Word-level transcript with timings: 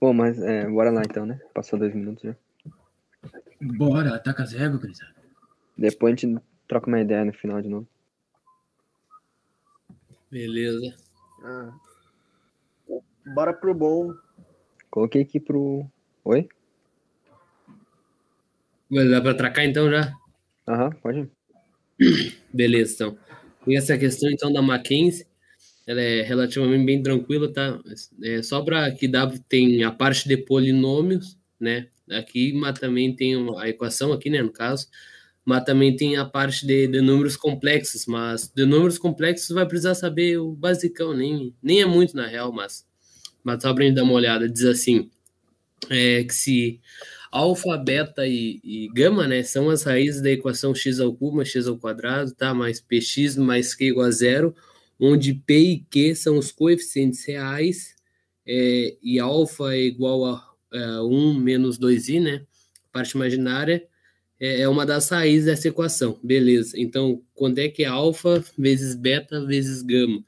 Bom, 0.00 0.12
mas 0.12 0.40
é, 0.40 0.68
bora 0.68 0.90
lá 0.90 1.02
então, 1.02 1.26
né? 1.26 1.40
Passou 1.52 1.78
dois 1.78 1.94
minutos 1.94 2.22
já. 2.22 2.36
Bora, 3.60 4.14
ataca 4.14 4.44
as 4.44 4.52
réguas, 4.52 4.80
gurizada. 4.80 5.14
Depois 5.76 6.12
a 6.12 6.16
gente 6.16 6.42
troca 6.66 6.86
uma 6.86 7.00
ideia 7.00 7.24
no 7.24 7.32
final 7.32 7.60
de 7.60 7.68
novo. 7.68 7.86
Beleza. 10.30 10.94
Ah. 11.42 11.72
Bora 13.26 13.52
pro 13.52 13.74
bom. 13.74 14.14
Coloquei 14.90 15.22
aqui 15.22 15.40
pro. 15.40 15.86
Oi? 16.24 16.48
Vai 18.90 19.08
dar 19.08 19.20
pra 19.20 19.32
atracar 19.32 19.64
então 19.64 19.90
já? 19.90 20.12
Aham, 20.66 20.90
pode 21.02 21.30
ir. 21.98 22.38
Beleza, 22.52 22.94
então. 22.94 23.18
E 23.66 23.76
essa 23.76 23.98
questão 23.98 24.30
então 24.30 24.52
da 24.52 24.62
Mackenzie, 24.62 25.26
ela 25.88 26.02
é 26.02 26.20
relativamente 26.20 26.84
bem 26.84 27.02
tranquila, 27.02 27.50
tá? 27.50 27.80
É 28.22 28.42
só 28.42 28.60
para 28.60 28.90
que 28.92 29.08
W 29.08 29.42
tem 29.48 29.82
a 29.84 29.90
parte 29.90 30.28
de 30.28 30.36
polinômios, 30.36 31.38
né? 31.58 31.88
Aqui, 32.10 32.52
mas 32.52 32.78
também 32.78 33.16
tem 33.16 33.34
a 33.58 33.68
equação 33.70 34.12
aqui, 34.12 34.28
né, 34.28 34.42
no 34.42 34.50
caso, 34.50 34.86
mas 35.44 35.64
também 35.64 35.96
tem 35.96 36.16
a 36.18 36.26
parte 36.26 36.66
de, 36.66 36.86
de 36.86 37.00
números 37.00 37.38
complexos, 37.38 38.04
mas 38.06 38.52
de 38.54 38.66
números 38.66 38.98
complexos 38.98 39.48
vai 39.48 39.66
precisar 39.66 39.94
saber 39.94 40.38
o 40.38 40.52
basicão, 40.52 41.14
nem, 41.14 41.54
nem 41.62 41.80
é 41.80 41.86
muito 41.86 42.14
na 42.14 42.26
real, 42.26 42.52
mas, 42.52 42.86
mas 43.42 43.62
só 43.62 43.72
para 43.72 43.84
gente 43.84 43.94
dar 43.94 44.04
uma 44.04 44.14
olhada, 44.14 44.48
diz 44.48 44.64
assim, 44.64 45.10
é, 45.90 46.24
que 46.24 46.34
se 46.34 46.80
alfa, 47.30 47.76
beta 47.78 48.26
e, 48.26 48.60
e, 48.62 48.88
gama, 48.92 49.26
né, 49.26 49.42
são 49.42 49.70
as 49.70 49.84
raízes 49.84 50.22
da 50.22 50.30
equação 50.30 50.74
x 50.74 51.00
ao 51.00 51.14
cubo 51.14 51.38
mais 51.38 51.48
x 51.48 51.66
ao 51.66 51.78
quadrado, 51.78 52.34
tá, 52.34 52.52
mais 52.54 52.80
px 52.80 53.36
mais 53.36 53.74
q 53.74 53.86
igual 53.86 54.06
a 54.06 54.10
zero, 54.10 54.54
onde 55.00 55.34
p 55.34 55.58
e 55.58 55.78
q 55.90 56.14
são 56.14 56.38
os 56.38 56.50
coeficientes 56.50 57.24
reais, 57.24 57.94
é, 58.46 58.96
e 59.02 59.18
alfa 59.18 59.74
é 59.74 59.80
igual 59.82 60.24
a 60.24 60.48
é, 60.72 61.00
1 61.00 61.34
menos 61.34 61.78
2i, 61.78 62.20
né, 62.20 62.46
parte 62.92 63.12
imaginária, 63.12 63.86
é, 64.40 64.62
é 64.62 64.68
uma 64.68 64.86
das 64.86 65.08
raízes 65.08 65.46
dessa 65.46 65.68
equação, 65.68 66.18
beleza, 66.22 66.78
então, 66.78 67.22
quando 67.34 67.58
é 67.58 67.68
que 67.68 67.84
é 67.84 67.86
alfa 67.86 68.44
vezes 68.56 68.94
beta 68.94 69.44
vezes 69.44 69.82
gama? 69.82 70.24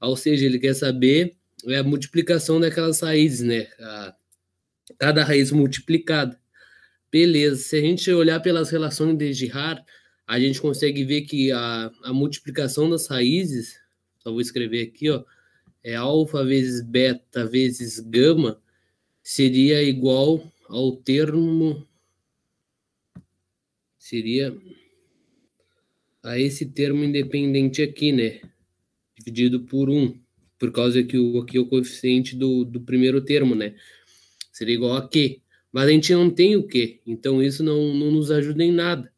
Ou 0.00 0.16
seja, 0.16 0.44
ele 0.44 0.58
quer 0.58 0.74
saber 0.74 1.36
é 1.66 1.78
a 1.78 1.82
multiplicação 1.82 2.60
daquelas 2.60 3.00
raízes, 3.00 3.40
né, 3.40 3.68
a, 3.80 4.14
cada 4.98 5.24
raiz 5.24 5.50
multiplicada. 5.50 6.38
Beleza, 7.10 7.56
se 7.56 7.76
a 7.76 7.80
gente 7.80 8.10
olhar 8.12 8.40
pelas 8.40 8.70
relações 8.70 9.16
de 9.16 9.32
Girard, 9.32 9.82
a 10.26 10.38
gente 10.40 10.60
consegue 10.60 11.04
ver 11.04 11.22
que 11.22 11.52
a, 11.52 11.90
a 12.04 12.12
multiplicação 12.12 12.88
das 12.90 13.06
raízes, 13.06 13.78
só 14.24 14.32
vou 14.32 14.40
escrever 14.40 14.82
aqui, 14.82 15.10
ó, 15.10 15.22
é 15.82 15.94
alfa 15.94 16.42
vezes 16.42 16.82
beta 16.82 17.46
vezes 17.46 18.00
gama, 18.00 18.58
seria 19.22 19.82
igual 19.82 20.50
ao 20.66 20.96
termo, 20.96 21.86
seria 23.98 24.56
a 26.22 26.38
esse 26.38 26.64
termo 26.64 27.04
independente 27.04 27.82
aqui, 27.82 28.12
né, 28.12 28.40
dividido 29.18 29.60
por 29.60 29.90
1, 29.90 30.18
por 30.58 30.72
causa 30.72 31.02
que 31.02 31.18
o, 31.18 31.42
aqui 31.42 31.58
é 31.58 31.60
o 31.60 31.66
coeficiente 31.66 32.34
do, 32.34 32.64
do 32.64 32.80
primeiro 32.80 33.20
termo, 33.20 33.54
né, 33.54 33.74
seria 34.50 34.74
igual 34.74 34.96
a 34.96 35.06
Q. 35.06 35.42
Mas 35.70 35.88
a 35.88 35.90
gente 35.90 36.14
não 36.14 36.30
tem 36.30 36.56
o 36.56 36.66
quê? 36.66 37.00
Então 37.04 37.42
isso 37.42 37.62
não, 37.62 37.92
não 37.92 38.10
nos 38.10 38.30
ajuda 38.30 38.64
em 38.64 38.72
nada. 38.72 39.12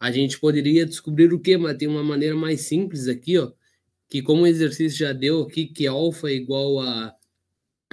A 0.00 0.10
gente 0.10 0.40
poderia 0.40 0.86
descobrir 0.86 1.32
o 1.32 1.38
quê? 1.38 1.58
Mas 1.58 1.76
tem 1.76 1.86
uma 1.86 2.02
maneira 2.02 2.34
mais 2.34 2.62
simples 2.62 3.06
aqui, 3.06 3.36
ó. 3.36 3.52
Que 4.10 4.20
como 4.20 4.42
o 4.42 4.46
exercício 4.46 4.98
já 4.98 5.12
deu 5.12 5.42
aqui, 5.42 5.66
que 5.66 5.86
alfa 5.86 6.28
é 6.28 6.34
igual 6.34 6.80
a 6.80 7.14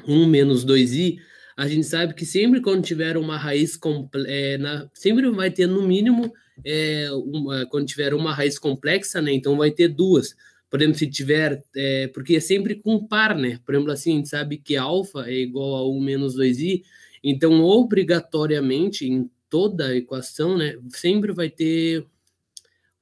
1 0.08 0.26
menos 0.26 0.66
2i, 0.66 1.18
a 1.56 1.68
gente 1.68 1.86
sabe 1.86 2.14
que 2.14 2.26
sempre 2.26 2.62
quando 2.62 2.84
tiver 2.84 3.18
uma 3.18 3.38
raiz 3.38 3.80
é, 4.28 4.58
sempre 4.94 5.30
vai 5.32 5.50
ter 5.50 5.68
no 5.68 5.82
mínimo 5.84 6.34
é, 6.66 7.10
uma, 7.12 7.66
quando 7.68 7.86
tiver 7.88 8.14
uma 8.14 8.34
raiz 8.34 8.60
complexa, 8.60 9.22
né? 9.22 9.32
Então 9.32 9.56
vai 9.56 9.72
ter 9.72 9.88
duas. 9.88 10.36
Por 10.70 10.82
exemplo, 10.82 11.00
se 11.00 11.08
tiver, 11.08 11.64
é, 11.76 12.08
porque 12.10 12.36
é 12.36 12.40
sempre 12.40 12.76
com 12.76 13.08
par, 13.08 13.38
né? 13.38 13.60
Por 13.66 13.74
exemplo, 13.74 13.92
assim, 13.94 14.14
a 14.14 14.16
gente 14.18 14.30
sabe 14.30 14.58
que 14.58 14.76
alfa 14.76 15.30
é 15.30 15.36
igual 15.36 15.76
a 15.76 15.90
1 15.90 16.02
menos 16.02 16.38
2i, 16.38 16.82
então, 17.24 17.62
obrigatoriamente, 17.64 19.06
em 19.06 19.30
toda 19.50 19.88
a 19.88 19.96
equação, 19.96 20.58
né, 20.58 20.78
sempre 20.90 21.34
vai 21.34 21.50
ter 21.50 22.06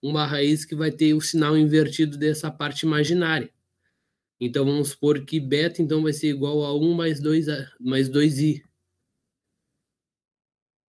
uma 0.07 0.25
raiz 0.25 0.65
que 0.65 0.75
vai 0.75 0.91
ter 0.91 1.13
o 1.13 1.21
sinal 1.21 1.57
invertido 1.57 2.17
dessa 2.17 2.51
parte 2.51 2.85
imaginária. 2.85 3.49
Então, 4.39 4.65
vamos 4.65 4.89
supor 4.89 5.23
que 5.25 5.39
beta 5.39 5.81
então 5.81 6.03
vai 6.03 6.13
ser 6.13 6.29
igual 6.29 6.63
a 6.63 6.77
1 6.77 6.93
mais 6.93 7.19
2, 7.19 7.45
mais 7.79 8.09
2i. 8.09 8.61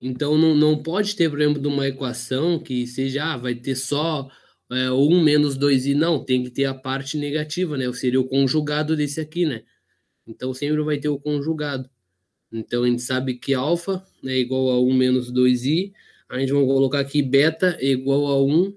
Então, 0.00 0.36
não, 0.36 0.54
não 0.54 0.82
pode 0.82 1.16
ter, 1.16 1.30
por 1.30 1.40
exemplo, 1.40 1.60
de 1.60 1.68
uma 1.68 1.88
equação 1.88 2.58
que 2.58 2.86
seja, 2.86 3.32
ah, 3.32 3.36
vai 3.36 3.54
ter 3.54 3.74
só 3.76 4.28
é, 4.70 4.90
1 4.90 5.22
menos 5.22 5.56
2i. 5.58 5.94
Não, 5.94 6.24
tem 6.24 6.42
que 6.44 6.50
ter 6.50 6.64
a 6.66 6.74
parte 6.74 7.16
negativa, 7.16 7.76
né? 7.78 7.86
Ou 7.88 7.94
seria 7.94 8.20
o 8.20 8.28
conjugado 8.28 8.96
desse 8.96 9.20
aqui, 9.20 9.46
né? 9.46 9.62
Então, 10.26 10.52
sempre 10.52 10.82
vai 10.82 10.98
ter 10.98 11.08
o 11.08 11.18
conjugado. 11.18 11.88
Então 12.52 12.84
a 12.84 12.86
gente 12.88 13.02
sabe 13.02 13.34
que 13.34 13.54
alfa 13.54 14.02
é 14.24 14.38
igual 14.38 14.70
a 14.70 14.80
1 14.80 14.92
menos 14.92 15.32
2i. 15.32 15.92
A 16.28 16.38
gente 16.38 16.52
vai 16.52 16.64
colocar 16.64 17.00
aqui 17.00 17.22
beta 17.22 17.76
é 17.80 17.86
igual 17.86 18.26
a 18.26 18.42
1 18.42 18.76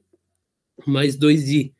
mais 0.85 1.17
2i. 1.17 1.73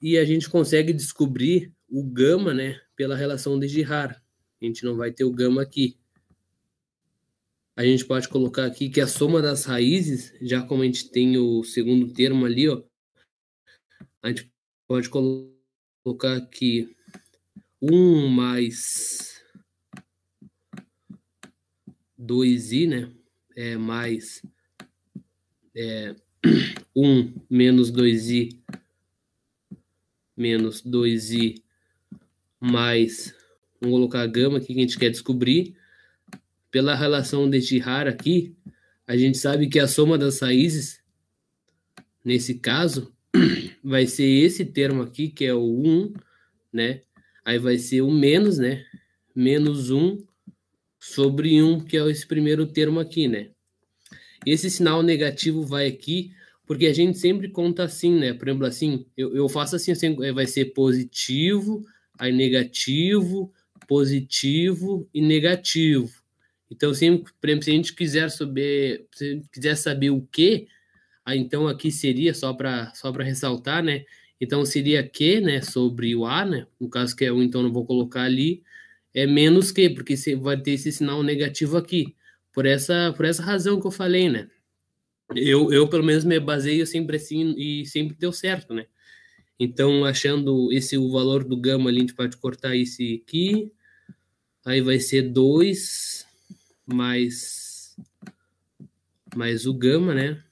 E 0.00 0.18
a 0.18 0.24
gente 0.24 0.48
consegue 0.48 0.92
descobrir 0.92 1.72
o 1.88 2.02
gama, 2.02 2.52
né, 2.52 2.80
pela 2.94 3.16
relação 3.16 3.58
de 3.58 3.68
Girard. 3.68 4.20
A 4.60 4.64
gente 4.64 4.84
não 4.84 4.96
vai 4.96 5.12
ter 5.12 5.24
o 5.24 5.32
gama 5.32 5.62
aqui. 5.62 5.98
A 7.76 7.84
gente 7.84 8.04
pode 8.06 8.28
colocar 8.28 8.64
aqui 8.64 8.88
que 8.88 9.00
a 9.00 9.06
soma 9.06 9.42
das 9.42 9.64
raízes, 9.64 10.32
já 10.40 10.62
como 10.62 10.82
a 10.82 10.86
gente 10.86 11.10
tem 11.10 11.36
o 11.36 11.62
segundo 11.62 12.12
termo 12.12 12.46
ali, 12.46 12.68
ó, 12.68 12.82
a 14.22 14.28
gente 14.28 14.50
pode 14.88 15.10
colocar 15.10 16.36
aqui 16.36 16.96
1 17.82 18.28
mais 18.28 19.44
2i, 22.18 22.88
né? 22.88 23.12
É, 23.54 23.76
mais 23.76 24.42
é, 25.74 26.16
1 26.94 27.32
menos 27.48 27.92
2i 27.92 28.56
menos 30.36 30.82
2i 30.82 31.62
mais, 32.60 33.34
vamos 33.80 33.96
colocar 33.96 34.22
a 34.22 34.26
gama 34.26 34.58
aqui 34.58 34.74
que 34.74 34.78
a 34.80 34.82
gente 34.82 34.98
quer 34.98 35.10
descobrir. 35.10 35.74
Pela 36.70 36.94
relação 36.94 37.48
de 37.48 37.60
Girard 37.60 38.10
aqui, 38.10 38.54
a 39.06 39.16
gente 39.16 39.38
sabe 39.38 39.68
que 39.68 39.78
a 39.78 39.88
soma 39.88 40.18
das 40.18 40.40
raízes, 40.40 41.00
nesse 42.24 42.54
caso, 42.54 43.14
vai 43.82 44.06
ser 44.06 44.26
esse 44.26 44.64
termo 44.64 45.02
aqui, 45.02 45.28
que 45.28 45.44
é 45.44 45.54
o 45.54 45.64
1, 45.64 46.12
né? 46.72 47.00
Aí 47.44 47.58
vai 47.58 47.78
ser 47.78 48.02
o 48.02 48.10
menos, 48.10 48.58
né? 48.58 48.84
Menos 49.34 49.90
1 49.90 50.22
sobre 50.98 51.62
1, 51.62 51.80
que 51.80 51.96
é 51.96 52.10
esse 52.10 52.26
primeiro 52.26 52.66
termo 52.66 53.00
aqui, 53.00 53.28
né? 53.28 53.50
Esse 54.44 54.70
sinal 54.70 55.02
negativo 55.02 55.62
vai 55.62 55.86
aqui, 55.86 56.32
porque 56.66 56.86
a 56.86 56.92
gente 56.92 57.18
sempre 57.18 57.48
conta 57.48 57.84
assim, 57.84 58.18
né? 58.18 58.32
Por 58.32 58.48
exemplo, 58.48 58.66
assim, 58.66 59.06
eu, 59.16 59.34
eu 59.34 59.48
faço 59.48 59.76
assim, 59.76 59.92
assim, 59.92 60.14
vai 60.32 60.46
ser 60.46 60.66
positivo, 60.66 61.84
aí 62.18 62.32
negativo, 62.32 63.52
positivo 63.86 65.08
e 65.14 65.20
negativo. 65.20 66.10
Então, 66.70 66.92
sempre, 66.92 67.32
por 67.40 67.48
exemplo, 67.48 67.64
se 67.64 67.70
a 67.70 67.74
gente 67.74 67.94
quiser 67.94 68.30
saber, 68.30 69.06
se 69.12 69.42
quiser 69.52 69.76
saber 69.76 70.10
o 70.10 70.20
que, 70.22 70.66
aí 71.24 71.38
então 71.38 71.68
aqui 71.68 71.90
seria 71.92 72.34
só 72.34 72.52
para 72.52 72.92
só 72.94 73.12
para 73.12 73.24
ressaltar, 73.24 73.82
né? 73.82 74.04
Então 74.40 74.64
seria 74.64 75.02
que, 75.02 75.40
né, 75.40 75.62
sobre 75.62 76.14
o 76.16 76.26
a, 76.26 76.44
né? 76.44 76.66
No 76.80 76.88
caso 76.88 77.14
que 77.16 77.24
é 77.24 77.32
o, 77.32 77.42
então 77.42 77.62
não 77.62 77.72
vou 77.72 77.86
colocar 77.86 78.22
ali 78.22 78.62
é 79.16 79.26
menos 79.26 79.72
que, 79.72 79.88
porque 79.88 80.14
vai 80.36 80.60
ter 80.60 80.72
esse 80.72 80.92
sinal 80.92 81.22
negativo 81.22 81.78
aqui. 81.78 82.14
Por 82.56 82.64
essa, 82.64 83.12
por 83.14 83.26
essa 83.26 83.42
razão 83.42 83.78
que 83.78 83.86
eu 83.86 83.90
falei, 83.90 84.30
né? 84.30 84.48
Eu, 85.34 85.70
eu 85.70 85.86
pelo 85.86 86.02
menos 86.02 86.24
me 86.24 86.40
baseio 86.40 86.86
sempre 86.86 87.16
assim 87.18 87.54
e 87.54 87.84
sempre 87.84 88.16
deu 88.16 88.32
certo, 88.32 88.72
né? 88.72 88.86
Então, 89.60 90.06
achando 90.06 90.72
esse 90.72 90.96
o 90.96 91.10
valor 91.10 91.44
do 91.44 91.54
gama 91.54 91.90
ali, 91.90 91.98
a 91.98 92.00
gente 92.00 92.14
pode 92.14 92.34
cortar 92.38 92.74
esse 92.74 93.22
aqui. 93.22 93.70
Aí 94.64 94.80
vai 94.80 94.98
ser 94.98 95.20
2 95.20 96.26
mais, 96.86 97.94
mais 99.34 99.66
o 99.66 99.74
gama, 99.74 100.14
né? 100.14 100.42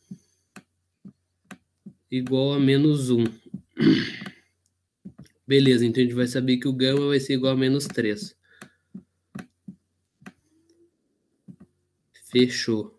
Igual 2.11 2.53
a 2.53 2.61
menos 2.61 3.09
1. 3.09 3.25
Beleza, 5.49 5.87
então 5.87 6.03
a 6.03 6.05
gente 6.05 6.15
vai 6.15 6.27
saber 6.27 6.59
que 6.59 6.69
o 6.69 6.73
gama 6.75 7.07
vai 7.07 7.19
ser 7.19 7.33
igual 7.33 7.55
a 7.55 7.57
menos 7.57 7.87
3. 7.87 8.37
Fechou. 12.35 12.93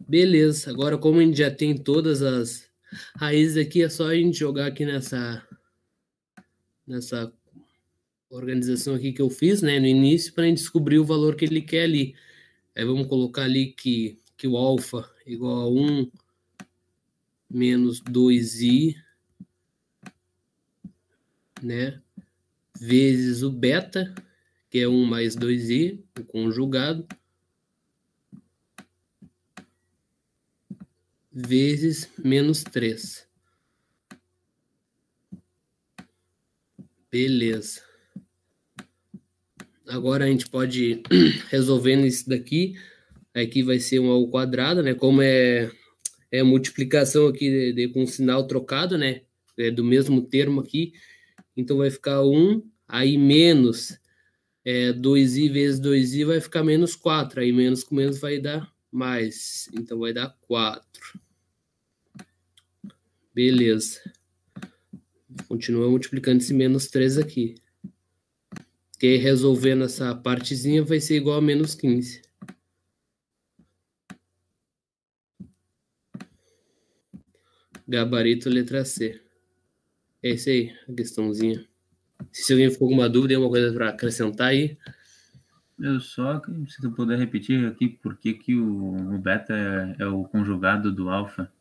Beleza. 0.00 0.70
Agora, 0.70 0.96
como 0.96 1.20
a 1.20 1.22
gente 1.22 1.36
já 1.36 1.50
tem 1.50 1.76
todas 1.76 2.22
as 2.22 2.70
raízes 3.14 3.58
aqui, 3.58 3.82
é 3.82 3.88
só 3.90 4.06
a 4.06 4.14
gente 4.14 4.38
jogar 4.38 4.68
aqui 4.68 4.86
nessa. 4.86 5.46
Nessa. 6.86 7.30
organização 8.30 8.94
aqui 8.94 9.12
que 9.12 9.20
eu 9.20 9.28
fiz, 9.28 9.60
né, 9.60 9.78
no 9.78 9.86
início, 9.86 10.32
para 10.32 10.44
a 10.44 10.46
gente 10.46 10.56
descobrir 10.56 10.98
o 10.98 11.04
valor 11.04 11.36
que 11.36 11.44
ele 11.44 11.60
quer 11.60 11.84
ali. 11.84 12.16
Aí 12.74 12.84
vamos 12.86 13.08
colocar 13.08 13.42
ali 13.42 13.72
que, 13.72 14.18
que 14.38 14.48
o 14.48 14.56
alfa 14.56 15.08
é 15.26 15.32
igual 15.32 15.60
a 15.60 15.68
1 15.68 16.10
menos 17.50 18.00
2i, 18.02 18.96
né, 21.62 22.00
vezes 22.80 23.42
o 23.42 23.50
beta, 23.50 24.14
que 24.70 24.78
é 24.78 24.88
1 24.88 25.04
mais 25.04 25.36
2i, 25.36 26.02
o 26.18 26.24
conjugado, 26.24 27.06
vezes 31.34 32.08
menos 32.22 32.62
3. 32.62 33.26
Beleza. 37.10 37.80
Agora 39.88 40.24
a 40.24 40.28
gente 40.28 40.48
pode 40.48 41.02
ir 41.10 41.44
resolvendo 41.48 42.06
isso 42.06 42.28
daqui. 42.28 42.74
Aqui 43.34 43.64
vai 43.64 43.80
ser 43.80 43.98
um 43.98 44.10
ao 44.10 44.28
quadrado, 44.28 44.82
né? 44.82 44.94
Como 44.94 45.20
é, 45.20 45.70
é 46.30 46.42
multiplicação 46.44 47.26
aqui 47.26 47.50
de, 47.50 47.72
de, 47.72 47.88
com 47.88 48.06
sinal 48.06 48.46
trocado, 48.46 48.96
né? 48.96 49.22
É 49.58 49.70
do 49.70 49.82
mesmo 49.82 50.22
termo 50.22 50.60
aqui. 50.60 50.92
Então 51.56 51.78
vai 51.78 51.90
ficar 51.90 52.22
1, 52.22 52.62
aí 52.86 53.18
menos 53.18 53.98
é, 54.64 54.92
2i 54.92 55.52
vezes 55.52 55.80
2i 55.80 56.24
vai 56.24 56.40
ficar 56.40 56.62
menos 56.62 56.94
4. 56.94 57.40
Aí 57.40 57.52
menos 57.52 57.82
com 57.82 57.96
menos 57.96 58.18
vai 58.18 58.38
dar 58.38 58.72
mais. 58.90 59.68
Então 59.74 59.98
vai 59.98 60.12
dar 60.12 60.36
4. 60.42 61.23
Beleza. 63.34 64.00
Continua 65.48 65.90
multiplicando 65.90 66.38
esse 66.38 66.54
menos 66.54 66.86
3 66.86 67.18
aqui. 67.18 67.56
Que 68.98 69.16
resolvendo 69.16 69.84
essa 69.84 70.14
partezinha 70.14 70.84
vai 70.84 71.00
ser 71.00 71.16
igual 71.16 71.38
a 71.38 71.42
menos 71.42 71.74
15. 71.74 72.22
Gabarito 77.86 78.48
letra 78.48 78.84
C. 78.84 79.20
É 80.22 80.30
isso 80.30 80.48
aí, 80.48 80.72
a 80.88 80.92
questãozinha. 80.94 81.66
Se 82.32 82.52
alguém 82.52 82.70
ficou 82.70 82.88
com 82.88 82.94
alguma 82.94 83.08
dúvida, 83.08 83.34
alguma 83.34 83.50
coisa 83.50 83.74
para 83.74 83.90
acrescentar 83.90 84.48
aí. 84.48 84.78
Eu 85.78 86.00
só, 86.00 86.40
se 86.68 86.80
tu 86.80 86.92
puder 86.92 87.18
repetir 87.18 87.66
aqui, 87.66 87.88
por 87.88 88.16
que, 88.16 88.32
que 88.32 88.54
o, 88.54 89.14
o 89.14 89.18
beta 89.18 89.52
é, 89.52 90.04
é 90.04 90.06
o 90.06 90.24
conjugado 90.24 90.90
do 90.90 91.10
alfa? 91.10 91.52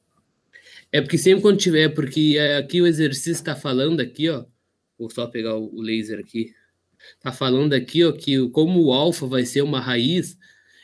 É 0.93 1.01
porque 1.01 1.17
sempre 1.17 1.41
quando 1.41 1.57
tiver, 1.57 1.89
porque 1.89 2.37
aqui 2.59 2.79
o 2.79 2.85
exercício 2.85 3.31
está 3.31 3.55
falando 3.55 3.99
aqui, 3.99 4.29
ó. 4.29 4.45
Vou 4.95 5.09
só 5.09 5.25
pegar 5.25 5.57
o 5.57 5.81
laser 5.81 6.19
aqui. 6.19 6.53
Tá 7.19 7.31
falando 7.31 7.73
aqui, 7.73 8.03
ó, 8.03 8.11
que 8.11 8.47
como 8.49 8.79
o 8.79 8.93
alfa 8.93 9.25
vai 9.25 9.43
ser 9.43 9.63
uma 9.63 9.79
raiz, 9.79 10.37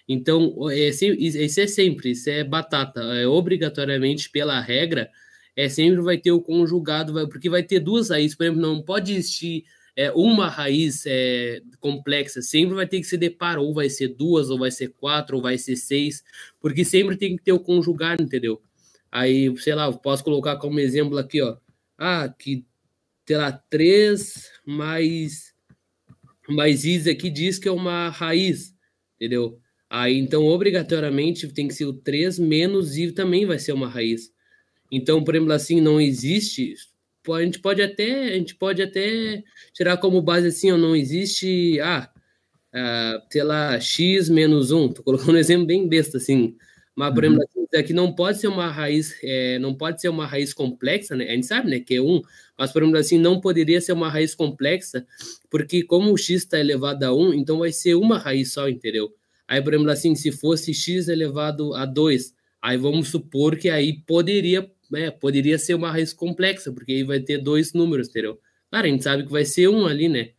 então 0.08 0.68
é, 0.72 0.90
isso 0.90 1.60
é 1.62 1.68
sempre, 1.68 2.10
isso 2.12 2.28
é 2.28 2.44
batata. 2.44 3.02
É 3.02 3.28
obrigatoriamente 3.28 4.32
pela 4.32 4.60
regra, 4.60 5.12
é 5.56 5.70
sempre 5.70 6.02
vai 6.02 6.18
ter 6.18 6.32
o 6.32 6.42
conjugado, 6.42 7.14
vai, 7.14 7.28
porque 7.28 7.48
vai 7.48 7.62
ter 7.62 7.80
duas 7.80 8.10
raízes, 8.10 8.36
por 8.36 8.46
exemplo, 8.46 8.62
não 8.62 8.82
pode 8.82 9.14
existir 9.14 9.64
é, 9.96 10.12
uma 10.14 10.50
raiz 10.50 11.04
é, 11.06 11.62
complexa, 11.80 12.42
sempre 12.42 12.74
vai 12.74 12.88
ter 12.88 13.00
que 13.00 13.06
ser 13.06 13.18
de 13.18 13.30
par, 13.30 13.60
ou 13.60 13.76
vai 13.76 13.90
ser 13.92 14.08
duas, 14.08 14.50
ou 14.50 14.58
vai 14.58 14.72
ser 14.72 14.90
quatro, 14.90 15.38
ou 15.38 15.44
vai 15.44 15.58
ser 15.60 15.76
seis, 15.76 16.24
porque 16.60 16.84
sempre 16.84 17.16
tem 17.16 17.36
que 17.38 17.44
ter 17.44 17.52
o 17.52 17.60
conjugado, 17.60 18.24
entendeu? 18.24 18.60
Aí, 19.12 19.56
sei 19.58 19.74
lá, 19.76 19.92
posso 19.92 20.24
colocar 20.24 20.58
como 20.58 20.80
exemplo 20.80 21.18
aqui, 21.18 21.42
ó. 21.42 21.58
Ah, 21.98 22.30
que, 22.30 22.66
sei 23.28 23.38
lá, 23.38 23.52
3 23.52 24.52
mais, 24.66 25.54
mais 26.48 26.86
is 26.86 27.08
aqui 27.08 27.30
diz 27.30 27.58
que 27.60 27.68
é 27.68 27.72
uma 27.72 28.10
raiz, 28.10 28.76
entendeu? 29.16 29.60
Aí, 29.90 30.18
então, 30.18 30.46
obrigatoriamente, 30.46 31.48
tem 31.50 31.68
que 31.68 31.74
ser 31.74 31.86
o 31.86 31.94
3 31.94 32.38
menos 32.40 32.98
i 32.98 33.12
também 33.12 33.46
vai 33.46 33.58
ser 33.60 33.74
uma 33.74 33.90
raiz. 33.90 34.32
Então, 34.92 35.24
por 35.24 35.36
exemplo, 35.36 35.54
assim, 35.54 35.82
não 35.82 36.00
existe... 36.00 36.76
A 37.30 37.42
gente 37.44 37.60
pode 37.60 37.82
até, 37.82 38.30
a 38.30 38.38
gente 38.38 38.56
pode 38.56 38.82
até 38.82 39.44
tirar 39.74 39.98
como 39.98 40.22
base 40.22 40.48
assim, 40.48 40.72
ó, 40.72 40.78
não 40.78 40.96
existe, 40.96 41.80
ah, 41.82 42.12
ah 42.74 43.24
sei 43.32 43.44
lá, 43.44 43.80
x 43.80 44.30
menos 44.30 44.72
1. 44.72 44.94
Tô 44.94 45.04
colocando 45.04 45.34
um 45.34 45.38
exemplo 45.38 45.66
bem 45.68 45.88
besta, 45.88 46.18
assim. 46.18 46.56
Mas, 46.96 47.14
por 47.14 47.24
exemplo, 47.24 47.46
uhum. 47.56 47.59
Aqui 47.76 47.94
não 47.94 48.14
pode 48.14 48.40
ser 48.40 48.48
uma 48.48 48.70
raiz, 48.70 49.16
é, 49.24 49.60
não 49.60 49.76
pode 49.76 50.02
ser 50.02 50.10
uma 50.10 50.26
raiz 50.26 50.54
complexa, 50.54 51.16
né? 51.16 51.26
A 51.26 51.32
gente 51.34 51.46
sabe, 51.46 51.70
né, 51.70 51.80
que 51.80 51.96
é 51.96 52.02
1, 52.02 52.22
mas, 52.58 52.72
por 52.72 52.82
exemplo, 52.82 53.00
assim, 53.00 53.18
não 53.18 53.40
poderia 53.40 53.80
ser 53.82 53.94
uma 53.94 54.10
raiz 54.10 54.34
complexa, 54.36 55.06
porque 55.50 55.84
como 55.84 56.12
o 56.12 56.18
x 56.18 56.44
está 56.44 56.60
elevado 56.60 57.04
a 57.04 57.14
1, 57.14 57.34
então 57.34 57.60
vai 57.60 57.72
ser 57.72 57.96
uma 57.96 58.18
raiz 58.18 58.54
só, 58.54 58.68
entendeu? 58.68 59.14
Aí, 59.48 59.62
por 59.62 59.74
exemplo, 59.74 59.92
assim, 59.92 60.16
se 60.16 60.32
fosse 60.32 60.74
x 60.74 61.08
elevado 61.08 61.74
a 61.74 61.86
2, 61.86 62.34
aí 62.62 62.78
vamos 62.78 63.10
supor 63.10 63.58
que 63.58 63.70
aí 63.70 63.94
poderia, 64.06 64.70
né, 64.92 65.12
poderia 65.12 65.58
ser 65.58 65.74
uma 65.76 65.92
raiz 65.92 66.14
complexa, 66.14 66.72
porque 66.72 66.92
aí 66.92 67.04
vai 67.04 67.20
ter 67.20 67.38
dois 67.38 67.74
números, 67.74 68.10
entendeu? 68.10 68.40
Claro, 68.70 68.88
a 68.88 68.90
gente 68.90 69.04
sabe 69.04 69.24
que 69.24 69.32
vai 69.32 69.46
ser 69.46 69.68
um 69.70 69.86
ali, 69.88 70.08
né? 70.10 70.32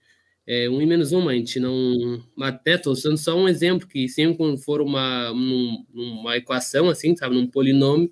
É, 0.53 0.69
um 0.69 0.83
e 0.83 0.87
menos 0.87 1.13
uma, 1.13 1.31
a 1.31 1.35
gente 1.35 1.61
não. 1.61 2.21
Até 2.41 2.75
estou 2.75 2.93
usando 2.93 3.17
só 3.17 3.39
um 3.39 3.49
exemplo, 3.49 3.87
que 3.87 4.09
sempre 4.09 4.37
quando 4.37 4.59
for 4.59 4.81
uma, 4.81 5.31
uma 5.31 6.37
equação, 6.37 6.89
assim, 6.89 7.15
sabe, 7.15 7.37
num 7.37 7.47
polinômio, 7.47 8.11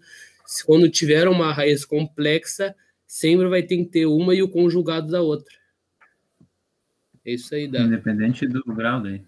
quando 0.65 0.89
tiver 0.89 1.27
uma 1.27 1.53
raiz 1.53 1.85
complexa, 1.85 2.77
sempre 3.05 3.49
vai 3.49 3.65
ter 3.65 3.79
que 3.79 3.87
ter 3.87 4.07
uma 4.07 4.37
e 4.37 4.43
o 4.43 4.49
conjugado 4.49 5.11
da 5.11 5.21
outra. 5.21 5.53
É 7.27 7.33
isso 7.33 7.53
aí, 7.57 7.67
dá. 7.67 7.81
Independente 7.81 8.47
do 8.47 8.63
grau 8.69 9.03
daí. 9.03 9.21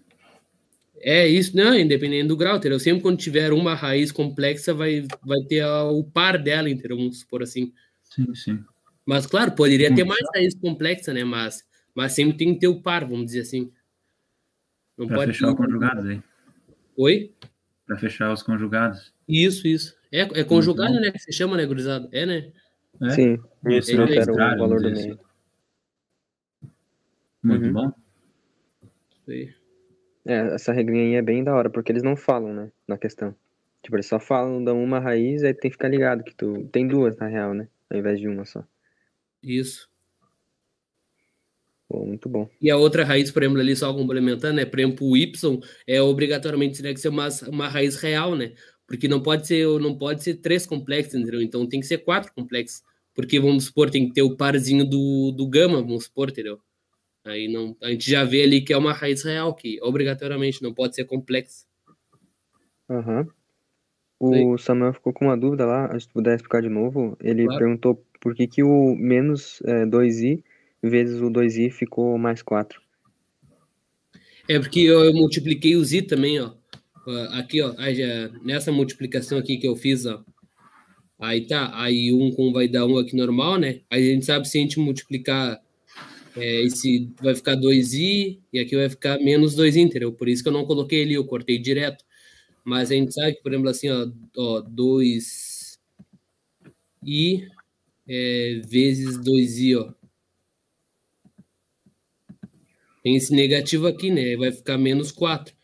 É 1.01 1.27
isso, 1.27 1.53
não, 1.53 1.77
independente 1.77 2.29
do 2.29 2.37
grau, 2.37 2.55
entendeu? 2.55 2.79
Sempre 2.79 3.01
quando 3.01 3.17
tiver 3.17 3.51
uma 3.51 3.75
raiz 3.75 4.09
complexa, 4.09 4.73
vai, 4.73 5.05
vai 5.21 5.41
ter 5.49 5.59
a, 5.59 5.83
o 5.83 6.01
par 6.01 6.41
dela, 6.41 6.69
entendeu? 6.69 6.95
Vamos 6.95 7.19
supor 7.19 7.43
assim. 7.43 7.73
Sim, 8.05 8.33
sim. 8.33 8.63
Mas, 9.05 9.25
claro, 9.25 9.51
poderia 9.51 9.93
ter 9.93 10.05
mais 10.05 10.25
raiz 10.33 10.55
complexa, 10.55 11.11
né? 11.13 11.25
Mas 11.25 11.69
mas 11.95 12.13
sempre 12.13 12.37
tem 12.37 12.53
que 12.53 12.59
ter 12.59 12.67
o 12.67 12.81
par, 12.81 13.05
vamos 13.05 13.25
dizer 13.25 13.41
assim. 13.41 13.71
Não 14.97 15.07
pra 15.07 15.17
pode 15.17 15.33
fechar 15.33 15.47
ter... 15.47 15.53
os 15.53 15.57
conjugados 15.57 16.05
aí. 16.05 16.23
Oi? 16.97 17.33
Para 17.85 17.97
fechar 17.97 18.31
os 18.31 18.43
conjugados. 18.43 19.13
Isso, 19.27 19.67
isso. 19.67 19.95
É, 20.11 20.21
é 20.21 20.43
conjugado, 20.43 20.93
né? 20.99 21.11
Que 21.11 21.19
se 21.19 21.31
chama, 21.31 21.57
né, 21.57 21.65
gurizada? 21.65 22.07
É, 22.11 22.25
né? 22.25 22.51
É? 23.01 23.09
Sim. 23.11 23.39
Isso, 23.67 23.91
é, 23.91 24.15
é, 24.15 24.23
o 24.23 24.35
valor 24.35 24.81
do 24.81 24.91
meio. 24.91 25.19
Muito 27.43 27.65
uhum. 27.65 27.73
bom. 27.73 27.91
Isso 29.27 29.55
É, 30.25 30.53
essa 30.53 30.71
regrinha 30.71 31.05
aí 31.05 31.15
é 31.15 31.21
bem 31.21 31.43
da 31.43 31.55
hora, 31.55 31.69
porque 31.69 31.91
eles 31.91 32.03
não 32.03 32.15
falam, 32.15 32.53
né, 32.53 32.71
na 32.87 32.97
questão. 32.97 33.35
Tipo, 33.81 33.95
eles 33.95 34.05
só 34.05 34.19
falam, 34.19 34.63
dão 34.63 34.83
uma 34.83 34.99
raiz, 34.99 35.43
aí 35.43 35.53
tem 35.53 35.71
que 35.71 35.75
ficar 35.75 35.87
ligado 35.87 36.23
que 36.23 36.35
tu 36.35 36.67
tem 36.71 36.87
duas, 36.87 37.17
na 37.17 37.27
real, 37.27 37.53
né, 37.53 37.67
ao 37.89 37.97
invés 37.97 38.19
de 38.19 38.27
uma 38.27 38.45
só. 38.45 38.63
Isso. 39.41 39.89
Pô, 41.91 42.05
muito 42.05 42.29
bom. 42.29 42.49
E 42.61 42.71
a 42.71 42.77
outra 42.77 43.03
raiz, 43.03 43.29
por 43.31 43.43
exemplo, 43.43 43.59
ali 43.59 43.75
só 43.75 43.93
complementando, 43.93 44.53
né? 44.53 44.65
Por 44.65 44.79
exemplo, 44.79 45.09
o 45.09 45.17
Y 45.17 45.59
é 45.85 46.01
obrigatoriamente 46.01 46.77
teria 46.77 46.93
que 46.93 47.01
ser 47.01 47.09
uma, 47.09 47.27
uma 47.49 47.67
raiz 47.67 47.97
real, 47.97 48.33
né? 48.33 48.53
Porque 48.87 49.09
não 49.09 49.21
pode 49.21 49.45
ser 49.45 49.67
não 49.79 49.97
pode 49.97 50.23
ser 50.23 50.35
três 50.35 50.65
complexos, 50.65 51.15
entendeu? 51.15 51.41
Então 51.41 51.67
tem 51.67 51.81
que 51.81 51.85
ser 51.85 51.97
quatro 51.97 52.31
complexos. 52.33 52.81
Porque, 53.13 53.41
vamos 53.41 53.65
supor, 53.65 53.89
tem 53.89 54.07
que 54.07 54.13
ter 54.13 54.21
o 54.21 54.37
parzinho 54.37 54.85
do, 54.85 55.33
do 55.33 55.45
gama, 55.49 55.81
vamos 55.81 56.05
supor, 56.05 56.29
entendeu? 56.29 56.59
Aí 57.25 57.51
não, 57.51 57.75
a 57.83 57.89
gente 57.89 58.09
já 58.09 58.23
vê 58.23 58.43
ali 58.43 58.61
que 58.61 58.71
é 58.71 58.77
uma 58.77 58.93
raiz 58.93 59.23
real, 59.23 59.53
que 59.53 59.77
obrigatoriamente 59.81 60.63
não 60.63 60.73
pode 60.73 60.95
ser 60.95 61.03
complexa. 61.03 61.65
Aham. 62.89 63.27
Uhum. 64.17 64.53
O 64.53 64.57
Samuel 64.57 64.93
ficou 64.93 65.11
com 65.11 65.25
uma 65.25 65.37
dúvida 65.37 65.65
lá, 65.65 65.99
se 65.99 66.07
puder 66.07 66.35
explicar 66.35 66.61
de 66.61 66.69
novo. 66.69 67.17
Ele 67.19 67.43
claro. 67.43 67.59
perguntou 67.59 68.05
por 68.21 68.33
que, 68.33 68.47
que 68.47 68.63
o 68.63 68.95
menos 68.95 69.61
é, 69.65 69.85
2i 69.85 70.41
vezes 70.81 71.21
o 71.21 71.29
2i 71.29 71.71
ficou 71.71 72.17
mais 72.17 72.41
4. 72.41 72.81
É 74.47 74.59
porque 74.59 74.81
eu 74.81 75.13
multipliquei 75.13 75.75
o 75.75 75.85
z 75.85 76.01
também, 76.03 76.39
ó. 76.39 76.53
Aqui, 77.31 77.61
ó, 77.61 77.73
nessa 78.43 78.71
multiplicação 78.71 79.37
aqui 79.37 79.57
que 79.57 79.67
eu 79.67 79.75
fiz, 79.75 80.05
ó. 80.05 80.23
Aí 81.19 81.45
tá, 81.45 81.71
aí 81.79 82.11
1 82.11 82.31
com 82.31 82.51
vai 82.51 82.67
dar 82.67 82.85
1 82.85 82.97
aqui 82.97 83.15
normal, 83.15 83.59
né? 83.59 83.81
Aí 83.89 84.09
a 84.09 84.13
gente 84.13 84.25
sabe 84.25 84.47
se 84.47 84.57
a 84.57 84.61
gente 84.61 84.79
multiplicar 84.79 85.61
é, 86.35 86.61
esse 86.63 87.09
vai 87.21 87.35
ficar 87.35 87.55
2i 87.57 88.39
e 88.53 88.59
aqui 88.59 88.75
vai 88.75 88.89
ficar 88.89 89.19
menos 89.19 89.55
2i, 89.55 89.77
entendeu? 89.77 90.11
Por 90.13 90.27
isso 90.27 90.41
que 90.43 90.49
eu 90.49 90.53
não 90.53 90.65
coloquei 90.65 91.03
ali, 91.03 91.13
eu 91.13 91.25
cortei 91.25 91.57
direto. 91.59 92.03
Mas 92.65 92.91
a 92.91 92.95
gente 92.95 93.13
sabe 93.13 93.35
que, 93.35 93.43
por 93.43 93.51
exemplo, 93.53 93.69
assim, 93.69 93.89
ó, 93.89 94.07
ó 94.37 94.61
2i 94.63 95.79
é, 98.07 98.61
vezes 98.67 99.17
2i, 99.19 99.77
ó. 99.79 99.93
Tem 103.03 103.15
esse 103.15 103.33
negativo 103.33 103.87
aqui, 103.87 104.11
né? 104.11 104.35
Vai 104.37 104.51
ficar 104.51 104.77
menos 104.77 105.11
4. 105.11 105.55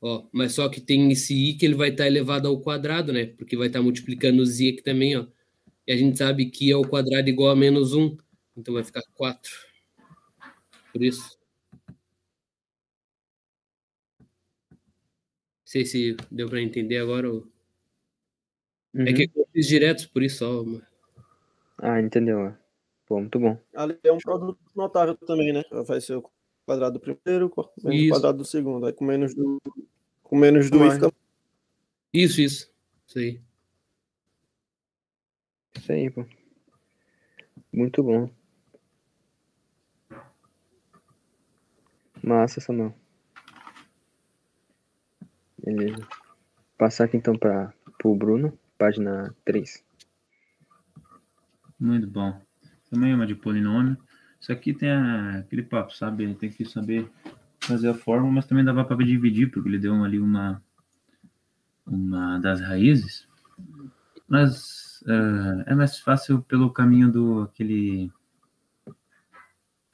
Ó, 0.00 0.26
mas 0.32 0.52
só 0.52 0.68
que 0.68 0.80
tem 0.80 1.10
esse 1.12 1.32
i 1.34 1.54
que 1.54 1.64
ele 1.64 1.74
vai 1.74 1.90
estar 1.90 2.04
tá 2.04 2.08
elevado 2.08 2.48
ao 2.48 2.60
quadrado, 2.60 3.12
né? 3.12 3.26
Porque 3.26 3.56
vai 3.56 3.68
estar 3.68 3.78
tá 3.78 3.82
multiplicando 3.82 4.42
os 4.42 4.60
i 4.60 4.70
aqui 4.70 4.82
também, 4.82 5.16
ó. 5.16 5.26
E 5.86 5.92
a 5.92 5.96
gente 5.96 6.18
sabe 6.18 6.46
que 6.50 6.66
é 6.66 6.68
i 6.68 6.72
ao 6.72 6.82
quadrado 6.82 7.28
é 7.28 7.30
igual 7.30 7.50
a 7.50 7.56
menos 7.56 7.94
1. 7.94 8.16
Então 8.56 8.74
vai 8.74 8.84
ficar 8.84 9.02
4. 9.14 9.50
Por 10.92 11.02
isso. 11.02 11.38
Não 11.88 11.96
sei 15.64 15.86
se 15.86 16.16
deu 16.30 16.48
para 16.48 16.60
entender 16.60 16.98
agora. 16.98 17.32
Ou... 17.32 17.46
É 18.94 18.98
uhum. 18.98 19.06
É 19.06 19.12
que 19.12 19.30
eu 19.34 19.48
fiz 19.52 19.66
direto, 19.66 20.10
por 20.10 20.22
isso 20.22 20.38
só. 20.38 20.64
Ah, 21.78 22.00
entendeu. 22.00 22.54
Pô, 23.06 23.20
muito 23.20 23.38
bom. 23.38 23.58
Ali 23.74 23.98
é 24.02 24.12
um 24.12 24.18
produto 24.18 24.58
notável 24.74 25.16
também, 25.16 25.52
né? 25.52 25.62
Vai 25.86 26.00
ser 26.00 26.16
o 26.16 26.30
quadrado 26.64 26.98
do 26.98 27.00
primeiro, 27.00 27.52
menos 27.82 28.06
o 28.06 28.08
quadrado 28.10 28.38
do 28.38 28.44
segundo. 28.44 28.86
Aí 28.86 28.92
com 28.92 29.04
menos 29.04 29.34
do. 29.34 29.60
Com 30.22 30.36
menos 30.36 30.70
do 30.70 30.78
fica. 30.78 31.12
Isso, 32.12 32.40
isso. 32.40 32.72
Isso 33.06 33.18
aí. 33.18 33.40
Isso 35.76 35.92
aí, 35.92 36.10
pô. 36.10 36.24
Muito 37.72 38.02
bom. 38.02 38.30
Massa, 42.22 42.60
Samuel. 42.60 42.94
Beleza. 45.58 46.06
Passar 46.78 47.04
aqui 47.04 47.16
então 47.16 47.36
para 47.36 47.72
o 48.04 48.14
Bruno, 48.14 48.58
página 48.76 49.34
3. 49.44 49.84
Muito 51.78 52.06
bom. 52.06 52.40
Também 52.90 53.12
é 53.12 53.14
uma 53.14 53.26
de 53.26 53.34
polinômio. 53.34 53.96
Isso 54.42 54.50
aqui 54.50 54.74
tem 54.74 54.90
a, 54.90 55.38
aquele 55.38 55.62
papo, 55.62 55.94
sabe? 55.94 56.34
Tem 56.34 56.50
que 56.50 56.64
saber 56.64 57.08
fazer 57.60 57.88
a 57.88 57.94
forma, 57.94 58.28
mas 58.28 58.44
também 58.44 58.64
dava 58.64 58.84
para 58.84 58.96
dividir, 58.96 59.48
porque 59.52 59.68
ele 59.68 59.78
deu 59.78 59.94
ali 60.02 60.18
uma, 60.18 60.60
uma 61.86 62.40
das 62.40 62.60
raízes. 62.60 63.28
Mas 64.26 65.00
uh, 65.02 65.62
é 65.64 65.74
mais 65.76 66.00
fácil 66.00 66.42
pelo 66.42 66.72
caminho 66.72 67.10
do 67.10 67.42
aquele. 67.42 68.10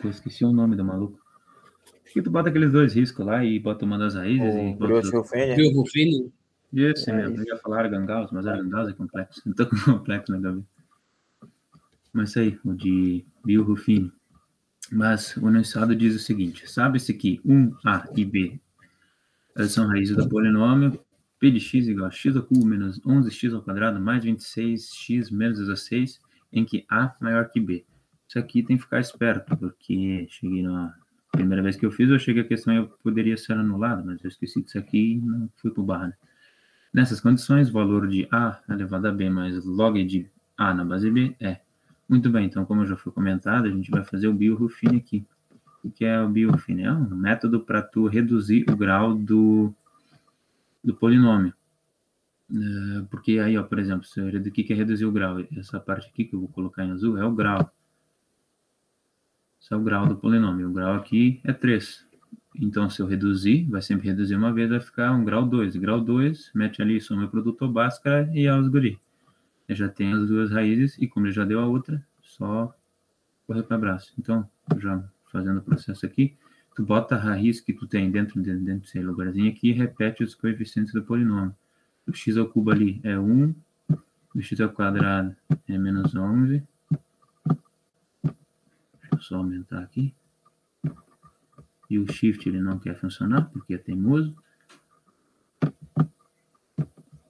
Eu 0.02 0.08
esqueci 0.08 0.46
o 0.46 0.52
nome 0.52 0.76
do 0.76 0.84
maluco. 0.84 1.20
Que 2.10 2.22
tu 2.22 2.30
bota 2.30 2.48
aqueles 2.48 2.72
dois 2.72 2.94
riscos 2.94 3.26
lá 3.26 3.44
e 3.44 3.58
bota 3.58 3.84
uma 3.84 3.98
das 3.98 4.14
raízes 4.14 4.54
o 4.54 4.58
e 4.58 4.72
bota. 4.72 5.08
Esse 6.72 7.10
é, 7.10 7.14
mesmo, 7.14 7.36
eu 7.36 7.44
ia 7.44 7.56
falar 7.58 7.86
Gangaus, 7.88 8.30
mas 8.32 8.46
Gangaus 8.46 8.88
é 8.88 8.92
complexo. 8.94 9.42
Não 9.44 9.52
tô 9.52 9.66
com 9.66 9.76
complexo 9.76 10.32
na 10.32 10.40
cabeça. 10.40 10.66
Mas 12.14 12.34
aí, 12.38 12.58
o 12.64 12.72
de 12.72 13.26
Biorufine. 13.44 14.10
Mas 14.90 15.36
o 15.36 15.48
enunciado 15.48 15.94
diz 15.94 16.14
o 16.14 16.18
seguinte: 16.18 16.70
sabe-se 16.70 17.12
que 17.14 17.40
1a 17.44 18.10
e 18.16 18.24
b 18.24 18.60
são 19.68 19.86
raízes 19.86 20.16
do 20.16 20.28
polinômio 20.28 20.98
p 21.38 21.50
de 21.50 21.60
x 21.60 21.86
igual 21.86 22.08
a 22.08 22.10
x 22.10 22.36
ao 22.36 22.42
cubo 22.42 22.64
menos 22.64 23.00
11x 23.00 23.54
ao 23.54 23.62
quadrado 23.62 24.00
mais 24.00 24.24
26x 24.24 25.32
menos 25.32 25.58
16, 25.58 26.20
em 26.52 26.64
que 26.64 26.84
a 26.88 27.14
maior 27.20 27.48
que 27.48 27.60
b. 27.60 27.84
Isso 28.28 28.38
aqui 28.38 28.62
tem 28.62 28.76
que 28.76 28.82
ficar 28.82 29.00
esperto, 29.00 29.56
porque 29.56 30.26
cheguei 30.30 30.62
na 30.62 30.94
primeira 31.32 31.62
vez 31.62 31.76
que 31.76 31.86
eu 31.86 31.90
fiz, 31.90 32.10
eu 32.10 32.18
cheguei 32.18 32.42
a 32.42 32.46
questão 32.46 32.74
eu 32.74 32.88
poderia 33.02 33.36
ser 33.36 33.54
anulado, 33.54 34.04
mas 34.04 34.22
eu 34.22 34.28
esqueci 34.28 34.62
disso 34.62 34.78
aqui 34.78 35.14
e 35.14 35.20
não 35.20 35.48
fui 35.56 35.70
para 35.70 35.80
o 35.80 35.84
barra. 35.84 36.08
Né? 36.08 36.14
Nessas 36.92 37.20
condições, 37.20 37.68
o 37.68 37.72
valor 37.72 38.08
de 38.08 38.26
a 38.30 38.60
elevado 38.68 39.08
a 39.08 39.12
b 39.12 39.30
mais 39.30 39.64
log 39.64 40.02
de 40.04 40.30
a 40.56 40.74
na 40.74 40.84
base 40.84 41.10
b 41.10 41.36
é. 41.40 41.60
Muito 42.08 42.30
bem, 42.30 42.46
então, 42.46 42.64
como 42.64 42.86
já 42.86 42.96
foi 42.96 43.12
comentado, 43.12 43.66
a 43.66 43.70
gente 43.70 43.90
vai 43.90 44.02
fazer 44.02 44.28
o 44.28 44.32
biorufine 44.32 44.96
aqui. 44.96 45.26
O 45.84 45.90
que 45.90 46.04
é 46.04 46.20
o 46.22 46.28
biorufine? 46.28 46.84
É 46.84 46.92
um 46.92 47.14
método 47.14 47.60
para 47.60 47.82
tu 47.82 48.06
reduzir 48.06 48.64
o 48.70 48.76
grau 48.76 49.14
do, 49.14 49.74
do 50.82 50.94
polinômio. 50.94 51.52
Uh, 52.50 53.04
porque 53.10 53.38
aí, 53.38 53.58
ó, 53.58 53.62
por 53.62 53.78
exemplo, 53.78 54.06
o 54.06 54.50
que 54.50 54.72
é 54.72 54.76
reduzir 54.76 55.04
o 55.04 55.12
grau? 55.12 55.44
Essa 55.54 55.78
parte 55.78 56.08
aqui 56.08 56.24
que 56.24 56.34
eu 56.34 56.40
vou 56.40 56.48
colocar 56.48 56.82
em 56.84 56.92
azul 56.92 57.18
é 57.18 57.24
o 57.24 57.32
grau. 57.32 57.70
Esse 59.60 59.74
é 59.74 59.76
o 59.76 59.82
grau 59.82 60.06
do 60.06 60.16
polinômio. 60.16 60.70
O 60.70 60.72
grau 60.72 60.94
aqui 60.94 61.40
é 61.44 61.52
3. 61.52 62.06
Então, 62.56 62.88
se 62.88 63.02
eu 63.02 63.06
reduzir, 63.06 63.66
vai 63.68 63.82
sempre 63.82 64.08
reduzir 64.08 64.34
uma 64.34 64.52
vez, 64.52 64.70
vai 64.70 64.80
ficar 64.80 65.12
um 65.12 65.24
grau 65.24 65.44
2. 65.44 65.76
Grau 65.76 66.00
2, 66.00 66.52
mete 66.54 66.80
ali, 66.80 67.00
soma 67.00 67.26
o 67.26 67.28
produto 67.28 67.68
Bhaskara 67.68 68.30
e 68.32 68.48
aos 68.48 68.66
guri. 68.68 68.98
Já 69.68 69.88
tenho 69.88 70.16
as 70.22 70.28
duas 70.28 70.50
raízes 70.50 70.96
e 70.98 71.06
como 71.06 71.26
ele 71.26 71.32
já 71.32 71.44
deu 71.44 71.60
a 71.60 71.66
outra, 71.66 72.02
só 72.22 72.74
correr 73.46 73.62
para 73.62 73.76
abraço. 73.76 74.12
Então, 74.18 74.48
já 74.78 75.02
fazendo 75.30 75.58
o 75.58 75.62
processo 75.62 76.06
aqui, 76.06 76.36
tu 76.74 76.84
bota 76.84 77.16
a 77.16 77.18
raiz 77.18 77.60
que 77.60 77.72
tu 77.72 77.86
tem 77.86 78.10
dentro, 78.10 78.40
dentro, 78.40 78.64
dentro 78.64 78.82
desse 78.82 79.00
lugarzinho 79.00 79.50
aqui 79.50 79.70
e 79.70 79.72
repete 79.72 80.22
os 80.22 80.34
coeficientes 80.34 80.92
do 80.92 81.02
polinômio. 81.02 81.54
O 82.06 82.12
x 82.14 82.36
ao 82.36 82.48
cubo 82.48 82.70
ali 82.70 83.00
é 83.02 83.18
1, 83.18 83.54
o 84.34 84.40
x 84.40 84.60
ao 84.60 84.70
quadrado 84.70 85.36
é 85.66 85.76
menos 85.76 86.14
11. 86.14 86.62
Deixa 88.22 88.34
eu 89.12 89.20
só 89.20 89.36
aumentar 89.36 89.80
aqui. 89.80 90.14
E 91.90 91.98
o 91.98 92.10
shift 92.10 92.48
ele 92.48 92.60
não 92.60 92.78
quer 92.78 92.98
funcionar 92.98 93.50
porque 93.50 93.74
é 93.74 93.78
teimoso. 93.78 94.34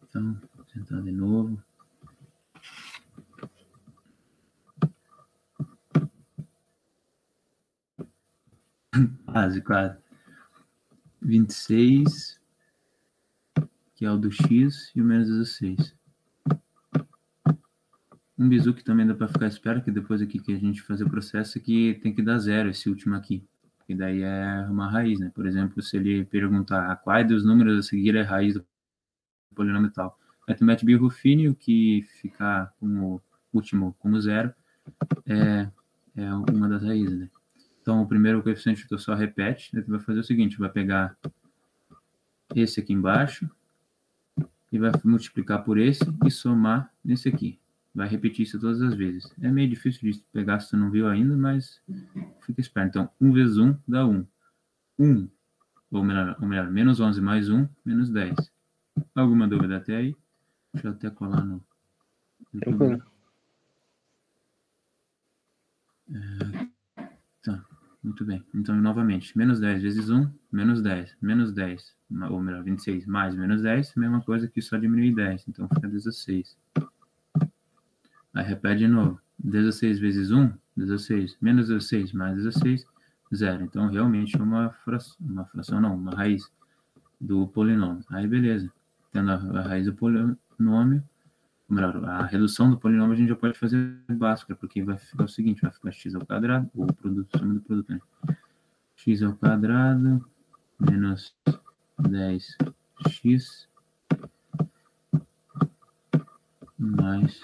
Então, 0.02 0.40
vou 0.54 0.64
tentar 0.66 1.00
de 1.00 1.12
novo. 1.12 1.62
Quase, 9.26 9.60
quase. 9.62 9.98
26, 11.20 12.40
que 13.94 14.04
é 14.04 14.10
o 14.10 14.16
do 14.16 14.30
x, 14.30 14.92
e 14.94 15.00
o 15.00 15.04
menos 15.04 15.28
16. 15.28 15.96
Um 18.38 18.48
bizu 18.48 18.72
que 18.72 18.84
também 18.84 19.06
dá 19.06 19.14
para 19.14 19.26
ficar 19.26 19.48
esperto, 19.48 19.84
que 19.84 19.90
depois 19.90 20.22
aqui 20.22 20.38
que 20.38 20.54
a 20.54 20.58
gente 20.58 20.80
fazer 20.82 21.04
o 21.04 21.10
processo, 21.10 21.60
que 21.60 21.98
tem 22.02 22.14
que 22.14 22.22
dar 22.22 22.38
zero 22.38 22.68
esse 22.68 22.88
último 22.88 23.16
aqui. 23.16 23.44
E 23.88 23.94
daí 23.94 24.22
é 24.22 24.66
uma 24.70 24.88
raiz, 24.88 25.18
né? 25.18 25.32
Por 25.34 25.46
exemplo, 25.46 25.82
se 25.82 25.96
ele 25.96 26.24
perguntar 26.24 26.94
qual 26.96 27.24
dos 27.24 27.44
números 27.44 27.78
a 27.78 27.82
seguir 27.82 28.14
é 28.14 28.22
raiz 28.22 28.54
do 28.54 28.64
polinômio 29.54 29.90
tal. 29.90 30.16
Aí 30.46 30.54
tu 30.54 30.64
mete 30.64 30.84
birrufine, 30.84 31.52
que 31.54 32.02
ficar 32.20 32.72
como 32.78 33.20
último 33.52 33.96
como 33.98 34.20
zero 34.20 34.54
é, 35.26 35.68
é 36.16 36.32
uma 36.32 36.68
das 36.68 36.82
raízes, 36.82 37.18
né? 37.18 37.30
Então, 37.88 38.02
o 38.02 38.06
primeiro 38.06 38.42
coeficiente 38.42 38.86
tu 38.86 38.98
só 38.98 39.14
repete, 39.14 39.70
daí 39.72 39.82
tu 39.82 39.90
vai 39.90 39.98
fazer 39.98 40.20
o 40.20 40.22
seguinte, 40.22 40.58
vai 40.58 40.68
pegar 40.68 41.16
esse 42.54 42.80
aqui 42.80 42.92
embaixo 42.92 43.50
e 44.70 44.78
vai 44.78 44.92
multiplicar 45.02 45.64
por 45.64 45.78
esse 45.78 46.04
e 46.26 46.30
somar 46.30 46.92
nesse 47.02 47.30
aqui. 47.30 47.58
Vai 47.94 48.06
repetir 48.06 48.42
isso 48.42 48.60
todas 48.60 48.82
as 48.82 48.92
vezes. 48.92 49.34
É 49.40 49.50
meio 49.50 49.70
difícil 49.70 50.02
de 50.02 50.22
pegar 50.30 50.60
se 50.60 50.68
tu 50.68 50.76
não 50.76 50.90
viu 50.90 51.08
ainda, 51.08 51.34
mas 51.34 51.80
fica 52.42 52.60
esperto. 52.60 52.90
Então, 52.90 53.10
1 53.18 53.32
vezes 53.32 53.56
1 53.56 53.74
dá 53.88 54.04
1. 54.04 54.26
1, 54.98 55.28
ou 55.90 56.04
melhor, 56.04 56.36
ou 56.42 56.46
melhor, 56.46 56.70
menos 56.70 57.00
11 57.00 57.22
mais 57.22 57.48
1, 57.48 57.66
menos 57.86 58.10
10. 58.10 58.52
Alguma 59.14 59.48
dúvida 59.48 59.78
até 59.78 59.96
aí? 59.96 60.14
Deixa 60.74 60.88
eu 60.88 60.92
até 60.92 61.08
colar 61.08 61.42
no... 61.42 61.64
Tranquilo. 62.60 63.02
É. 66.12 66.77
Muito 68.02 68.24
bem. 68.24 68.42
Então, 68.54 68.76
novamente, 68.76 69.36
menos 69.36 69.58
10 69.58 69.82
vezes 69.82 70.08
1, 70.08 70.30
menos 70.52 70.80
10, 70.80 71.16
menos 71.20 71.52
10, 71.52 71.96
ou 72.30 72.40
melhor, 72.40 72.62
26, 72.62 73.06
mais 73.06 73.34
menos 73.34 73.60
10, 73.62 73.94
mesma 73.96 74.20
coisa 74.20 74.48
que 74.48 74.62
só 74.62 74.76
diminuir 74.76 75.14
10, 75.14 75.48
então 75.48 75.68
fica 75.68 75.88
16. 75.88 76.56
Aí 78.34 78.44
repete 78.44 78.78
de 78.78 78.88
novo, 78.88 79.20
16 79.38 79.98
vezes 79.98 80.30
1, 80.30 80.52
16, 80.76 81.36
menos 81.40 81.68
16, 81.68 82.12
mais 82.12 82.36
16, 82.36 82.86
zero. 83.34 83.64
Então, 83.64 83.88
realmente, 83.88 84.36
uma 84.36 84.70
fração, 84.84 85.16
uma 85.20 85.44
fração 85.46 85.80
não, 85.80 85.96
uma 85.96 86.14
raiz 86.14 86.48
do 87.20 87.48
polinômio. 87.48 88.04
Aí, 88.10 88.26
beleza. 88.26 88.72
Tendo 89.10 89.30
a 89.32 89.62
raiz 89.62 89.86
do 89.86 89.94
polinômio, 89.94 91.02
melhor, 91.68 92.04
a 92.04 92.24
redução 92.26 92.70
do 92.70 92.78
polinômio 92.78 93.12
a 93.14 93.16
gente 93.16 93.28
já 93.28 93.36
pode 93.36 93.58
fazer 93.58 93.98
básica, 94.10 94.56
porque 94.56 94.82
vai 94.82 94.96
ficar 94.96 95.24
o 95.24 95.28
seguinte, 95.28 95.62
vai 95.62 95.70
ficar 95.70 95.92
x 95.92 96.14
ao 96.14 96.24
quadrado, 96.24 96.70
ou 96.74 96.84
o 96.84 96.92
produto, 96.92 97.38
soma 97.38 97.54
do 97.54 97.60
produto, 97.60 97.92
né? 97.92 98.00
x 98.96 99.22
ao 99.22 99.34
quadrado 99.34 100.24
menos 100.80 101.34
10x 102.00 103.66
mais 106.78 107.42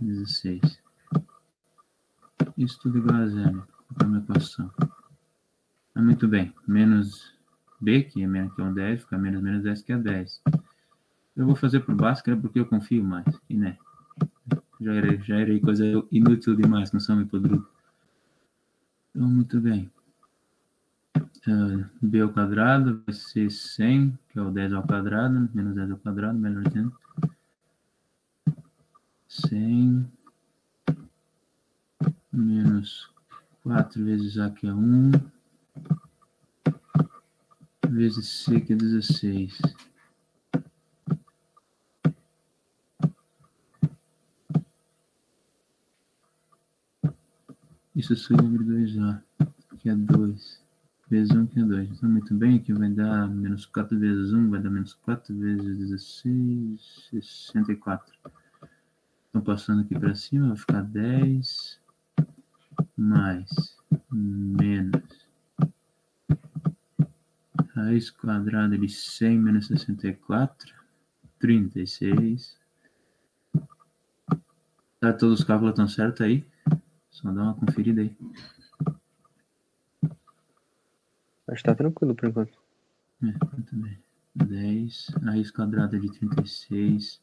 16. 0.00 0.80
Isso 2.56 2.78
tudo 2.80 2.98
igual 2.98 3.22
a 3.22 3.26
zero, 3.26 3.66
é 4.00 4.04
uma 4.04 4.18
equação. 4.18 4.70
Ah, 5.94 6.02
muito 6.02 6.28
bem, 6.28 6.54
menos 6.66 7.34
b, 7.80 8.02
que 8.04 8.22
é, 8.22 8.26
menos, 8.26 8.54
que 8.54 8.60
é 8.60 8.64
um 8.64 8.74
10, 8.74 9.02
fica 9.02 9.18
menos 9.18 9.42
menos 9.42 9.62
10, 9.62 9.82
que 9.82 9.92
é 9.92 9.98
10. 9.98 10.42
Eu 11.38 11.46
vou 11.46 11.54
fazer 11.54 11.78
por 11.80 11.94
Bhaskara 11.94 12.36
porque 12.36 12.58
eu 12.58 12.66
confio 12.66 13.04
mais. 13.04 13.24
E 13.48 13.56
né? 13.56 13.78
Já 14.80 14.92
era, 14.92 15.16
já 15.22 15.36
era 15.36 15.60
coisa 15.60 15.84
inútil 16.10 16.56
demais, 16.56 16.90
não 16.90 16.98
são 16.98 17.14
me 17.14 17.24
podrudo. 17.26 17.64
Então, 19.14 19.28
muito 19.28 19.60
bem. 19.60 19.88
Uh, 21.46 21.86
b 22.02 22.20
ao 22.20 22.30
quadrado 22.30 23.00
vai 23.06 23.14
ser 23.14 23.50
100, 23.50 24.18
que 24.28 24.38
é 24.38 24.42
o 24.42 24.50
10 24.50 24.72
ao 24.72 24.82
quadrado, 24.82 25.48
menos 25.54 25.76
10 25.76 25.92
ao 25.92 25.98
quadrado, 25.98 26.36
melhor 26.36 26.64
dizendo. 26.64 26.92
100 29.28 30.10
menos 32.32 33.12
4 33.62 34.04
vezes 34.04 34.38
a 34.38 34.50
que 34.50 34.66
é 34.66 34.74
1 34.74 35.12
vezes 37.90 38.28
C, 38.28 38.60
que 38.60 38.72
é 38.72 38.76
16. 38.76 39.60
Isso 47.98 48.14
sobre 48.14 48.64
2A, 48.64 49.20
que 49.80 49.88
é 49.88 49.94
2. 49.96 50.62
Vezes 51.10 51.34
1, 51.34 51.46
que 51.46 51.58
é 51.58 51.64
2. 51.64 51.90
Então, 51.90 52.08
muito 52.08 52.32
bem, 52.32 52.54
aqui 52.54 52.72
vai 52.72 52.88
dar 52.90 53.26
menos 53.28 53.66
4 53.66 53.98
vezes 53.98 54.32
1, 54.32 54.50
vai 54.50 54.62
dar 54.62 54.70
menos 54.70 54.94
4 54.94 55.36
vezes 55.36 55.76
16, 55.78 57.08
64. 57.10 58.14
Então, 59.28 59.42
passando 59.42 59.80
aqui 59.80 59.98
para 59.98 60.14
cima, 60.14 60.46
vai 60.46 60.56
ficar 60.56 60.82
10 60.82 61.80
mais 62.96 63.76
menos 64.12 65.02
raiz 67.74 68.10
quadrada 68.10 68.78
de 68.78 68.88
100 68.88 69.40
menos 69.40 69.66
64, 69.66 70.72
36. 71.40 72.56
Tá, 75.00 75.12
todos 75.12 75.40
os 75.40 75.44
cálculos 75.44 75.72
estão 75.72 75.88
certos 75.88 76.20
aí? 76.20 76.46
Só 77.18 77.32
dá 77.32 77.42
uma 77.42 77.54
conferida 77.54 78.00
aí. 78.00 78.16
Acho 81.48 81.62
que 81.62 81.68
tá 81.68 81.74
tranquilo 81.74 82.14
por 82.14 82.28
enquanto. 82.28 82.56
É, 83.22 83.26
muito 83.26 83.76
bem. 83.76 83.98
10, 84.34 85.08
raiz 85.22 85.50
quadrada 85.50 85.98
de 85.98 86.08
36 86.12 87.20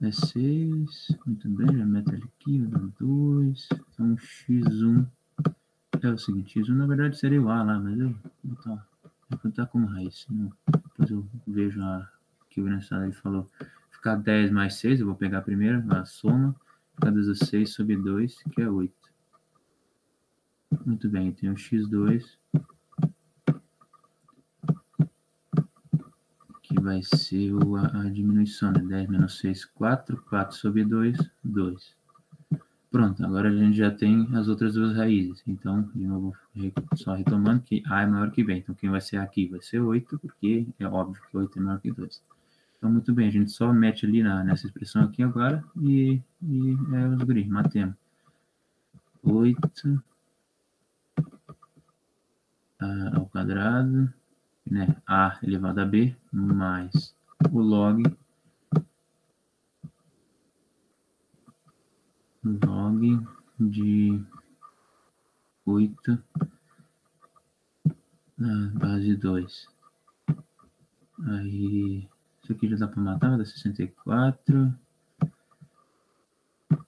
é 0.00 0.10
6. 0.10 1.18
Muito 1.26 1.48
bem, 1.50 1.76
já 1.76 1.84
mete 1.84 2.12
ele 2.14 2.24
aqui, 2.24 2.58
vai 2.60 2.80
dar 2.80 2.88
2. 2.98 3.68
Então, 3.92 4.16
x1 4.16 5.06
é 6.02 6.08
o 6.08 6.18
seguinte: 6.18 6.58
x1 6.58 6.74
na 6.74 6.86
verdade 6.86 7.18
seria 7.18 7.42
o 7.42 7.50
a 7.50 7.62
lá, 7.62 7.78
mas 7.78 7.98
eu 7.98 8.10
vou 8.10 8.30
botar 8.44 8.88
Vou 9.28 9.38
contar 9.38 9.66
como 9.66 9.86
raiz. 9.86 10.26
Senão 10.26 10.50
depois 10.66 11.10
eu 11.10 11.28
vejo 11.46 11.82
a, 11.82 12.10
que 12.48 12.60
o 12.60 12.68
ele 12.68 13.12
falou. 13.12 13.46
Ficar 13.90 14.16
10 14.16 14.50
mais 14.50 14.76
6, 14.76 15.00
eu 15.00 15.06
vou 15.06 15.14
pegar 15.14 15.42
primeiro 15.42 15.84
a 15.92 16.04
soma. 16.06 16.56
Ficar 16.98 17.12
16 17.12 17.70
sobre 17.70 17.96
2, 17.96 18.42
que 18.50 18.60
é 18.60 18.68
8. 18.68 18.92
Muito 20.84 21.08
bem, 21.08 21.30
tem 21.30 21.48
o 21.48 21.54
x2. 21.54 22.24
Que 26.60 26.80
vai 26.80 27.00
ser 27.04 27.52
a, 27.54 28.00
a 28.00 28.10
diminuição, 28.10 28.72
né? 28.72 28.82
10 28.82 29.10
menos 29.10 29.38
6, 29.38 29.64
4. 29.66 30.24
4 30.28 30.56
sobre 30.56 30.84
2, 30.84 31.16
2. 31.44 31.96
Pronto, 32.90 33.24
agora 33.24 33.48
a 33.48 33.56
gente 33.56 33.76
já 33.76 33.92
tem 33.92 34.28
as 34.34 34.48
outras 34.48 34.74
duas 34.74 34.96
raízes. 34.96 35.40
Então, 35.46 35.88
de 35.94 36.04
novo, 36.04 36.34
só 36.96 37.14
retomando 37.14 37.62
que 37.62 37.80
A 37.86 38.02
é 38.02 38.06
maior 38.06 38.32
que 38.32 38.42
B. 38.42 38.56
Então, 38.56 38.74
quem 38.74 38.90
vai 38.90 39.00
ser 39.00 39.18
aqui 39.18 39.46
vai 39.46 39.62
ser 39.62 39.78
8, 39.78 40.18
porque 40.18 40.66
é 40.80 40.86
óbvio 40.88 41.22
que 41.30 41.36
8 41.36 41.58
é 41.60 41.62
maior 41.62 41.80
que 41.80 41.92
2. 41.92 42.20
Então, 42.78 42.90
muito 42.90 43.12
bem, 43.12 43.26
a 43.26 43.30
gente 43.30 43.50
só 43.50 43.72
mete 43.72 44.06
ali 44.06 44.22
na, 44.22 44.44
nessa 44.44 44.66
expressão 44.66 45.02
aqui 45.02 45.22
agora 45.22 45.64
e, 45.76 46.22
e 46.40 46.76
é 46.94 47.08
os 47.08 47.22
guri, 47.24 47.44
matemos. 47.44 47.96
8 49.22 50.02
a, 52.78 53.16
ao 53.16 53.26
quadrado, 53.26 54.12
né? 54.64 54.96
A 55.06 55.38
elevado 55.42 55.80
a 55.80 55.84
B, 55.84 56.14
mais 56.32 57.14
o 57.50 57.60
log 57.60 58.04
log 62.44 63.26
de 63.58 64.24
8 65.66 66.22
na 68.38 68.70
base 68.78 69.16
2. 69.16 69.66
Aí, 71.26 72.08
isso 72.48 72.52
aqui 72.54 72.68
já 72.68 72.76
dá 72.76 72.88
para 72.88 73.02
matar, 73.02 73.28
vai 73.28 73.38
dar 73.38 73.44
64. 73.44 74.74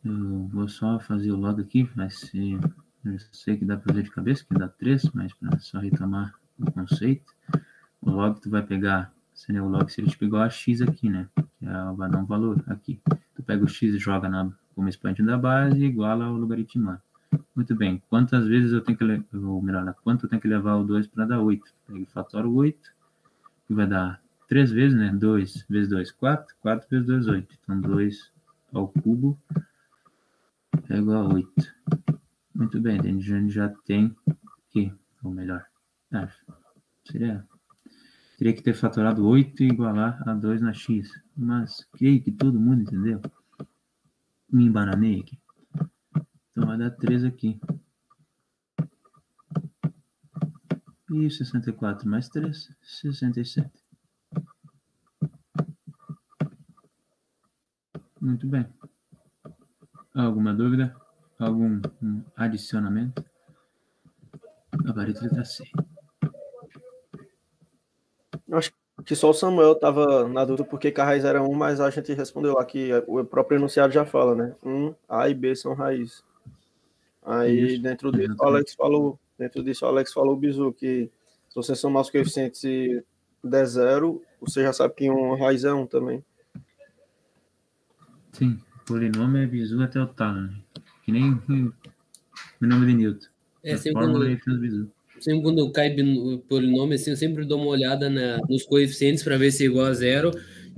Eu 0.03 0.49
vou 0.49 0.67
só 0.69 0.99
fazer 0.99 1.31
o 1.31 1.37
log 1.37 1.61
aqui, 1.61 1.83
vai 1.95 2.09
ser. 2.09 2.59
Eu 3.05 3.19
sei 3.33 3.59
que 3.59 3.65
dá 3.67 3.77
para 3.77 3.93
fazer 3.93 4.05
de 4.05 4.11
cabeça, 4.11 4.45
que 4.45 4.55
dá 4.55 4.69
3, 4.69 5.11
mas 5.13 5.35
para 5.35 5.59
só 5.59 5.79
retomar 5.79 6.35
o 6.59 6.71
conceito. 6.71 7.31
O 8.01 8.11
log 8.11 8.41
tu 8.41 8.49
vai 8.49 8.63
pegar, 8.63 9.13
seria 9.35 9.63
o 9.63 9.69
log 9.69 9.91
se 9.93 10.01
ele 10.01 10.09
te 10.09 10.17
pegou 10.17 10.39
a 10.39 10.49
x 10.49 10.81
aqui, 10.81 11.11
né? 11.11 11.29
Que 11.59 11.67
vai 11.95 12.11
dar 12.11 12.19
um 12.19 12.25
valor 12.25 12.63
aqui. 12.67 12.99
Tu 13.35 13.43
pega 13.43 13.63
o 13.63 13.69
x 13.69 13.95
e 13.95 13.99
joga 13.99 14.29
na 14.29 14.51
como 14.75 14.89
expoente 14.89 15.23
da 15.23 15.37
base 15.37 15.85
igual 15.85 16.23
ao 16.23 16.33
logaritmo. 16.37 16.99
Muito 17.55 17.77
bem, 17.77 18.03
quantas 18.09 18.47
vezes 18.47 18.73
eu 18.73 18.81
tenho 18.81 18.97
que, 18.97 19.37
ou 19.37 19.61
melhor, 19.61 19.95
quanto 20.03 20.25
eu 20.25 20.31
tenho 20.31 20.41
que 20.41 20.49
levar 20.49 20.77
o 20.77 20.85
2 20.85 21.07
para 21.09 21.27
dar 21.27 21.41
8? 21.41 21.63
Pego 21.87 22.07
fator 22.07 22.47
8, 22.47 22.79
que 23.67 23.75
vai 23.75 23.87
dar 23.87 24.21
3 24.51 24.73
vezes, 24.73 24.99
né? 24.99 25.13
2 25.15 25.65
vezes 25.69 25.89
2, 25.89 26.11
4, 26.11 26.57
4 26.61 26.89
vezes 26.91 27.07
2, 27.07 27.29
8. 27.29 27.59
Então, 27.63 27.81
2 27.81 28.33
ao 28.73 28.89
cubo 28.89 29.41
é 30.89 30.99
igual 30.99 31.31
a 31.31 31.35
8. 31.35 31.53
Muito 32.53 32.81
bem, 32.81 32.99
a 32.99 33.03
gente 33.05 33.51
já 33.51 33.69
tem 33.87 34.15
que, 34.71 34.93
ou 35.23 35.31
melhor, 35.31 35.65
ah, 36.13 36.29
seria, 37.05 37.47
teria 38.39 38.53
que 38.53 38.61
ter 38.61 38.75
fatorado 38.75 39.25
8 39.25 39.63
e 39.63 39.69
igualar 39.69 40.21
a 40.29 40.35
2 40.35 40.61
na 40.61 40.75
x. 40.75 41.09
Mas 41.37 41.87
creio 41.93 42.21
que 42.21 42.33
todo 42.33 42.59
mundo 42.59 42.83
entendeu 42.83 43.21
me 44.53 44.65
embananei 44.65 45.21
aqui. 45.21 45.39
Então 46.51 46.67
vai 46.67 46.77
dar 46.77 46.91
3 46.91 47.25
aqui. 47.25 47.61
E 51.09 51.31
64 51.31 52.09
mais 52.09 52.29
3, 52.29 52.73
67. 52.83 53.80
Muito 58.31 58.47
bem. 58.47 58.65
Alguma 60.15 60.55
dúvida? 60.55 60.95
Algum 61.37 61.81
um 62.01 62.23
adicionamento? 62.37 63.25
Gabarito 64.85 65.25
letra 65.25 65.45
C. 65.45 65.65
Acho 68.53 68.73
que 69.05 69.17
só 69.17 69.31
o 69.31 69.35
Samuel 69.35 69.73
estava 69.73 70.29
na 70.29 70.45
dúvida 70.45 70.65
porque 70.65 70.95
raiz 70.97 71.25
era 71.25 71.43
1, 71.43 71.53
mas 71.55 71.81
a 71.81 71.91
gente 71.91 72.13
respondeu 72.13 72.55
lá 72.55 72.65
que 72.65 72.91
o 73.09 73.25
próprio 73.25 73.59
enunciado 73.59 73.93
já 73.93 74.07
fala, 74.07 74.37
né? 74.37 74.55
1, 74.65 74.95
A 75.09 75.29
e 75.29 75.35
B 75.35 75.57
são 75.57 75.75
raiz. 75.75 76.23
Aí 77.25 77.75
Isso. 77.75 77.83
dentro 77.83 78.13
disso 78.13 78.37
o 78.39 78.45
Alex 78.45 78.75
falou, 78.75 79.19
dentro 79.37 79.65
disso 79.65 79.85
o 79.85 79.89
Alex 79.89 80.13
falou 80.13 80.35
o 80.35 80.39
bizu 80.39 80.73
que 80.73 81.11
se 81.49 81.57
você 81.57 81.75
somar 81.75 82.03
os 82.03 82.11
coeficientes 82.11 82.63
e 82.63 83.05
der 83.43 83.67
zero, 83.67 84.23
você 84.41 84.63
já 84.63 84.73
sabe 84.73 84.95
que 84.95 85.11
um 85.11 85.35
raiz 85.35 85.65
é 85.65 85.73
1 85.73 85.85
também. 85.89 86.25
Sim, 88.33 88.59
polinômio 88.87 89.43
é 89.43 89.47
bizu 89.47 89.81
até 89.83 90.01
o 90.01 90.07
talo, 90.07 90.43
né? 90.43 90.55
Que 91.05 91.13
nem 91.13 91.33
o 91.33 92.67
nome 92.67 92.87
de 92.87 92.95
Newton. 92.95 93.27
É, 93.63 93.77
segundo, 93.77 94.25
sempre 95.21 95.43
quando 95.43 95.71
cai 95.71 95.95
polinômio, 96.49 96.95
assim, 96.95 97.11
eu 97.11 97.17
sempre 97.17 97.45
dou 97.45 97.61
uma 97.61 97.71
olhada 97.71 98.09
na, 98.09 98.39
nos 98.49 98.65
coeficientes 98.65 99.23
para 99.23 99.37
ver 99.37 99.51
se 99.51 99.65
é 99.65 99.67
igual 99.67 99.87
a 99.87 99.93
zero 99.93 100.31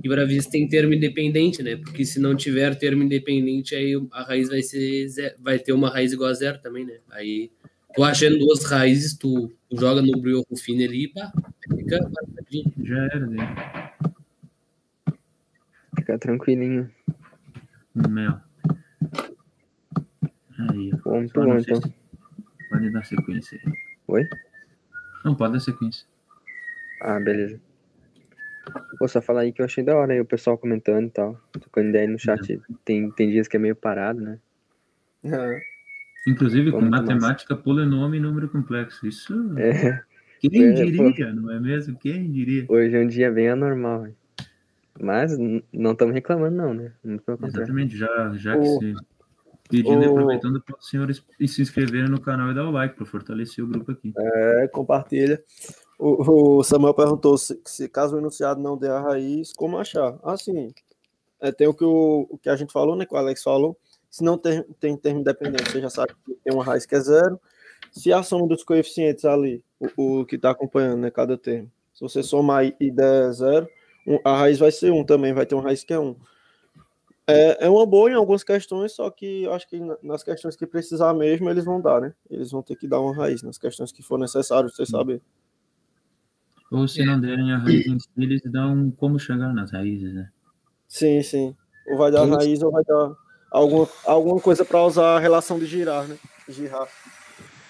e 0.03 0.09
para 0.09 0.25
ver 0.25 0.41
se 0.41 0.49
tem 0.49 0.67
termo 0.67 0.93
independente, 0.93 1.63
né? 1.63 1.77
Porque 1.77 2.03
se 2.05 2.19
não 2.19 2.35
tiver 2.35 2.75
termo 2.75 3.03
independente, 3.03 3.73
aí 3.73 3.93
a 4.11 4.23
raiz 4.23 4.49
vai 4.49 4.61
ser 4.61 5.07
zero, 5.07 5.35
vai 5.39 5.59
ter 5.59 5.71
uma 5.71 5.89
raiz 5.89 6.11
igual 6.11 6.29
a 6.29 6.33
zero 6.33 6.59
também, 6.59 6.85
né? 6.85 6.97
Aí 7.09 7.49
tu 7.95 8.03
achando 8.03 8.37
duas 8.37 8.65
raízes, 8.65 9.15
tu, 9.17 9.51
tu 9.69 9.79
joga 9.79 10.01
no 10.01 10.19
Brio 10.19 10.43
Rufino 10.49 10.83
ali 10.83 11.05
e 11.05 11.07
pá, 11.07 11.31
fica 11.75 11.99
Já 12.83 13.03
era, 13.05 13.25
né? 13.25 13.55
Fica 15.95 16.17
tranquilinho. 16.17 16.89
Mel. 17.95 18.39
Aí, 20.57 20.91
ó. 20.93 20.97
Bom, 21.03 21.19
muito 21.19 21.33
bom, 21.33 21.57
então. 21.57 21.81
Pode 22.69 22.91
dar 22.91 23.03
sequência 23.03 23.59
aí. 23.63 23.73
Oi? 24.07 24.29
Não, 25.23 25.35
pode 25.35 25.53
dar 25.53 25.59
sequência. 25.59 26.05
Ah, 27.01 27.19
beleza. 27.19 27.59
Vou 28.99 29.07
só 29.07 29.21
falar 29.21 29.41
aí 29.41 29.51
que 29.51 29.61
eu 29.61 29.65
achei 29.65 29.83
da 29.83 29.95
hora 29.95 30.13
aí 30.13 30.21
o 30.21 30.25
pessoal 30.25 30.57
comentando 30.57 31.07
e 31.07 31.11
tal. 31.11 31.39
Tocando 31.51 31.89
ideia 31.89 32.07
no 32.07 32.17
chat. 32.17 32.61
Tem, 32.85 33.11
tem 33.11 33.29
dias 33.29 33.47
que 33.47 33.57
é 33.57 33.59
meio 33.59 33.75
parado, 33.75 34.21
né? 34.21 34.39
É. 35.23 35.61
Inclusive 36.27 36.71
com 36.71 36.81
matemática, 36.81 37.53
massa. 37.53 37.63
polinômio 37.63 38.17
e 38.17 38.21
número 38.21 38.49
complexo. 38.49 39.05
Isso. 39.05 39.33
É. 39.57 40.01
Quem 40.39 40.65
é, 40.65 40.71
diria, 40.73 40.97
pô. 40.97 41.41
não 41.41 41.51
é 41.51 41.59
mesmo? 41.59 41.97
Quem 41.97 42.31
diria? 42.31 42.65
Hoje 42.67 42.95
é 42.95 42.99
um 42.99 43.07
dia 43.07 43.31
bem 43.31 43.49
anormal. 43.49 44.07
Mas 44.99 45.37
não 45.71 45.91
estamos 45.93 46.13
reclamando, 46.13 46.55
não, 46.55 46.73
né? 46.73 46.93
Exatamente, 47.43 47.97
já, 47.97 48.33
já 48.35 48.57
que 48.57 48.65
se 48.65 48.95
Pedindo 49.69 49.99
o... 49.99 50.03
e 50.03 50.05
aproveitando 50.05 50.61
para 50.61 50.77
os 50.77 50.87
senhores 50.87 51.23
se 51.47 51.61
inscreverem 51.61 52.09
no 52.09 52.21
canal 52.21 52.51
e 52.51 52.53
dar 52.53 52.67
o 52.67 52.71
like 52.71 52.95
para 52.95 53.05
fortalecer 53.05 53.63
o 53.63 53.67
grupo 53.67 53.91
aqui. 53.91 54.13
É, 54.15 54.67
compartilha. 54.67 55.43
O, 55.97 56.57
o 56.59 56.63
Samuel 56.63 56.93
perguntou 56.93 57.37
se, 57.37 57.59
se, 57.65 57.87
caso 57.87 58.15
o 58.15 58.19
enunciado 58.19 58.61
não 58.61 58.77
der 58.77 58.91
a 58.91 58.99
raiz, 58.99 59.53
como 59.53 59.77
achar? 59.77 60.19
Assim, 60.23 60.73
é, 61.39 61.51
tem 61.51 61.67
o 61.67 61.73
que, 61.73 61.83
o, 61.83 62.27
o 62.29 62.37
que 62.37 62.49
a 62.49 62.55
gente 62.55 62.73
falou, 62.73 62.95
né? 62.95 63.05
Que 63.05 63.13
o 63.13 63.17
Alex 63.17 63.41
falou. 63.41 63.77
Se 64.09 64.23
não 64.23 64.37
tem, 64.37 64.63
tem 64.79 64.95
termo 64.97 65.21
independente, 65.21 65.71
você 65.71 65.81
já 65.81 65.89
sabe 65.89 66.13
que 66.25 66.35
tem 66.43 66.53
uma 66.53 66.63
raiz 66.63 66.85
que 66.85 66.95
é 66.95 66.99
zero. 66.99 67.39
Se 67.91 68.11
a 68.11 68.21
soma 68.21 68.47
dos 68.47 68.63
coeficientes 68.63 69.25
ali, 69.25 69.63
o, 69.97 70.19
o 70.19 70.25
que 70.25 70.35
está 70.35 70.51
acompanhando, 70.51 70.97
né? 70.97 71.09
Cada 71.09 71.37
termo, 71.37 71.71
Se 71.93 72.01
você 72.01 72.21
somar 72.21 72.65
e 72.79 72.91
der 72.91 73.31
zero, 73.31 73.67
a 74.23 74.37
raiz 74.37 74.59
vai 74.59 74.71
ser 74.71 74.91
1 74.91 75.03
também, 75.03 75.33
vai 75.33 75.45
ter 75.45 75.55
uma 75.55 75.63
raiz 75.63 75.83
que 75.83 75.93
é 75.93 75.99
1. 75.99 76.15
É, 77.25 77.65
é 77.65 77.69
uma 77.69 77.85
boa 77.85 78.11
em 78.11 78.15
algumas 78.15 78.43
questões, 78.43 78.91
só 78.91 79.09
que 79.09 79.47
acho 79.47 79.67
que 79.69 79.79
nas 80.01 80.23
questões 80.23 80.55
que 80.55 80.67
precisar 80.67 81.13
mesmo, 81.13 81.49
eles 81.49 81.63
vão 81.63 81.79
dar, 81.79 82.01
né? 82.01 82.13
Eles 82.29 82.51
vão 82.51 82.61
ter 82.61 82.75
que 82.75 82.87
dar 82.87 82.99
uma 82.99 83.15
raiz 83.15 83.41
nas 83.41 83.57
questões 83.57 83.91
que 83.91 84.03
for 84.03 84.19
necessário, 84.19 84.69
você 84.69 84.85
sabe. 84.85 85.21
Ou 86.69 86.87
se 86.87 87.05
não 87.05 87.21
derem 87.21 87.53
a 87.53 87.57
raiz 87.59 87.85
em 87.87 87.99
si, 87.99 88.09
eles 88.17 88.41
dão 88.45 88.91
como 88.97 89.19
chegar 89.19 89.53
nas 89.53 89.71
raízes, 89.71 90.13
né? 90.13 90.29
Sim, 90.87 91.21
sim. 91.23 91.55
Ou 91.87 91.97
vai 91.97 92.11
dar 92.11 92.25
raiz 92.25 92.61
ou 92.61 92.71
vai 92.71 92.83
dar 92.83 93.15
alguma, 93.51 93.87
alguma 94.05 94.41
coisa 94.41 94.65
para 94.65 94.83
usar 94.83 95.15
a 95.15 95.19
relação 95.19 95.57
de 95.57 95.65
girar, 95.65 96.07
né? 96.07 96.17
Girar. 96.49 96.87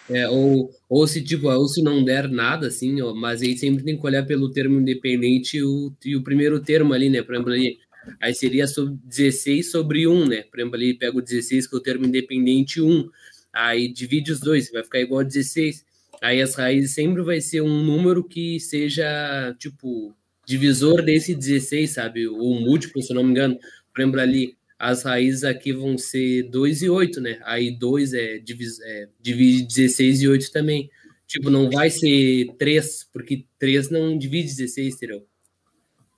É, 0.09 0.27
ou, 0.27 0.69
ou 0.89 1.07
se 1.07 1.23
tipo, 1.23 1.47
ou 1.49 1.67
se 1.67 1.81
não 1.81 2.03
der 2.03 2.29
nada, 2.29 2.67
assim, 2.67 3.01
ó, 3.01 3.13
mas 3.13 3.41
aí 3.41 3.57
sempre 3.57 3.83
tem 3.83 3.97
que 3.97 4.05
olhar 4.05 4.25
pelo 4.25 4.51
termo 4.51 4.79
independente 4.79 5.57
e 5.57 5.63
o, 5.63 5.93
e 6.03 6.15
o 6.15 6.23
primeiro 6.23 6.59
termo 6.59 6.93
ali, 6.93 7.09
né? 7.09 7.21
Por 7.21 7.35
exemplo, 7.35 7.53
ali, 7.53 7.77
aí 8.21 8.33
seria 8.33 8.67
sobre 8.67 8.97
16 9.05 9.71
sobre 9.71 10.07
1, 10.07 10.27
né? 10.27 10.43
Por 10.43 10.59
exemplo, 10.59 10.75
ali 10.75 10.93
pega 10.93 11.17
o 11.17 11.21
16, 11.21 11.67
que 11.67 11.75
é 11.75 11.77
o 11.77 11.81
termo 11.81 12.05
independente 12.05 12.81
1. 12.81 13.09
Aí 13.53 13.87
divide 13.87 14.31
os 14.31 14.39
dois, 14.39 14.69
vai 14.71 14.83
ficar 14.83 14.99
igual 14.99 15.21
a 15.21 15.23
16. 15.23 15.85
Aí 16.21 16.41
as 16.41 16.55
raízes 16.55 16.93
sempre 16.93 17.21
vai 17.21 17.39
ser 17.39 17.61
um 17.61 17.83
número 17.83 18.23
que 18.23 18.59
seja, 18.59 19.55
tipo, 19.57 20.13
divisor 20.45 21.01
desse 21.01 21.33
16, 21.33 21.91
sabe? 21.91 22.27
Ou 22.27 22.59
múltiplo, 22.59 23.01
se 23.01 23.13
não 23.13 23.23
me 23.23 23.31
engano. 23.31 23.57
Por 23.93 24.01
exemplo, 24.01 24.19
ali, 24.19 24.57
as 24.83 25.03
raízes 25.03 25.43
aqui 25.45 25.71
vão 25.71 25.97
ser 25.97 26.43
2 26.49 26.81
e 26.81 26.89
8, 26.89 27.21
né? 27.21 27.39
Aí 27.43 27.71
2 27.71 28.13
é, 28.13 28.37
divis, 28.39 28.79
é, 28.81 29.07
divide 29.21 29.63
16 29.65 30.21
e 30.21 30.27
8 30.27 30.51
também. 30.51 30.89
Tipo, 31.25 31.49
não 31.49 31.69
vai 31.69 31.89
ser 31.89 32.47
3, 32.59 33.09
porque 33.13 33.45
3 33.57 33.89
não 33.89 34.17
divide 34.17 34.47
16, 34.49 34.95
entendeu? 34.95 35.25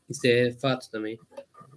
Isso 0.10 0.22
é 0.26 0.52
fato 0.54 0.90
também. 0.90 1.18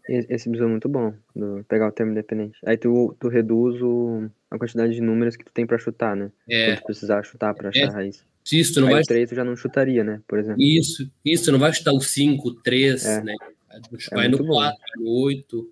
Esse 0.09 0.49
bizu 0.49 0.65
é 0.65 0.67
muito 0.67 0.89
bom, 0.89 1.13
do 1.37 1.63
pegar 1.69 1.87
o 1.89 1.93
termo 1.93 2.13
independente. 2.13 2.59
Aí 2.65 2.79
tu, 2.79 3.15
tu 3.21 3.29
reduz 3.29 3.81
o, 3.83 4.27
a 4.51 4.57
quantidade 4.59 4.95
de 4.95 5.03
números 5.03 5.37
que 5.37 5.45
tu 5.45 5.53
tem 5.53 5.67
pra 5.67 5.77
chutar, 5.77 6.17
né? 6.17 6.33
É. 6.49 6.69
Quando 6.69 6.79
tu 6.79 6.85
precisar 6.87 7.23
chutar 7.23 7.55
pra 7.55 7.69
achar 7.69 7.81
É. 7.81 7.89
a 7.89 7.93
raiz. 7.93 8.25
Isso, 8.51 8.73
tu 8.73 8.81
não 8.81 8.89
Aí 8.89 8.95
vai. 8.95 9.03
o 9.03 9.07
3 9.07 9.29
tu 9.29 9.35
já 9.35 9.45
não 9.45 9.55
chutaria, 9.55 10.03
né? 10.03 10.23
Por 10.27 10.39
exemplo. 10.39 10.63
Isso, 10.63 11.11
isso, 11.23 11.45
tu 11.45 11.53
não 11.53 11.59
vai 11.59 11.71
chutar 11.75 11.93
o 11.93 12.01
5, 12.01 12.55
3, 12.63 13.05
É. 13.05 13.23
né? 13.23 13.35
É 13.71 14.15
Vai 14.15 14.25
no 14.29 14.39
muito 14.39 14.45
bom. 14.49 14.55
4, 14.55 14.79
vai 14.79 15.05
no 15.05 15.11
8. 15.11 15.71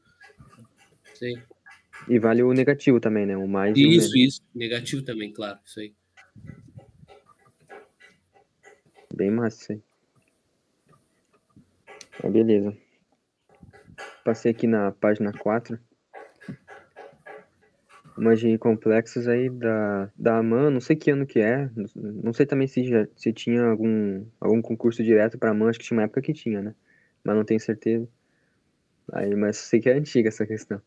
Sei. 1.18 1.42
E 2.08 2.18
vale 2.18 2.42
o 2.42 2.52
negativo 2.52 3.00
também, 3.00 3.24
né? 3.24 3.36
O 3.36 3.48
mais 3.48 3.76
e 3.76 3.86
o 3.86 3.90
Isso, 3.90 4.16
isso. 4.16 4.42
Negativo 4.54 5.02
também, 5.02 5.32
claro. 5.32 5.58
Isso 5.64 5.80
aí. 5.80 5.94
Bem 9.14 9.30
massa 9.30 9.62
isso 9.62 9.72
aí. 9.72 9.82
Ah, 12.22 12.28
beleza. 12.28 12.76
Passei 14.24 14.50
aqui 14.50 14.66
na 14.66 14.92
página 14.92 15.32
4. 15.32 15.78
Umas 18.18 18.40
de 18.40 18.56
complexos 18.58 19.28
aí 19.28 19.48
da, 19.50 20.10
da 20.16 20.38
AMAN, 20.38 20.70
não 20.70 20.80
sei 20.80 20.96
que 20.96 21.10
ano 21.10 21.26
que 21.26 21.38
é. 21.38 21.70
Não 21.94 22.32
sei 22.32 22.44
também 22.44 22.66
se, 22.66 22.84
já, 22.84 23.06
se 23.16 23.32
tinha 23.32 23.62
algum, 23.62 24.26
algum 24.40 24.60
concurso 24.60 25.02
direto 25.02 25.38
para 25.38 25.50
AMAN, 25.50 25.70
acho 25.70 25.78
que 25.78 25.84
tinha 25.84 25.98
uma 25.98 26.04
época 26.04 26.22
que 26.22 26.32
tinha, 26.32 26.60
né? 26.60 26.74
Mas 27.24 27.36
não 27.36 27.44
tenho 27.44 27.60
certeza. 27.60 28.08
Aí, 29.12 29.34
mas 29.36 29.56
sei 29.58 29.80
que 29.80 29.88
é 29.88 29.94
antiga 29.94 30.28
essa 30.28 30.46
questão. 30.46 30.80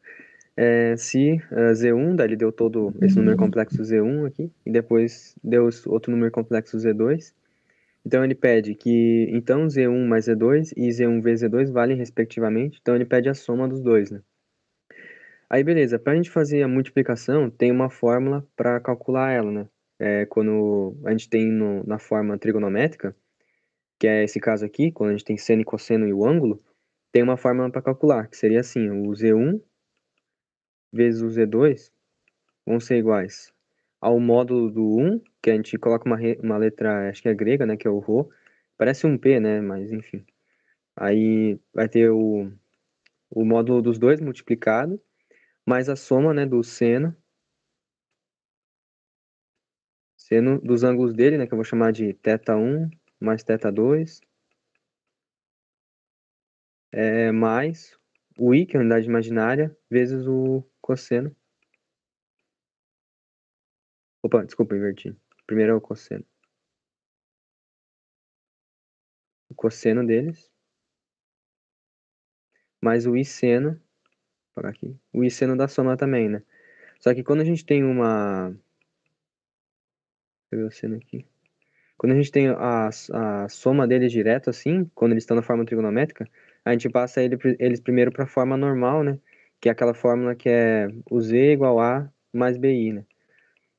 É, 0.58 0.95
se 0.97 1.41
ah, 1.51 1.71
Z1, 1.73 2.15
daí 2.15 2.27
ele 2.27 2.36
deu 2.36 2.51
todo 2.51 2.93
esse 3.01 3.17
número 3.17 3.38
complexo 3.38 3.82
Z1 3.84 4.25
aqui, 4.25 4.51
e 4.65 4.71
depois 4.71 5.36
deu 5.43 5.69
outro 5.88 6.12
número 6.12 6.32
complexo 6.32 6.77
Z2. 6.77 7.34
Então 8.05 8.23
ele 8.23 8.36
pede 8.36 8.75
que 8.75 9.27
então 9.32 9.67
Z1 9.67 10.08
mais 10.08 10.25
Z2 10.25 10.73
e 10.75 10.89
Z1 10.91 11.21
vezes 11.21 11.41
Z2 11.49 11.69
valem 11.71 11.97
respectivamente. 11.97 12.79
Então 12.82 12.95
ele 12.95 13.05
pede 13.05 13.29
a 13.29 13.34
soma 13.34 13.67
dos 13.67 13.82
dois, 13.82 14.12
né? 14.12 14.21
Aí 15.49 15.63
beleza, 15.63 15.97
para 15.97 16.13
a 16.13 16.15
gente 16.15 16.29
fazer 16.29 16.62
a 16.62 16.67
multiplicação, 16.67 17.49
tem 17.49 17.71
uma 17.71 17.89
fórmula 17.89 18.45
para 18.55 18.79
calcular 18.79 19.32
ela, 19.32 19.51
né? 19.51 19.67
É, 19.97 20.25
quando 20.25 20.95
a 21.05 21.12
gente 21.12 21.29
tem 21.29 21.51
no- 21.51 21.84
na 21.86 21.99
forma 21.99 22.38
trigonométrica, 22.38 23.15
que 23.99 24.08
é 24.08 24.23
esse 24.23 24.39
caso 24.39 24.65
aqui, 24.65 24.91
quando 24.91 25.10
a 25.12 25.13
gente 25.13 25.25
tem 25.25 25.38
seno 25.38 25.62
e 25.62 25.65
cosseno 25.65 26.08
e 26.08 26.13
o 26.13 26.25
ângulo, 26.25 26.62
tem 27.12 27.24
uma 27.24 27.38
fórmula 27.38 27.72
para 27.72 27.82
calcular, 27.82 28.28
que 28.28 28.38
seria 28.38 28.60
assim, 28.60 28.89
o 28.89 29.12
Z1 29.12 29.62
vezes 30.91 31.22
o 31.22 31.28
Z2 31.28 31.91
vão 32.65 32.80
ser 32.80 32.98
iguais 32.98 33.54
ao 34.02 34.19
módulo 34.19 34.72
do 34.72 34.98
1, 34.98 35.22
que 35.41 35.50
a 35.50 35.56
gente 35.56 35.78
coloca 35.78 36.06
uma, 36.06 36.17
uma 36.41 36.58
letra, 36.58 37.10
acho 37.10 37.22
que 37.22 37.30
é 37.30 37.34
grega, 37.34 37.65
né, 37.65 37.76
que 37.78 37.88
é 37.88 37.91
o 37.91 38.00
Rho. 38.00 38.30
Parece 38.78 39.06
um 39.06 39.17
P, 39.17 39.39
né, 39.39 39.62
mas 39.62 39.91
enfim. 39.91 40.26
Aí 40.95 41.60
vai 41.74 41.89
ter 41.89 42.10
o, 42.10 42.52
o 43.30 43.45
módulo 43.45 43.82
dos 43.82 44.00
dois 44.00 44.22
multiplicado, 44.22 45.02
mais 45.65 45.89
a 45.89 45.95
soma, 45.95 46.34
né, 46.34 46.45
do 46.45 46.63
seno. 46.63 47.15
Seno 50.17 50.60
dos 50.62 50.84
ângulos 50.84 51.13
dele, 51.13 51.38
né, 51.38 51.48
que 51.48 51.54
eu 51.54 51.58
vou 51.58 51.65
chamar 51.65 51.91
de 51.91 52.13
θ1 52.13 52.89
mais 53.19 53.43
θ2. 53.43 54.22
É, 56.91 57.32
mais 57.32 57.97
o 58.38 58.54
i, 58.54 58.65
que 58.65 58.75
é 58.75 58.80
a 58.80 58.82
unidade 58.82 59.06
imaginária, 59.08 59.75
vezes 59.89 60.25
o 60.28 60.63
cosseno. 60.82 61.36
Opa, 64.23 64.43
desculpa, 64.45 64.75
inverti. 64.75 65.15
Primeiro 65.45 65.73
é 65.73 65.75
o 65.75 65.82
cosseno. 65.82 66.25
O 69.49 69.56
cosseno 69.56 70.06
deles. 70.06 70.52
Mais 72.82 73.06
o 73.06 73.15
i 73.17 73.25
seno. 73.25 73.71
Vou 73.71 73.82
pagar 74.56 74.69
aqui. 74.69 74.97
O 75.13 75.23
i 75.23 75.32
seno 75.32 75.58
da 75.58 75.67
soma 75.67 75.97
também, 75.97 76.30
né? 76.30 76.43
Só 76.99 77.13
que 77.13 77.23
quando 77.23 77.41
a 77.41 77.45
gente 77.45 77.65
tem 77.65 77.84
uma. 77.84 78.49
Deixa 78.49 78.62
eu 80.52 80.60
ver 80.60 80.65
o 80.65 80.71
seno 80.71 80.97
aqui. 80.97 81.25
Quando 81.97 82.13
a 82.13 82.15
gente 82.15 82.32
tem 82.32 82.47
a, 82.49 82.89
a 83.13 83.49
soma 83.49 83.88
deles 83.88 84.12
direto 84.12 84.49
assim, 84.49 84.86
quando 84.95 85.12
eles 85.12 85.23
estão 85.23 85.36
na 85.36 85.43
forma 85.43 85.65
trigonométrica, 85.65 86.30
a 86.65 86.72
gente 86.72 86.89
passa 86.89 87.22
ele, 87.22 87.38
eles 87.60 87.80
primeiro 87.80 88.12
para 88.12 88.24
a 88.26 88.28
forma 88.28 88.58
normal, 88.58 89.04
né? 89.04 89.19
Que 89.62 89.69
é 89.69 89.72
aquela 89.72 89.93
fórmula 89.93 90.36
que 90.36 90.50
é 90.50 90.88
o 91.10 91.19
z 91.22 91.54
igual 91.54 91.80
a 91.80 92.10
mais 92.34 92.58
bi, 92.58 92.93
né? 92.93 93.06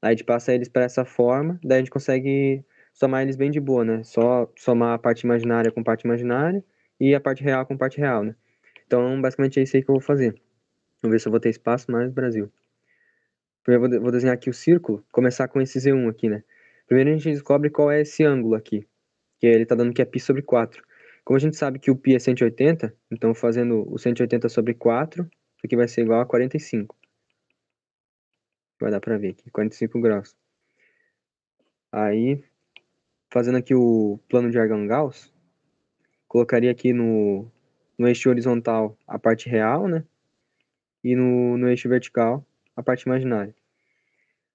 Aí 0.02 0.08
a 0.08 0.10
gente 0.12 0.24
passa 0.24 0.54
eles 0.54 0.68
para 0.68 0.84
essa 0.84 1.04
forma, 1.04 1.58
daí 1.62 1.78
a 1.78 1.80
gente 1.80 1.90
consegue 1.90 2.64
somar 2.92 3.22
eles 3.22 3.36
bem 3.36 3.50
de 3.50 3.60
boa, 3.60 3.84
né? 3.84 4.02
Só 4.04 4.50
somar 4.56 4.94
a 4.94 4.98
parte 4.98 5.22
imaginária 5.24 5.70
com 5.70 5.82
parte 5.82 6.04
imaginária 6.06 6.64
e 6.98 7.14
a 7.14 7.20
parte 7.20 7.42
real 7.42 7.66
com 7.66 7.76
parte 7.76 7.98
real, 7.98 8.24
né? 8.24 8.34
Então, 8.86 9.20
basicamente 9.20 9.60
é 9.60 9.62
isso 9.62 9.76
aí 9.76 9.82
que 9.82 9.90
eu 9.90 9.94
vou 9.94 10.02
fazer. 10.02 10.34
Vamos 11.02 11.14
ver 11.14 11.20
se 11.20 11.28
eu 11.28 11.30
vou 11.32 11.40
ter 11.40 11.50
espaço 11.50 11.90
mais 11.90 12.10
Brasil. 12.10 12.50
Primeiro 13.62 13.84
eu 13.84 13.88
vou, 13.90 13.98
de- 13.98 14.02
vou 14.02 14.12
desenhar 14.12 14.34
aqui 14.34 14.50
o 14.50 14.54
círculo, 14.54 15.04
começar 15.12 15.48
com 15.48 15.60
esse 15.60 15.78
Z1 15.78 16.08
aqui, 16.08 16.28
né? 16.28 16.42
Primeiro 16.86 17.10
a 17.10 17.12
gente 17.14 17.30
descobre 17.30 17.70
qual 17.70 17.90
é 17.90 18.00
esse 18.00 18.24
ângulo 18.24 18.54
aqui, 18.54 18.86
que 19.38 19.46
ele 19.46 19.66
tá 19.66 19.74
dando 19.74 19.92
que 19.94 20.02
é 20.02 20.04
π 20.04 20.18
sobre 20.18 20.42
4. 20.42 20.82
Como 21.24 21.36
a 21.36 21.40
gente 21.40 21.56
sabe 21.56 21.78
que 21.78 21.90
o 21.90 21.96
π 21.96 22.14
é 22.14 22.18
180, 22.18 22.94
então 23.10 23.34
fazendo 23.34 23.90
o 23.92 23.98
180 23.98 24.48
sobre 24.48 24.74
4, 24.74 25.22
isso 25.22 25.66
aqui 25.66 25.76
vai 25.76 25.86
ser 25.86 26.02
igual 26.02 26.20
a 26.20 26.26
45. 26.26 26.96
Vai 28.80 28.90
dar 28.90 29.00
pra 29.00 29.18
ver 29.18 29.30
aqui, 29.30 29.50
45 29.50 30.00
graus. 30.00 30.34
Aí, 31.92 32.42
fazendo 33.30 33.58
aqui 33.58 33.74
o 33.74 34.18
plano 34.28 34.50
de 34.50 34.58
Argand-Gauss, 34.58 35.32
colocaria 36.26 36.70
aqui 36.70 36.92
no, 36.92 37.50
no 37.98 38.08
eixo 38.08 38.30
horizontal 38.30 38.96
a 39.06 39.18
parte 39.18 39.48
real, 39.48 39.86
né? 39.86 40.04
E 41.04 41.14
no, 41.14 41.58
no 41.58 41.68
eixo 41.68 41.88
vertical 41.88 42.46
a 42.74 42.82
parte 42.82 43.02
imaginária. 43.02 43.54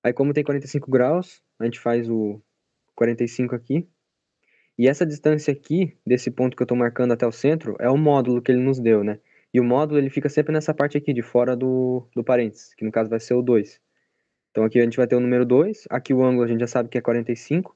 Aí, 0.01 0.13
como 0.13 0.33
tem 0.33 0.43
45 0.43 0.89
graus, 0.89 1.43
a 1.59 1.65
gente 1.65 1.79
faz 1.79 2.09
o 2.09 2.41
45 2.95 3.53
aqui. 3.55 3.87
E 4.77 4.87
essa 4.87 5.05
distância 5.05 5.53
aqui, 5.53 5.97
desse 6.05 6.29
ponto 6.29 6.55
que 6.55 6.61
eu 6.61 6.65
estou 6.65 6.77
marcando 6.77 7.13
até 7.13 7.25
o 7.25 7.31
centro, 7.31 7.75
é 7.79 7.89
o 7.89 7.97
módulo 7.97 8.41
que 8.41 8.51
ele 8.51 8.61
nos 8.61 8.79
deu, 8.79 9.03
né? 9.03 9.19
E 9.53 9.59
o 9.59 9.63
módulo, 9.63 9.97
ele 9.97 10.09
fica 10.09 10.27
sempre 10.27 10.51
nessa 10.51 10.73
parte 10.73 10.97
aqui, 10.97 11.13
de 11.13 11.21
fora 11.21 11.55
do, 11.55 12.05
do 12.13 12.23
parênteses, 12.23 12.73
que 12.73 12.83
no 12.83 12.91
caso 12.91 13.09
vai 13.09 13.21
ser 13.21 13.35
o 13.35 13.41
2. 13.41 13.79
Então 14.51 14.65
aqui 14.65 14.79
a 14.79 14.83
gente 14.83 14.97
vai 14.97 15.07
ter 15.07 15.15
o 15.15 15.19
número 15.21 15.45
2, 15.45 15.85
aqui 15.89 16.13
o 16.13 16.23
ângulo 16.23 16.43
a 16.43 16.47
gente 16.47 16.59
já 16.59 16.67
sabe 16.67 16.89
que 16.89 16.97
é 16.97 17.01
45, 17.01 17.75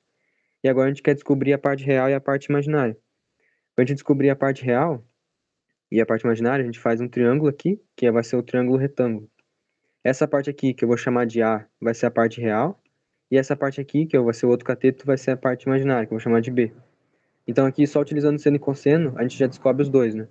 e 0.62 0.68
agora 0.68 0.88
a 0.88 0.90
gente 0.90 1.02
quer 1.02 1.14
descobrir 1.14 1.54
a 1.54 1.58
parte 1.58 1.86
real 1.86 2.10
e 2.10 2.14
a 2.14 2.20
parte 2.20 2.46
imaginária. 2.46 2.98
Para 3.76 3.84
a 3.84 3.86
gente 3.86 3.96
descobrir 3.96 4.30
a 4.30 4.36
parte 4.36 4.66
real 4.66 5.02
e 5.90 6.02
a 6.02 6.06
parte 6.06 6.24
imaginária, 6.24 6.64
a 6.64 6.66
gente 6.66 6.80
faz 6.80 7.00
um 7.00 7.08
triângulo 7.08 7.50
aqui, 7.50 7.82
que 7.96 8.12
vai 8.12 8.24
ser 8.24 8.36
o 8.36 8.44
triângulo 8.44 8.78
retângulo. 8.78 9.30
Essa 10.04 10.28
parte 10.28 10.50
aqui, 10.50 10.74
que 10.74 10.84
eu 10.84 10.88
vou 10.88 10.98
chamar 10.98 11.26
de 11.26 11.42
A, 11.42 11.66
vai 11.80 11.94
ser 11.94 12.08
a 12.08 12.12
parte 12.12 12.42
real, 12.42 12.82
e 13.32 13.38
essa 13.38 13.56
parte 13.56 13.80
aqui, 13.80 14.06
que 14.06 14.20
vai 14.20 14.34
ser 14.34 14.48
o 14.48 14.50
outro 14.50 14.66
cateto, 14.66 15.06
vai 15.06 15.18
ser 15.18 15.32
a 15.32 15.38
parte 15.38 15.64
imaginária, 15.64 16.06
que 16.06 16.14
eu 16.14 16.18
vou 16.18 16.24
chamar 16.24 16.42
de 16.42 16.52
B. 16.52 16.74
Então 17.50 17.66
aqui, 17.66 17.88
só 17.88 18.00
utilizando 18.00 18.38
seno 18.38 18.58
e 18.58 18.60
cosseno, 18.60 19.12
a 19.16 19.24
gente 19.24 19.36
já 19.36 19.48
descobre 19.48 19.82
os 19.82 19.90
dois, 19.90 20.14
né? 20.14 20.28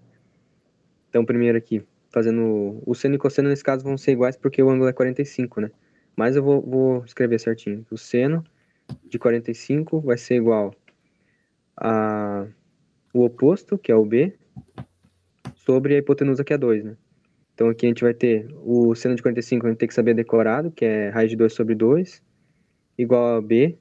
Então 1.08 1.24
primeiro 1.24 1.58
aqui, 1.58 1.84
fazendo... 2.12 2.80
O 2.86 2.94
seno 2.94 3.16
e 3.16 3.18
cosseno, 3.18 3.48
nesse 3.48 3.64
caso, 3.64 3.82
vão 3.82 3.98
ser 3.98 4.12
iguais 4.12 4.36
porque 4.36 4.62
o 4.62 4.70
ângulo 4.70 4.88
é 4.88 4.92
45, 4.92 5.62
né? 5.62 5.72
Mas 6.14 6.36
eu 6.36 6.44
vou, 6.44 6.62
vou 6.62 7.04
escrever 7.04 7.40
certinho. 7.40 7.84
O 7.90 7.98
seno 7.98 8.44
de 9.08 9.18
45 9.18 10.00
vai 10.00 10.16
ser 10.16 10.36
igual 10.36 10.72
a... 11.76 12.46
o 13.12 13.24
oposto, 13.24 13.76
que 13.76 13.90
é 13.90 13.96
o 13.96 14.04
B, 14.04 14.38
sobre 15.56 15.96
a 15.96 15.98
hipotenusa, 15.98 16.44
que 16.44 16.52
é 16.52 16.56
2, 16.56 16.84
né? 16.84 16.96
Então 17.52 17.68
aqui 17.68 17.86
a 17.86 17.88
gente 17.88 18.04
vai 18.04 18.14
ter 18.14 18.46
o 18.62 18.94
seno 18.94 19.16
de 19.16 19.22
45, 19.22 19.66
a 19.66 19.70
gente 19.70 19.78
tem 19.78 19.88
que 19.88 19.94
saber 19.94 20.14
decorado, 20.14 20.70
que 20.70 20.84
é 20.84 21.08
raiz 21.08 21.30
de 21.30 21.36
2 21.36 21.52
sobre 21.52 21.74
2, 21.74 22.22
igual 22.96 23.38
a 23.38 23.42
B 23.42 23.76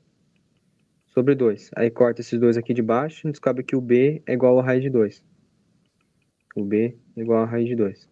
sobre 1.17 1.33
2. 1.33 1.71
Aí 1.75 1.89
corta 1.89 2.21
esses 2.21 2.39
dois 2.39 2.57
aqui 2.57 2.75
de 2.75 2.83
baixo, 2.83 3.23
gente 3.23 3.31
descobre 3.31 3.63
que 3.63 3.75
o 3.75 3.81
B 3.81 4.21
é 4.27 4.33
igual 4.33 4.59
a 4.59 4.63
raiz 4.63 4.83
de 4.83 4.89
2. 4.91 5.23
O 6.55 6.63
B 6.63 6.95
é 7.15 7.21
igual 7.21 7.41
a 7.41 7.45
raiz 7.45 7.67
de 7.67 7.75
2. 7.75 8.07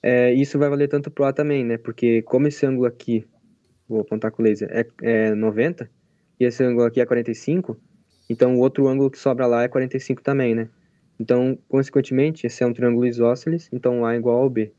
É, 0.00 0.32
isso 0.32 0.56
vai 0.56 0.68
valer 0.68 0.86
tanto 0.86 1.10
pro 1.10 1.24
A 1.24 1.32
também, 1.32 1.64
né? 1.64 1.76
Porque 1.76 2.22
como 2.22 2.46
esse 2.46 2.64
ângulo 2.64 2.86
aqui, 2.86 3.26
vou 3.88 4.00
apontar 4.00 4.30
com 4.30 4.42
o 4.42 4.44
laser, 4.44 4.68
é, 4.70 4.86
é 5.02 5.34
90, 5.34 5.90
e 6.38 6.44
esse 6.44 6.62
ângulo 6.62 6.86
aqui 6.86 7.00
é 7.00 7.04
45, 7.04 7.76
então 8.30 8.54
o 8.54 8.60
outro 8.60 8.86
ângulo 8.86 9.10
que 9.10 9.18
sobra 9.18 9.48
lá 9.48 9.64
é 9.64 9.68
45 9.68 10.22
também, 10.22 10.54
né? 10.54 10.68
Então, 11.18 11.58
consequentemente, 11.68 12.46
esse 12.46 12.62
é 12.62 12.66
um 12.66 12.72
triângulo 12.72 13.06
isósceles, 13.06 13.68
então 13.72 14.06
A 14.06 14.14
é 14.14 14.18
igual 14.18 14.40
ao 14.40 14.48
B. 14.48 14.72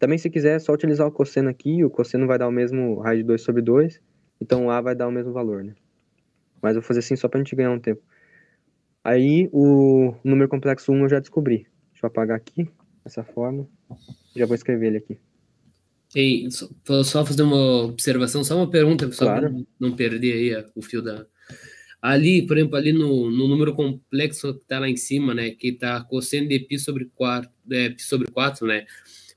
Também, 0.00 0.18
se 0.18 0.28
quiser, 0.28 0.56
é 0.56 0.58
só 0.58 0.72
utilizar 0.72 1.06
o 1.06 1.12
cosseno 1.12 1.48
aqui, 1.48 1.84
o 1.84 1.90
cosseno 1.90 2.26
vai 2.26 2.38
dar 2.38 2.48
o 2.48 2.52
mesmo 2.52 2.98
raiz 2.98 3.20
de 3.20 3.24
2 3.24 3.40
sobre 3.40 3.62
2, 3.62 4.00
então 4.40 4.68
A 4.68 4.80
vai 4.80 4.96
dar 4.96 5.06
o 5.06 5.12
mesmo 5.12 5.32
valor, 5.32 5.62
né? 5.62 5.72
Mas 6.66 6.74
eu 6.74 6.82
vou 6.82 6.88
fazer 6.88 7.00
assim 7.00 7.14
só 7.14 7.28
pra 7.28 7.38
gente 7.38 7.54
ganhar 7.54 7.70
um 7.70 7.78
tempo. 7.78 8.02
Aí, 9.04 9.48
o 9.52 10.14
número 10.24 10.48
complexo 10.48 10.90
1 10.90 11.02
eu 11.02 11.08
já 11.08 11.20
descobri. 11.20 11.66
Deixa 11.92 12.04
eu 12.04 12.08
apagar 12.08 12.36
aqui, 12.36 12.68
essa 13.04 13.22
forma. 13.22 13.68
Já 14.34 14.46
vou 14.46 14.56
escrever 14.56 14.88
ele 14.88 14.96
aqui. 14.98 15.18
Ei, 16.14 16.50
só, 16.50 16.68
só 17.04 17.24
fazer 17.24 17.42
uma 17.42 17.84
observação, 17.84 18.42
só 18.42 18.56
uma 18.56 18.68
pergunta, 18.68 19.10
só 19.12 19.26
claro. 19.26 19.50
para 19.50 19.64
não 19.78 19.94
perder 19.94 20.32
aí 20.32 20.64
o 20.74 20.82
fio 20.82 21.02
da, 21.02 21.24
Ali, 22.00 22.46
por 22.46 22.56
exemplo, 22.56 22.76
ali 22.76 22.92
no, 22.92 23.30
no 23.30 23.48
número 23.48 23.74
complexo 23.74 24.54
que 24.54 24.62
está 24.62 24.78
lá 24.78 24.88
em 24.88 24.96
cima, 24.96 25.34
né, 25.34 25.50
que 25.50 25.68
está 25.68 26.02
cosseno 26.04 26.48
de 26.48 26.60
π 26.60 26.78
sobre 26.78 27.06
4, 27.14 27.50
é, 27.70 27.90
π 27.90 27.98
sobre 27.98 28.30
4, 28.30 28.66
né, 28.66 28.86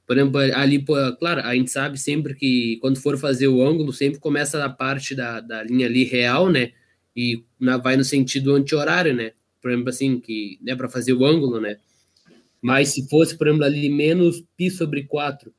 por 0.05 0.17
exemplo, 0.17 0.39
ali, 0.39 0.83
claro, 1.19 1.41
a 1.41 1.55
gente 1.55 1.71
sabe 1.71 1.97
sempre 1.99 2.33
que 2.35 2.77
quando 2.81 2.99
for 2.99 3.17
fazer 3.17 3.47
o 3.47 3.65
ângulo, 3.65 3.93
sempre 3.93 4.19
começa 4.19 4.57
da 4.57 4.69
parte 4.69 5.15
da, 5.15 5.39
da 5.39 5.63
linha 5.63 5.85
ali 5.85 6.03
real, 6.03 6.49
né, 6.49 6.71
e 7.15 7.43
na, 7.59 7.77
vai 7.77 7.97
no 7.97 8.03
sentido 8.03 8.53
anti-horário, 8.53 9.13
né, 9.13 9.31
por 9.61 9.71
exemplo, 9.71 9.89
assim, 9.89 10.19
que, 10.19 10.57
né, 10.61 10.75
para 10.75 10.89
fazer 10.89 11.13
o 11.13 11.25
ângulo, 11.25 11.59
né, 11.59 11.77
mas 12.61 12.89
se 12.89 13.07
fosse, 13.09 13.37
por 13.37 13.47
exemplo, 13.47 13.65
ali 13.65 13.89
menos 13.89 14.41
π 14.57 14.69
sobre 14.69 15.03
4, 15.03 15.53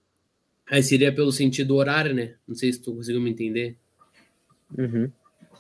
aí 0.67 0.83
seria 0.83 1.15
pelo 1.15 1.33
sentido 1.33 1.77
horário, 1.77 2.15
né, 2.15 2.35
não 2.47 2.55
sei 2.55 2.73
se 2.73 2.81
tu 2.81 2.95
conseguiu 2.95 3.21
me 3.21 3.31
entender. 3.31 3.77
Uhum. 4.77 5.11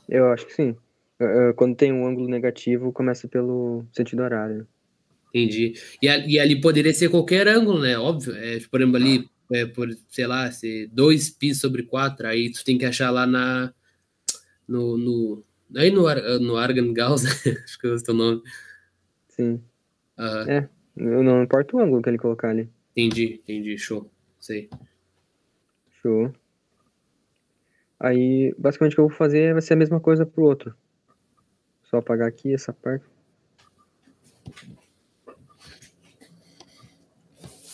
Eu 0.08 0.26
acho 0.28 0.46
que 0.46 0.54
sim. 0.54 0.76
Uh, 1.20 1.52
quando 1.54 1.76
tem 1.76 1.92
um 1.92 2.06
ângulo 2.06 2.28
negativo, 2.28 2.92
começa 2.92 3.28
pelo 3.28 3.84
sentido 3.92 4.22
horário. 4.22 4.66
Entendi. 5.28 5.74
E, 6.02 6.06
e 6.06 6.40
ali 6.40 6.60
poderia 6.60 6.92
ser 6.92 7.08
qualquer 7.08 7.46
ângulo, 7.46 7.80
né? 7.80 7.96
Óbvio. 7.98 8.34
É, 8.34 8.58
por 8.70 8.80
exemplo, 8.80 8.96
ali, 8.96 9.28
é, 9.52 9.66
por, 9.66 9.88
sei 10.08 10.26
lá, 10.26 10.50
ser 10.50 10.88
2π 10.88 11.54
sobre 11.54 11.84
4, 11.84 12.26
aí 12.26 12.50
tu 12.50 12.64
tem 12.64 12.76
que 12.76 12.84
achar 12.84 13.10
lá 13.10 13.26
na. 13.26 13.72
No, 14.66 14.96
no, 14.96 15.44
aí 15.76 15.90
no, 15.90 16.02
no 16.40 16.56
Argan 16.56 16.92
Gauss, 16.92 17.24
acho 17.64 17.78
que 17.78 17.86
é 17.86 17.90
o 17.90 18.02
teu 18.02 18.14
nome. 18.14 18.42
Sim. 19.28 19.62
Uhum. 20.18 20.50
É, 20.50 20.68
não 20.96 21.42
importa 21.42 21.76
o 21.76 21.80
ângulo 21.80 22.02
que 22.02 22.10
ele 22.10 22.18
colocar 22.18 22.50
ali. 22.50 22.68
Entendi, 22.96 23.40
entendi. 23.42 23.78
Show. 23.78 24.10
Sei. 24.38 24.68
Show. 26.02 26.32
Aí, 27.98 28.54
basicamente, 28.58 28.92
o 28.92 28.96
que 28.96 29.00
eu 29.00 29.08
vou 29.08 29.16
fazer 29.16 29.52
vai 29.52 29.62
ser 29.62 29.74
a 29.74 29.76
mesma 29.76 30.00
coisa 30.00 30.26
pro 30.26 30.44
outro. 30.44 30.74
Só 31.84 31.98
apagar 31.98 32.28
aqui 32.28 32.52
essa 32.54 32.72
parte. 32.72 33.04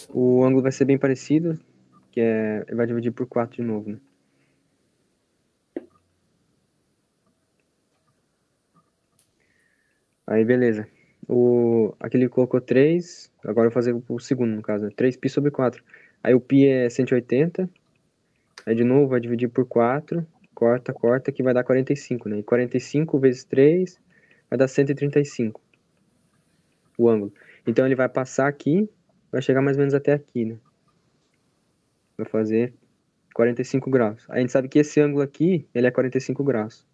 O 0.09 0.45
ângulo 0.45 0.63
vai 0.63 0.73
ser 0.73 0.85
bem 0.85 0.99
parecido, 0.99 1.59
que 2.11 2.21
é, 2.21 2.65
vai 2.75 2.87
dividir 2.87 3.13
por 3.13 3.27
4 3.27 3.57
de 3.57 3.63
novo, 3.63 3.91
né? 3.91 3.99
Aí, 10.27 10.45
beleza. 10.45 10.89
O, 11.29 11.95
aqui 11.99 12.17
ele 12.17 12.29
colocou 12.29 12.61
3, 12.61 13.33
agora 13.45 13.67
eu 13.67 13.71
vou 13.71 13.75
fazer 13.75 13.97
o 14.09 14.19
segundo, 14.19 14.55
no 14.55 14.63
caso, 14.63 14.85
né? 14.85 14.91
3π 14.97 15.29
sobre 15.29 15.51
4. 15.51 15.83
Aí 16.23 16.35
o 16.35 16.41
π 16.41 16.67
é 16.67 16.89
180, 16.89 17.69
aí 18.65 18.75
de 18.75 18.85
novo 18.85 19.09
vai 19.09 19.21
dividir 19.21 19.49
por 19.49 19.67
4, 19.67 20.27
corta, 20.55 20.93
corta, 20.93 21.33
que 21.33 21.43
vai 21.43 21.53
dar 21.53 21.65
45, 21.65 22.29
né? 22.29 22.39
E 22.39 22.43
45 22.43 23.19
vezes 23.19 23.45
3 23.45 23.99
vai 24.49 24.59
dar 24.59 24.69
135 24.69 25.61
o 26.99 27.09
ângulo. 27.09 27.33
Então 27.67 27.85
ele 27.85 27.95
vai 27.95 28.09
passar 28.09 28.47
aqui, 28.47 28.89
vai 29.31 29.43
chegar 29.43 29.61
mais 29.61 29.77
ou 29.77 29.81
menos 29.81 29.95
até 29.95 30.13
aqui, 30.13 30.45
né? 30.45 30.57
Vai 32.17 32.27
fazer 32.27 32.73
45 33.35 33.91
graus. 33.91 34.25
A 34.31 34.39
gente 34.39 34.53
sabe 34.53 34.69
que 34.69 34.79
esse 34.79 35.01
ângulo 35.01 35.23
aqui, 35.23 35.69
ele 35.75 35.87
é 35.87 35.91
45 35.91 36.43
graus. 36.43 36.87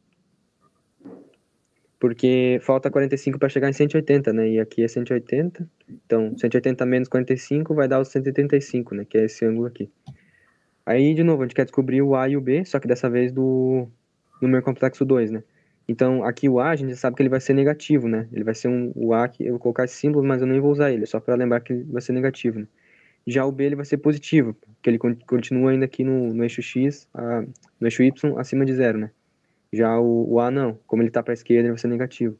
Porque 2.03 2.59
falta 2.63 2.91
45 2.91 3.39
para 3.39 3.49
chegar 3.49 3.71
em 3.71 3.73
180, 3.73 4.33
né? 4.33 4.49
E 4.49 4.59
aqui 4.59 4.83
é 4.83 4.89
180. 4.89 5.71
Então, 5.89 6.37
180 6.37 6.85
menos 6.85 7.07
45 7.07 7.73
vai 7.77 7.87
dar 7.87 8.01
os 8.01 8.09
135, 8.09 8.93
né? 8.93 9.07
Que 9.09 9.19
é 9.19 9.25
esse 9.27 9.45
ângulo 9.45 9.69
aqui. 9.69 9.89
Aí, 10.85 11.15
de 11.15 11.23
novo, 11.23 11.43
a 11.43 11.47
gente 11.47 11.55
quer 11.55 11.65
descobrir 11.65 12.03
o 12.03 12.17
A 12.17 12.29
e 12.29 12.37
o 12.37 12.41
B, 12.41 12.65
só 12.65 12.81
que 12.81 12.89
dessa 12.89 13.09
vez 13.09 13.31
do 13.31 13.87
número 14.41 14.65
complexo 14.65 15.05
2, 15.05 15.31
né? 15.31 15.45
Então, 15.87 16.25
aqui 16.25 16.49
o 16.49 16.59
A, 16.59 16.71
a 16.71 16.75
gente 16.75 16.97
sabe 16.97 17.15
que 17.15 17.23
ele 17.23 17.29
vai 17.29 17.39
ser 17.39 17.53
negativo, 17.53 18.09
né? 18.09 18.27
Ele 18.33 18.43
vai 18.43 18.57
ser 18.57 18.67
um, 18.67 18.91
o 18.97 19.15
A 19.15 19.29
que 19.29 19.47
eu 19.47 19.53
vou 19.53 19.61
colocar 19.61 19.85
esse 19.85 19.95
símbolo, 19.95 20.27
mas 20.27 20.41
eu 20.41 20.49
nem 20.49 20.59
vou 20.59 20.73
usar 20.73 20.91
ele, 20.91 21.07
só 21.07 21.21
para 21.21 21.37
lembrar 21.37 21.61
que 21.61 21.73
ele 21.73 21.85
vai 21.85 22.03
ser 22.03 22.15
negativo, 22.15 22.59
né? 22.59 22.67
Já 23.25 23.47
o 23.47 23.53
B, 23.53 23.63
ele 23.63 23.77
vai 23.77 23.85
ser 23.85 23.99
positivo, 23.99 24.55
porque 24.55 24.91
ele 24.91 24.99
continua 24.99 25.71
ainda 25.71 25.85
aqui 25.85 26.03
no, 26.03 26.35
no 26.35 26.43
eixo 26.43 26.63
X, 26.63 27.09
a, 27.15 27.43
no 27.79 27.87
eixo 27.87 28.03
Y, 28.03 28.37
acima 28.41 28.67
de 28.67 28.75
zero, 28.75 28.99
né? 28.99 29.13
Já 29.73 29.99
o, 29.99 30.35
o 30.35 30.41
A, 30.41 30.51
não. 30.51 30.79
Como 30.87 31.03
ele 31.03 31.09
está 31.09 31.23
para 31.23 31.33
a 31.33 31.35
esquerda, 31.35 31.63
ele 31.63 31.69
vai 31.71 31.79
ser 31.79 31.89
negativo. 31.89 32.39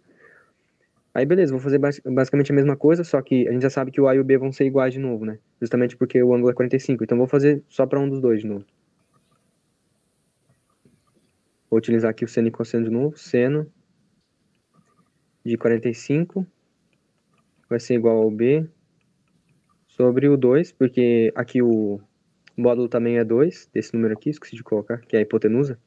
Aí, 1.15 1.27
beleza, 1.27 1.53
vou 1.53 1.61
fazer 1.61 1.79
basicamente 1.79 2.53
a 2.53 2.55
mesma 2.55 2.77
coisa, 2.77 3.05
só 3.05 3.21
que 3.21 3.47
a 3.47 3.53
gente 3.53 3.63
já 3.63 3.71
sabe 3.71 3.91
que 3.91 4.01
o 4.01 4.09
A 4.09 4.15
e 4.15 4.21
o 4.21 4.25
B 4.25 4.39
vão 4.39 4.51
ser 4.51 4.65
iguais 4.65 4.95
de 4.95 4.99
novo, 4.99 5.25
né? 5.27 5.39
Justamente 5.61 5.97
porque 5.97 6.23
o 6.23 6.35
ângulo 6.35 6.51
é 6.51 6.55
45. 6.55 7.05
Então, 7.05 7.19
vou 7.19 7.27
fazer 7.27 7.63
só 7.69 7.87
para 7.87 8.01
um 8.01 8.09
dos 8.09 8.21
dois 8.21 8.41
de 8.41 8.47
novo. 8.47 8.65
Vou 11.71 11.79
utilizar 11.79 12.11
aqui 12.11 12.25
o 12.25 12.29
seno 12.29 12.49
e 12.49 12.51
cosseno 12.51 12.85
de 12.85 12.91
novo. 12.91 13.17
Seno 13.17 13.71
de 15.45 15.57
45 15.57 16.47
vai 17.69 17.81
ser 17.81 17.95
igual 17.95 18.19
ao 18.19 18.31
B 18.31 18.69
sobre 19.89 20.29
o 20.29 20.37
2, 20.37 20.73
porque 20.73 21.33
aqui 21.35 21.63
o 21.63 22.01
módulo 22.57 22.89
também 22.89 23.19
é 23.19 23.25
2, 23.25 23.71
desse 23.73 23.95
número 23.95 24.15
aqui, 24.15 24.31
esqueci 24.31 24.57
de 24.57 24.63
colocar, 24.63 24.99
que 25.01 25.17
é 25.17 25.19
a 25.19 25.23
hipotenusa. 25.23 25.79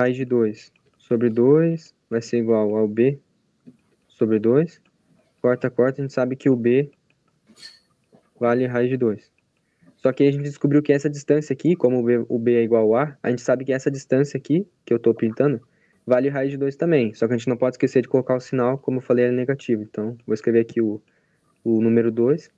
Raiz 0.00 0.16
de 0.16 0.24
2 0.24 0.72
sobre 0.96 1.28
2 1.28 1.92
vai 2.08 2.22
ser 2.22 2.38
igual 2.38 2.76
ao 2.76 2.86
B 2.86 3.18
sobre 4.06 4.38
2. 4.38 4.80
Corta, 5.42 5.68
corta, 5.68 6.00
a 6.00 6.04
gente 6.04 6.14
sabe 6.14 6.36
que 6.36 6.48
o 6.48 6.54
B 6.54 6.88
vale 8.38 8.64
raiz 8.68 8.88
de 8.88 8.96
2. 8.96 9.32
Só 9.96 10.12
que 10.12 10.22
a 10.22 10.30
gente 10.30 10.44
descobriu 10.44 10.80
que 10.84 10.92
essa 10.92 11.10
distância 11.10 11.52
aqui, 11.52 11.74
como 11.74 11.98
o 11.98 12.04
B, 12.04 12.24
o 12.28 12.38
B 12.38 12.54
é 12.54 12.62
igual 12.62 12.94
a 12.94 13.02
A, 13.02 13.18
a 13.24 13.30
gente 13.30 13.42
sabe 13.42 13.64
que 13.64 13.72
essa 13.72 13.90
distância 13.90 14.38
aqui, 14.38 14.68
que 14.86 14.92
eu 14.92 14.98
estou 14.98 15.12
pintando, 15.12 15.60
vale 16.06 16.28
raiz 16.28 16.52
de 16.52 16.56
2 16.58 16.76
também. 16.76 17.12
Só 17.12 17.26
que 17.26 17.34
a 17.34 17.36
gente 17.36 17.48
não 17.48 17.56
pode 17.56 17.74
esquecer 17.74 18.00
de 18.00 18.08
colocar 18.08 18.36
o 18.36 18.40
sinal, 18.40 18.78
como 18.78 18.98
eu 18.98 19.02
falei, 19.02 19.24
é 19.24 19.32
negativo. 19.32 19.82
Então, 19.82 20.16
vou 20.24 20.32
escrever 20.32 20.60
aqui 20.60 20.80
o, 20.80 21.02
o 21.64 21.80
número 21.80 22.12
2, 22.12 22.48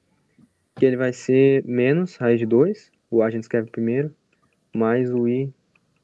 que 0.76 0.84
ele 0.84 0.98
vai 0.98 1.14
ser 1.14 1.64
menos 1.64 2.16
raiz 2.16 2.38
de 2.38 2.44
2, 2.44 2.92
o 3.10 3.22
A 3.22 3.28
a 3.28 3.30
gente 3.30 3.44
escreve 3.44 3.70
primeiro, 3.70 4.14
mais 4.76 5.10
o 5.10 5.26
I 5.26 5.50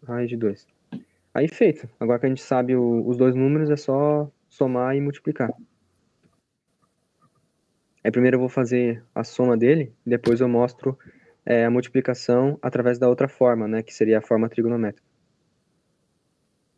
raiz 0.03 0.31
de 0.31 0.37
2. 0.38 0.76
Aí 1.37 1.49
feito. 1.49 1.87
Agora 2.01 2.18
que 2.18 2.25
a 2.25 2.29
gente 2.31 2.40
sabe 2.40 2.75
o, 2.75 3.07
os 3.07 3.18
dois 3.18 3.35
números, 3.35 3.68
é 3.68 3.77
só 3.77 4.33
somar 4.49 4.96
e 4.96 5.03
multiplicar. 5.03 5.53
Aí 8.03 8.11
primeiro 8.11 8.37
eu 8.37 8.40
vou 8.40 8.49
fazer 8.49 9.05
a 9.14 9.22
soma 9.22 9.55
dele, 9.55 9.92
depois 10.05 10.40
eu 10.40 10.49
mostro 10.49 10.99
é, 11.44 11.66
a 11.66 11.70
multiplicação 11.70 12.59
através 12.62 12.99
da 12.99 13.07
outra 13.07 13.29
forma, 13.29 13.68
né, 13.68 13.83
que 13.83 13.92
seria 13.92 14.16
a 14.16 14.22
forma 14.22 14.49
trigonométrica. 14.49 15.07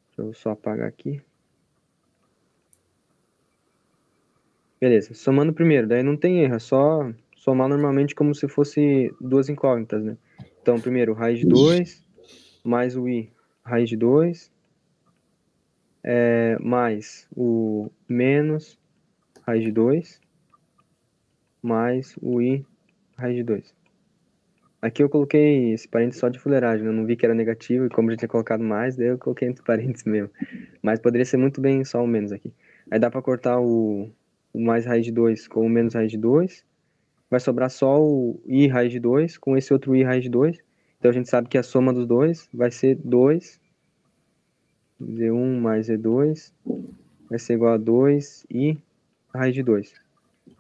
Deixa 0.09 0.23
eu 0.29 0.35
só 0.35 0.51
apagar 0.51 0.89
aqui. 0.89 1.23
Beleza, 4.81 5.15
somando 5.15 5.53
primeiro, 5.53 5.87
daí 5.87 6.03
não 6.03 6.17
tem 6.17 6.41
erro, 6.41 6.57
é 6.57 6.59
só 6.59 7.09
somar 7.37 7.69
normalmente 7.69 8.13
como 8.13 8.35
se 8.35 8.49
fosse 8.49 9.15
duas 9.21 9.49
incógnitas, 9.49 10.03
né? 10.03 10.19
Então, 10.61 10.81
primeiro, 10.81 11.15
raiz 11.15 11.39
de 11.39 11.47
2, 11.47 12.05
mais 12.65 12.97
o 12.97 13.09
i, 13.09 13.31
raiz 13.69 13.89
de 13.89 13.97
2, 13.97 14.51
é, 16.03 16.57
mais 16.59 17.29
o 17.37 17.91
menos 18.09 18.79
raiz 19.47 19.63
de 19.63 19.71
2, 19.71 20.21
mais 21.63 22.17
o 22.21 22.41
i, 22.41 22.65
raiz 23.17 23.37
de 23.37 23.45
2. 23.45 23.75
Aqui 24.81 25.03
eu 25.03 25.09
coloquei 25.09 25.73
esse 25.73 25.89
parênteses 25.89 26.21
só 26.21 26.29
de 26.29 26.39
fuleiragem, 26.39 26.85
né? 26.85 26.91
eu 26.91 26.95
não 26.95 27.05
vi 27.05 27.17
que 27.17 27.27
era 27.27 27.35
negativo, 27.35 27.87
e 27.87 27.89
como 27.91 28.11
já 28.11 28.17
tinha 28.17 28.29
colocado 28.29 28.63
mais, 28.63 28.97
daí 28.97 29.09
eu 29.09 29.19
coloquei 29.19 29.49
entre 29.49 29.63
parênteses 29.63 30.05
mesmo. 30.07 30.31
Mas 30.81 31.01
poderia 31.01 31.25
ser 31.25 31.37
muito 31.37 31.61
bem 31.61 31.85
só 31.85 32.03
o 32.03 32.07
menos 32.07 32.33
aqui. 32.33 32.55
Aí 32.91 32.99
dá 32.99 33.11
para 33.11 33.21
cortar 33.21 33.61
o, 33.61 34.09
o 34.53 34.61
mais 34.61 34.87
raiz 34.87 35.05
de 35.05 35.13
2 35.13 35.49
com 35.49 35.67
o 35.67 35.69
menos 35.69 35.95
raiz 35.95 36.11
de 36.11 36.17
2. 36.17 36.65
Vai 37.29 37.41
sobrar 37.41 37.71
só 37.71 38.01
o 38.01 38.41
i 38.47 38.67
raiz 38.67 38.93
de 38.93 39.01
2 39.01 39.37
com 39.37 39.57
esse 39.57 39.73
outro 39.73 39.95
i 39.95 40.03
raiz 40.03 40.23
de 40.23 40.31
2. 40.31 40.59
Então 40.99 41.11
a 41.11 41.15
gente 41.15 41.29
sabe 41.29 41.49
que 41.49 41.57
a 41.57 41.63
soma 41.63 41.93
dos 41.93 42.07
dois 42.07 42.49
vai 42.53 42.71
ser 42.71 42.97
2. 42.97 43.61
Z1 45.01 45.61
mais 45.61 45.89
Z2 45.89 46.53
vai 47.31 47.39
ser 47.39 47.55
igual 47.55 47.75
a 47.75 47.79
2i 47.79 48.77
raiz 49.33 49.55
de 49.55 49.63
2. 49.63 49.95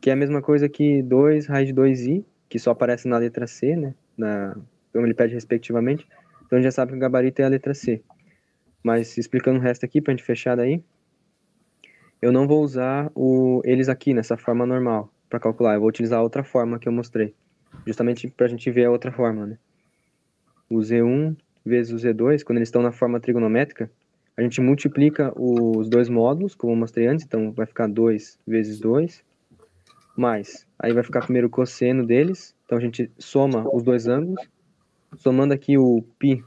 Que 0.01 0.11
é 0.11 0.12
a 0.12 0.16
mesma 0.16 0.40
coisa 0.40 0.68
que 0.68 1.03
2 1.03 1.46
raiz 1.46 1.66
de 1.66 1.74
2i, 1.74 2.24
que 2.48 2.59
só 2.59 2.70
aparece 2.70 3.09
na 3.09 3.18
letra 3.18 3.48
C, 3.48 3.74
né? 3.74 3.94
Na, 4.16 4.57
como 4.92 5.07
ele 5.07 5.14
pede 5.14 5.35
respectivamente. 5.35 6.07
Então 6.46 6.57
a 6.57 6.61
gente 6.61 6.64
já 6.64 6.72
sabe 6.72 6.92
que 6.92 6.96
o 6.96 7.01
gabarito 7.01 7.42
é 7.42 7.44
a 7.44 7.48
letra 7.48 7.74
C. 7.74 8.01
Mas 8.81 9.18
explicando 9.18 9.59
o 9.59 9.62
resto 9.62 9.85
aqui, 9.85 10.01
para 10.01 10.12
a 10.12 10.16
gente 10.16 10.24
fechar 10.24 10.57
daí, 10.57 10.83
eu 12.22 12.31
não 12.31 12.46
vou 12.46 12.62
usar 12.62 13.11
o, 13.12 13.61
eles 13.64 13.88
aqui 13.88 14.14
nessa 14.14 14.37
forma 14.37 14.64
normal 14.64 15.12
para 15.29 15.40
calcular. 15.40 15.74
Eu 15.74 15.81
vou 15.81 15.88
utilizar 15.88 16.20
a 16.20 16.22
outra 16.22 16.44
forma 16.44 16.79
que 16.79 16.88
eu 16.88 16.92
mostrei, 16.92 17.35
justamente 17.85 18.29
para 18.31 18.46
a 18.46 18.48
gente 18.48 18.70
ver 18.70 18.85
a 18.85 18.90
outra 18.90 19.11
forma, 19.11 19.44
né? 19.44 19.59
O 20.69 20.77
Z1 20.77 21.36
vezes 21.65 21.91
o 21.93 21.95
Z2, 21.95 22.43
quando 22.43 22.57
eles 22.57 22.67
estão 22.67 22.81
na 22.81 22.91
forma 22.91 23.19
trigonométrica, 23.19 23.91
a 24.36 24.41
gente 24.41 24.59
multiplica 24.59 25.31
os 25.39 25.88
dois 25.88 26.09
módulos, 26.09 26.55
como 26.55 26.73
eu 26.73 26.77
mostrei 26.77 27.07
antes, 27.07 27.25
então 27.25 27.51
vai 27.51 27.65
ficar 27.65 27.88
2 27.88 28.39
vezes 28.45 28.79
2, 28.79 29.23
mais, 30.15 30.67
aí 30.77 30.91
vai 30.91 31.03
ficar 31.03 31.21
primeiro 31.21 31.47
o 31.47 31.51
cosseno 31.51 32.05
deles, 32.05 32.55
então 32.65 32.77
a 32.77 32.81
gente 32.81 33.12
soma 33.17 33.67
os 33.73 33.83
dois 33.83 34.07
ângulos, 34.07 34.47
somando 35.17 35.53
aqui 35.53 35.77
o 35.77 36.01
π 36.17 36.43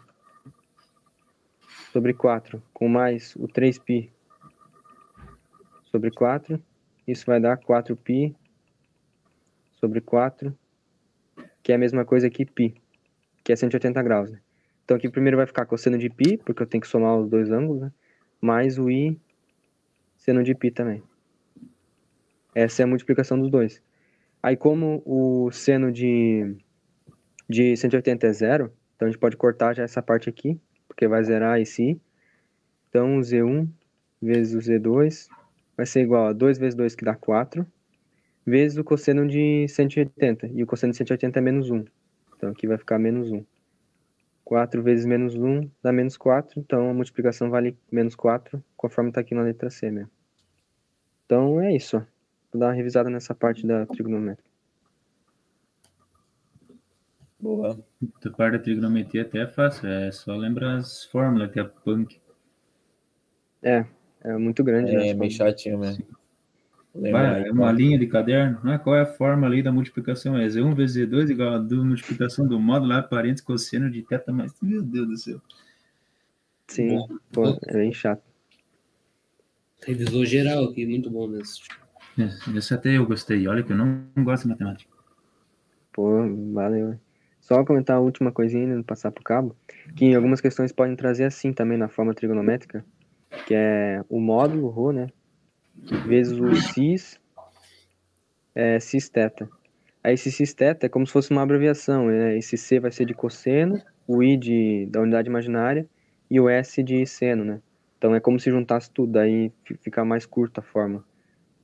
sobre 1.93 2.13
4 2.13 2.63
com 2.75 2.89
mais 2.89 3.35
o 3.37 3.49
3π 3.49 4.11
sobre 5.85 6.11
4. 6.11 6.63
Isso 7.07 7.25
vai 7.25 7.41
dar 7.41 7.57
4π 7.57 8.35
sobre 9.81 10.01
4, 10.01 10.57
que 11.63 11.73
é 11.73 11.75
a 11.75 11.79
mesma 11.79 12.05
coisa 12.05 12.29
que 12.29 12.45
π, 12.45 12.75
que 13.44 13.52
é 13.52 13.56
180 13.56 14.02
graus. 14.04 14.32
Né? 14.32 14.40
Então 14.84 14.98
aqui 14.98 15.10
primeiro 15.10 15.38
vai 15.38 15.46
ficar 15.46 15.66
cosseno 15.66 15.98
de 15.98 16.10
π, 16.10 16.38
porque 16.46 16.62
eu 16.64 16.68
tenho 16.68 16.82
que 16.82 16.88
somar 16.88 17.18
os 17.18 17.30
dois 17.30 17.52
ângulos, 17.52 17.82
né? 17.82 17.92
mais 18.40 18.78
o 18.78 18.90
i 18.90 19.20
seno 20.18 20.44
de 20.44 20.54
π 20.54 20.72
também. 20.72 21.04
Essa 22.54 22.82
é 22.82 22.84
a 22.84 22.88
multiplicação 22.88 23.40
dos 23.40 23.50
dois. 23.50 23.82
Aí 24.44 24.58
como 24.58 25.02
o 25.06 25.52
seno 25.52 25.92
de, 25.92 26.56
de 27.48 27.76
180 27.78 28.28
é 28.28 28.34
zero, 28.34 28.74
então 28.96 29.08
a 29.08 29.12
gente 29.12 29.20
pode 29.20 29.38
cortar 29.38 29.76
já 29.76 29.84
essa 29.84 30.02
parte 30.02 30.30
aqui, 30.30 30.60
porque 30.88 31.08
vai 31.08 31.24
zerar 31.24 31.60
esse 31.60 31.92
i. 31.92 32.02
Então 32.90 33.18
o 33.18 33.22
z1 33.22 33.68
vezes 34.22 34.54
o 34.54 34.60
z2 34.60 35.28
vai 35.78 35.86
ser 35.86 36.02
igual 36.02 36.28
a 36.28 36.34
2 36.34 36.58
vezes 36.58 36.76
2, 36.76 36.96
que 36.96 37.06
dá 37.06 37.16
4, 37.16 37.66
vezes 38.46 38.78
o 38.78 38.84
cosseno 38.84 39.28
de 39.28 39.68
180. 39.68 40.48
E 40.48 40.62
o 40.62 40.68
cosseno 40.68 40.92
de 40.92 40.98
180 40.98 41.40
é 41.40 41.42
menos 41.42 41.70
1. 41.70 41.86
Então 42.42 42.50
aqui 42.50 42.66
vai 42.66 42.76
ficar 42.76 42.98
menos 42.98 43.32
1. 43.32 43.46
4 44.44 44.82
vezes 44.82 45.06
menos 45.06 45.36
1 45.36 45.70
dá 45.84 45.94
menos 45.94 46.18
4, 46.18 46.60
então 46.60 46.90
a 46.90 46.94
multiplicação 46.94 47.52
vale 47.52 47.78
menos 47.92 48.16
4, 48.16 48.62
conforme 48.76 49.12
está 49.12 49.22
aqui 49.22 49.36
na 49.36 49.44
letra 49.44 49.70
C 49.70 49.92
mesmo. 49.92 50.10
Então 51.24 51.62
é 51.62 51.76
isso. 51.76 52.00
Vou 52.52 52.60
dar 52.60 52.70
uma 52.70 52.74
revisada 52.74 53.12
nessa 53.12 53.36
parte 53.36 53.66
da 53.68 53.86
trigonometria. 53.86 54.44
Boa. 57.40 57.80
A 58.26 58.30
parte 58.32 58.58
da 58.58 58.64
trigonometria 58.64 59.22
até 59.22 59.42
é 59.42 59.48
fácil, 59.48 59.88
é 59.88 60.12
só 60.12 60.36
lembrar 60.36 60.78
as 60.78 61.06
fórmulas 61.06 61.52
que 61.52 61.60
é 61.60 61.64
punk. 61.64 62.20
É, 63.62 63.86
é 64.22 64.36
muito 64.36 64.64
grande. 64.64 64.96
É, 64.96 65.14
meio 65.14 65.32
chatinho 65.32 65.78
mesmo. 65.78 66.04
Vai, 66.94 67.48
é 67.48 67.52
uma 67.52 67.72
linha 67.72 67.98
de 67.98 68.06
caderno. 68.06 68.60
Ah, 68.64 68.78
qual 68.78 68.96
é 68.96 69.02
a 69.02 69.06
forma 69.06 69.48
ali 69.48 69.64
da 69.64 69.72
multiplicação? 69.72 70.38
É 70.38 70.46
Z1 70.46 70.76
vezes 70.76 71.08
Z2 71.08 71.30
igual 71.30 71.54
a 71.54 71.58
do 71.58 71.86
multiplicação 71.86 72.46
do 72.46 72.60
módulo 72.60 72.90
lá, 72.90 73.02
parênteses, 73.02 73.46
cosseno 73.46 73.90
de 73.90 74.02
teta 74.02 74.32
mais. 74.32 74.54
Meu 74.62 74.84
Deus 74.84 75.08
do 75.08 75.18
céu. 75.18 75.42
Sim, 76.68 76.98
bom, 76.98 77.08
pô, 77.32 77.60
é 77.68 77.74
bem 77.74 77.94
chato. 77.94 78.22
Revisou 79.86 80.26
geral 80.26 80.66
aqui, 80.66 80.86
muito 80.86 81.10
bom 81.10 81.28
nesse. 81.28 81.62
É, 82.20 82.58
esse 82.58 82.74
até 82.74 82.98
eu 82.98 83.06
gostei. 83.06 83.48
Olha 83.48 83.64
que 83.64 83.72
eu 83.72 83.78
não, 83.78 84.04
não 84.16 84.24
gosto 84.24 84.44
de 84.44 84.50
matemática. 84.50 84.92
Pô, 85.94 86.12
valeu. 86.54 87.00
Só 87.40 87.66
comentar 87.66 87.98
a 87.98 88.00
última 88.00 88.32
coisinha, 88.32 88.68
não 88.68 88.84
passar 88.84 89.12
pro 89.12 89.24
cabo, 89.24 89.56
que 89.96 90.14
algumas 90.14 90.40
questões 90.40 90.72
podem 90.72 90.96
trazer 90.96 91.24
assim 91.24 91.52
também 91.52 91.78
na 91.78 91.90
forma 91.90 92.14
trigonométrica, 92.14 92.86
que 93.48 93.54
é 93.56 94.04
o 94.08 94.20
módulo 94.20 94.92
ρ, 94.92 94.94
né? 94.94 95.08
Vezes 96.06 96.40
o 96.40 96.54
cis, 96.74 97.20
é, 98.54 98.80
cis 98.80 99.10
teta. 99.10 99.50
Aí 100.04 100.16
esse 100.16 100.32
cis 100.32 100.54
teta 100.54 100.86
é 100.86 100.90
como 100.90 101.06
se 101.06 101.14
fosse 101.14 101.32
uma 101.32 101.44
abreviação, 101.44 102.08
né? 102.08 102.38
Esse 102.38 102.58
C 102.58 102.80
vai 102.80 102.92
ser 102.92 103.06
de 103.06 103.14
cosseno, 103.14 103.82
o 104.08 104.24
I 104.24 104.36
de, 104.36 104.88
da 104.90 105.02
unidade 105.02 105.30
imaginária 105.30 105.88
e 106.30 106.40
o 106.40 106.50
S 106.50 106.82
de 106.82 107.06
seno, 107.06 107.46
né? 107.46 107.62
Então 107.98 108.16
é 108.16 108.20
como 108.20 108.40
se 108.40 108.50
juntasse 108.50 108.90
tudo, 108.90 109.14
daí 109.14 109.52
fica 109.82 110.04
mais 110.04 110.26
curta 110.26 110.60
a 110.60 110.64
forma. 110.64 111.06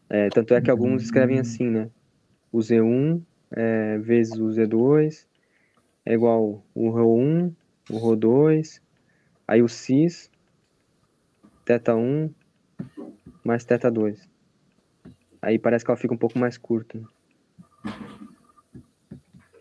É, 0.10 0.30
tanto 0.30 0.54
é 0.54 0.62
que 0.62 0.70
alguns 0.70 1.02
escrevem 1.02 1.39
assim, 1.39 1.67
né? 1.67 1.89
O 2.52 2.60
Z1 2.60 3.22
é, 3.52 3.98
vezes 3.98 4.38
o 4.38 4.46
Z2 4.46 5.26
é 6.06 6.13
igual 6.13 6.63
o 6.76 6.91
Rho1, 6.91 7.54
o 7.89 7.93
Rho2, 7.93 8.80
aí 9.48 9.62
o 9.62 9.67
cis 9.67 10.30
θ1 11.65 12.32
mais 13.47 13.65
θ2. 13.65 14.19
Aí 15.41 15.57
parece 15.57 15.86
que 15.86 15.91
ela 15.91 15.97
fica 15.97 16.13
um 16.13 16.17
pouco 16.17 16.38
mais 16.38 16.57
curta. 16.57 17.01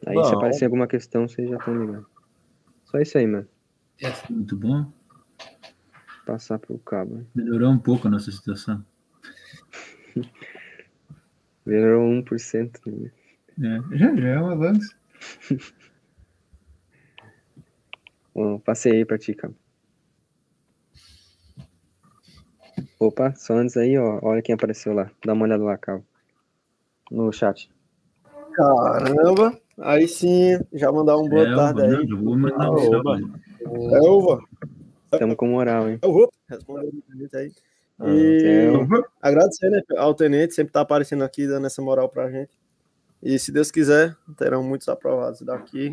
Aí 0.04 0.14
Bom. 0.14 0.24
se 0.24 0.34
aparecer 0.34 0.64
alguma 0.64 0.88
questão, 0.88 1.28
vocês 1.28 1.48
já 1.48 1.56
estão 1.56 1.80
ligados. 1.80 2.06
Só 2.86 2.98
isso 2.98 3.16
aí, 3.16 3.26
mano. 3.26 3.46
Muito 4.28 4.56
bom. 4.56 4.90
Passar 6.26 6.58
pro 6.58 6.76
cabo. 6.80 7.24
Melhorou 7.34 7.70
um 7.70 7.78
pouco 7.78 8.08
a 8.08 8.10
nossa 8.10 8.32
situação. 8.32 8.84
Melhorou 11.64 12.10
1%. 12.10 13.12
Né? 13.56 13.80
É, 13.92 13.96
já, 13.96 14.16
já 14.16 14.28
é 14.28 14.40
um 14.40 14.50
avanço. 14.50 14.96
Bom, 18.34 18.58
passei 18.58 18.92
aí 18.92 19.04
pra 19.04 19.16
ti, 19.16 19.32
cara. 19.32 19.54
Opa, 22.98 23.34
só 23.34 23.54
antes 23.54 23.76
aí, 23.76 23.98
ó. 23.98 24.18
Olha 24.22 24.42
quem 24.42 24.54
apareceu 24.54 24.94
lá. 24.94 25.10
Dá 25.24 25.32
uma 25.34 25.44
olhada 25.44 25.62
lá, 25.62 25.76
Cal. 25.76 26.02
No 27.10 27.32
chat. 27.32 27.70
Caramba! 28.52 29.58
Aí 29.78 30.08
sim, 30.08 30.58
já 30.72 30.90
mandar 30.90 31.18
um 31.18 31.28
boa 31.28 31.46
é, 31.46 31.54
tarde 31.54 31.82
aí. 31.82 32.08
Eu 32.08 32.18
vou 32.18 32.36
mandar 32.36 32.70
um 32.70 32.78
É, 33.94 34.00
Uva. 34.08 34.42
Estamos 35.12 35.36
com 35.36 35.48
moral, 35.48 35.88
hein? 35.88 35.98
É 36.00 36.06
o 36.06 36.30
Respondeu 36.48 36.90
aí. 37.34 37.52
Ah, 37.98 38.08
e 38.08 38.68
ah, 38.68 39.08
agradecer 39.22 39.70
né, 39.70 39.80
ao 39.96 40.14
Tenente, 40.14 40.54
sempre 40.54 40.72
tá 40.72 40.82
aparecendo 40.82 41.24
aqui, 41.24 41.46
dando 41.46 41.66
essa 41.66 41.80
moral 41.80 42.08
pra 42.08 42.30
gente. 42.30 42.50
E 43.22 43.38
se 43.38 43.50
Deus 43.50 43.70
quiser, 43.70 44.14
terão 44.36 44.62
muitos 44.62 44.88
aprovados 44.88 45.40
daqui. 45.42 45.90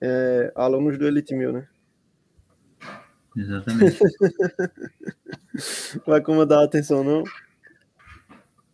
É, 0.00 0.52
alunos 0.54 0.96
do 0.96 1.06
Elite 1.06 1.34
Mil, 1.34 1.52
né? 1.52 1.66
Exatamente. 3.38 3.98
Vai 6.06 6.20
comandar 6.20 6.58
a 6.58 6.64
atenção, 6.64 7.02
não? 7.04 7.22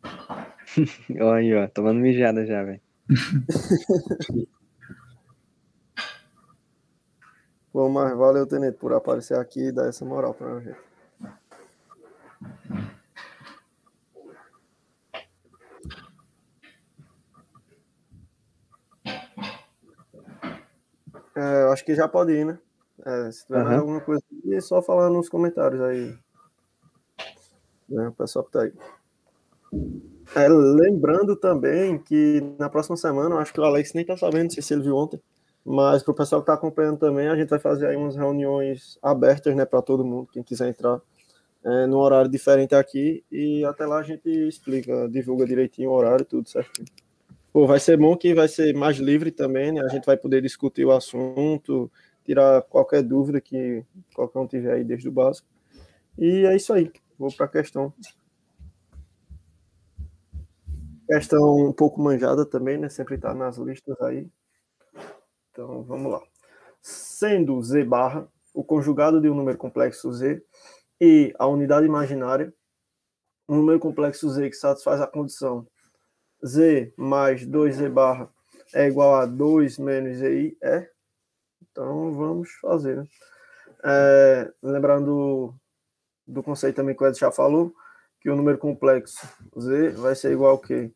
Olha 1.20 1.35
aí, 1.35 1.55
ó, 1.55 1.68
tomando 1.68 2.00
mijada 2.00 2.46
já, 2.46 2.62
velho. 2.62 2.81
Bom, 7.72 7.88
mas 7.90 8.16
valeu, 8.16 8.46
Tenente, 8.46 8.79
por 8.79 8.92
aparecer 8.92 9.37
aqui 9.37 9.67
e 9.67 9.73
dar 9.73 9.88
essa 9.88 10.04
moral 10.04 10.33
pra 10.33 10.60
gente. 10.60 10.79
É, 21.37 21.65
eu 21.65 21.73
acho 21.73 21.85
que 21.85 21.96
já 21.96 22.06
pode 22.06 22.31
ir, 22.33 22.46
né? 22.46 22.56
É, 23.04 23.31
se 23.33 23.44
tiver 23.46 23.67
uhum. 23.67 23.79
alguma 23.79 24.00
coisa, 24.00 24.23
é 24.52 24.60
só 24.60 24.82
falar 24.82 25.08
nos 25.10 25.28
comentários 25.28 25.80
aí. 25.80 26.14
É, 27.90 28.08
o 28.08 28.12
pessoal 28.12 28.44
que 28.44 28.52
tá 28.52 28.62
aí. 28.62 28.72
É, 30.34 30.48
lembrando 30.48 31.36
também 31.36 31.98
que 31.98 32.42
na 32.58 32.68
próxima 32.68 32.96
semana, 32.96 33.36
acho 33.36 33.52
que 33.52 33.60
o 33.60 33.64
Alex 33.64 33.92
nem 33.94 34.04
tá 34.04 34.16
sabendo, 34.16 34.44
não 34.44 34.50
sei 34.50 34.62
se 34.62 34.74
ele 34.74 34.82
viu 34.82 34.96
ontem, 34.96 35.20
mas 35.64 36.02
para 36.02 36.12
o 36.12 36.14
pessoal 36.14 36.40
que 36.40 36.44
está 36.44 36.54
acompanhando 36.54 36.98
também, 36.98 37.28
a 37.28 37.36
gente 37.36 37.48
vai 37.48 37.58
fazer 37.58 37.86
aí 37.86 37.96
umas 37.96 38.16
reuniões 38.16 38.98
abertas, 39.02 39.54
né, 39.54 39.64
para 39.64 39.80
todo 39.82 40.04
mundo, 40.04 40.28
quem 40.32 40.42
quiser 40.42 40.68
entrar, 40.68 41.00
é, 41.64 41.86
num 41.86 41.98
horário 41.98 42.30
diferente 42.30 42.74
aqui, 42.74 43.24
e 43.30 43.64
até 43.64 43.86
lá 43.86 43.98
a 43.98 44.02
gente 44.02 44.28
explica, 44.28 45.08
divulga 45.08 45.46
direitinho 45.46 45.90
o 45.90 45.94
horário, 45.94 46.24
tudo 46.24 46.48
certinho. 46.48 46.86
Pô, 47.52 47.66
vai 47.66 47.78
ser 47.78 47.96
bom 47.96 48.16
que 48.16 48.34
vai 48.34 48.48
ser 48.48 48.74
mais 48.74 48.96
livre 48.96 49.30
também, 49.30 49.70
né? 49.70 49.80
A 49.80 49.88
gente 49.88 50.04
vai 50.04 50.16
poder 50.16 50.42
discutir 50.42 50.84
o 50.84 50.90
assunto, 50.90 51.90
tirar 52.25 52.62
qualquer 52.62 53.02
dúvida 53.02 53.40
que 53.40 53.85
qualquer 54.14 54.38
um 54.38 54.46
tiver 54.46 54.72
aí 54.72 54.85
desde 54.85 55.08
o 55.08 55.12
básico. 55.12 55.46
E 56.18 56.46
é 56.46 56.56
isso 56.56 56.72
aí. 56.72 56.90
Vou 57.18 57.33
para 57.33 57.46
a 57.46 57.48
questão. 57.48 57.92
Questão 61.06 61.68
um 61.68 61.72
pouco 61.72 62.00
manjada 62.00 62.46
também, 62.46 62.79
né? 62.79 62.88
Sempre 62.88 63.16
está 63.16 63.35
nas 63.35 63.58
listas 63.58 64.00
aí. 64.00 64.29
Então, 65.50 65.83
vamos 65.85 66.10
lá. 66.10 66.22
Sendo 66.81 67.60
Z 67.62 67.85
barra 67.85 68.27
o 68.52 68.64
conjugado 68.64 69.20
de 69.20 69.29
um 69.29 69.35
número 69.35 69.58
complexo 69.58 70.12
Z 70.12 70.42
e 71.00 71.35
a 71.38 71.46
unidade 71.46 71.87
imaginária, 71.87 72.52
um 73.48 73.56
número 73.56 73.79
complexo 73.79 74.29
Z 74.31 74.48
que 74.48 74.56
satisfaz 74.56 75.00
a 75.00 75.06
condição 75.06 75.66
Z 76.44 76.92
mais 76.96 77.46
2Z 77.46 77.90
barra 77.90 78.31
é 78.75 78.87
igual 78.87 79.14
a 79.14 79.27
2 79.27 79.79
menos 79.79 80.18
ZI 80.18 80.56
é. 80.62 80.93
Então, 81.75 82.12
vamos 82.12 82.52
fazer, 82.60 82.98
né? 82.98 83.08
É, 83.83 84.52
lembrando 84.62 85.52
do 86.25 86.40
conceito 86.40 86.77
também 86.77 86.94
que 86.94 87.02
o 87.02 87.06
Ed 87.08 87.18
já 87.18 87.33
falou, 87.33 87.75
que 88.20 88.31
o 88.31 88.37
número 88.37 88.58
complexo 88.58 89.27
Z 89.58 89.90
vai 89.90 90.14
ser 90.14 90.31
igual 90.31 90.56
quê? 90.56 90.92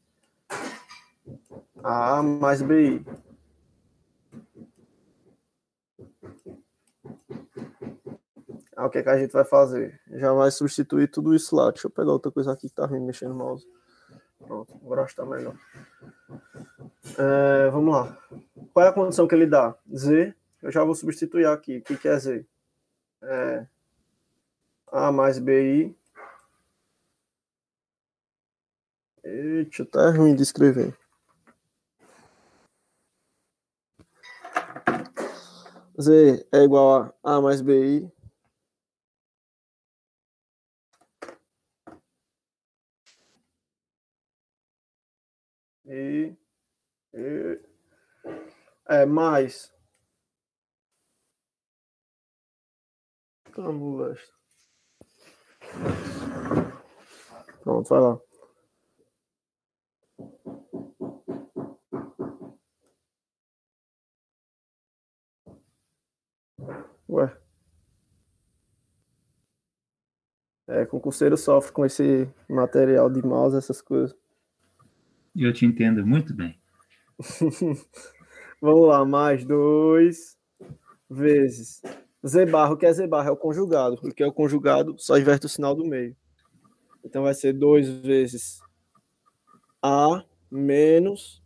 A 1.83 2.23
mais 2.23 2.63
BI. 2.63 3.05
Ah, 8.77 8.87
o 8.87 8.91
que, 8.91 8.99
é 8.99 9.03
que 9.03 9.09
a 9.09 9.19
gente 9.19 9.33
vai 9.33 9.45
fazer? 9.45 10.01
Já 10.13 10.33
vai 10.33 10.53
substituir 10.53 11.11
tudo 11.11 11.35
isso 11.35 11.57
lá. 11.57 11.73
Deixa 11.73 11.89
eu 11.89 11.91
pegar 11.91 12.13
outra 12.13 12.31
coisa 12.31 12.53
aqui 12.53 12.69
que 12.69 12.75
tá 12.77 12.87
me 12.87 13.01
mexendo 13.01 13.31
no 13.31 13.35
mouse. 13.35 13.67
Pronto, 14.47 14.79
agora 14.81 15.03
está 15.03 15.27
melhor. 15.27 15.57
É, 17.19 17.69
vamos 17.71 17.93
lá. 17.93 18.17
Qual 18.73 18.87
é 18.87 18.89
a 18.89 18.93
condição 18.93 19.27
que 19.27 19.35
ele 19.35 19.49
dá? 19.49 19.75
Z. 19.93 20.38
Eu 20.63 20.73
já 20.73 20.85
vou 20.85 20.95
substituir 20.95 21.47
aqui. 21.47 21.81
Que, 21.81 21.97
que 21.97 22.09
é 22.09 22.19
Z? 22.19 22.47
É 23.23 23.67
A 24.93 25.13
mais 25.13 25.39
BI 25.39 25.97
Eita, 29.31 29.85
tá 29.85 30.11
ruim 30.11 30.35
de 30.35 30.43
escrever. 30.43 30.97
Z 36.01 36.47
é 36.53 36.59
igual 36.65 37.15
a 37.23 37.35
A 37.37 37.41
mais 37.41 37.61
BI. 37.61 38.11
E, 45.85 46.35
e 47.13 47.61
é 48.87 49.05
mais. 49.05 49.73
Vamos 53.59 54.21
Pronto, 57.61 57.89
vai 57.89 58.01
lá. 58.01 58.21
Ué. 67.09 67.37
É, 70.69 70.87
concurseiro 70.87 71.37
sofre 71.37 71.73
com 71.73 71.85
esse 71.85 72.31
material 72.49 73.11
de 73.11 73.27
mouse, 73.27 73.57
essas 73.57 73.83
coisas. 73.83 74.17
Eu 75.35 75.53
te 75.53 75.67
entendo 75.67 76.07
muito 76.07 76.33
bem. 76.33 76.61
Vamos 78.63 78.87
lá, 78.87 79.05
mais 79.05 79.45
dois 79.45 80.39
vezes. 81.11 81.83
Z 82.27 82.47
barra, 82.47 82.73
o 82.73 82.77
que 82.77 82.87
é 82.87 82.93
Z 82.93 83.07
barra? 83.07 83.29
É 83.29 83.33
o 83.33 83.37
conjugado. 83.37 83.95
O 84.03 84.13
que 84.13 84.23
é 84.23 84.27
o 84.27 84.33
conjugado? 84.33 84.97
Só 84.99 85.17
inverte 85.17 85.47
o 85.47 85.49
sinal 85.49 85.75
do 85.75 85.85
meio. 85.85 86.17
Então 87.05 87.23
vai 87.23 87.35
ser 87.35 87.53
dois 87.53 87.89
vezes 87.89 88.61
A 89.83 90.25
menos 90.51 91.43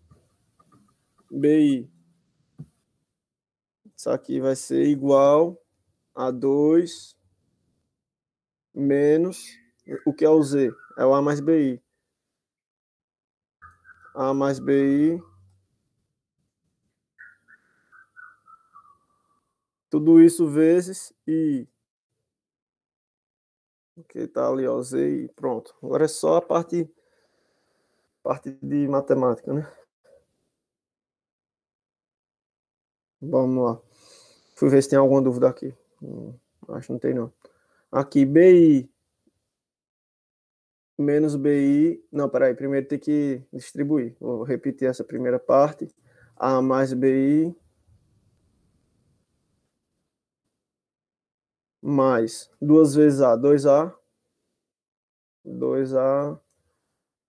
BI. 1.30 1.88
Isso 3.96 4.10
aqui 4.10 4.40
vai 4.40 4.56
ser 4.56 4.84
igual 4.84 5.56
a 6.14 6.30
2 6.30 7.16
menos 8.74 9.46
o 10.06 10.12
que 10.12 10.24
é 10.24 10.30
o 10.30 10.42
Z? 10.42 10.72
É 10.98 11.04
o 11.04 11.14
A 11.14 11.22
mais 11.22 11.40
BI. 11.40 11.80
A 14.14 14.34
mais 14.34 14.58
BI. 14.58 15.22
Tudo 19.92 20.22
isso 20.22 20.48
vezes 20.48 21.12
I. 21.26 21.68
Que 24.08 24.26
tá 24.26 24.48
ali, 24.48 24.66
ó, 24.66 24.80
Z 24.80 24.98
e 25.06 25.28
pronto. 25.28 25.74
Agora 25.82 26.06
é 26.06 26.08
só 26.08 26.36
a 26.36 26.40
parte, 26.40 26.90
parte 28.22 28.56
de 28.62 28.88
matemática, 28.88 29.52
né? 29.52 29.70
Vamos 33.20 33.62
lá. 33.62 33.80
Fui 34.56 34.70
ver 34.70 34.82
se 34.82 34.88
tem 34.88 34.98
alguma 34.98 35.20
dúvida 35.20 35.50
aqui. 35.50 35.74
Hum, 36.02 36.32
acho 36.70 36.86
que 36.86 36.92
não 36.94 36.98
tem, 36.98 37.12
não. 37.12 37.30
Aqui, 37.90 38.24
BI 38.24 38.90
menos 40.98 41.36
BI. 41.36 42.02
Não, 42.10 42.30
peraí. 42.30 42.54
Primeiro 42.54 42.86
tem 42.86 42.98
que 42.98 43.42
distribuir. 43.52 44.16
Vou 44.18 44.42
repetir 44.42 44.88
essa 44.88 45.04
primeira 45.04 45.38
parte. 45.38 45.88
A 46.34 46.62
mais 46.62 46.94
BI. 46.94 47.54
Mais 51.82 52.48
duas 52.60 52.94
vezes 52.94 53.20
A, 53.20 53.36
2A. 53.36 53.92
2A. 55.44 56.40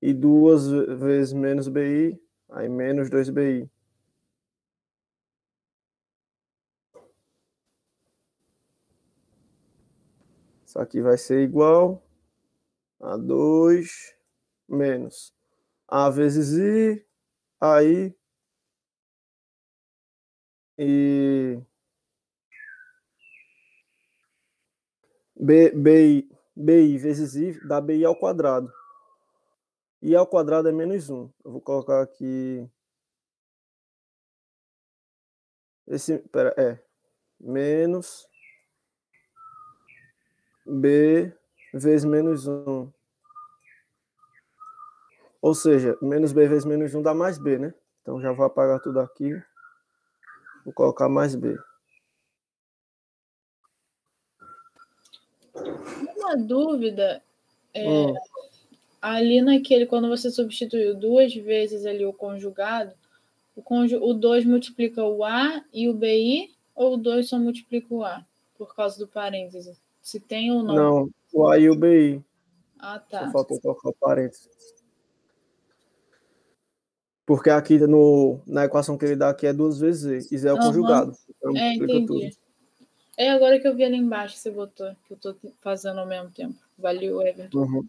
E 0.01 0.14
duas 0.14 0.68
vezes 0.70 1.34
menos 1.34 1.68
BI. 1.68 2.22
Aí 2.49 2.70
menos 2.70 3.10
2BI. 3.10 3.70
Isso 10.66 10.80
aqui 10.80 11.01
vai 11.01 11.18
ser 11.18 11.43
igual 11.43 12.04
a 12.99 13.16
2 13.16 14.16
menos 14.68 15.32
A 15.88 16.10
vezes 16.10 16.54
I, 16.58 17.06
aí 17.62 18.16
e 20.78 21.62
B, 25.44 25.72
BI, 25.72 26.30
BI 26.56 26.98
vezes 26.98 27.36
I 27.36 27.68
dá 27.68 27.82
BI 27.82 28.06
ao 28.06 28.16
quadrado. 28.16 28.72
I 30.02 30.16
ao 30.16 30.26
quadrado 30.26 30.70
é 30.70 30.72
menos 30.72 31.10
1. 31.10 31.30
Eu 31.44 31.52
vou 31.52 31.60
colocar 31.60 32.02
aqui. 32.02 32.66
Esse, 35.86 36.20
pera, 36.32 36.54
é. 36.58 36.80
Menos 37.41 38.26
B 40.66 41.34
vezes 41.74 42.06
menos 42.06 42.48
1. 42.48 42.89
Ou 45.41 45.54
seja, 45.54 45.98
menos 46.02 46.32
B 46.32 46.48
vezes 46.48 46.64
menos 46.64 46.96
1 46.96 47.02
dá 47.02 47.14
mais 47.14 47.38
B, 47.38 47.60
né? 47.60 47.74
Então 48.02 48.22
já 48.22 48.32
vou 48.32 48.46
apagar 48.46 48.80
tudo 48.80 49.02
aqui. 49.02 49.34
Vou 50.64 50.74
colocar 50.74 51.10
mais 51.10 51.36
B. 51.36 51.60
Uma 56.24 56.38
dúvida. 56.38 57.21
É, 57.74 57.88
hum. 57.88 58.13
Ali 59.01 59.41
naquele, 59.41 59.86
quando 59.86 60.07
você 60.07 60.32
substituiu 60.32 60.95
duas 60.95 61.34
vezes 61.34 61.86
ali 61.86 62.05
o 62.05 62.13
conjugado, 62.13 62.93
o, 63.55 63.61
conju, 63.61 64.01
o 64.01 64.13
2 64.13 64.45
multiplica 64.45 65.03
o 65.03 65.24
A 65.24 65.63
e 65.74 65.89
o 65.89 65.93
BI, 65.93 66.49
ou 66.74 66.93
o 66.93 66.97
2 66.97 67.28
só 67.28 67.38
multiplica 67.38 67.93
o 67.93 68.03
A, 68.03 68.26
por 68.57 68.74
causa 68.74 68.97
do 68.97 69.07
parênteses? 69.07 69.78
Se 70.01 70.19
tem 70.19 70.51
ou 70.51 70.63
não. 70.63 70.76
Não, 70.76 71.09
o 71.34 71.47
A 71.47 71.59
e 71.59 71.69
o 71.69 71.76
BI. 71.76 72.24
Ah, 72.80 72.99
tá. 72.99 73.26
Só 73.26 73.32
faltou 73.32 73.59
colocar 73.59 73.89
o 73.89 73.93
parênteses. 73.93 74.49
Porque 77.26 77.49
aqui 77.49 77.80
no, 77.80 78.39
na 78.45 78.65
equação 78.65 78.97
que 78.97 79.05
ele 79.05 79.15
dá 79.15 79.30
aqui 79.30 79.47
é 79.47 79.53
duas 79.53 79.80
vezes 79.80 80.01
Z. 80.01 80.36
E 80.36 80.38
Z 80.38 80.49
é 80.49 80.53
o 80.53 80.55
uhum. 80.55 80.61
conjugado. 80.61 81.13
Então 81.30 81.57
é, 81.57 81.74
entendi. 81.74 82.05
Tudo. 82.05 82.43
É 83.18 83.30
agora 83.30 83.59
que 83.59 83.68
eu 83.68 83.76
vi 83.76 83.84
ali 83.84 83.97
embaixo, 83.97 84.38
você 84.38 84.49
botou, 84.49 84.95
que 85.05 85.14
eu 85.14 85.16
estou 85.16 85.36
fazendo 85.61 85.99
ao 85.99 86.07
mesmo 86.07 86.32
tempo. 86.32 86.55
Valeu, 86.78 87.22
Everton. 87.22 87.57
Uhum. 87.57 87.88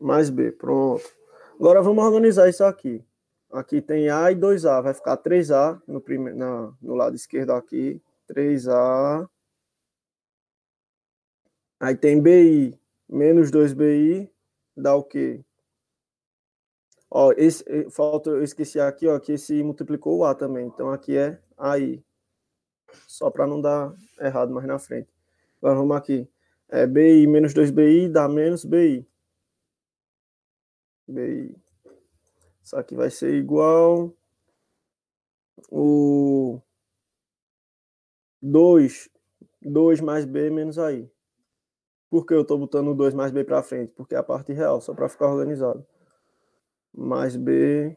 Mais 0.00 0.30
B, 0.30 0.52
pronto. 0.52 1.04
Agora 1.54 1.82
vamos 1.82 2.04
organizar 2.04 2.48
isso 2.48 2.64
aqui. 2.64 3.04
Aqui 3.52 3.80
tem 3.80 4.08
A 4.08 4.30
e 4.30 4.34
2A. 4.34 4.82
Vai 4.82 4.94
ficar 4.94 5.16
3A 5.16 5.80
no, 5.86 6.00
prime... 6.00 6.32
Na, 6.32 6.72
no 6.82 6.94
lado 6.94 7.14
esquerdo 7.14 7.52
aqui. 7.52 8.00
3A 8.28 9.28
Aí 11.78 11.94
tem 11.94 12.20
BI 12.20 12.78
menos 13.08 13.50
2BI 13.50 14.28
dá 14.76 14.94
o 14.94 15.04
quê? 15.04 15.44
Ó, 17.10 17.32
esse, 17.36 17.64
eh, 17.68 17.88
falta, 17.90 18.30
eu 18.30 18.42
esqueci 18.42 18.80
aqui, 18.80 19.06
ó, 19.06 19.18
que 19.18 19.32
esse 19.32 19.62
multiplicou 19.62 20.18
o 20.18 20.24
A 20.24 20.34
também. 20.34 20.66
Então 20.66 20.90
aqui 20.90 21.16
é 21.16 21.40
AI. 21.56 22.02
Só 23.06 23.30
para 23.30 23.46
não 23.46 23.60
dar 23.60 23.94
errado 24.20 24.52
mais 24.52 24.66
na 24.66 24.78
frente. 24.78 25.08
Agora 25.60 25.76
vamos 25.76 25.96
aqui. 25.96 26.28
É 26.68 26.86
BI 26.86 27.26
menos 27.26 27.54
2BI 27.54 28.10
dá 28.10 28.28
menos 28.28 28.64
BI. 28.64 29.06
BI. 31.08 31.56
Isso 32.62 32.76
aqui 32.76 32.96
vai 32.96 33.10
ser 33.10 33.34
igual 33.34 34.12
o 35.70 36.60
2, 38.42 39.08
2 39.62 40.00
mais 40.00 40.24
B 40.24 40.50
menos 40.50 40.78
AI. 40.78 41.10
Por 42.10 42.24
que 42.26 42.34
eu 42.34 42.42
estou 42.42 42.58
botando 42.58 42.88
o 42.88 42.94
2 42.94 43.14
mais 43.14 43.32
B 43.32 43.44
para 43.44 43.62
frente? 43.62 43.92
Porque 43.92 44.14
é 44.14 44.18
a 44.18 44.22
parte 44.22 44.52
real, 44.52 44.80
só 44.80 44.94
para 44.94 45.08
ficar 45.08 45.26
organizado. 45.26 45.86
Mais 46.92 47.36
B 47.36 47.96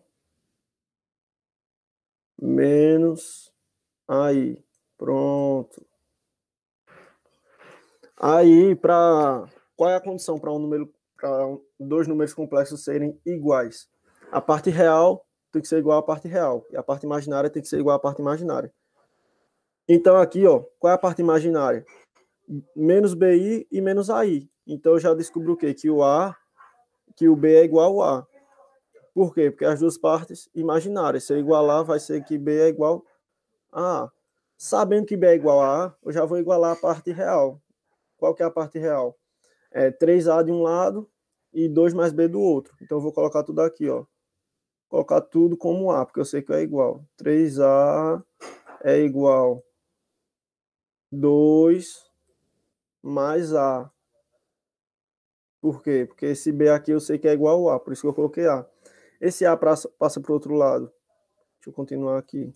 menos 2.41 3.53
AI. 4.07 4.63
Pronto. 4.99 5.81
Aí, 8.17 8.75
para 8.75 9.45
qual 9.77 9.89
é 9.89 9.95
a 9.95 10.01
condição 10.01 10.37
para 10.37 10.51
um 10.51 10.59
número 10.59 10.93
para 11.15 11.57
dois 11.79 12.05
números 12.05 12.33
complexos 12.33 12.83
serem 12.83 13.17
iguais? 13.25 13.89
A 14.29 14.41
parte 14.41 14.69
real 14.69 15.25
tem 15.53 15.61
que 15.61 15.69
ser 15.69 15.79
igual 15.79 15.99
à 15.99 16.03
parte 16.03 16.27
real 16.27 16.65
e 16.69 16.75
a 16.75 16.83
parte 16.83 17.05
imaginária 17.05 17.49
tem 17.49 17.61
que 17.61 17.69
ser 17.69 17.79
igual 17.79 17.95
à 17.95 17.99
parte 17.99 18.21
imaginária. 18.21 18.73
Então 19.87 20.17
aqui, 20.17 20.45
ó, 20.45 20.65
qual 20.77 20.91
é 20.91 20.95
a 20.95 20.99
parte 20.99 21.21
imaginária? 21.21 21.85
Menos 22.75 23.13
BI 23.13 23.65
e 23.71 23.79
menos 23.79 24.09
AI. 24.09 24.49
Então 24.67 24.93
eu 24.93 24.99
já 24.99 25.13
descobri 25.13 25.49
o 25.49 25.55
quê? 25.55 25.73
Que 25.73 25.89
o 25.89 26.03
A, 26.03 26.35
que 27.15 27.29
o 27.29 27.37
B 27.37 27.55
é 27.55 27.63
igual 27.63 28.01
ao 28.01 28.19
A. 28.19 28.27
Por 29.13 29.33
quê? 29.33 29.49
Porque 29.49 29.65
as 29.65 29.79
duas 29.79 29.97
partes 29.97 30.49
imaginárias. 30.53 31.23
Se 31.23 31.31
eu 31.31 31.39
igualar, 31.39 31.85
vai 31.85 32.01
ser 32.01 32.21
que 32.25 32.37
B 32.37 32.59
é 32.59 32.67
igual 32.67 33.05
a 33.71 34.03
A. 34.03 34.18
Sabendo 34.61 35.05
que 35.05 35.15
B 35.15 35.25
é 35.25 35.35
igual 35.35 35.61
a 35.61 35.85
A, 35.85 35.95
eu 36.03 36.11
já 36.11 36.25
vou 36.25 36.37
igualar 36.37 36.73
a 36.73 36.75
parte 36.75 37.13
real. 37.13 37.61
Qual 38.17 38.35
que 38.35 38.43
é 38.43 38.45
a 38.45 38.51
parte 38.51 38.77
real? 38.77 39.17
É 39.71 39.89
3A 39.89 40.43
de 40.43 40.51
um 40.51 40.61
lado 40.61 41.09
e 41.53 41.69
2 41.69 41.93
mais 41.93 42.11
B 42.11 42.27
do 42.27 42.41
outro. 42.41 42.75
Então 42.81 42.97
eu 42.97 43.01
vou 43.01 43.13
colocar 43.13 43.41
tudo 43.41 43.61
aqui, 43.61 43.87
ó. 43.89 44.05
Colocar 44.89 45.21
tudo 45.21 45.55
como 45.55 45.89
A, 45.93 46.05
porque 46.05 46.19
eu 46.19 46.25
sei 46.25 46.41
que 46.41 46.51
é 46.51 46.61
igual. 46.61 47.05
3A 47.17 48.21
é 48.83 48.97
igual 48.99 49.63
2 51.09 52.05
mais 53.01 53.53
A. 53.53 53.89
Por 55.61 55.81
quê? 55.81 56.05
Porque 56.05 56.25
esse 56.25 56.51
B 56.51 56.67
aqui 56.67 56.91
eu 56.91 56.99
sei 56.99 57.17
que 57.17 57.29
é 57.29 57.33
igual 57.33 57.69
a 57.69 57.75
A, 57.75 57.79
por 57.79 57.93
isso 57.93 58.01
que 58.01 58.09
eu 58.09 58.13
coloquei 58.13 58.45
A. 58.45 58.67
Esse 59.21 59.45
A 59.45 59.55
passa, 59.55 59.87
para 60.21 60.31
o 60.31 60.33
outro 60.33 60.53
lado. 60.53 60.91
Deixa 61.55 61.69
eu 61.69 61.73
continuar 61.73 62.17
aqui. 62.17 62.53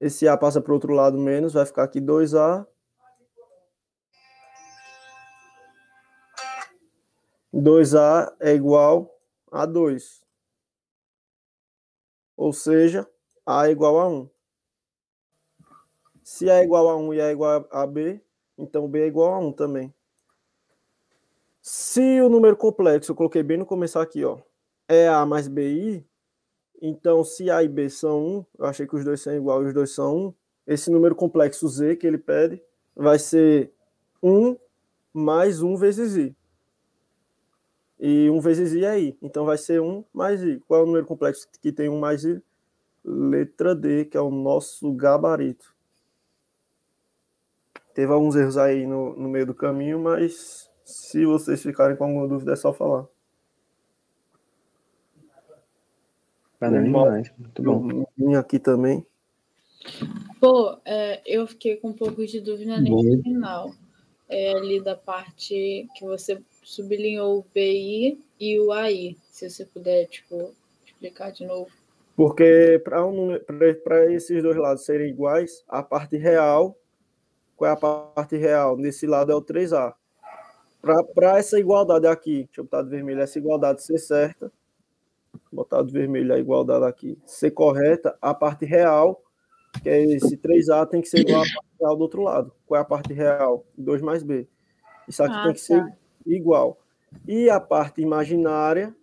Esse 0.00 0.26
A 0.26 0.36
passa 0.36 0.60
para 0.60 0.70
o 0.70 0.74
outro 0.74 0.94
lado 0.94 1.18
menos, 1.18 1.52
vai 1.52 1.66
ficar 1.66 1.84
aqui 1.84 2.00
2A 2.00 2.66
2A 7.52 8.32
é 8.40 8.54
igual 8.54 9.14
a 9.50 9.66
2. 9.66 10.24
Ou 12.36 12.52
seja, 12.52 13.08
A 13.44 13.68
é 13.68 13.72
igual 13.72 13.98
a 13.98 14.08
1. 14.08 14.30
Se 16.22 16.48
A 16.48 16.60
é 16.60 16.64
igual 16.64 16.88
a 16.88 16.96
1 16.96 17.14
e 17.14 17.20
A 17.20 17.26
é 17.26 17.32
igual 17.32 17.68
a 17.70 17.86
B, 17.86 18.20
então 18.56 18.88
B 18.88 19.02
é 19.02 19.06
igual 19.06 19.34
a 19.34 19.38
1 19.38 19.52
também. 19.52 19.92
Se 21.60 22.20
o 22.22 22.28
número 22.28 22.56
complexo, 22.56 23.12
eu 23.12 23.16
coloquei 23.16 23.42
bem 23.42 23.58
no 23.58 23.66
começo 23.66 23.98
aqui, 23.98 24.24
ó, 24.24 24.38
é 24.88 25.08
A 25.08 25.26
mais 25.26 25.46
BI, 25.48 26.08
então 26.80 27.24
se 27.24 27.50
A 27.50 27.62
e 27.62 27.68
B 27.68 27.88
são 27.88 28.24
1, 28.24 28.46
eu 28.58 28.66
achei 28.66 28.86
que 28.86 28.96
os 28.96 29.04
dois 29.04 29.20
são 29.20 29.34
iguais, 29.34 29.66
os 29.66 29.74
dois 29.74 29.90
são 29.90 30.16
1, 30.28 30.34
esse 30.66 30.90
número 30.90 31.14
complexo 31.14 31.68
Z 31.68 31.96
que 31.96 32.06
ele 32.06 32.18
pede 32.18 32.62
vai 32.94 33.18
ser 33.18 33.72
1 34.22 34.56
mais 35.12 35.62
1 35.62 35.76
vezes 35.76 36.16
I 36.16 36.36
e 38.00 38.30
1 38.30 38.40
vezes 38.40 38.72
i 38.72 38.84
é 38.84 38.98
i. 38.98 39.18
Então 39.20 39.44
vai 39.44 39.58
ser 39.58 39.80
1 39.80 40.04
mais 40.12 40.42
i. 40.42 40.58
Qual 40.66 40.80
é 40.80 40.82
o 40.82 40.86
número 40.86 41.06
complexo 41.06 41.46
que 41.60 41.70
tem 41.70 41.88
1 41.88 41.98
mais 41.98 42.24
i? 42.24 42.42
Letra 43.04 43.74
D, 43.74 44.06
que 44.06 44.16
é 44.16 44.20
o 44.20 44.30
nosso 44.30 44.90
gabarito. 44.94 45.74
Teve 47.94 48.12
alguns 48.12 48.36
erros 48.36 48.56
aí 48.56 48.86
no, 48.86 49.14
no 49.16 49.28
meio 49.28 49.46
do 49.46 49.54
caminho, 49.54 49.98
mas 49.98 50.70
se 50.84 51.26
vocês 51.26 51.62
ficarem 51.62 51.96
com 51.96 52.04
alguma 52.04 52.26
dúvida 52.26 52.52
é 52.52 52.56
só 52.56 52.72
falar. 52.72 53.06
Valeu 56.60 56.82
demais, 56.82 57.32
muito 57.38 57.62
bom. 57.62 58.06
Vim 58.16 58.34
aqui 58.34 58.58
também. 58.58 59.04
Pô, 60.38 60.78
é, 60.84 61.22
eu 61.24 61.46
fiquei 61.46 61.76
com 61.76 61.88
um 61.88 61.92
pouco 61.92 62.24
de 62.26 62.40
dúvida 62.40 62.78
nesse 62.78 63.22
final. 63.22 63.72
É 64.28 64.52
ali 64.52 64.80
da 64.80 64.94
parte 64.94 65.88
que 65.96 66.04
você 66.04 66.40
sublinhou 66.62 67.38
o 67.38 67.46
BI 67.54 68.22
e 68.38 68.60
o 68.60 68.70
AI. 68.72 69.16
Se 69.30 69.48
você 69.48 69.64
puder, 69.64 70.06
tipo, 70.06 70.54
explicar 70.86 71.32
de 71.32 71.46
novo. 71.46 71.70
Porque 72.14 72.80
para 72.84 73.06
um, 73.06 73.34
esses 74.10 74.42
dois 74.42 74.56
lados 74.56 74.84
serem 74.84 75.08
iguais, 75.08 75.64
a 75.66 75.82
parte 75.82 76.18
real, 76.18 76.76
qual 77.56 77.70
é 77.70 77.72
a 77.72 77.76
parte 77.76 78.36
real? 78.36 78.76
Nesse 78.76 79.06
lado 79.06 79.32
é 79.32 79.34
o 79.34 79.42
3A. 79.42 79.94
Para 81.14 81.38
essa 81.38 81.58
igualdade 81.58 82.06
aqui, 82.06 82.44
deixa 82.44 82.60
eu 82.60 82.64
botar 82.64 82.82
de 82.82 82.90
vermelho, 82.90 83.20
essa 83.20 83.38
igualdade 83.38 83.82
ser 83.82 83.98
certa, 83.98 84.52
botar 85.52 85.82
de 85.82 85.92
vermelho 85.92 86.32
a 86.32 86.38
igualdade 86.38 86.84
aqui, 86.84 87.18
ser 87.24 87.50
correta, 87.50 88.16
a 88.20 88.32
parte 88.34 88.64
real, 88.64 89.22
que 89.82 89.88
é 89.88 90.02
esse 90.04 90.36
3A, 90.36 90.86
tem 90.86 91.00
que 91.00 91.08
ser 91.08 91.20
igual 91.20 91.42
à 91.42 91.44
parte 91.44 91.78
real 91.80 91.96
do 91.96 92.02
outro 92.02 92.22
lado. 92.22 92.52
Qual 92.66 92.78
é 92.78 92.82
a 92.82 92.84
parte 92.84 93.12
real? 93.12 93.64
2 93.76 94.02
mais 94.02 94.22
B. 94.22 94.46
Isso 95.08 95.22
aqui 95.22 95.34
ah, 95.34 95.44
tem 95.44 95.52
que 95.52 95.60
tá. 95.60 95.64
ser 95.66 95.98
igual. 96.26 96.78
E 97.26 97.50
a 97.50 97.58
parte 97.58 98.00
imaginária, 98.00 98.94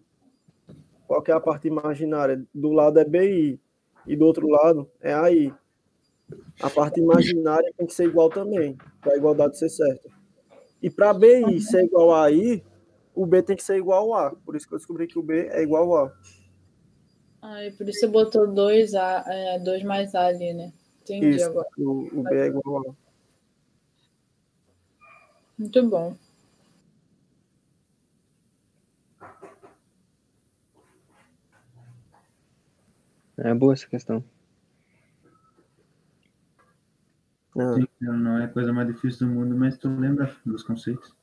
qual 1.06 1.22
que 1.22 1.32
é 1.32 1.34
a 1.34 1.40
parte 1.40 1.68
imaginária? 1.68 2.46
Do 2.54 2.72
lado 2.72 3.00
é 3.00 3.06
BI 3.06 3.60
e 4.06 4.16
do 4.16 4.26
outro 4.26 4.48
lado 4.48 4.90
é 5.02 5.14
AI. 5.14 5.54
A 6.62 6.70
parte 6.70 7.00
imaginária 7.00 7.72
tem 7.78 7.88
que 7.88 7.94
ser 7.94 8.06
igual 8.06 8.30
também, 8.30 8.78
para 9.02 9.14
a 9.14 9.18
igualdade 9.18 9.58
ser 9.58 9.70
certa. 9.70 10.10
E 10.82 10.90
para 10.90 11.14
BI 11.14 11.60
ser 11.62 11.84
igual 11.86 12.14
a 12.14 12.26
AI, 12.26 12.64
o 13.16 13.26
B 13.26 13.42
tem 13.42 13.56
que 13.56 13.64
ser 13.64 13.78
igual 13.78 14.14
a 14.14 14.28
A. 14.28 14.36
Por 14.36 14.56
isso 14.56 14.68
que 14.68 14.74
eu 14.74 14.78
descobri 14.78 15.08
que 15.08 15.18
o 15.18 15.24
B 15.24 15.48
é 15.52 15.62
igual 15.62 15.96
a 15.96 16.06
A. 16.06 16.12
Ah, 17.42 17.64
e 17.64 17.72
por 17.72 17.88
isso 17.88 18.00
você 18.00 18.08
botou 18.08 18.48
2 18.48 18.96
A, 18.96 19.24
é, 19.28 19.60
dois 19.60 19.84
mais 19.84 20.16
A 20.16 20.28
ali, 20.28 20.54
né? 20.54 20.74
Entendi 21.04 21.36
isso, 21.36 21.46
agora. 21.46 21.68
O, 21.78 22.20
o 22.20 22.24
B 22.24 22.36
é 22.36 22.48
igual 22.48 22.88
a 22.88 22.92
A. 22.92 22.94
Muito 25.58 25.88
bom. 25.88 26.16
É 33.38 33.54
boa 33.54 33.74
essa 33.74 33.88
questão. 33.88 34.24
Sim, 37.56 37.88
não 38.00 38.38
é 38.38 38.46
a 38.46 38.48
coisa 38.48 38.72
mais 38.72 38.88
difícil 38.88 39.28
do 39.28 39.34
mundo, 39.34 39.56
mas 39.56 39.78
tu 39.78 39.90
lembra 39.90 40.36
dos 40.46 40.62
conceitos. 40.64 41.16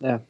É. 0.00 0.20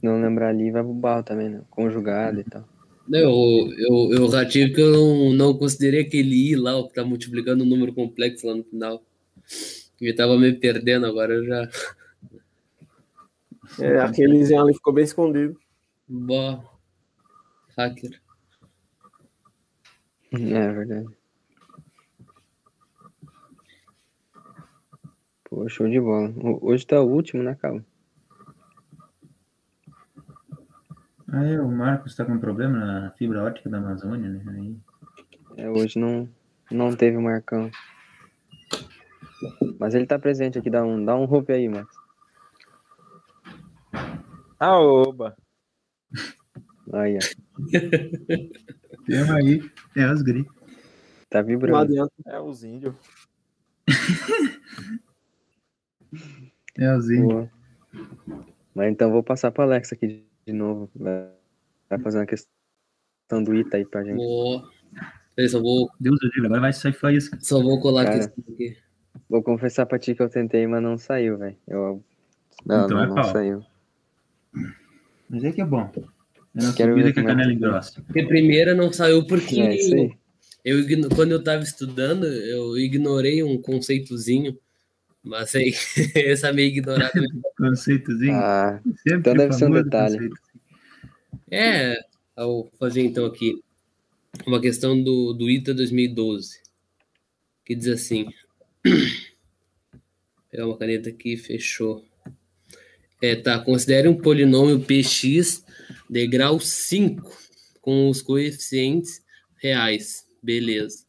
Não 0.00 0.20
lembrar 0.20 0.50
ali 0.50 0.70
vai 0.70 0.82
pro 0.82 0.94
barro 0.94 1.24
também, 1.24 1.48
né? 1.48 1.62
Conjugado 1.70 2.40
e 2.40 2.44
tal. 2.44 2.64
Eu, 3.08 3.72
eu, 3.76 4.12
eu 4.12 4.28
ratio 4.28 4.72
que 4.72 4.80
eu 4.80 4.92
não, 4.92 5.32
não 5.32 5.58
considerei 5.58 6.02
aquele 6.02 6.50
i 6.50 6.56
lá, 6.56 6.76
o 6.76 6.88
que 6.88 6.94
tá 6.94 7.04
multiplicando 7.04 7.62
o 7.62 7.66
um 7.66 7.68
número 7.70 7.92
complexo 7.92 8.46
lá 8.46 8.54
no 8.54 8.64
final. 8.64 9.02
Eu 10.00 10.14
tava 10.16 10.38
me 10.38 10.52
perdendo 10.52 11.06
agora, 11.06 11.34
eu 11.34 11.44
já. 11.44 11.68
É, 13.78 14.00
aquele 14.00 14.54
ali 14.54 14.74
ficou 14.74 14.92
bem 14.92 15.04
escondido. 15.04 15.58
Boa. 16.08 16.64
Hacker. 17.76 18.20
É 20.32 20.72
verdade. 20.72 21.08
Pô, 25.44 25.68
show 25.68 25.88
de 25.88 26.00
bola. 26.00 26.32
Hoje 26.62 26.86
tá 26.86 27.00
o 27.00 27.10
último, 27.10 27.42
né, 27.42 27.56
Carlos? 27.60 27.89
Aí 31.32 31.58
o 31.58 31.68
Marcos 31.68 32.16
tá 32.16 32.24
com 32.24 32.38
problema 32.38 32.78
na 32.78 33.10
fibra 33.12 33.44
ótica 33.44 33.70
da 33.70 33.78
Amazônia, 33.78 34.28
né? 34.28 34.42
Aí... 34.48 34.76
É, 35.56 35.70
hoje 35.70 35.98
não, 35.98 36.28
não 36.70 36.94
teve 36.94 37.16
o 37.16 37.22
Marcão. 37.22 37.70
Mas 39.78 39.94
ele 39.94 40.06
tá 40.06 40.18
presente 40.18 40.58
aqui, 40.58 40.68
dá 40.68 40.84
um, 40.84 41.04
dá 41.04 41.14
um 41.16 41.24
roupa 41.24 41.52
aí, 41.52 41.68
Marcos. 41.68 41.96
Aoba! 44.58 45.36
Aí, 46.92 47.16
ó. 47.16 47.20
Tem 49.06 49.30
aí, 49.30 49.70
é 49.96 50.12
os 50.12 50.22
gritos. 50.22 50.54
Tá 51.28 51.40
vibrando. 51.42 52.10
É 52.26 52.40
os 52.40 52.64
índios. 52.64 52.94
é 56.76 56.96
os 56.96 57.08
índios. 57.08 57.48
Mas 58.74 58.90
então 58.90 59.12
vou 59.12 59.22
passar 59.22 59.52
para 59.52 59.64
Alex 59.64 59.92
aqui 59.92 60.28
de 60.50 60.56
novo. 60.56 60.90
Vai 60.94 61.98
fazer 62.02 62.18
uma 62.18 62.26
questão 62.26 63.42
do 63.42 63.54
Ita 63.54 63.76
aí 63.76 63.84
pra 63.84 64.04
gente. 64.04 64.16
Boa. 64.16 64.68
Eu 65.36 65.48
só 65.48 65.60
vou. 65.60 65.90
Deus 65.98 66.18
do 66.20 66.46
agora 66.46 66.60
vai 66.60 66.72
sair 66.72 66.92
faísca. 66.92 67.38
Só 67.40 67.62
vou 67.62 67.80
colar 67.80 68.04
Cara, 68.04 68.24
aqui. 68.24 68.76
Vou 69.28 69.42
confessar 69.42 69.86
pra 69.86 69.98
ti 69.98 70.14
que 70.14 70.22
eu 70.22 70.28
tentei, 70.28 70.66
mas 70.66 70.82
não 70.82 70.98
saiu, 70.98 71.38
velho. 71.38 71.56
Eu... 71.66 72.04
Não, 72.66 72.84
então 72.84 72.96
não, 72.96 73.04
é 73.04 73.06
não 73.06 73.24
saiu. 73.24 73.64
Mas 75.28 75.44
é 75.44 75.52
que 75.52 75.60
é 75.60 75.64
bom. 75.64 75.90
É 76.56 76.62
na 76.62 76.72
Quero 76.72 76.92
subida 76.92 77.12
que 77.12 77.20
a 77.20 77.24
canela 77.24 77.52
engrossa. 77.52 78.02
Porque 78.02 78.24
primeira 78.24 78.74
não 78.74 78.92
saiu 78.92 79.26
porque 79.26 79.60
é, 79.60 79.76
eu, 80.64 80.84
quando 81.14 81.30
eu 81.30 81.38
estava 81.38 81.62
estudando, 81.62 82.26
eu 82.26 82.76
ignorei 82.76 83.42
um 83.42 83.60
conceitozinho, 83.60 84.58
mas 85.22 85.54
aí, 85.54 85.74
essa 86.16 86.52
meio 86.52 86.68
ignorado. 86.68 87.12
conceitozinho? 87.56 88.34
Ah, 88.34 88.80
então 89.06 89.34
deve 89.34 89.52
ser 89.52 89.66
um 89.66 89.72
detalhe. 89.72 90.16
Conceito. 90.16 90.50
É, 91.50 91.96
vou 92.36 92.70
fazer 92.78 93.02
então 93.02 93.26
aqui 93.26 93.60
uma 94.46 94.60
questão 94.60 95.00
do, 95.02 95.32
do 95.32 95.50
ITA 95.50 95.74
2012, 95.74 96.60
que 97.64 97.74
diz 97.74 97.88
assim: 97.88 98.26
pegar 100.50 100.66
uma 100.66 100.78
caneta 100.78 101.10
aqui, 101.10 101.36
fechou. 101.36 102.04
É, 103.22 103.36
tá, 103.36 103.58
considere 103.58 104.08
um 104.08 104.16
polinômio 104.16 104.80
px 104.80 105.62
de 106.08 106.26
grau 106.26 106.58
5 106.58 107.30
com 107.82 108.08
os 108.08 108.22
coeficientes 108.22 109.22
reais. 109.56 110.24
Beleza. 110.42 111.04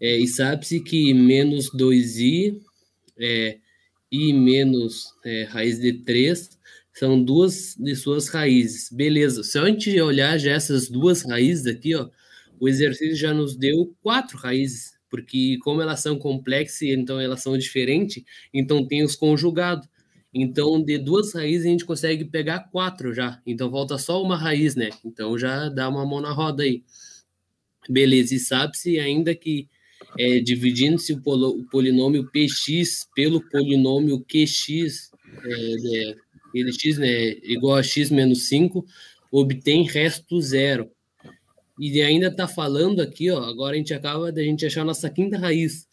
É, 0.00 0.16
e 0.16 0.28
sabe-se 0.28 0.78
que 0.80 1.12
menos 1.12 1.70
2i 1.72 2.60
é, 3.22 3.58
i 4.10 4.32
menos 4.32 5.14
é, 5.24 5.44
raiz 5.44 5.80
de 5.80 5.92
3 6.04 6.50
são 6.92 7.22
duas 7.22 7.74
de 7.78 7.96
suas 7.96 8.28
raízes. 8.28 8.90
Beleza. 8.90 9.42
Se 9.42 9.58
a 9.58 9.66
gente 9.66 9.98
olhar 10.00 10.38
já 10.38 10.52
essas 10.52 10.88
duas 10.88 11.22
raízes 11.22 11.66
aqui, 11.66 11.94
ó, 11.94 12.10
o 12.60 12.68
exercício 12.68 13.16
já 13.16 13.32
nos 13.32 13.56
deu 13.56 13.96
quatro 14.02 14.36
raízes, 14.36 14.92
porque 15.10 15.58
como 15.62 15.80
elas 15.80 16.00
são 16.00 16.18
complexas, 16.18 16.82
então 16.82 17.18
elas 17.18 17.40
são 17.42 17.56
diferentes, 17.56 18.22
então 18.52 18.86
tem 18.86 19.02
os 19.02 19.16
conjugados. 19.16 19.88
Então, 20.34 20.82
de 20.82 20.96
duas 20.98 21.34
raízes, 21.34 21.66
a 21.66 21.70
gente 21.70 21.84
consegue 21.84 22.24
pegar 22.24 22.60
quatro 22.70 23.12
já. 23.12 23.40
Então, 23.46 23.70
falta 23.70 23.98
só 23.98 24.22
uma 24.22 24.36
raiz, 24.36 24.74
né? 24.74 24.88
Então, 25.04 25.38
já 25.38 25.68
dá 25.68 25.88
uma 25.88 26.06
mão 26.06 26.22
na 26.22 26.32
roda 26.32 26.62
aí. 26.62 26.82
Beleza, 27.88 28.34
e 28.34 28.38
sabe-se 28.38 28.98
ainda 28.98 29.34
que 29.34 29.68
é, 30.18 30.40
dividindo-se 30.40 31.12
o, 31.12 31.20
o, 31.24 31.64
polinômio 31.64 32.30
px 32.30 33.08
pelo 33.14 33.40
polinômio 33.48 34.20
qx, 34.20 35.10
é, 35.44 36.14
é, 36.60 36.72
x 36.72 36.98
né, 36.98 37.30
igual 37.42 37.76
a 37.76 37.82
x 37.82 38.10
menos 38.10 38.48
5, 38.48 38.84
obtém 39.30 39.84
resto 39.84 40.40
zero. 40.40 40.90
E 41.80 42.00
ainda 42.02 42.28
está 42.28 42.46
falando 42.46 43.00
aqui, 43.00 43.30
ó, 43.30 43.42
agora 43.42 43.74
a 43.74 43.78
gente 43.78 43.94
acaba 43.94 44.30
de 44.30 44.40
a 44.40 44.44
gente 44.44 44.64
achar 44.66 44.82
a 44.82 44.84
nossa 44.84 45.08
quinta 45.08 45.38
raiz. 45.38 45.86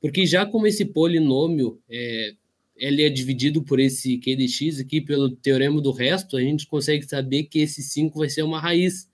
Porque 0.00 0.26
já 0.26 0.44
como 0.44 0.66
esse 0.66 0.84
polinômio 0.84 1.80
é, 1.88 2.34
ele 2.76 3.02
é 3.02 3.08
dividido 3.08 3.62
por 3.62 3.78
esse 3.78 4.18
q 4.18 4.48
x 4.48 4.80
aqui, 4.80 5.00
pelo 5.00 5.30
teorema 5.30 5.80
do 5.80 5.92
resto, 5.92 6.36
a 6.36 6.40
gente 6.40 6.66
consegue 6.66 7.04
saber 7.04 7.44
que 7.44 7.60
esse 7.60 7.82
5 7.82 8.18
vai 8.18 8.28
ser 8.28 8.42
uma 8.42 8.60
raiz. 8.60 9.08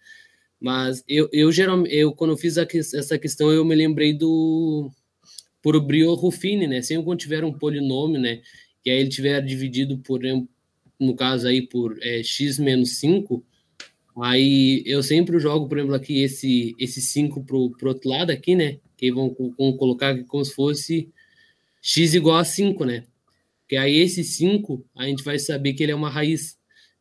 Mas 0.61 1.05
eu, 1.09 1.29
eu 1.33 1.53
geralmente, 1.53 1.95
eu, 1.95 2.13
quando 2.13 2.37
fiz 2.37 2.57
essa 2.57 3.19
questão, 3.19 3.51
eu 3.51 3.65
me 3.65 3.75
lembrei 3.75 4.13
do 4.13 4.91
por 5.63 5.81
Brio 5.81 6.15
Ruffini, 6.15 6.67
né? 6.67 6.83
Sempre 6.83 7.05
quando 7.05 7.21
tiver 7.21 7.45
um 7.45 7.53
polinômio, 7.53 8.21
né? 8.21 8.41
E 8.85 8.91
aí 8.91 8.99
ele 9.01 9.09
tiver 9.09 9.41
dividido 9.43 9.99
por, 9.99 10.21
no 10.99 11.15
caso 11.15 11.47
aí, 11.47 11.63
por 11.63 11.97
é, 12.01 12.23
x 12.23 12.59
menos 12.59 12.99
5, 12.99 13.45
aí 14.23 14.83
eu 14.87 15.03
sempre 15.03 15.39
jogo, 15.39 15.69
por 15.69 15.79
exemplo, 15.79 15.95
aqui 15.95 16.23
esse, 16.23 16.75
esse 16.79 17.01
5 17.01 17.45
pro, 17.45 17.71
pro 17.73 17.91
outro 17.91 18.09
lado 18.09 18.31
aqui, 18.31 18.55
né? 18.57 18.79
Que 18.97 19.13
vão, 19.13 19.35
vão 19.57 19.77
colocar 19.77 20.17
como 20.25 20.45
se 20.45 20.55
fosse 20.55 21.11
x 21.83 22.15
igual 22.15 22.37
a 22.37 22.45
5, 22.45 22.85
né? 22.85 23.05
Que 23.69 23.77
aí 23.77 23.99
esse 23.99 24.25
5, 24.25 24.85
a 24.97 25.07
gente 25.07 25.23
vai 25.23 25.39
saber 25.39 25.75
que 25.75 25.83
ele 25.83 25.93
é 25.93 25.95
uma 25.95 26.11
raiz. 26.11 26.58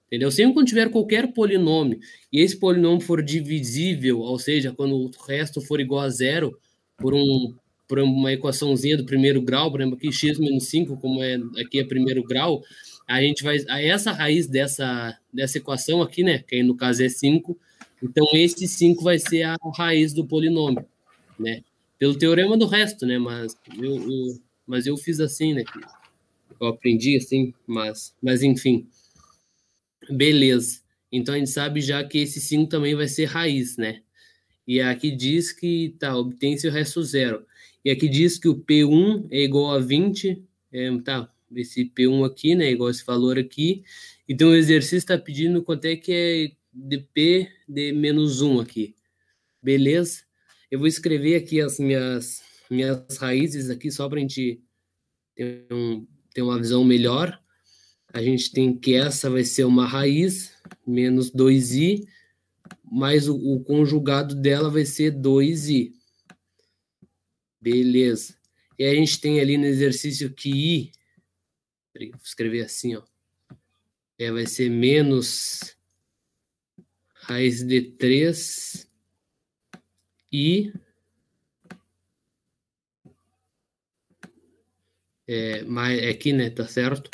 Entendeu? 0.07 0.31
Sempre 0.31 0.53
quando 0.53 0.67
tiver 0.67 0.89
qualquer 0.89 1.33
polinômio 1.33 1.99
e 2.31 2.39
esse 2.39 2.57
polinômio 2.57 3.01
for 3.01 3.21
divisível, 3.21 4.19
ou 4.19 4.39
seja, 4.39 4.71
quando 4.71 4.95
o 4.95 5.11
resto 5.27 5.59
for 5.59 5.81
igual 5.81 6.01
a 6.01 6.09
zero, 6.09 6.57
por, 6.97 7.13
um, 7.13 7.53
por 7.87 7.99
uma 7.99 8.31
equaçãozinha 8.31 8.95
do 8.95 9.05
primeiro 9.05 9.41
grau, 9.41 9.69
por 9.69 9.81
exemplo, 9.81 9.97
aqui 9.97 10.11
x 10.11 10.39
menos 10.39 10.67
5, 10.69 10.97
como 10.97 11.21
é 11.21 11.35
aqui 11.59 11.79
é 11.79 11.83
primeiro 11.83 12.23
grau, 12.23 12.63
a 13.05 13.21
gente 13.21 13.43
vai. 13.43 13.57
Essa 13.67 14.11
raiz 14.11 14.47
dessa, 14.47 15.17
dessa 15.31 15.57
equação 15.57 16.01
aqui, 16.01 16.23
né? 16.23 16.39
Que 16.39 16.55
aí 16.55 16.63
no 16.63 16.75
caso 16.75 17.03
é 17.03 17.09
5, 17.09 17.57
então 18.01 18.25
esse 18.33 18.67
5 18.67 19.03
vai 19.03 19.19
ser 19.19 19.43
a 19.43 19.57
raiz 19.75 20.13
do 20.13 20.25
polinômio, 20.25 20.85
né? 21.37 21.61
Pelo 21.99 22.17
teorema 22.17 22.57
do 22.57 22.65
resto, 22.65 23.05
né? 23.05 23.17
Mas 23.17 23.57
eu, 23.77 23.95
eu 23.95 24.39
mas 24.67 24.85
eu 24.85 24.97
fiz 24.97 25.21
assim, 25.21 25.53
né? 25.53 25.63
Eu 26.59 26.67
aprendi 26.67 27.15
assim, 27.15 27.53
mas, 27.65 28.13
mas 28.21 28.43
enfim. 28.43 28.85
Beleza. 30.09 30.81
Então 31.11 31.33
a 31.33 31.37
gente 31.37 31.49
sabe 31.49 31.81
já 31.81 32.03
que 32.03 32.19
esse 32.19 32.39
5 32.39 32.69
também 32.69 32.95
vai 32.95 33.07
ser 33.07 33.25
raiz, 33.25 33.77
né? 33.77 34.01
E 34.67 34.81
aqui 34.81 35.11
diz 35.11 35.51
que 35.51 35.95
tá, 35.97 36.15
obtém-se 36.17 36.67
o 36.67 36.71
resto 36.71 37.01
zero. 37.01 37.45
E 37.83 37.89
aqui 37.89 38.09
diz 38.09 38.37
que 38.37 38.49
o 38.49 38.57
P1 38.57 39.27
é 39.31 39.41
igual 39.43 39.71
a 39.71 39.79
20, 39.79 40.43
é, 40.73 40.97
tá, 40.99 41.31
esse 41.55 41.85
P1 41.85 42.25
aqui, 42.25 42.53
né, 42.53 42.71
igual 42.71 42.89
esse 42.89 43.05
valor 43.05 43.39
aqui. 43.39 43.83
Então 44.27 44.49
o 44.49 44.55
exercício 44.55 44.97
está 44.97 45.17
pedindo 45.17 45.63
quanto 45.63 45.85
é 45.85 45.95
que 45.95 46.11
é 46.11 46.51
de 46.73 46.97
P 46.97 47.49
de 47.67 47.93
menos 47.93 48.41
1 48.41 48.59
aqui. 48.59 48.93
Beleza? 49.63 50.23
Eu 50.69 50.79
vou 50.79 50.87
escrever 50.87 51.35
aqui 51.35 51.61
as 51.61 51.79
minhas, 51.79 52.41
minhas 52.69 53.17
raízes 53.17 53.69
aqui 53.69 53.89
só 53.89 54.09
para 54.09 54.17
a 54.17 54.21
gente 54.21 54.61
ter, 55.33 55.65
um, 55.71 56.05
ter 56.33 56.41
uma 56.41 56.57
visão 56.57 56.83
melhor 56.83 57.39
a 58.17 58.23
gente 58.23 58.51
tem 58.51 58.75
que 58.75 58.95
essa 58.95 59.29
vai 59.29 59.43
ser 59.43 59.63
uma 59.63 59.85
raiz, 59.85 60.51
menos 60.87 61.31
2i, 61.31 62.07
mais 62.83 63.27
o, 63.27 63.35
o 63.35 63.63
conjugado 63.63 64.33
dela 64.33 64.71
vai 64.71 64.85
ser 64.85 65.13
2i. 65.13 65.93
Beleza. 67.61 68.35
E 68.79 68.85
a 68.85 68.95
gente 68.95 69.21
tem 69.21 69.39
ali 69.39 69.55
no 69.55 69.65
exercício 69.65 70.33
que 70.33 70.49
i, 70.49 70.91
vou 71.93 72.19
escrever 72.23 72.65
assim, 72.65 72.95
ó, 72.95 73.03
é, 74.17 74.31
vai 74.31 74.47
ser 74.47 74.71
menos 74.71 75.77
raiz 77.13 77.63
de 77.63 77.83
3 77.83 78.89
i 80.31 80.73
é, 85.27 85.61
mais, 85.65 86.01
é 86.01 86.09
aqui, 86.09 86.33
né, 86.33 86.49
tá 86.49 86.67
certo? 86.67 87.11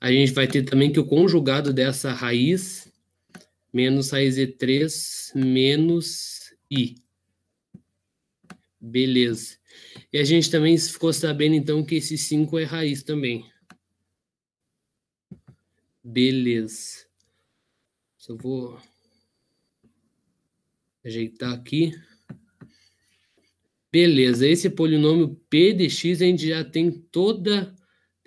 A 0.00 0.12
gente 0.12 0.32
vai 0.32 0.46
ter 0.46 0.62
também 0.62 0.92
que 0.92 1.00
o 1.00 1.06
conjugado 1.06 1.72
dessa 1.72 2.12
raiz 2.12 2.92
menos 3.72 4.10
raiz 4.10 4.36
de 4.36 4.46
3 4.46 5.32
menos 5.34 6.54
i. 6.70 6.96
Beleza. 8.80 9.58
E 10.12 10.18
a 10.18 10.24
gente 10.24 10.50
também 10.50 10.78
ficou 10.78 11.12
sabendo, 11.12 11.54
então, 11.54 11.84
que 11.84 11.96
esse 11.96 12.16
5 12.16 12.58
é 12.58 12.64
raiz 12.64 13.02
também. 13.02 13.44
Beleza. 16.02 17.06
Só 18.16 18.36
vou 18.36 18.80
ajeitar 21.04 21.52
aqui. 21.52 21.92
Beleza. 23.90 24.46
Esse 24.46 24.70
polinômio 24.70 25.34
p 25.50 25.72
de 25.72 25.90
x 25.90 26.22
a 26.22 26.24
gente 26.24 26.48
já 26.48 26.64
tem 26.64 26.90
toda 26.90 27.74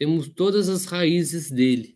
temos 0.02 0.28
todas 0.30 0.68
as 0.68 0.86
raízes 0.86 1.52
dele. 1.52 1.96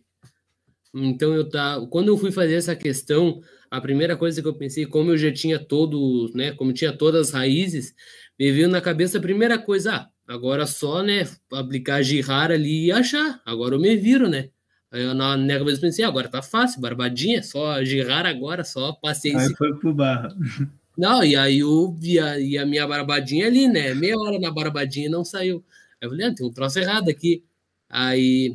Então 0.94 1.34
eu 1.34 1.48
tá, 1.48 1.84
quando 1.90 2.06
eu 2.06 2.16
fui 2.16 2.30
fazer 2.30 2.54
essa 2.54 2.76
questão, 2.76 3.40
a 3.68 3.80
primeira 3.80 4.16
coisa 4.16 4.40
que 4.40 4.46
eu 4.46 4.54
pensei, 4.54 4.86
como 4.86 5.10
eu 5.10 5.18
já 5.18 5.32
tinha 5.32 5.58
todos, 5.58 6.32
né, 6.32 6.52
como 6.52 6.72
tinha 6.72 6.92
todas 6.96 7.26
as 7.26 7.34
raízes, 7.34 7.92
me 8.38 8.52
veio 8.52 8.68
na 8.68 8.80
cabeça 8.80 9.18
a 9.18 9.20
primeira 9.20 9.58
coisa, 9.58 9.92
ah, 9.92 10.08
agora 10.28 10.66
só, 10.66 11.02
né, 11.02 11.26
aplicar 11.52 12.00
girar 12.00 12.52
ali 12.52 12.84
e 12.84 12.92
achar. 12.92 13.42
Agora 13.44 13.74
eu 13.74 13.80
me 13.80 13.96
viro, 13.96 14.28
né? 14.28 14.50
Aí 14.92 15.02
eu 15.02 15.12
na 15.12 15.36
minha 15.36 15.58
cabeça 15.58 15.80
pensei, 15.80 16.04
ah, 16.04 16.08
agora 16.08 16.28
tá 16.28 16.40
fácil, 16.40 16.80
barbadinha, 16.80 17.42
só 17.42 17.82
girar 17.82 18.24
agora, 18.24 18.62
só 18.62 18.92
passei. 18.92 19.34
Aí 19.34 19.52
foi 19.56 19.76
pro 19.80 19.92
barra. 19.92 20.32
Não, 20.96 21.24
e 21.24 21.34
aí 21.34 21.58
eu 21.58 21.90
vi 21.90 22.20
a, 22.20 22.38
e 22.38 22.56
a 22.56 22.64
minha 22.64 22.86
barbadinha 22.86 23.48
ali, 23.48 23.66
né? 23.66 23.94
Meia 23.94 24.16
hora 24.16 24.38
na 24.38 24.52
barbadinha 24.52 25.10
não 25.10 25.24
saiu. 25.24 25.64
Aí 26.00 26.06
eu 26.06 26.10
falei, 26.10 26.26
ah, 26.26 26.34
tem 26.34 26.46
um 26.46 26.52
troço 26.52 26.78
errado 26.78 27.10
aqui. 27.10 27.44
Aí, 27.88 28.54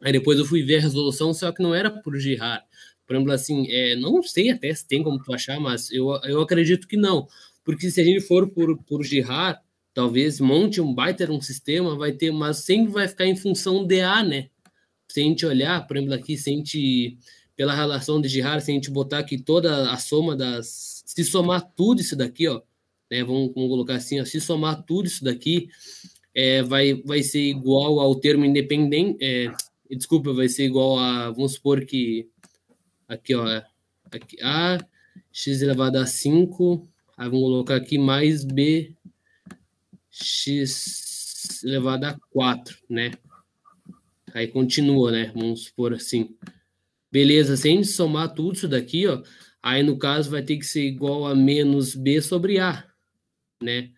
aí 0.00 0.12
depois 0.12 0.38
eu 0.38 0.44
fui 0.44 0.62
ver 0.62 0.78
a 0.78 0.80
resolução, 0.80 1.32
só 1.32 1.52
que 1.52 1.62
não 1.62 1.74
era 1.74 1.90
por 1.90 2.16
girar. 2.18 2.64
Por 3.06 3.16
exemplo, 3.16 3.32
assim, 3.32 3.66
é, 3.68 3.96
não 3.96 4.22
sei 4.22 4.50
até 4.50 4.72
se 4.72 4.86
tem 4.86 5.02
como 5.02 5.22
tu 5.22 5.34
achar, 5.34 5.58
mas 5.58 5.90
eu, 5.90 6.10
eu 6.24 6.40
acredito 6.40 6.86
que 6.86 6.96
não. 6.96 7.26
Porque 7.64 7.90
se 7.90 8.00
a 8.00 8.04
gente 8.04 8.20
for 8.20 8.48
por, 8.48 8.80
por 8.84 9.02
girar, 9.02 9.60
talvez 9.92 10.40
monte 10.40 10.80
um 10.80 10.94
baita 10.94 11.30
um 11.30 11.40
sistema, 11.40 11.96
vai 11.96 12.12
ter, 12.12 12.30
mas 12.30 12.58
sempre 12.58 12.92
vai 12.92 13.08
ficar 13.08 13.26
em 13.26 13.36
função 13.36 13.86
de 13.86 14.00
A, 14.00 14.22
né? 14.22 14.48
Se 15.08 15.20
a 15.20 15.24
gente 15.24 15.44
olhar, 15.44 15.86
por 15.86 15.96
exemplo, 15.96 16.14
aqui, 16.14 16.36
se 16.36 16.50
a 16.50 16.52
gente, 16.52 17.18
pela 17.56 17.74
relação 17.74 18.20
de 18.20 18.28
girar, 18.28 18.60
se 18.60 18.70
a 18.70 18.74
gente 18.74 18.90
botar 18.90 19.18
aqui 19.18 19.38
toda 19.38 19.90
a 19.90 19.96
soma 19.96 20.36
das. 20.36 21.02
Se 21.04 21.24
somar 21.24 21.62
tudo 21.74 22.00
isso 22.00 22.14
daqui, 22.14 22.46
ó, 22.46 22.62
né? 23.10 23.24
Vamos, 23.24 23.52
vamos 23.52 23.70
colocar 23.70 23.96
assim, 23.96 24.20
ó, 24.20 24.24
se 24.24 24.40
somar 24.40 24.84
tudo 24.84 25.06
isso 25.06 25.24
daqui, 25.24 25.68
é, 26.34 26.62
vai, 26.62 26.94
vai 27.02 27.22
ser 27.22 27.40
igual 27.40 28.00
ao 28.00 28.14
termo 28.14 28.44
independente. 28.44 29.18
É, 29.22 29.52
desculpa, 29.90 30.32
vai 30.32 30.48
ser 30.48 30.64
igual 30.64 30.98
a. 30.98 31.30
Vamos 31.30 31.54
supor 31.54 31.84
que. 31.84 32.28
Aqui, 33.08 33.34
ó. 33.34 33.44
aqui 34.12 34.36
A, 34.42 34.78
x 35.32 35.62
elevado 35.62 35.98
a 35.98 36.06
5, 36.06 36.88
aí 37.16 37.28
vamos 37.28 37.42
colocar 37.42 37.76
aqui 37.76 37.98
mais 37.98 38.44
B, 38.44 38.94
x 40.08 41.62
elevado 41.64 42.06
a 42.06 42.16
4, 42.30 42.78
né? 42.88 43.10
Aí 44.32 44.46
continua, 44.46 45.10
né? 45.10 45.32
Vamos 45.34 45.64
supor 45.64 45.92
assim. 45.92 46.36
Beleza, 47.10 47.56
se 47.56 47.68
a 47.68 47.72
gente 47.72 47.88
somar 47.88 48.32
tudo 48.32 48.54
isso 48.54 48.68
daqui, 48.68 49.08
ó, 49.08 49.20
aí 49.60 49.82
no 49.82 49.98
caso 49.98 50.30
vai 50.30 50.42
ter 50.42 50.56
que 50.56 50.64
ser 50.64 50.82
igual 50.82 51.26
a 51.26 51.34
menos 51.34 51.96
B 51.96 52.22
sobre 52.22 52.60
A, 52.60 52.86
né? 53.60 53.90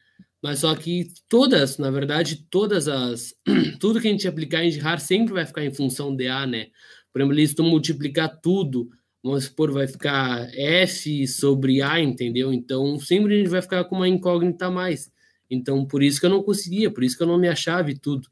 Mas 0.43 0.59
só 0.59 0.75
que 0.75 1.09
todas, 1.29 1.79
na 1.79 1.91
verdade, 1.91 2.45
todas 2.51 2.89
as. 2.89 3.33
Tudo 3.79 4.01
que 4.01 4.09
a 4.09 4.11
gente 4.11 4.27
aplicar 4.27 4.65
em 4.65 4.71
GIRAR 4.71 5.01
sempre 5.01 5.33
vai 5.33 5.47
ficar 5.47 5.65
em 5.65 5.73
função 5.73 6.15
de 6.15 6.27
A, 6.27 6.47
né? 6.47 6.69
Por 7.13 7.21
exemplo, 7.21 7.47
se 7.47 7.55
tu 7.55 7.63
multiplicar 7.63 8.41
tudo, 8.41 8.89
vamos 9.23 9.45
supor, 9.45 9.71
vai 9.71 9.87
ficar 9.87 10.49
F 10.55 11.27
sobre 11.29 11.81
A, 11.83 12.01
entendeu? 12.01 12.53
Então, 12.53 12.99
sempre 12.99 13.35
a 13.35 13.39
gente 13.39 13.51
vai 13.51 13.63
ficar 13.63 13.85
com 13.85 13.97
uma 13.97 14.09
incógnita 14.09 14.67
a 14.67 14.71
mais. 14.71 15.13
Então, 15.51 15.85
por 15.87 16.03
isso 16.03 16.19
que 16.19 16.27
eu 16.27 16.31
não 16.31 16.43
conseguia, 16.43 16.91
por 16.91 17.05
isso 17.05 17.17
que 17.17 17.23
eu 17.23 17.27
não 17.27 17.39
me 17.39 17.49
achava 17.49 17.91
e 17.91 17.99
tudo. 17.99 18.27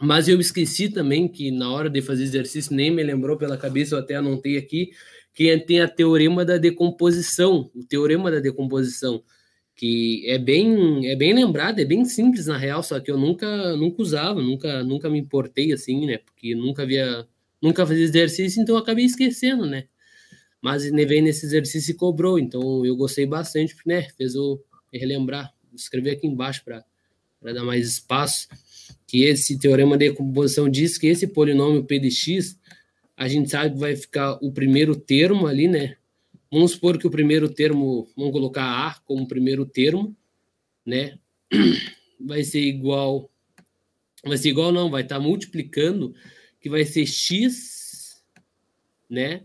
Mas 0.00 0.28
eu 0.28 0.40
esqueci 0.40 0.88
também 0.88 1.28
que 1.28 1.50
na 1.50 1.70
hora 1.70 1.90
de 1.90 2.00
fazer 2.00 2.22
exercício, 2.22 2.74
nem 2.74 2.90
me 2.90 3.02
lembrou 3.02 3.36
pela 3.36 3.58
cabeça, 3.58 3.94
eu 3.94 3.98
até 3.98 4.14
anotei 4.14 4.56
aqui, 4.56 4.90
que 5.34 5.56
tem 5.58 5.80
a 5.80 5.88
teorema 5.88 6.44
da 6.44 6.56
decomposição, 6.58 7.70
o 7.74 7.84
teorema 7.84 8.30
da 8.30 8.38
decomposição, 8.38 9.22
que 9.74 10.24
é 10.26 10.38
bem 10.38 11.06
é 11.08 11.16
bem 11.16 11.32
lembrado, 11.32 11.80
é 11.80 11.84
bem 11.84 12.04
simples 12.04 12.46
na 12.46 12.56
real, 12.56 12.82
só 12.82 13.00
que 13.00 13.10
eu 13.10 13.16
nunca 13.18 13.76
nunca 13.76 14.02
usava, 14.02 14.40
nunca 14.40 14.84
nunca 14.84 15.10
me 15.10 15.18
importei 15.18 15.72
assim, 15.72 16.06
né? 16.06 16.18
Porque 16.18 16.54
nunca 16.54 16.82
havia 16.82 17.26
nunca 17.60 17.86
fazia 17.86 18.04
exercício, 18.04 18.60
então 18.62 18.74
eu 18.76 18.80
acabei 18.82 19.04
esquecendo, 19.04 19.66
né? 19.66 19.84
Mas 20.60 20.84
veio 20.84 21.22
nesse 21.22 21.46
exercício 21.46 21.92
e 21.92 21.94
cobrou, 21.96 22.38
então 22.38 22.84
eu 22.86 22.96
gostei 22.96 23.26
bastante, 23.26 23.74
né? 23.86 24.08
Fez 24.16 24.34
eu 24.34 24.62
relembrar, 24.92 25.52
escrever 25.74 26.12
aqui 26.12 26.26
embaixo 26.26 26.62
para 26.64 26.84
dar 27.52 27.64
mais 27.64 27.86
espaço, 27.86 28.48
que 29.06 29.24
esse 29.24 29.58
teorema 29.58 29.96
de 29.96 30.08
decomposição 30.10 30.68
diz 30.68 30.98
que 30.98 31.08
esse 31.08 31.26
polinômio 31.26 31.84
p 31.84 31.98
de 31.98 32.10
x, 32.10 32.58
a 33.16 33.26
gente 33.26 33.50
sabe 33.50 33.74
que 33.74 33.80
vai 33.80 33.96
ficar 33.96 34.38
o 34.40 34.52
primeiro 34.52 34.94
termo 34.94 35.46
ali, 35.46 35.66
né? 35.66 35.96
Vamos 36.52 36.72
supor 36.72 36.98
que 36.98 37.06
o 37.06 37.10
primeiro 37.10 37.48
termo, 37.48 38.06
vamos 38.14 38.30
colocar 38.30 38.86
A 38.86 39.00
como 39.06 39.26
primeiro 39.26 39.64
termo, 39.64 40.14
né? 40.84 41.18
Vai 42.20 42.44
ser 42.44 42.60
igual, 42.60 43.32
vai 44.24 44.36
ser 44.36 44.50
igual 44.50 44.70
não, 44.70 44.88
vai 44.88 45.02
estar 45.02 45.16
tá 45.16 45.20
multiplicando, 45.20 46.14
que 46.60 46.70
vai 46.70 46.84
ser 46.84 47.04
x, 47.04 48.22
né? 49.10 49.42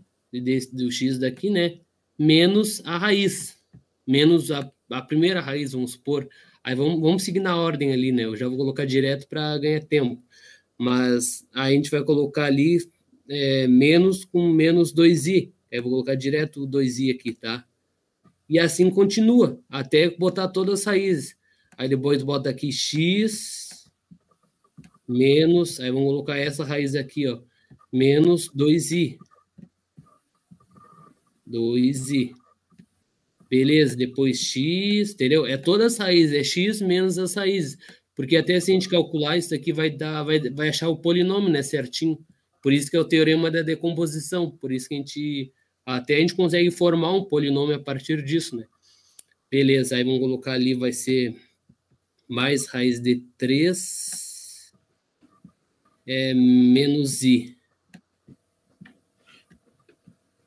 Do 0.72 0.92
x 0.92 1.18
daqui, 1.18 1.50
né? 1.50 1.80
Menos 2.16 2.80
a 2.84 2.96
raiz, 2.96 3.58
menos 4.06 4.52
a, 4.52 4.70
a 4.90 5.02
primeira 5.02 5.40
raiz, 5.40 5.72
vamos 5.72 5.92
supor. 5.92 6.28
Aí 6.62 6.76
vamos, 6.76 7.00
vamos 7.00 7.24
seguir 7.24 7.40
na 7.40 7.56
ordem 7.56 7.92
ali, 7.92 8.12
né? 8.12 8.26
Eu 8.26 8.36
já 8.36 8.46
vou 8.46 8.56
colocar 8.56 8.84
direto 8.84 9.26
para 9.26 9.58
ganhar 9.58 9.82
tempo. 9.82 10.22
Mas 10.78 11.44
aí 11.52 11.72
a 11.72 11.76
gente 11.76 11.90
vai 11.90 12.04
colocar 12.04 12.44
ali 12.44 12.78
é, 13.28 13.66
menos 13.66 14.24
com 14.24 14.52
menos 14.52 14.94
2i, 14.94 15.50
eu 15.70 15.82
vou 15.82 15.92
colocar 15.92 16.14
direto 16.14 16.64
o 16.64 16.68
2i 16.68 17.14
aqui, 17.14 17.32
tá? 17.32 17.66
E 18.48 18.58
assim 18.58 18.90
continua, 18.90 19.60
até 19.68 20.08
botar 20.10 20.48
todas 20.48 20.80
as 20.80 20.86
raízes. 20.86 21.36
Aí 21.76 21.88
depois 21.88 22.22
bota 22.22 22.50
aqui 22.50 22.72
x 22.72 23.68
menos, 25.06 25.80
aí 25.80 25.90
vamos 25.90 26.08
colocar 26.08 26.36
essa 26.36 26.64
raiz 26.64 26.94
aqui, 26.94 27.26
ó, 27.26 27.40
menos 27.92 28.50
2i. 28.50 29.16
2i. 31.48 32.32
Beleza, 33.50 33.96
depois 33.96 34.38
x, 34.38 35.12
entendeu? 35.12 35.46
É 35.46 35.56
todas 35.56 35.94
as 35.94 35.98
raízes, 35.98 36.36
é 36.36 36.44
x 36.44 36.82
menos 36.82 37.18
as 37.18 37.34
raízes. 37.34 37.78
Porque 38.14 38.36
até 38.36 38.58
se 38.60 38.70
a 38.70 38.74
gente 38.74 38.88
calcular 38.88 39.38
isso 39.38 39.54
aqui, 39.54 39.72
vai, 39.72 39.90
dar, 39.90 40.22
vai, 40.24 40.40
vai 40.50 40.68
achar 40.68 40.88
o 40.88 40.98
polinômio, 41.00 41.48
né, 41.48 41.62
certinho. 41.62 42.18
Por 42.62 42.72
isso 42.72 42.90
que 42.90 42.96
é 42.96 43.00
o 43.00 43.04
teorema 43.04 43.50
da 43.50 43.62
decomposição, 43.62 44.50
por 44.50 44.72
isso 44.72 44.88
que 44.88 44.94
a 44.94 44.98
gente 44.98 45.52
até 45.96 46.16
a 46.16 46.20
gente 46.20 46.34
consegue 46.34 46.70
formar 46.70 47.14
um 47.14 47.24
polinômio 47.24 47.76
a 47.76 47.78
partir 47.78 48.22
disso, 48.22 48.54
né? 48.54 48.66
Beleza, 49.50 49.96
aí 49.96 50.04
vamos 50.04 50.20
colocar 50.20 50.52
ali, 50.52 50.74
vai 50.74 50.92
ser 50.92 51.34
mais 52.28 52.66
raiz 52.66 53.00
de 53.00 53.24
3 53.38 54.70
é, 56.06 56.34
menos 56.34 57.22
i. 57.22 57.56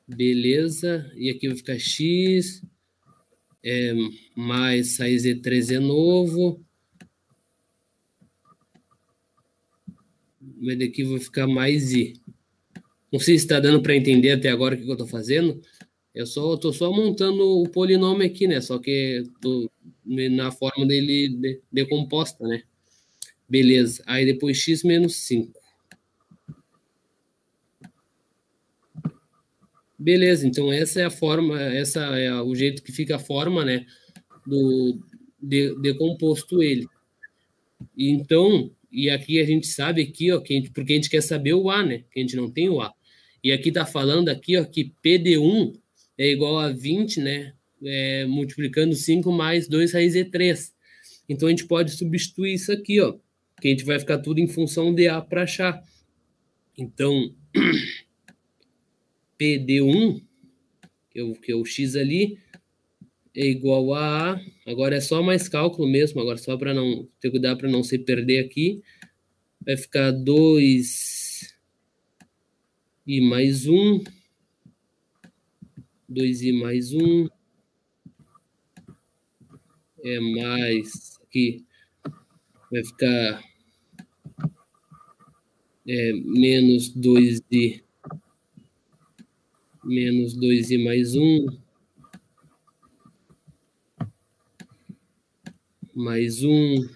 Beleza, 0.08 1.12
e 1.16 1.32
aqui 1.32 1.48
vai 1.48 1.58
ficar 1.58 1.80
x, 1.80 2.64
é, 3.64 3.94
mais 4.36 4.98
raiz 5.00 5.24
de 5.24 5.34
3 5.34 5.72
é 5.72 5.80
novo. 5.80 6.64
Mas 10.40 10.78
daqui 10.78 11.04
vai 11.04 11.20
ficar 11.20 11.48
mais 11.48 11.94
i. 11.94 12.21
Não 13.12 13.20
sei 13.20 13.38
se 13.38 13.46
está 13.46 13.60
dando 13.60 13.82
para 13.82 13.96
entender 13.96 14.32
até 14.32 14.50
agora 14.50 14.76
o 14.76 14.78
que 14.78 14.88
eu 14.88 14.94
estou 14.94 15.08
fazendo. 15.08 15.62
Eu 16.14 16.26
só 16.26 16.56
estou 16.56 16.74
só 16.74 16.92
montando 16.92 17.62
o 17.62 17.70
polinômio 17.70 18.26
aqui, 18.26 18.48
né? 18.48 18.62
Só 18.62 18.80
que 18.80 19.24
tô 19.42 19.70
na 20.06 20.52
forma 20.52 20.86
dele 20.86 21.30
de, 21.30 21.62
decomposta, 21.72 22.48
né? 22.48 22.64
Beleza. 23.48 24.04
Aí 24.06 24.26
depois 24.26 24.58
x 24.58 24.84
menos 24.84 25.16
5. 25.16 25.62
Beleza, 30.02 30.48
então 30.48 30.74
essa 30.74 31.00
é 31.00 31.06
a 31.06 31.12
forma, 31.12 31.62
essa 31.62 32.00
é 32.18 32.34
o 32.42 32.56
jeito 32.56 32.82
que 32.82 32.92
fica 32.92 33.18
a 33.18 33.20
forma, 33.20 33.64
né, 33.64 33.86
do 34.48 35.00
de, 35.40 35.76
decomposto 35.80 36.64
ele. 36.64 36.88
Então, 37.96 38.72
e 38.92 39.12
aqui 39.12 39.40
a 39.40 39.46
gente 39.46 39.68
sabe 39.68 40.02
aqui, 40.02 40.32
ó, 40.32 40.40
que 40.40 40.54
a 40.54 40.58
gente, 40.58 40.72
porque 40.72 40.94
a 40.94 40.96
gente 40.96 41.10
quer 41.10 41.22
saber 41.22 41.54
o 41.54 41.70
A, 41.70 41.84
né, 41.84 42.04
que 42.12 42.20
a 42.20 42.22
gente 42.24 42.36
não 42.36 42.50
tem 42.50 42.68
o 42.68 42.82
A. 42.82 42.92
E 43.44 43.52
aqui 43.52 43.70
está 43.70 43.86
falando 43.86 44.30
aqui 44.30 44.58
ó, 44.58 44.64
que 44.64 44.94
PD1 45.04 45.74
é 46.18 46.32
igual 46.32 46.60
a 46.60 46.72
20, 46.72 47.20
né? 47.20 47.54
É, 47.84 48.26
multiplicando 48.26 48.96
5 48.96 49.32
mais 49.32 49.68
2 49.68 49.94
raiz 49.94 50.14
de 50.14 50.26
3. 50.26 50.74
Então 51.28 51.48
a 51.48 51.52
gente 51.52 51.66
pode 51.66 51.92
substituir 51.92 52.54
isso 52.54 52.72
aqui, 52.72 53.00
ó. 53.02 53.16
Que 53.60 53.70
a 53.70 53.72
gente 53.72 53.86
vai 53.86 54.00
ficar 54.00 54.20
tudo 54.20 54.40
em 54.40 54.48
função 54.48 54.94
de 54.94 55.08
A 55.08 55.22
para 55.22 55.44
achar. 55.44 55.82
Então, 56.78 57.34
PD1, 59.40 60.22
que 61.10 61.20
é, 61.20 61.24
o, 61.24 61.34
que 61.34 61.52
é 61.52 61.56
o 61.56 61.66
X 61.66 61.96
ali, 61.96 62.38
é 63.36 63.46
igual 63.46 63.94
a 63.94 64.34
A. 64.34 64.42
Agora 64.68 64.96
é 64.96 65.02
só 65.02 65.24
mais 65.24 65.48
cálculo 65.50 65.88
mesmo, 65.88 66.22
agora 66.22 66.38
só 66.38 66.58
para 66.58 66.74
não 66.74 67.08
ter 67.20 67.32
cuidado 67.32 67.58
para 67.58 67.70
não 67.70 67.82
se 67.84 67.98
perder 67.98 68.40
aqui. 68.40 68.82
Vai 69.66 69.78
ficar 69.78 70.12
2 70.12 71.21
e 73.12 73.20
mais 73.20 73.68
um, 73.68 74.02
dois 76.08 76.42
i 76.44 76.54
mais 76.54 76.94
um, 76.94 77.28
é 80.02 80.20
mais, 80.22 81.20
aqui. 81.22 81.66
Vai 82.72 82.86
ficar 82.86 83.44
é, 85.86 86.14
menos 86.14 86.88
dois 86.88 87.42
i, 87.52 87.84
menos 89.84 90.34
dois 90.34 90.72
i 90.72 90.78
mais 90.78 91.14
um, 91.14 91.48
mais 95.94 96.46
um, 96.46 96.90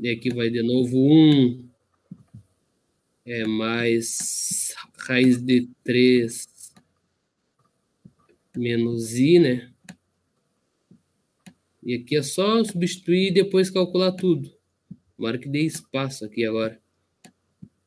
e 0.00 0.08
aqui 0.08 0.34
vai 0.34 0.50
de 0.50 0.64
novo 0.64 0.98
um, 0.98 1.71
é 3.32 3.46
mais 3.46 4.74
raiz 4.98 5.40
de 5.40 5.66
3 5.82 6.46
menos 8.54 9.14
i, 9.14 9.38
né? 9.38 9.72
E 11.82 11.94
aqui 11.94 12.14
é 12.14 12.22
só 12.22 12.62
substituir 12.62 13.28
e 13.28 13.34
depois 13.34 13.70
calcular 13.70 14.12
tudo. 14.12 14.54
Tomara 15.16 15.38
que 15.38 15.48
espaço 15.64 16.26
aqui 16.26 16.44
agora. 16.44 16.78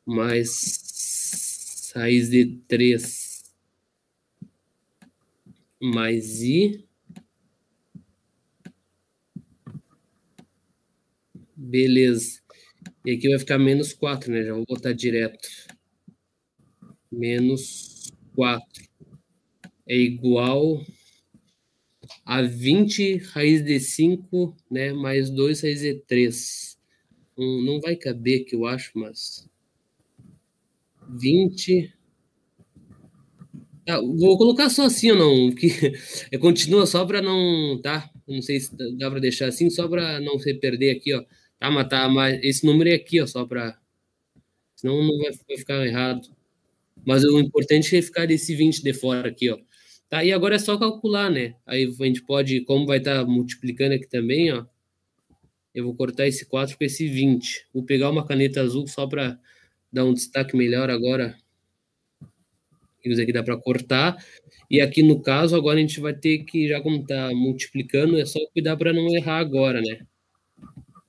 Mais 0.04 1.92
raiz 1.96 2.30
de 2.32 2.58
3 2.68 3.44
mais 5.80 6.42
i. 6.42 6.84
Beleza. 11.56 12.45
E 13.06 13.12
aqui 13.12 13.30
vai 13.30 13.40
ficar 13.40 13.58
menos 13.58 13.94
4, 13.94 14.32
né? 14.32 14.44
Já 14.44 14.54
vou 14.54 14.66
botar 14.68 14.92
direto. 14.92 15.48
Menos 17.12 18.12
4 18.36 18.84
é 19.88 19.96
igual 19.98 20.82
a 22.26 22.42
20 22.42 23.18
raiz 23.34 23.64
de 23.64 23.80
5, 23.80 24.56
né? 24.70 24.92
Mais 24.94 25.30
2 25.30 25.62
raiz 25.62 25.80
de 25.82 25.96
3. 26.02 26.78
Um, 27.38 27.64
não 27.64 27.80
vai 27.82 27.96
caber 27.96 28.42
aqui, 28.42 28.56
eu 28.56 28.66
acho, 28.66 28.92
mas... 28.98 29.48
20 31.10 31.94
Ah, 33.88 34.00
vou 34.02 34.38
colocar 34.38 34.70
só 34.70 34.86
assim 34.86 35.12
ou 35.12 35.18
não, 35.18 35.52
que 35.56 35.70
continua 36.42 36.88
só 36.88 37.06
para 37.06 37.22
não, 37.22 37.80
tá? 37.82 38.10
Não 38.28 38.42
sei 38.42 38.60
se 38.60 38.76
dá 38.98 39.12
para 39.12 39.20
deixar 39.20 39.48
assim, 39.48 39.70
só 39.70 39.88
para 39.88 40.20
não 40.22 40.40
se 40.40 40.54
perder 40.56 40.92
aqui, 40.98 41.14
ó. 41.14 41.24
Tá, 41.60 41.72
mas 41.72 41.88
tá, 41.88 42.08
mas 42.10 42.44
esse 42.44 42.66
número 42.66 42.90
é 42.90 42.94
aqui, 42.94 43.22
ó, 43.22 43.28
só 43.28 43.46
para 43.46 43.78
senão 44.76 45.02
não 45.04 45.18
vai, 45.18 45.32
vai, 45.48 45.58
ficar 45.58 45.86
errado. 45.86 46.28
Mas 47.06 47.24
o 47.24 47.40
importante 47.40 47.96
é 47.96 48.02
ficar 48.02 48.30
esse 48.32 48.56
20 48.56 48.84
de 48.84 48.94
fora 48.94 49.30
aqui, 49.30 49.50
ó. 49.50 49.58
Tá, 50.10 50.24
e 50.24 50.32
agora 50.34 50.56
é 50.56 50.60
só 50.60 50.78
calcular, 50.78 51.30
né? 51.32 51.56
Aí 51.66 51.86
a 51.86 52.06
gente 52.06 52.24
pode, 52.24 52.62
como 52.62 52.86
vai 52.86 53.00
estar 53.00 53.24
tá 53.24 53.26
multiplicando 53.26 53.96
aqui 53.96 54.08
também, 54.08 54.52
ó. 54.54 54.66
Eu 55.74 55.86
vou 55.86 55.96
cortar 55.96 56.28
esse 56.28 56.46
4 56.46 56.78
com 56.78 56.84
esse 56.84 57.08
20. 57.08 57.68
Vou 57.74 57.84
pegar 57.84 58.10
uma 58.10 58.26
caneta 58.26 58.62
azul 58.62 58.88
só 58.88 59.08
para 59.08 59.38
dar 59.92 60.06
um 60.06 60.14
destaque 60.14 60.56
melhor 60.56 60.90
agora 60.90 61.38
isso 63.12 63.22
aqui 63.22 63.32
dá 63.32 63.44
para 63.44 63.58
cortar. 63.58 64.18
E 64.70 64.82
aqui 64.82 65.04
no 65.04 65.22
caso, 65.22 65.56
agora 65.56 65.78
a 65.78 65.82
gente 65.82 66.00
vai 66.00 66.14
ter 66.14 66.40
que, 66.40 66.68
já 66.68 66.82
como 66.82 67.02
está 67.02 67.30
multiplicando, 67.34 68.20
é 68.20 68.26
só 68.26 68.40
cuidar 68.54 68.78
para 68.78 68.94
não 68.94 69.08
errar 69.16 69.38
agora, 69.40 69.82
né? 69.82 70.06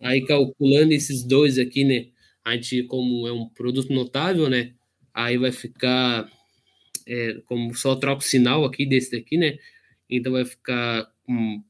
Aí 0.01 0.25
calculando 0.25 0.93
esses 0.93 1.25
dois 1.25 1.59
aqui, 1.59 1.85
né? 1.85 2.09
A 2.45 2.55
gente, 2.55 2.85
como 2.85 3.27
é 3.27 3.33
um 3.33 3.49
produto 3.49 3.93
notável, 3.93 4.49
né? 4.49 4.75
Aí 5.13 5.39
vai 5.39 5.53
ficar, 5.53 6.31
é, 7.07 7.35
como 7.47 7.75
só 7.75 7.97
troca 7.97 8.21
o 8.23 8.25
sinal 8.25 8.65
aqui 8.65 8.87
desse 8.87 9.13
daqui, 9.13 9.37
né? 9.37 9.59
Então 10.09 10.33
vai 10.33 10.45
ficar 10.45 11.11
com 11.25 11.63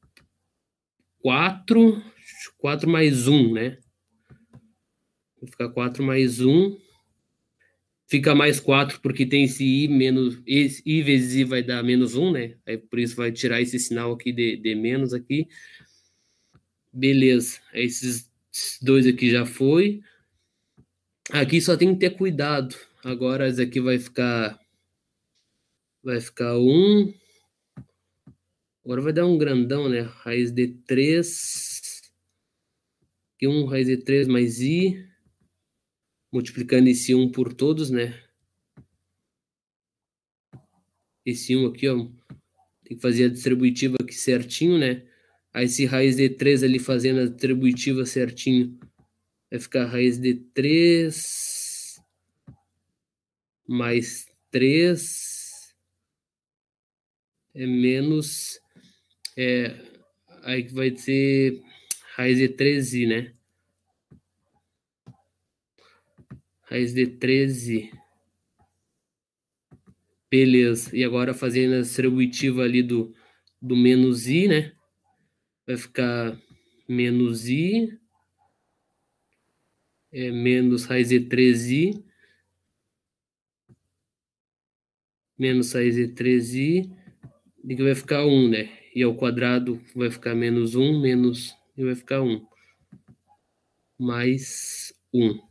4, 1.21 2.01
4 2.57 2.89
mais 2.89 3.27
1, 3.27 3.53
né? 3.53 3.77
Vai 5.41 5.49
ficar 5.51 5.69
4 5.69 6.03
mais 6.03 6.41
1 6.41 6.77
fica 8.07 8.33
mais 8.33 8.59
4 8.59 8.99
porque 9.01 9.25
tem 9.25 9.43
esse 9.43 9.63
i 9.63 9.87
menos 9.87 10.41
esse 10.47 10.81
i 10.85 11.01
vezes 11.01 11.35
i 11.35 11.43
vai 11.43 11.61
dar 11.61 11.83
menos 11.83 12.15
1, 12.15 12.31
né? 12.31 12.55
Aí 12.65 12.77
por 12.77 12.99
isso 12.99 13.15
vai 13.15 13.31
tirar 13.31 13.61
esse 13.61 13.77
sinal 13.77 14.13
aqui 14.13 14.31
de, 14.31 14.57
de 14.57 14.75
menos 14.75 15.13
aqui. 15.13 15.47
Beleza. 16.97 17.59
Esses 17.71 18.27
dois 18.81 19.05
aqui 19.05 19.29
já 19.29 19.45
foi. 19.45 20.01
Aqui 21.29 21.61
só 21.61 21.77
tem 21.77 21.93
que 21.93 21.99
ter 21.99 22.17
cuidado. 22.17 22.75
Agora 23.03 23.47
esse 23.47 23.61
aqui 23.61 23.79
vai 23.79 23.99
ficar 23.99 24.59
vai 26.03 26.19
ficar 26.19 26.57
1 26.57 27.13
Agora 28.83 29.01
vai 29.01 29.13
dar 29.13 29.27
um 29.27 29.37
grandão, 29.37 29.87
né? 29.87 30.01
Raiz 30.01 30.51
de 30.51 30.69
3 30.87 32.01
aqui 33.35 33.47
1 33.47 33.65
raiz 33.65 33.87
de 33.87 33.97
3 33.97 34.27
mais 34.27 34.59
i 34.59 35.07
multiplicando 36.31 36.89
esse 36.89 37.13
1 37.13 37.31
por 37.31 37.53
todos, 37.53 37.91
né? 37.91 38.19
Esse 41.23 41.55
1 41.55 41.67
aqui, 41.67 41.87
ó, 41.89 42.07
tem 42.83 42.97
que 42.97 43.01
fazer 43.01 43.25
a 43.25 43.29
distributiva 43.29 43.97
aqui 44.01 44.15
certinho, 44.15 44.79
né? 44.79 45.06
Aí 45.57 45.65
esse 45.65 45.87
raiz 45.87 46.15
de 46.15 46.29
3 46.29 46.61
ali 46.61 46.77
fazendo 46.77 47.21
a 47.21 47.25
distributiva 47.25 48.05
certinho, 48.05 48.77
vai 49.49 49.59
ficar 49.59 49.85
raiz 49.85 50.19
de 50.19 50.35
3 50.53 51.99
mais 53.67 54.27
3 54.51 55.75
é 57.55 57.65
menos 57.65 58.61
é, 59.35 59.75
aí 60.43 60.61
vai 60.67 60.95
ser 60.95 61.59
raiz 62.15 62.37
de 62.37 62.49
13, 62.49 63.07
né? 63.07 63.33
Raiz 66.69 66.93
de 66.93 67.07
13. 67.07 67.91
Beleza. 70.29 70.95
E 70.95 71.03
agora 71.03 71.33
fazendo 71.33 71.77
a 71.77 71.81
distributiva 71.81 72.61
ali 72.61 72.83
do, 72.83 73.11
do 73.59 73.75
menos 73.75 74.27
i, 74.27 74.47
né? 74.47 74.76
Vai 75.67 75.77
ficar 75.77 76.39
menos 76.87 77.49
i 77.49 77.99
é 80.11 80.31
menos 80.31 80.85
raiz 80.85 81.09
de 81.09 81.19
3i 81.19 82.01
menos 85.37 85.73
raiz 85.73 85.95
de 85.95 86.07
3i 86.07 86.89
e 87.65 87.75
que 87.75 87.83
vai 87.83 87.93
ficar 87.93 88.25
1, 88.25 88.49
né? 88.49 88.69
E 88.95 89.03
ao 89.03 89.13
quadrado 89.13 89.81
vai 89.93 90.09
ficar 90.09 90.33
menos 90.33 90.73
1, 90.73 91.01
menos 91.01 91.53
e 91.77 91.83
vai 91.83 91.95
ficar 91.95 92.21
1. 92.21 92.47
Mais 93.99 94.93
1. 95.13 95.47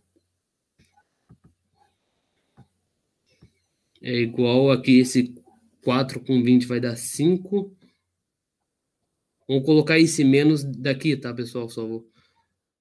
é 4.07 4.21
igual 4.21 4.71
aqui, 4.71 5.01
esse 5.01 5.35
4 5.83 6.21
com 6.21 6.41
20 6.41 6.67
vai 6.67 6.79
dar 6.79 6.95
5. 6.95 7.77
Vamos 9.49 9.65
colocar 9.65 9.99
esse 9.99 10.25
menos 10.25 10.65
daqui, 10.65 11.17
tá, 11.17 11.33
pessoal? 11.33 11.69
Só 11.69 11.87
vou 11.87 12.11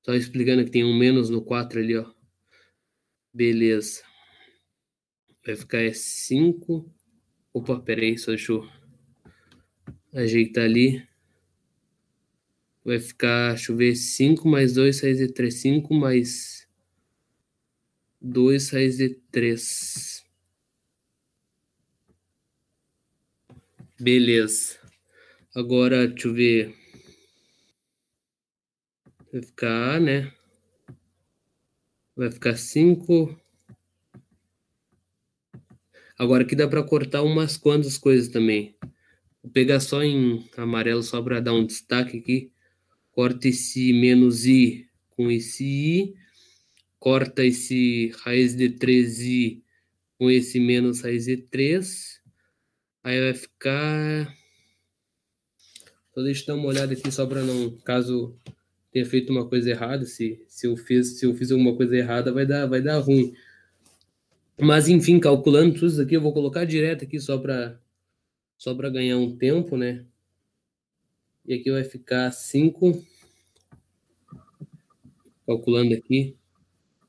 só 0.06 0.14
explicando 0.14 0.64
que 0.64 0.70
tem 0.70 0.84
um 0.84 0.96
menos 0.96 1.32
no 1.32 1.42
4 1.44 1.80
ali, 1.80 1.98
ó. 1.98 2.06
Beleza. 3.34 4.04
Vai 5.44 5.56
ficar 5.56 5.82
é 5.82 5.94
5. 5.94 6.92
Opa, 7.52 7.80
peraí, 7.80 8.18
só 8.18 8.32
deixa 8.32 8.52
eu 8.52 8.70
ajeitar 10.14 10.64
ali. 10.64 11.08
Vai 12.84 13.00
ficar, 13.00 13.54
deixa 13.56 13.72
eu 13.72 13.76
ver, 13.78 13.96
5 13.96 14.48
mais 14.48 14.74
2 14.74 15.02
raiz 15.02 15.18
de 15.18 15.28
3. 15.34 15.54
5 15.56 15.94
mais 15.96 16.68
2 18.22 18.70
raiz 18.70 18.98
de 18.98 19.10
3. 19.32 20.24
Beleza. 24.00 24.85
Agora, 25.56 26.06
deixa 26.06 26.28
eu 26.28 26.34
ver. 26.34 26.76
Vai 29.32 29.42
ficar, 29.42 30.02
né? 30.02 30.34
Vai 32.14 32.30
ficar 32.30 32.58
5. 32.58 33.40
Agora 36.20 36.44
aqui 36.44 36.58
dá 36.58 36.68
para 36.68 36.84
cortar 36.84 37.24
umas 37.24 37.56
quantas 37.56 37.98
coisas 37.98 38.28
também. 38.28 38.76
Vou 39.42 39.50
pegar 39.50 39.80
só 39.80 40.04
em 40.04 40.46
amarelo 40.58 41.02
só 41.02 41.22
para 41.22 41.40
dar 41.40 41.54
um 41.54 41.66
destaque 41.66 42.18
aqui. 42.18 42.52
Corta 43.14 43.48
esse 43.48 43.94
menos 43.94 44.46
i 44.46 44.90
com 45.12 45.32
esse 45.32 45.64
i. 45.64 46.16
Corta 47.00 47.46
esse 47.46 48.12
raiz 48.24 48.58
de 48.58 48.72
3i 48.72 49.62
com 50.18 50.30
esse 50.30 50.60
menos 50.60 51.00
raiz 51.00 51.26
de 51.26 51.38
3 51.38 52.22
Aí 53.02 53.22
vai 53.22 53.34
ficar. 53.34 54.45
Só 56.16 56.22
deixa 56.22 56.44
eu 56.44 56.48
dar 56.48 56.56
uma 56.56 56.70
olhada 56.70 56.94
aqui 56.94 57.12
só 57.12 57.28
para 57.28 57.44
não, 57.44 57.72
caso 57.84 58.34
tenha 58.90 59.06
feito 59.06 59.34
uma 59.34 59.46
coisa 59.46 59.70
errada, 59.70 60.06
se, 60.06 60.42
se 60.48 60.66
eu 60.66 60.78
fiz 60.78 61.20
se 61.20 61.26
eu 61.26 61.36
fiz 61.36 61.52
alguma 61.52 61.76
coisa 61.76 61.94
errada 61.98 62.32
vai 62.32 62.46
dar 62.46 62.66
vai 62.66 62.82
dar 62.82 63.00
ruim. 63.00 63.34
Mas 64.58 64.88
enfim, 64.88 65.20
calculando 65.20 65.74
tudo 65.74 65.88
isso 65.88 66.02
aqui, 66.02 66.16
eu 66.16 66.22
vou 66.22 66.32
colocar 66.32 66.64
direto 66.64 67.04
aqui 67.04 67.20
só 67.20 67.38
para 67.38 67.78
só 68.58 68.74
para 68.74 68.90
ganhar 68.90 69.18
um 69.18 69.36
tempo, 69.36 69.76
né? 69.76 70.06
E 71.46 71.54
aqui 71.54 71.70
vai 71.70 71.84
ficar 71.84 72.32
5 72.32 73.06
calculando 75.46 75.94
aqui, 75.94 76.38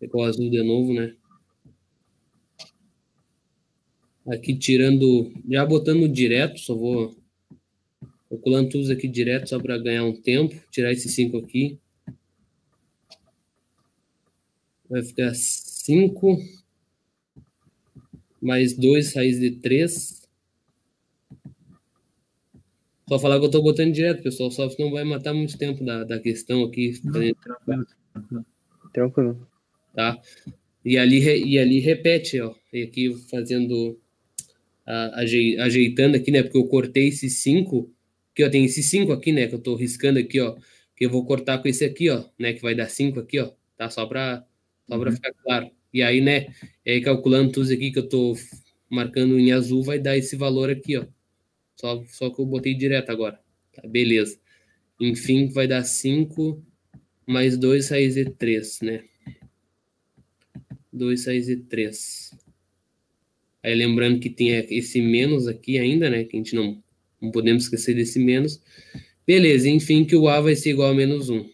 é 0.01 0.09
com 0.09 0.19
o 0.19 0.25
azul 0.25 0.51
de 0.51 0.63
novo, 0.65 0.93
né? 0.93 1.15
Aqui 4.27 4.59
tirando, 4.59 5.33
já 5.49 5.65
botando 5.65 6.09
direto, 6.09 6.59
só 6.59 6.75
vou 6.75 7.17
calculando 8.29 8.71
tudo 8.71 8.93
aqui 8.93 9.09
direto 9.09 9.49
só 9.49 9.59
para 9.61 9.79
ganhar 9.79 10.05
um 10.05 10.15
tempo. 10.15 10.55
Tirar 10.71 10.93
esse 10.93 11.09
5 11.09 11.39
aqui. 11.39 11.79
Vai 14.89 15.03
ficar 15.03 15.35
5 15.35 16.39
mais 18.41 18.75
2 18.75 19.15
raiz 19.15 19.41
de 19.41 19.51
3. 19.53 20.23
Só 23.09 23.19
falar 23.19 23.39
que 23.39 23.45
eu 23.45 23.47
estou 23.47 23.63
botando 23.63 23.93
direto, 23.93 24.23
pessoal, 24.23 24.51
só 24.51 24.69
que 24.69 24.83
não 24.83 24.91
vai 24.91 25.05
matar 25.05 25.33
muito 25.33 25.57
tempo 25.57 25.85
da, 25.85 26.03
da 26.03 26.19
questão 26.19 26.65
aqui. 26.65 27.01
Tranquilo. 27.01 27.87
Tranquilo. 28.93 29.49
Tá? 29.95 30.21
E 30.85 30.99
ali, 30.99 31.21
e 31.21 31.59
ali 31.59 31.79
repete, 31.79 32.41
ó. 32.41 32.55
E 32.73 32.83
aqui 32.83 33.15
fazendo 33.31 33.99
ajeitando 35.59 36.17
aqui, 36.17 36.31
né? 36.31 36.43
Porque 36.43 36.59
eu 36.59 36.67
cortei 36.67 37.09
esse 37.09 37.29
5, 37.29 37.91
que 38.37 38.45
eu 38.45 38.51
tenho 38.51 38.67
esse 38.67 38.83
5 38.83 39.13
aqui, 39.13 39.33
né? 39.33 39.47
Que 39.47 39.55
eu 39.55 39.59
tô 39.59 39.75
riscando 39.75 40.19
aqui, 40.19 40.39
ó. 40.41 40.57
Que 40.95 41.07
eu 41.07 41.11
vou 41.11 41.25
cortar 41.25 41.59
com 41.59 41.69
esse 41.69 41.85
aqui, 41.85 42.11
ó, 42.11 42.23
né? 42.39 42.53
Que 42.53 42.61
vai 42.61 42.75
dar 42.75 42.89
5 42.89 43.19
aqui, 43.19 43.41
ó. 43.41 43.51
Tá? 43.79 43.89
Só 43.89 44.05
para 44.07 44.47
só 44.87 44.99
pra 44.99 45.09
uhum. 45.09 45.17
ficar 45.17 45.33
claro. 45.43 45.71
E 45.93 46.03
aí, 46.03 46.21
né? 46.21 46.47
aí, 46.87 47.01
calculando 47.01 47.51
tudo 47.51 47.73
aqui 47.73 47.91
que 47.91 47.99
eu 47.99 48.09
tô 48.09 48.37
marcando 48.91 49.39
em 49.39 49.53
azul, 49.53 49.83
vai 49.83 49.99
dar 49.99 50.17
esse 50.19 50.37
valor 50.37 50.71
aqui, 50.71 50.99
ó. 50.99 51.07
Só, 51.77 52.05
só 52.09 52.31
que 52.31 52.41
eu 52.41 52.45
botei 52.47 52.75
direto 52.75 53.11
agora. 53.11 53.41
Tá? 53.73 53.89
Beleza. 53.89 54.39
Enfim, 55.01 55.49
vai 55.49 55.67
dar 55.67 55.83
5 55.83 56.63
mais 57.27 57.57
2 57.57 57.89
raiz 57.89 58.15
de 58.15 58.27
3, 58.31 58.81
né? 58.83 59.05
2 60.93 61.27
raiz 61.27 61.47
de 61.47 61.57
3. 61.57 62.39
Aí 63.63 63.75
lembrando 63.75 64.21
que 64.21 64.29
tem 64.29 64.51
esse 64.71 65.01
menos 65.01 65.49
aqui 65.49 65.79
ainda, 65.79 66.11
né? 66.11 66.25
Que 66.25 66.37
a 66.37 66.39
gente 66.39 66.55
não, 66.55 66.83
não 67.21 67.31
podemos 67.31 67.65
esquecer 67.65 67.95
desse 67.95 68.19
menos. 68.19 68.61
Beleza, 69.27 69.69
enfim, 69.69 70.05
que 70.05 70.17
o 70.17 70.29
A 70.29 70.41
vai 70.41 70.55
ser 70.55 70.71
igual 70.71 70.91
a 70.91 70.95
menos 70.95 71.29
1. 71.29 71.49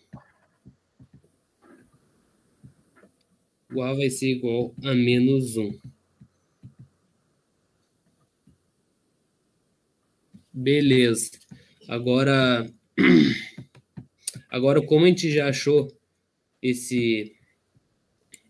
O 3.74 3.82
A 3.82 3.94
vai 3.94 4.10
ser 4.10 4.30
igual 4.32 4.74
a 4.84 4.94
menos 4.94 5.56
1. 5.56 5.78
Beleza. 10.52 11.30
Agora, 11.88 12.70
agora 14.50 14.82
como 14.82 15.06
a 15.06 15.08
gente 15.08 15.30
já 15.30 15.48
achou 15.48 15.90
esse 16.60 17.34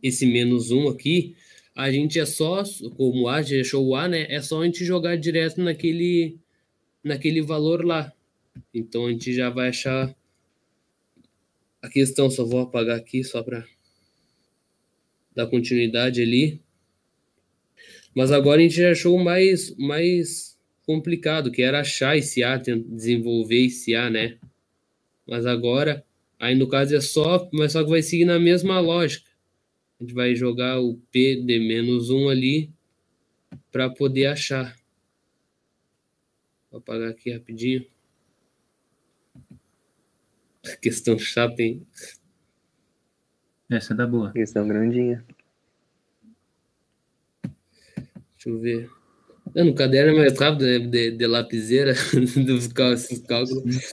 esse 0.02 0.26
menos 0.26 0.72
1 0.72 0.88
aqui, 0.88 1.36
a 1.74 1.90
gente 1.90 2.18
é 2.18 2.26
só, 2.26 2.62
como 2.96 3.28
A, 3.28 3.40
já 3.40 3.60
achou 3.60 3.86
o 3.86 3.94
A, 3.94 4.08
né? 4.08 4.26
É 4.28 4.42
só 4.42 4.60
a 4.60 4.64
gente 4.64 4.84
jogar 4.84 5.16
direto 5.16 5.62
naquele, 5.62 6.38
naquele 7.02 7.42
valor 7.42 7.84
lá. 7.84 8.12
Então 8.72 9.06
a 9.06 9.10
gente 9.10 9.32
já 9.32 9.50
vai 9.50 9.68
achar 9.68 10.14
a 11.80 11.88
questão. 11.88 12.30
Só 12.30 12.44
vou 12.44 12.60
apagar 12.60 12.98
aqui 12.98 13.24
só 13.24 13.42
para 13.42 13.66
dar 15.34 15.46
continuidade 15.46 16.22
ali. 16.22 16.60
Mas 18.14 18.30
agora 18.30 18.60
a 18.60 18.62
gente 18.62 18.76
já 18.76 18.90
achou 18.90 19.18
mais, 19.18 19.74
mais 19.76 20.58
complicado, 20.86 21.50
que 21.50 21.62
era 21.62 21.80
achar 21.80 22.16
esse 22.16 22.42
A, 22.42 22.56
desenvolver 22.56 23.66
esse 23.66 23.94
A, 23.94 24.10
né? 24.10 24.38
Mas 25.26 25.46
agora, 25.46 26.04
aí 26.38 26.54
no 26.54 26.68
caso 26.68 26.94
é 26.94 27.00
só, 27.00 27.48
mas 27.52 27.72
só 27.72 27.82
que 27.82 27.90
vai 27.90 28.02
seguir 28.02 28.26
na 28.26 28.38
mesma 28.38 28.80
lógica. 28.80 29.30
A 29.98 30.04
gente 30.04 30.14
vai 30.14 30.34
jogar 30.34 30.80
o 30.80 30.98
P 31.10 31.36
de 31.36 31.58
menos 31.58 32.10
1 32.10 32.28
ali 32.28 32.70
para 33.70 33.88
poder 33.88 34.26
achar. 34.26 34.76
Vou 36.72 36.78
apagar 36.78 37.10
aqui 37.10 37.30
rapidinho. 37.30 37.86
Questão 40.80 41.18
chata, 41.18 41.60
hein? 41.60 41.86
Essa 43.68 43.92
é 43.92 43.96
da 43.96 44.06
boa. 44.06 44.32
Questão 44.32 44.66
grandinha. 44.66 45.22
Deixa 47.42 48.48
eu 48.48 48.58
ver. 48.58 48.90
Não, 49.54 49.66
no 49.66 49.74
caderno 49.74 50.12
é 50.12 50.16
mais 50.16 50.38
rápido, 50.38 50.64
né? 50.64 50.78
De, 50.78 51.10
de 51.10 51.26
lapiseira, 51.26 51.92
dos 52.46 52.68
cálculos. 52.68 53.92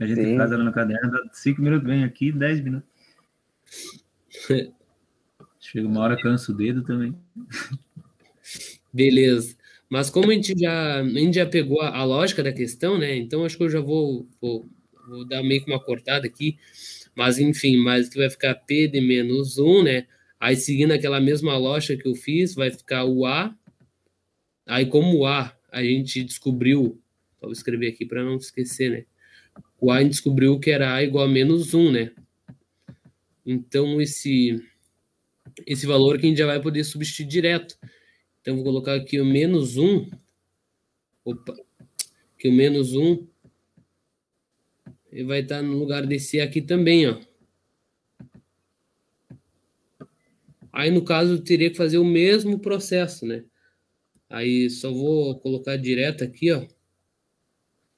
A 0.00 0.06
gente 0.06 0.24
Sim. 0.24 0.36
faz 0.36 0.50
ela 0.50 0.64
no 0.64 0.72
caderno, 0.72 1.10
dá 1.10 1.28
5 1.32 1.62
minutos, 1.62 1.88
vem 1.88 2.02
aqui, 2.02 2.32
10 2.32 2.60
minutos. 2.60 2.88
Chega 5.60 5.86
uma 5.86 6.00
hora, 6.00 6.20
cansa 6.20 6.50
o 6.50 6.56
dedo 6.56 6.82
também. 6.82 7.16
Beleza. 8.92 9.55
Mas 9.88 10.10
como 10.10 10.30
a 10.30 10.34
gente 10.34 10.54
já, 10.58 11.00
a 11.00 11.04
gente 11.04 11.34
já 11.36 11.46
pegou 11.46 11.80
a, 11.80 11.96
a 11.96 12.04
lógica 12.04 12.42
da 12.42 12.52
questão, 12.52 12.98
né? 12.98 13.16
Então 13.16 13.44
acho 13.44 13.56
que 13.56 13.62
eu 13.62 13.70
já 13.70 13.80
vou, 13.80 14.28
vou, 14.40 14.68
vou, 15.08 15.24
dar 15.26 15.42
meio 15.42 15.64
que 15.64 15.70
uma 15.70 15.82
cortada 15.82 16.26
aqui. 16.26 16.58
Mas 17.14 17.38
enfim, 17.38 17.76
mas 17.78 18.08
que 18.08 18.18
vai 18.18 18.28
ficar 18.28 18.54
P 18.54 18.88
de 18.88 19.00
menos 19.00 19.58
1, 19.58 19.82
né? 19.84 20.06
Aí 20.40 20.56
seguindo 20.56 20.92
aquela 20.92 21.20
mesma 21.20 21.56
lógica 21.56 21.96
que 21.96 22.08
eu 22.08 22.14
fiz, 22.14 22.54
vai 22.54 22.70
ficar 22.70 23.04
o 23.04 23.24
A. 23.24 23.54
Aí 24.66 24.86
como 24.86 25.18
o 25.18 25.26
A 25.26 25.56
a 25.70 25.82
gente 25.82 26.24
descobriu, 26.24 27.00
vou 27.40 27.52
escrever 27.52 27.88
aqui 27.88 28.04
para 28.06 28.24
não 28.24 28.36
esquecer, 28.36 28.90
né? 28.90 29.04
O 29.80 29.90
A 29.90 29.96
a 29.96 30.02
gente 30.02 30.12
descobriu 30.12 30.58
que 30.58 30.70
era 30.70 30.94
A 30.94 31.02
igual 31.02 31.24
a 31.26 31.28
menos 31.28 31.74
1, 31.74 31.92
né? 31.92 32.12
Então, 33.46 34.00
esse, 34.00 34.60
esse 35.64 35.86
valor 35.86 36.18
que 36.18 36.26
a 36.26 36.28
gente 36.28 36.38
já 36.38 36.46
vai 36.46 36.60
poder 36.60 36.82
substituir 36.82 37.26
direto. 37.26 37.78
Então, 38.46 38.54
vou 38.54 38.64
colocar 38.64 38.94
aqui 38.94 39.18
o 39.20 39.24
menos 39.24 39.76
1. 39.76 40.08
Opa! 41.24 41.52
Que 42.38 42.46
o 42.46 42.52
menos 42.52 42.94
1 42.94 43.26
ele 45.10 45.24
vai 45.24 45.40
estar 45.40 45.62
no 45.62 45.76
lugar 45.76 46.06
desse 46.06 46.40
aqui 46.40 46.62
também, 46.62 47.08
ó. 47.08 47.18
Aí, 50.72 50.92
no 50.92 51.02
caso, 51.02 51.32
eu 51.32 51.42
teria 51.42 51.70
que 51.70 51.76
fazer 51.76 51.98
o 51.98 52.04
mesmo 52.04 52.60
processo, 52.60 53.26
né? 53.26 53.42
Aí, 54.30 54.70
só 54.70 54.92
vou 54.92 55.40
colocar 55.40 55.76
direto 55.76 56.22
aqui, 56.22 56.52
ó. 56.52 56.64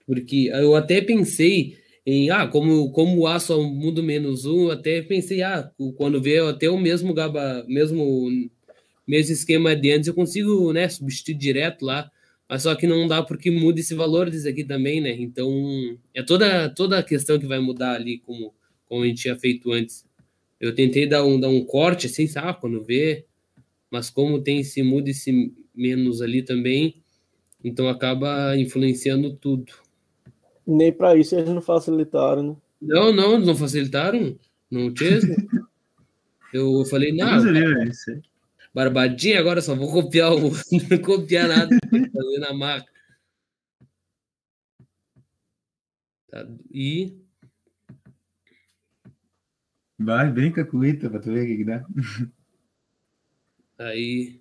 Porque 0.06 0.48
eu 0.50 0.74
até 0.74 1.02
pensei 1.02 1.76
em 2.06 2.30
ah, 2.30 2.46
como, 2.46 2.90
como 2.92 3.18
o 3.18 3.26
A 3.26 3.38
só 3.38 3.60
muda 3.62 4.00
menos 4.00 4.46
um, 4.46 4.70
até 4.70 5.02
pensei, 5.02 5.42
ah, 5.42 5.70
quando 5.98 6.22
vê 6.22 6.38
até 6.38 6.70
o 6.70 6.78
mesmo 6.78 7.12
gaba, 7.12 7.66
mesmo, 7.68 8.48
mesmo 9.08 9.32
esquema 9.32 9.74
de 9.74 9.90
antes, 9.90 10.06
eu 10.06 10.14
consigo 10.14 10.72
né, 10.72 10.88
substituir 10.88 11.34
direto 11.34 11.84
lá, 11.84 12.10
mas 12.48 12.62
só 12.62 12.74
que 12.74 12.86
não 12.86 13.08
dá 13.08 13.22
porque 13.22 13.50
muda 13.50 13.80
esse 13.80 13.94
valor 13.94 14.28
desse 14.28 14.48
aqui 14.48 14.62
também, 14.64 15.00
né? 15.00 15.12
Então 15.12 15.50
é 16.14 16.22
toda, 16.22 16.68
toda 16.68 16.98
a 16.98 17.02
questão 17.02 17.38
que 17.38 17.46
vai 17.46 17.58
mudar 17.58 17.94
ali, 17.94 18.18
como, 18.18 18.54
como 18.86 19.02
a 19.02 19.06
gente 19.06 19.22
tinha 19.22 19.36
feito 19.36 19.72
antes. 19.72 20.06
Eu 20.60 20.74
tentei 20.74 21.06
dar 21.06 21.24
um, 21.24 21.40
dar 21.40 21.48
um 21.48 21.64
corte 21.64 22.06
assim, 22.06 22.26
sabe, 22.26 22.60
quando 22.60 22.84
vê, 22.84 23.24
mas 23.90 24.10
como 24.10 24.42
tem 24.42 24.60
esse 24.60 24.82
muda 24.82 25.10
esse 25.10 25.52
menos 25.74 26.20
ali 26.20 26.42
também, 26.42 27.02
então 27.64 27.88
acaba 27.88 28.56
influenciando 28.56 29.34
tudo. 29.34 29.72
Nem 30.66 30.92
para 30.92 31.16
isso 31.16 31.34
eles 31.34 31.48
não 31.48 31.62
facilitaram, 31.62 32.42
né? 32.42 32.56
Não, 32.80 33.12
não, 33.12 33.38
não 33.38 33.56
facilitaram. 33.56 34.38
Não 34.70 34.92
tinha. 34.92 35.18
Eu 36.52 36.84
falei, 36.86 37.12
não. 37.12 37.26
Barbadinha, 38.78 39.40
agora 39.40 39.60
só 39.60 39.74
vou 39.74 39.90
copiar 39.90 40.32
o. 40.32 40.52
Não 40.88 41.02
copiar 41.02 41.48
nada, 41.48 41.76
fazer 41.90 42.38
na 42.38 42.54
marca. 42.54 42.88
Tá, 46.30 46.46
e. 46.70 47.18
Vai, 49.98 50.30
brinca 50.30 50.64
com 50.64 50.76
o 50.76 50.84
Ita 50.84 51.10
pra 51.10 51.18
tu 51.18 51.32
ver 51.32 51.42
o 51.42 51.56
que, 51.56 51.64
dá. 51.64 51.84
Aí. 53.78 54.40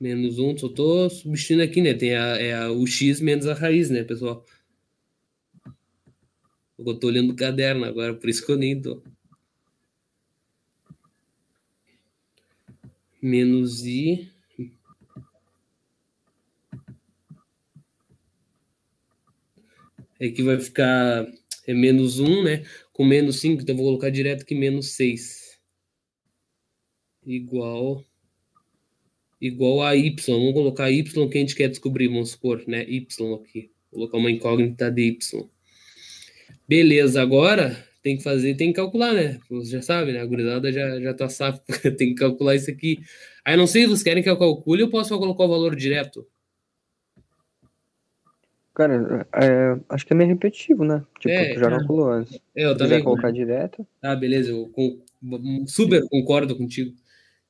Menos 0.00 0.38
um, 0.38 0.56
só 0.56 0.66
tô 0.70 1.10
substituindo 1.10 1.62
aqui, 1.62 1.82
né? 1.82 1.92
Tem 1.92 2.16
a, 2.16 2.38
é 2.38 2.54
a, 2.54 2.72
o 2.72 2.86
X 2.86 3.20
menos 3.20 3.46
a 3.46 3.52
raiz, 3.52 3.90
né, 3.90 4.02
pessoal? 4.02 4.46
Eu 6.78 6.98
tô 6.98 7.08
olhando 7.08 7.34
o 7.34 7.36
caderno 7.36 7.84
agora, 7.84 8.14
por 8.14 8.30
isso 8.30 8.46
que 8.46 8.50
eu 8.50 8.56
nem 8.56 8.80
tô. 8.80 9.02
Menos 13.22 13.86
I. 13.86 14.28
Aqui 20.20 20.42
vai 20.42 20.60
ficar 20.60 21.26
é 21.66 21.72
menos 21.72 22.18
1, 22.18 22.42
né? 22.42 22.64
Com 22.92 23.04
menos 23.04 23.40
5, 23.40 23.62
então 23.62 23.76
vou 23.76 23.86
colocar 23.86 24.10
direto 24.10 24.42
aqui 24.42 24.54
menos 24.54 24.90
6. 24.92 25.60
Igual 27.24 28.04
igual 29.40 29.82
a 29.82 29.96
y. 29.96 30.16
Vamos 30.28 30.54
colocar 30.54 30.90
y 30.90 31.02
que 31.02 31.20
a 31.20 31.40
gente 31.40 31.54
quer 31.54 31.68
descobrir, 31.68 32.08
vamos 32.08 32.30
supor, 32.30 32.64
né? 32.66 32.84
y 32.88 33.06
aqui. 33.34 33.70
Vou 33.90 34.00
colocar 34.00 34.18
uma 34.18 34.30
incógnita 34.30 34.90
de 34.90 35.02
y. 35.02 35.50
Beleza, 36.68 37.20
agora 37.20 37.91
tem 38.02 38.16
que 38.16 38.22
fazer, 38.22 38.56
tem 38.56 38.68
que 38.68 38.74
calcular, 38.76 39.14
né? 39.14 39.38
Você 39.48 39.70
já 39.70 39.82
sabe, 39.82 40.12
né? 40.12 40.20
A 40.20 40.26
gurizada 40.26 40.72
já, 40.72 41.00
já 41.00 41.14
tá 41.14 41.28
safo, 41.28 41.62
tem 41.96 42.08
que 42.08 42.14
calcular 42.14 42.56
isso 42.56 42.70
aqui. 42.70 42.98
Aí 43.44 43.56
não 43.56 43.66
sei 43.66 43.82
se 43.82 43.88
vocês 43.88 44.02
querem 44.02 44.22
que 44.22 44.28
eu 44.28 44.38
calcule 44.38 44.82
ou 44.82 44.90
posso 44.90 45.16
colocar 45.16 45.44
o 45.44 45.48
valor 45.48 45.76
direto? 45.76 46.26
Cara, 48.74 49.26
é, 49.34 49.78
acho 49.90 50.06
que 50.06 50.12
é 50.12 50.16
meio 50.16 50.30
repetitivo, 50.30 50.82
né? 50.82 51.04
Tipo, 51.20 51.34
é, 51.34 51.54
tu 51.54 51.60
já 51.60 51.70
calculou 51.70 52.10
antes. 52.10 52.40
É, 52.56 52.64
eu 52.64 52.72
também. 52.72 52.92
quiser 52.92 53.02
colocar 53.04 53.30
direto. 53.30 53.86
Ah, 54.02 54.16
beleza, 54.16 54.50
eu 54.50 54.68
com, 54.68 54.98
super 55.66 56.02
concordo 56.08 56.56
contigo. 56.56 56.92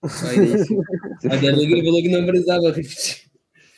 Aí, 0.03 0.39
a 1.31 1.37
Dani 1.37 1.85
falou 1.85 2.03
que 2.03 2.09
não 2.09 2.27
precisava 2.27 2.73
repetir. 2.73 3.23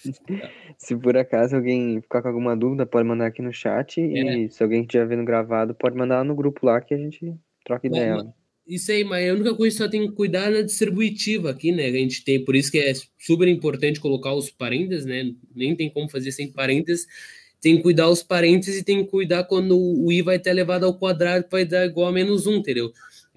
Se 0.78 0.96
por 0.96 1.16
acaso 1.16 1.56
alguém 1.56 2.00
ficar 2.00 2.22
com 2.22 2.28
alguma 2.28 2.56
dúvida, 2.56 2.86
pode 2.86 3.06
mandar 3.06 3.26
aqui 3.26 3.42
no 3.42 3.52
chat. 3.52 4.00
É. 4.00 4.38
E 4.38 4.50
se 4.50 4.62
alguém 4.62 4.82
estiver 4.82 5.06
vendo 5.06 5.24
gravado, 5.24 5.74
pode 5.74 5.96
mandar 5.96 6.24
no 6.24 6.34
grupo 6.34 6.66
lá 6.66 6.80
que 6.80 6.94
a 6.94 6.98
gente 6.98 7.34
troca 7.64 7.86
ideia. 7.86 8.16
Mas, 8.16 8.26
isso 8.66 8.90
aí, 8.90 9.04
mas 9.04 9.28
a 9.28 9.34
única 9.34 9.54
coisa 9.54 9.76
que 9.76 9.82
só 9.82 9.88
tem 9.88 10.08
que 10.08 10.14
cuidar 10.14 10.50
é 10.50 10.58
na 10.58 10.62
distributiva 10.62 11.50
aqui, 11.50 11.70
né? 11.70 11.86
A 11.86 11.92
gente 11.92 12.24
tem, 12.24 12.42
por 12.42 12.56
isso 12.56 12.70
que 12.70 12.78
é 12.78 12.92
super 13.18 13.46
importante 13.46 14.00
colocar 14.00 14.32
os 14.32 14.50
parênteses, 14.50 15.04
né? 15.04 15.32
Nem 15.54 15.76
tem 15.76 15.90
como 15.90 16.08
fazer 16.08 16.32
sem 16.32 16.50
parênteses. 16.50 17.06
Tem 17.60 17.76
que 17.76 17.82
cuidar 17.82 18.08
os 18.08 18.22
parênteses 18.22 18.80
e 18.80 18.84
tem 18.84 19.04
que 19.04 19.10
cuidar 19.10 19.44
quando 19.44 19.78
o 19.78 20.10
i 20.10 20.22
vai 20.22 20.38
ter 20.38 20.50
elevado 20.50 20.86
ao 20.86 20.98
quadrado, 20.98 21.46
vai 21.50 21.64
dar 21.64 21.86
igual 21.86 22.08
a 22.08 22.12
menos 22.12 22.46
um, 22.46 22.56
entendeu? 22.56 22.90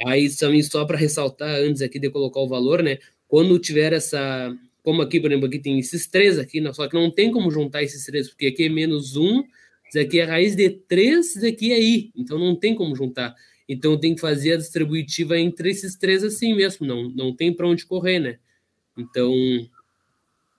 Aí 0.05 0.29
também 0.35 0.61
só 0.63 0.85
para 0.85 0.97
ressaltar 0.97 1.49
antes 1.59 1.81
aqui 1.81 1.99
de 1.99 2.09
colocar 2.09 2.39
o 2.39 2.47
valor, 2.47 2.83
né? 2.83 2.97
Quando 3.27 3.59
tiver 3.59 3.93
essa 3.93 4.53
como 4.88 5.01
aqui, 5.01 5.19
por 5.19 5.29
exemplo, 5.29 5.49
aqui 5.49 5.59
tem 5.59 5.77
esses 5.77 6.07
três 6.07 6.39
aqui, 6.39 6.63
só 6.73 6.88
que 6.88 6.93
não 6.93 7.11
tem 7.11 7.29
como 7.29 7.51
juntar 7.51 7.83
esses 7.83 8.05
três, 8.05 8.29
porque 8.29 8.47
aqui 8.47 8.67
é 8.67 8.69
menos 8.69 9.17
um, 9.17 9.43
isso 9.89 9.99
aqui 9.99 10.17
é 10.17 10.23
raiz 10.23 10.55
de 10.55 10.69
três, 10.69 11.35
isso 11.35 11.45
aqui 11.45 11.73
é 11.73 11.81
i, 11.81 12.09
então 12.15 12.39
não 12.39 12.55
tem 12.55 12.73
como 12.73 12.95
juntar. 12.95 13.35
Então 13.67 13.99
tem 13.99 14.15
que 14.15 14.21
fazer 14.21 14.53
a 14.53 14.55
distributiva 14.55 15.38
entre 15.38 15.71
esses 15.71 15.97
três 15.97 16.23
assim 16.23 16.55
mesmo, 16.55 16.88
não, 16.88 17.09
não 17.09 17.35
tem 17.35 17.51
para 17.53 17.67
onde 17.67 17.85
correr, 17.85 18.19
né? 18.19 18.39
Então, 18.97 19.33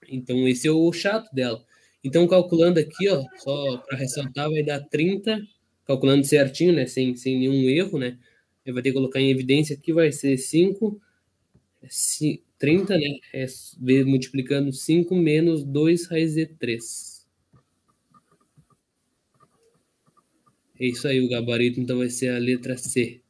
então 0.07 0.47
esse 0.47 0.67
é 0.67 0.71
o 0.71 0.93
chato 0.93 1.33
dela. 1.33 1.65
Então, 2.03 2.27
calculando 2.27 2.79
aqui, 2.79 3.09
ó, 3.09 3.23
só 3.39 3.77
para 3.77 3.97
ressaltar, 3.97 4.47
vai 4.47 4.61
dar 4.61 4.79
30, 4.79 5.41
calculando 5.87 6.23
certinho, 6.23 6.71
né, 6.71 6.85
sem, 6.85 7.15
sem 7.15 7.39
nenhum 7.39 7.67
erro, 7.67 7.97
né, 7.97 8.15
eu 8.63 8.73
vou 8.73 8.83
ter 8.83 8.89
que 8.89 8.95
colocar 8.95 9.19
em 9.19 9.31
evidência 9.31 9.75
aqui, 9.75 9.91
vai 9.91 10.11
ser 10.11 10.37
5, 10.37 11.01
30, 12.57 12.97
né, 12.97 13.19
é, 13.33 13.45
multiplicando 14.03 14.71
5 14.71 15.15
menos 15.15 15.63
2 15.63 16.07
raiz 16.07 16.35
de 16.35 16.45
3. 16.45 17.27
É 20.79 20.85
isso 20.85 21.07
aí, 21.07 21.19
o 21.19 21.29
gabarito, 21.29 21.79
então 21.79 21.97
vai 21.97 22.09
ser 22.09 22.29
a 22.29 22.37
letra 22.37 22.77
C. 22.77 23.21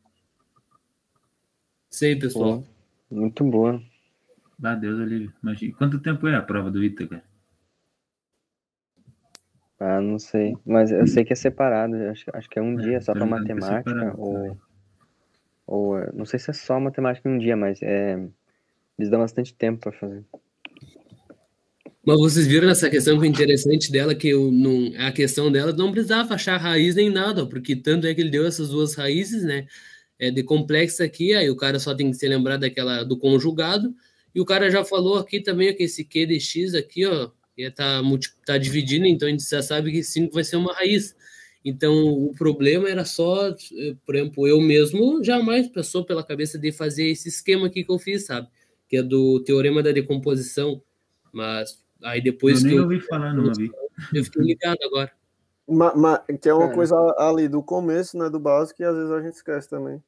Sei, 1.89 2.16
pessoal. 2.16 2.64
Muito 3.10 3.43
boa. 3.43 3.82
Ah, 4.64 4.76
Deus, 4.76 4.99
Olívio. 4.99 5.34
Mas 5.41 5.60
quanto 5.78 5.99
tempo 5.99 6.28
é 6.28 6.36
a 6.36 6.41
prova 6.41 6.70
do 6.70 6.84
ITA, 6.84 7.07
cara? 7.07 7.24
Ah, 9.80 10.01
não 10.01 10.20
sei. 10.20 10.55
Mas 10.66 10.91
eu 10.91 11.07
sei 11.07 11.24
que 11.24 11.34
é 11.34 11.36
separado. 11.36 11.95
Acho, 12.10 12.26
acho 12.34 12.49
que 12.49 12.60
é 12.60 12.62
um 12.62 12.80
é, 12.80 12.84
dia 12.84 13.01
só 13.01 13.14
para 13.14 13.26
matemática. 13.26 13.89
É 13.89 14.14
ou, 14.16 14.60
ou 15.66 16.14
não 16.14 16.26
sei 16.26 16.38
se 16.38 16.51
é 16.51 16.53
só 16.53 16.80
matemática 16.80 17.28
em 17.28 17.34
um 17.34 17.38
dia, 17.38 17.55
mas 17.55 17.82
é, 17.82 18.30
eles 18.99 19.09
dão 19.09 19.19
bastante 19.19 19.53
tempo 19.53 19.79
para 19.79 19.91
fazer. 19.93 20.23
Mas 22.05 22.17
vocês 22.17 22.47
viram 22.47 22.67
nessa 22.67 22.89
questão 22.89 23.19
que 23.19 23.25
é 23.25 23.29
interessante 23.29 23.91
dela, 23.91 24.13
que 24.13 24.29
eu 24.29 24.51
não, 24.51 24.91
a 24.97 25.11
questão 25.11 25.51
dela 25.51 25.71
não 25.73 25.91
precisava 25.91 26.33
achar 26.33 26.57
raiz 26.57 26.95
nem 26.95 27.09
nada, 27.09 27.45
porque 27.45 27.75
tanto 27.75 28.07
é 28.07 28.13
que 28.13 28.21
ele 28.21 28.29
deu 28.29 28.45
essas 28.45 28.69
duas 28.69 28.95
raízes, 28.95 29.43
né? 29.43 29.67
É 30.17 30.29
de 30.29 30.43
complexa 30.43 31.03
aqui, 31.03 31.33
aí 31.33 31.49
o 31.49 31.55
cara 31.55 31.79
só 31.79 31.95
tem 31.95 32.11
que 32.11 32.17
se 32.17 32.27
lembrar 32.27 32.57
daquela 32.57 33.03
do 33.03 33.17
conjugado, 33.17 33.93
e 34.33 34.41
o 34.41 34.45
cara 34.45 34.69
já 34.69 34.83
falou 34.83 35.17
aqui 35.17 35.41
também 35.41 35.73
que 35.75 35.83
esse 35.83 36.03
Q 36.03 36.25
de 36.25 36.39
X 36.39 36.73
aqui, 36.73 37.05
ó, 37.05 37.29
tá, 37.75 38.01
tá 38.45 38.57
dividindo, 38.57 39.05
então 39.05 39.27
a 39.27 39.31
gente 39.31 39.47
já 39.47 39.61
sabe 39.61 39.91
que 39.91 40.03
5 40.03 40.33
vai 40.33 40.43
ser 40.43 40.55
uma 40.55 40.73
raiz. 40.73 41.15
Então 41.63 41.93
o 41.93 42.33
problema 42.33 42.89
era 42.89 43.03
só, 43.03 43.53
por 44.05 44.15
exemplo, 44.15 44.47
eu 44.47 44.61
mesmo 44.61 45.23
jamais 45.23 45.67
passou 45.67 46.05
pela 46.05 46.23
cabeça 46.23 46.57
de 46.57 46.71
fazer 46.71 47.07
esse 47.07 47.27
esquema 47.27 47.67
aqui 47.67 47.83
que 47.83 47.91
eu 47.91 47.99
fiz, 47.99 48.25
sabe? 48.25 48.47
Que 48.89 48.97
é 48.97 49.03
do 49.03 49.41
teorema 49.43 49.81
da 49.81 49.91
decomposição. 49.91 50.81
Mas 51.31 51.81
aí 52.03 52.21
depois. 52.21 52.63
Eu 52.63 52.67
nem 52.67 52.77
eu, 52.77 52.83
ouvi 52.83 52.99
falar, 52.99 53.33
não 53.33 53.45
ouvi. 53.45 53.71
Eu 54.13 54.23
fiquei 54.23 54.43
ligado 54.43 54.79
agora. 54.83 55.11
Mas, 55.67 55.95
mas, 55.95 56.19
que 56.41 56.49
é 56.49 56.53
uma 56.53 56.71
é. 56.71 56.73
coisa 56.73 56.95
ali 57.17 57.47
do 57.47 57.61
começo, 57.61 58.17
né? 58.17 58.29
Do 58.29 58.39
básico, 58.39 58.81
e 58.81 58.85
às 58.85 58.95
vezes 58.95 59.11
a 59.11 59.21
gente 59.21 59.35
esquece 59.35 59.69
também. 59.69 60.01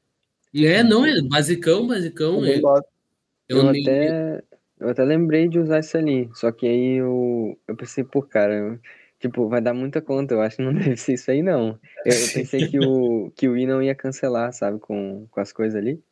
É, 0.53 0.83
não, 0.83 1.05
é 1.05 1.21
basicão, 1.21 1.87
basicão. 1.87 2.43
É, 2.43 2.59
eu, 2.59 3.57
eu 3.57 3.69
até, 3.69 4.43
eu 4.79 4.89
até 4.89 5.03
lembrei 5.03 5.47
de 5.47 5.59
usar 5.59 5.79
isso 5.79 5.97
ali, 5.97 6.29
só 6.33 6.51
que 6.51 6.67
aí 6.67 6.95
eu, 6.95 7.57
eu 7.67 7.75
pensei, 7.75 8.03
pô, 8.03 8.21
cara, 8.21 8.53
eu, 8.53 8.79
tipo, 9.19 9.47
vai 9.47 9.61
dar 9.61 9.73
muita 9.73 10.01
conta, 10.01 10.33
eu 10.33 10.41
acho 10.41 10.57
que 10.57 10.63
não 10.63 10.73
deve 10.73 10.97
ser 10.97 11.13
isso 11.13 11.31
aí, 11.31 11.41
não. 11.41 11.79
Eu, 12.05 12.13
eu 12.13 12.33
pensei 12.33 12.67
que 12.67 12.79
o, 12.79 13.31
que 13.35 13.47
o 13.47 13.55
i 13.55 13.65
não 13.65 13.81
ia 13.81 13.95
cancelar, 13.95 14.51
sabe, 14.51 14.79
com, 14.79 15.27
com 15.29 15.39
as 15.39 15.53
coisas 15.53 15.75
ali. 15.79 16.03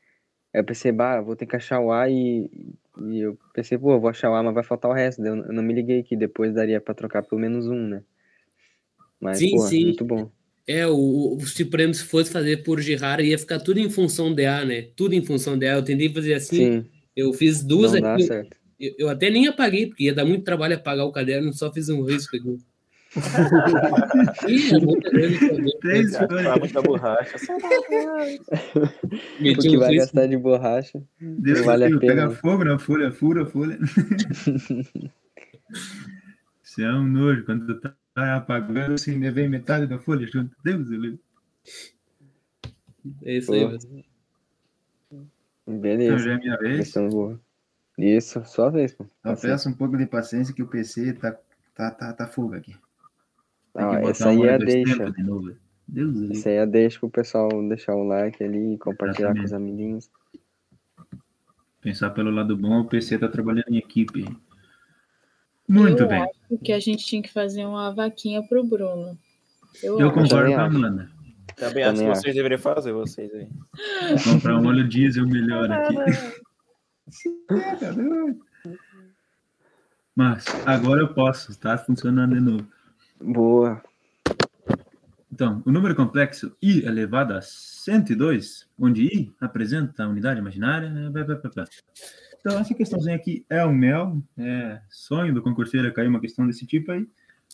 Aí 0.54 0.62
eu 0.62 0.64
pensei, 0.64 0.92
bah, 0.92 1.22
vou 1.22 1.36
ter 1.36 1.46
que 1.46 1.56
achar 1.56 1.80
o 1.80 1.92
A 1.92 2.10
e, 2.10 2.50
e 3.02 3.20
eu 3.20 3.38
pensei, 3.54 3.78
pô, 3.78 4.00
vou 4.00 4.10
achar 4.10 4.32
o 4.32 4.36
A, 4.36 4.44
mas 4.44 4.54
vai 4.54 4.64
faltar 4.64 4.90
o 4.90 4.94
resto. 4.94 5.24
Eu, 5.24 5.36
não 5.36 5.64
me 5.64 5.74
liguei 5.74 6.04
que 6.04 6.16
depois 6.16 6.54
daria 6.54 6.82
pra 6.82 6.94
trocar 6.94 7.24
pelo 7.24 7.42
menos 7.42 7.68
um, 7.68 7.88
né? 7.88 8.04
Mas, 9.20 9.38
sim, 9.38 9.52
pô, 9.52 9.62
sim. 9.62 9.84
muito 9.86 10.06
bom. 10.06 10.32
É, 10.68 10.86
o, 10.88 11.36
o 11.36 11.38
exemplo, 11.42 11.94
se 11.94 12.04
fosse 12.04 12.32
fazer 12.32 12.64
por 12.64 12.80
Girard, 12.80 13.24
ia 13.24 13.38
ficar 13.38 13.60
tudo 13.60 13.80
em 13.80 13.90
função 13.90 14.34
de 14.34 14.46
A, 14.46 14.64
né? 14.64 14.84
Tudo 14.96 15.16
em 15.16 15.26
função 15.26 15.58
de 15.58 15.68
A. 15.68 15.76
Eu 15.76 15.84
tentei 15.84 16.14
fazer 16.14 16.36
assim, 16.36 16.56
sim. 16.56 16.86
Eu 17.16 17.34
fiz 17.34 17.64
duas 17.64 17.94
Não 17.94 18.14
aqui. 18.14 18.30
Eu, 18.80 18.94
eu, 18.98 19.10
até 19.10 19.30
nem 19.30 19.48
apaguei, 19.48 19.88
porque 19.88 20.06
ia 20.06 20.14
dar 20.14 20.24
muito 20.24 20.46
trabalho 20.46 20.76
apagar 20.76 21.06
o 21.06 21.12
caderno, 21.12 21.52
só 21.54 21.72
fiz 21.72 21.90
um 21.90 22.02
risco 22.04 22.38
aqui. 22.38 22.58
Ih, 24.48 24.76
é 24.76 24.80
muita 24.80 25.10
Três 25.80 26.12
muita 26.60 26.82
borracha. 26.82 27.38
o 29.42 29.58
que 29.60 29.78
vai 29.78 29.96
gastar 29.96 30.28
de 30.28 30.38
borracha. 30.38 31.04
Deus 31.20 31.62
vale 31.62 31.86
a 31.86 31.88
pena. 31.88 32.00
Pega 32.00 32.30
fogo 32.30 32.64
na 32.64 32.78
folha, 32.78 33.12
fura 33.12 33.44
a 33.44 33.46
folha. 33.48 33.80
Isso 36.64 36.82
é 36.82 36.94
um 36.94 37.04
nojo. 37.04 37.46
Quando 37.46 37.66
tu 37.66 37.80
tá 38.14 38.36
apagando, 38.36 38.94
assim, 38.94 39.20
vem 39.32 39.50
metade 39.50 39.88
da 39.88 39.98
folha 39.98 40.28
junto. 40.28 40.56
Deus, 40.64 40.88
Deus. 40.90 41.18
É 43.24 43.38
isso 43.38 43.52
aí. 43.54 43.66
Beleza. 45.66 46.14
Então 46.14 46.20
já 46.20 46.34
é 46.34 46.38
minha 46.38 46.58
vez. 46.58 46.94
Isso, 47.98 48.46
sua 48.46 48.70
vez, 48.70 48.94
pô. 48.94 49.06
Eu 49.26 49.36
peço 49.36 49.68
um 49.68 49.74
pouco 49.74 49.98
de 49.98 50.06
paciência 50.06 50.54
que 50.54 50.62
o 50.62 50.68
PC 50.68 51.14
tá, 51.14 51.36
tá, 51.74 51.90
tá, 51.92 52.14
tá 52.14 52.28
fuga 52.28 52.58
aqui. 52.58 52.76
Ah, 53.76 54.02
essa 54.02 54.30
aí 54.30 54.44
é 54.44 54.56
a 54.56 54.58
deixa. 54.58 55.12
De 55.12 55.24
novo. 55.24 55.56
Deus 55.88 56.30
essa 56.32 56.50
aí 56.50 56.56
é 56.56 56.62
a 56.62 56.66
deixa 56.66 57.00
pro 57.00 57.10
pessoal 57.10 57.50
deixar 57.68 57.96
o 57.96 58.04
like 58.04 58.44
ali, 58.44 58.78
compartilhar 58.78 59.30
Exatamente. 59.30 59.40
com 59.40 59.46
os 59.46 59.54
amiguinhos. 59.54 60.10
Pensar 61.82 62.10
pelo 62.12 62.30
lado 62.30 62.58
bom, 62.58 62.82
o 62.82 62.86
PC 62.86 63.18
tá 63.18 63.28
trabalhando 63.28 63.70
em 63.70 63.78
equipe. 63.78 64.26
Muito 65.68 66.04
eu 66.04 66.08
bem. 66.08 66.22
Acho 66.22 66.58
que 66.64 66.74
a 66.74 66.80
gente 66.80 67.06
tinha 67.06 67.22
que 67.22 67.32
fazer 67.32 67.66
uma 67.66 67.94
vaquinha 67.94 68.44
pro 68.44 68.64
Bruno. 68.64 69.18
Eu, 69.82 70.00
eu 70.00 70.12
concordo 70.12 70.52
com 70.52 70.60
a 70.60 70.66
Amanda. 70.66 71.10
Também, 71.56 71.84
acho 71.84 72.02
que 72.02 72.08
vocês 72.08 72.36
deveriam 72.36 72.60
fazer, 72.60 72.92
vocês 72.92 73.32
aí. 73.34 73.48
Comprar 74.24 74.58
um 74.58 74.66
óleo 74.68 74.88
diesel 74.88 75.28
melhor 75.28 75.72
aqui. 75.72 75.96
Mas 80.16 80.46
agora 80.66 81.02
eu 81.02 81.14
posso, 81.14 81.52
está 81.52 81.78
funcionando 81.78 82.36
de 82.36 82.42
novo. 82.42 82.68
Boa. 83.22 83.82
Então, 85.32 85.62
o 85.66 85.72
número 85.72 85.96
complexo 85.96 86.56
i 86.62 86.84
elevado 86.86 87.34
a 87.34 87.42
102, 87.42 88.68
onde 88.78 89.06
i 89.06 89.34
apresenta 89.40 90.04
a 90.04 90.10
unidade 90.10 90.40
imaginária. 90.40 90.90
Né, 90.90 91.12
então, 92.40 92.60
essa 92.60 92.74
questãozinha 92.74 93.16
aqui 93.16 93.46
é 93.50 93.64
o 93.64 93.72
mel, 93.72 94.22
é 94.38 94.82
sonho 94.90 95.34
do 95.34 95.42
concurseiro 95.42 95.94
cair 95.94 96.08
uma 96.08 96.20
questão 96.20 96.48
desse 96.48 96.66
tipo 96.66 96.92
aí 96.92 97.08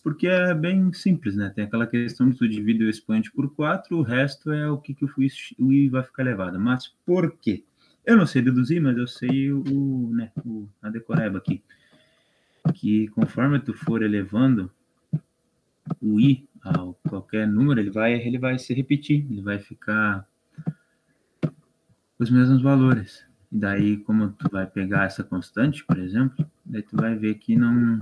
porque 0.06 0.28
é 0.28 0.54
bem 0.54 0.94
simples, 0.94 1.36
né? 1.36 1.52
Tem 1.56 1.64
aquela 1.64 1.88
questão 1.88 2.30
de 2.30 2.38
tu 2.38 2.48
divide 2.48 2.84
o 2.84 2.90
expoente 2.92 3.32
por 3.32 3.56
4, 3.56 3.98
o 3.98 4.04
resto 4.04 4.52
é 4.52 4.70
o 4.70 4.78
que, 4.78 4.94
que 4.94 5.04
o 5.04 5.72
i 5.72 5.90
vai 5.90 6.04
ficar 6.04 6.22
elevado. 6.22 6.60
Mas 6.60 6.94
por 7.04 7.36
quê? 7.40 7.64
Eu 8.06 8.16
não 8.16 8.28
sei 8.28 8.44
deduzir, 8.44 8.80
mas 8.80 8.96
eu 8.98 9.08
sei 9.08 9.52
o, 9.52 10.12
né, 10.14 10.32
o, 10.46 10.68
a 10.80 10.92
decoreba 10.92 11.40
aqui. 11.40 11.64
Que 12.76 13.08
conforme 13.08 13.60
tu 13.60 13.74
for 13.74 14.04
elevando 14.04 14.72
o 16.02 16.20
i 16.20 16.48
qualquer 17.08 17.48
número, 17.48 17.80
ele 17.80 17.92
vai, 17.92 18.14
ele 18.14 18.40
vai 18.40 18.58
se 18.58 18.74
repetir, 18.74 19.26
ele 19.30 19.42
vai 19.42 19.60
ficar 19.60 20.28
os 22.18 22.30
mesmos 22.30 22.62
valores. 22.62 23.24
E 23.52 23.58
daí, 23.58 23.98
como 23.98 24.32
tu 24.32 24.50
vai 24.50 24.66
pegar 24.66 25.06
essa 25.06 25.24
constante, 25.24 25.86
por 25.86 25.98
exemplo, 26.00 26.46
daí 26.66 26.82
tu 26.82 26.96
vai 26.98 27.16
ver 27.16 27.36
que 27.36 27.56
não, 27.56 28.02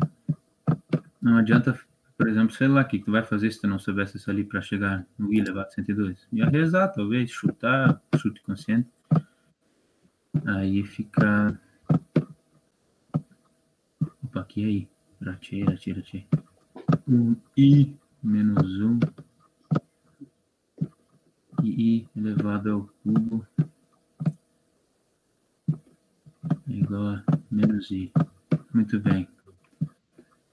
não 1.21 1.37
adianta 1.37 1.77
por 2.17 2.29
exemplo, 2.29 2.55
sei 2.55 2.67
lá, 2.67 2.81
o 2.81 2.87
que 2.87 2.99
tu 2.99 3.11
vai 3.11 3.23
fazer 3.23 3.51
se 3.51 3.59
tu 3.59 3.67
não 3.67 3.79
soubesse 3.79 4.17
isso 4.17 4.29
ali 4.29 4.43
para 4.43 4.61
chegar 4.61 5.05
no 5.17 5.33
I 5.33 5.39
elevado 5.39 5.67
a 5.67 5.71
102? 5.71 6.27
Ia 6.31 6.47
rezar, 6.47 6.87
talvez, 6.89 7.29
chutar, 7.31 8.01
chute 8.17 8.41
consciente. 8.43 8.87
Aí 10.45 10.83
fica. 10.83 11.59
Opa, 14.23 14.41
aqui 14.41 14.63
aí. 14.63 14.87
Ratei, 15.21 15.63
ratei, 15.63 15.93
ratei. 15.93 16.27
Um 17.13 17.35
I 17.55 17.95
menos 18.23 18.81
1. 18.81 18.99
I 21.63 22.07
elevado 22.17 22.71
ao 22.71 22.89
cubo 23.03 23.45
é 26.67 26.71
igual 26.71 27.07
a 27.09 27.23
menos 27.51 27.91
I. 27.91 28.11
Muito 28.73 28.99
bem. 28.99 29.27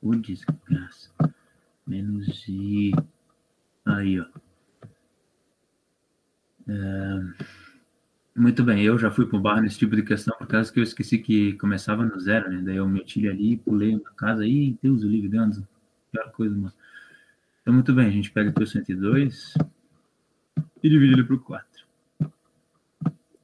O 0.02 0.14
desgraça 0.14 1.10
menos 1.86 2.46
i. 2.46 2.92
Aí, 3.86 4.20
ó. 4.20 4.26
Muito 8.36 8.62
bem, 8.62 8.84
eu 8.84 8.98
já 8.98 9.10
fui 9.10 9.24
pro 9.24 9.40
bar 9.40 9.62
nesse 9.62 9.78
tipo 9.78 9.96
de 9.96 10.02
questão, 10.02 10.36
por 10.36 10.46
causa 10.46 10.70
que 10.70 10.78
eu 10.78 10.84
esqueci 10.84 11.16
que 11.16 11.54
começava 11.54 12.04
no 12.04 12.20
zero, 12.20 12.50
né? 12.50 12.60
Daí 12.62 12.76
eu 12.76 12.86
meti 12.86 13.26
ali, 13.26 13.56
pulei 13.56 13.96
na 13.96 14.10
casa, 14.10 14.46
e 14.46 14.78
Deus, 14.82 15.02
o 15.02 15.08
livre 15.08 15.30
dentro. 15.30 15.66
Pior 16.10 16.30
coisa, 16.32 16.56
mano. 16.56 16.72
Então, 17.60 17.74
muito 17.74 17.94
bem, 17.94 18.06
a 18.06 18.10
gente 18.10 18.30
pega 18.30 18.50
aqui 18.50 18.62
o 18.62 18.66
102 18.66 19.54
e 20.82 20.88
divide 20.88 21.12
ele 21.14 21.24
por 21.24 21.42
4. 21.42 21.86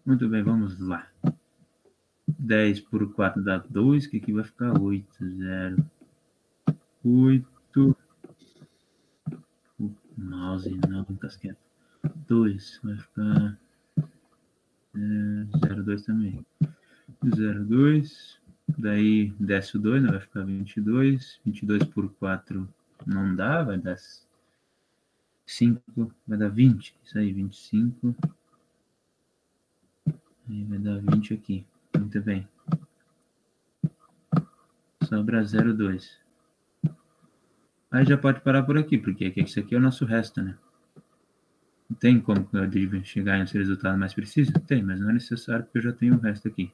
Muito 0.05 0.29
bem, 0.29 0.43
vamos 0.43 0.79
lá. 0.81 1.07
10 2.27 2.81
por 2.81 3.13
4 3.13 3.43
dá 3.43 3.59
2, 3.59 4.07
que 4.07 4.17
aqui 4.19 4.33
vai 4.33 4.45
ficar 4.45 4.81
8, 4.81 5.07
0, 5.21 5.91
8, 7.05 7.97
mouse 10.17 10.81
não, 10.89 11.05
casquete. 11.17 11.59
2 12.29 12.81
vai 12.83 12.97
ficar 12.97 13.59
é, 14.95 15.75
02 15.83 16.03
também. 16.03 16.45
02 17.23 18.39
Daí 18.69 19.33
desce 19.39 19.77
o 19.77 19.81
2, 19.81 20.03
né? 20.03 20.11
vai 20.11 20.21
ficar 20.21 20.43
22. 20.45 21.41
22 21.45 21.85
por 21.85 22.13
4 22.15 22.69
não 23.07 23.35
dá, 23.35 23.63
vai 23.63 23.79
dar 23.79 23.97
5, 25.47 26.13
vai 26.27 26.39
dar 26.39 26.49
20. 26.49 26.95
Isso 27.05 27.19
aí, 27.19 27.33
25. 27.33 28.17
Aí 30.49 30.65
vai 30.65 30.79
dar 30.79 31.01
20 31.01 31.35
aqui. 31.35 31.67
Muito 31.97 32.21
bem. 32.21 32.49
Sobra 35.05 35.43
0,2. 35.43 36.19
Aí 37.91 38.05
já 38.05 38.19
pode 38.19 38.41
parar 38.41 38.65
por 38.65 38.77
aqui, 38.77 38.99
porque 38.99 39.33
isso 39.37 39.61
aqui 39.61 39.75
é 39.75 39.79
o 39.79 39.81
nosso 39.81 40.05
resto, 40.05 40.43
né? 40.43 40.59
Tem 42.01 42.21
como 42.21 42.49
eu 42.53 43.05
chegar 43.05 43.39
nesse 43.39 43.57
resultado 43.57 43.97
mais 43.97 44.13
preciso? 44.13 44.53
Tem, 44.53 44.83
mas 44.83 45.01
não 45.01 45.11
é 45.11 45.13
necessário 45.13 45.65
porque 45.65 45.79
eu 45.79 45.83
já 45.83 45.93
tenho 45.93 46.17
o 46.17 46.21
resto 46.21 46.49
aqui. 46.49 46.73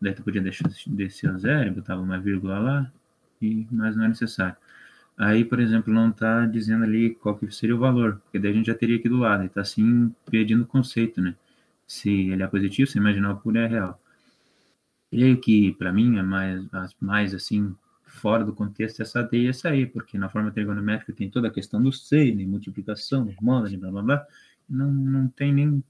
Daí 0.00 0.14
tu 0.14 0.22
podia 0.22 0.42
deixar 0.42 0.68
descer 0.86 1.30
a 1.30 1.38
zero, 1.38 1.74
botava 1.74 2.00
uma 2.02 2.18
vírgula 2.18 2.58
lá, 2.58 2.92
e, 3.40 3.66
mas 3.70 3.96
não 3.96 4.04
é 4.04 4.08
necessário. 4.08 4.56
Aí, 5.16 5.44
por 5.44 5.60
exemplo, 5.60 5.92
não 5.92 6.10
está 6.10 6.44
dizendo 6.46 6.84
ali 6.84 7.14
qual 7.14 7.36
que 7.36 7.50
seria 7.52 7.76
o 7.76 7.78
valor, 7.78 8.20
porque 8.24 8.38
daí 8.38 8.50
a 8.52 8.54
gente 8.54 8.66
já 8.66 8.74
teria 8.74 8.96
aqui 8.96 9.08
do 9.08 9.18
lado, 9.18 9.44
está 9.44 9.60
assim 9.60 10.12
pedindo 10.30 10.64
o 10.64 10.66
conceito, 10.66 11.20
né? 11.20 11.34
Se 11.86 12.10
ele 12.30 12.42
é 12.42 12.46
positivo, 12.46 12.90
se 12.90 12.98
imaginar 12.98 13.32
o 13.32 13.36
puro 13.38 13.58
é 13.58 13.66
real. 13.66 14.00
E 15.12 15.36
que, 15.36 15.72
para 15.74 15.92
mim, 15.92 16.18
é 16.18 16.22
mais, 16.22 16.66
mais 17.00 17.34
assim, 17.34 17.74
fora 18.04 18.44
do 18.44 18.52
contexto 18.52 19.00
essa 19.02 19.22
D 19.22 19.42
e 19.42 19.48
essa 19.48 19.74
E, 19.74 19.86
porque 19.86 20.18
na 20.18 20.28
forma 20.28 20.50
trigonométrica 20.50 21.12
tem 21.12 21.30
toda 21.30 21.48
a 21.48 21.50
questão 21.50 21.82
do 21.82 21.92
seno, 21.92 22.46
multiplicação, 22.48 23.32
moda, 23.40 23.68
blá 23.78 23.90
blá 23.90 24.02
blá, 24.02 24.26
não, 24.68 24.90
não 24.92 25.28
tem 25.28 25.52
nem 25.52 25.84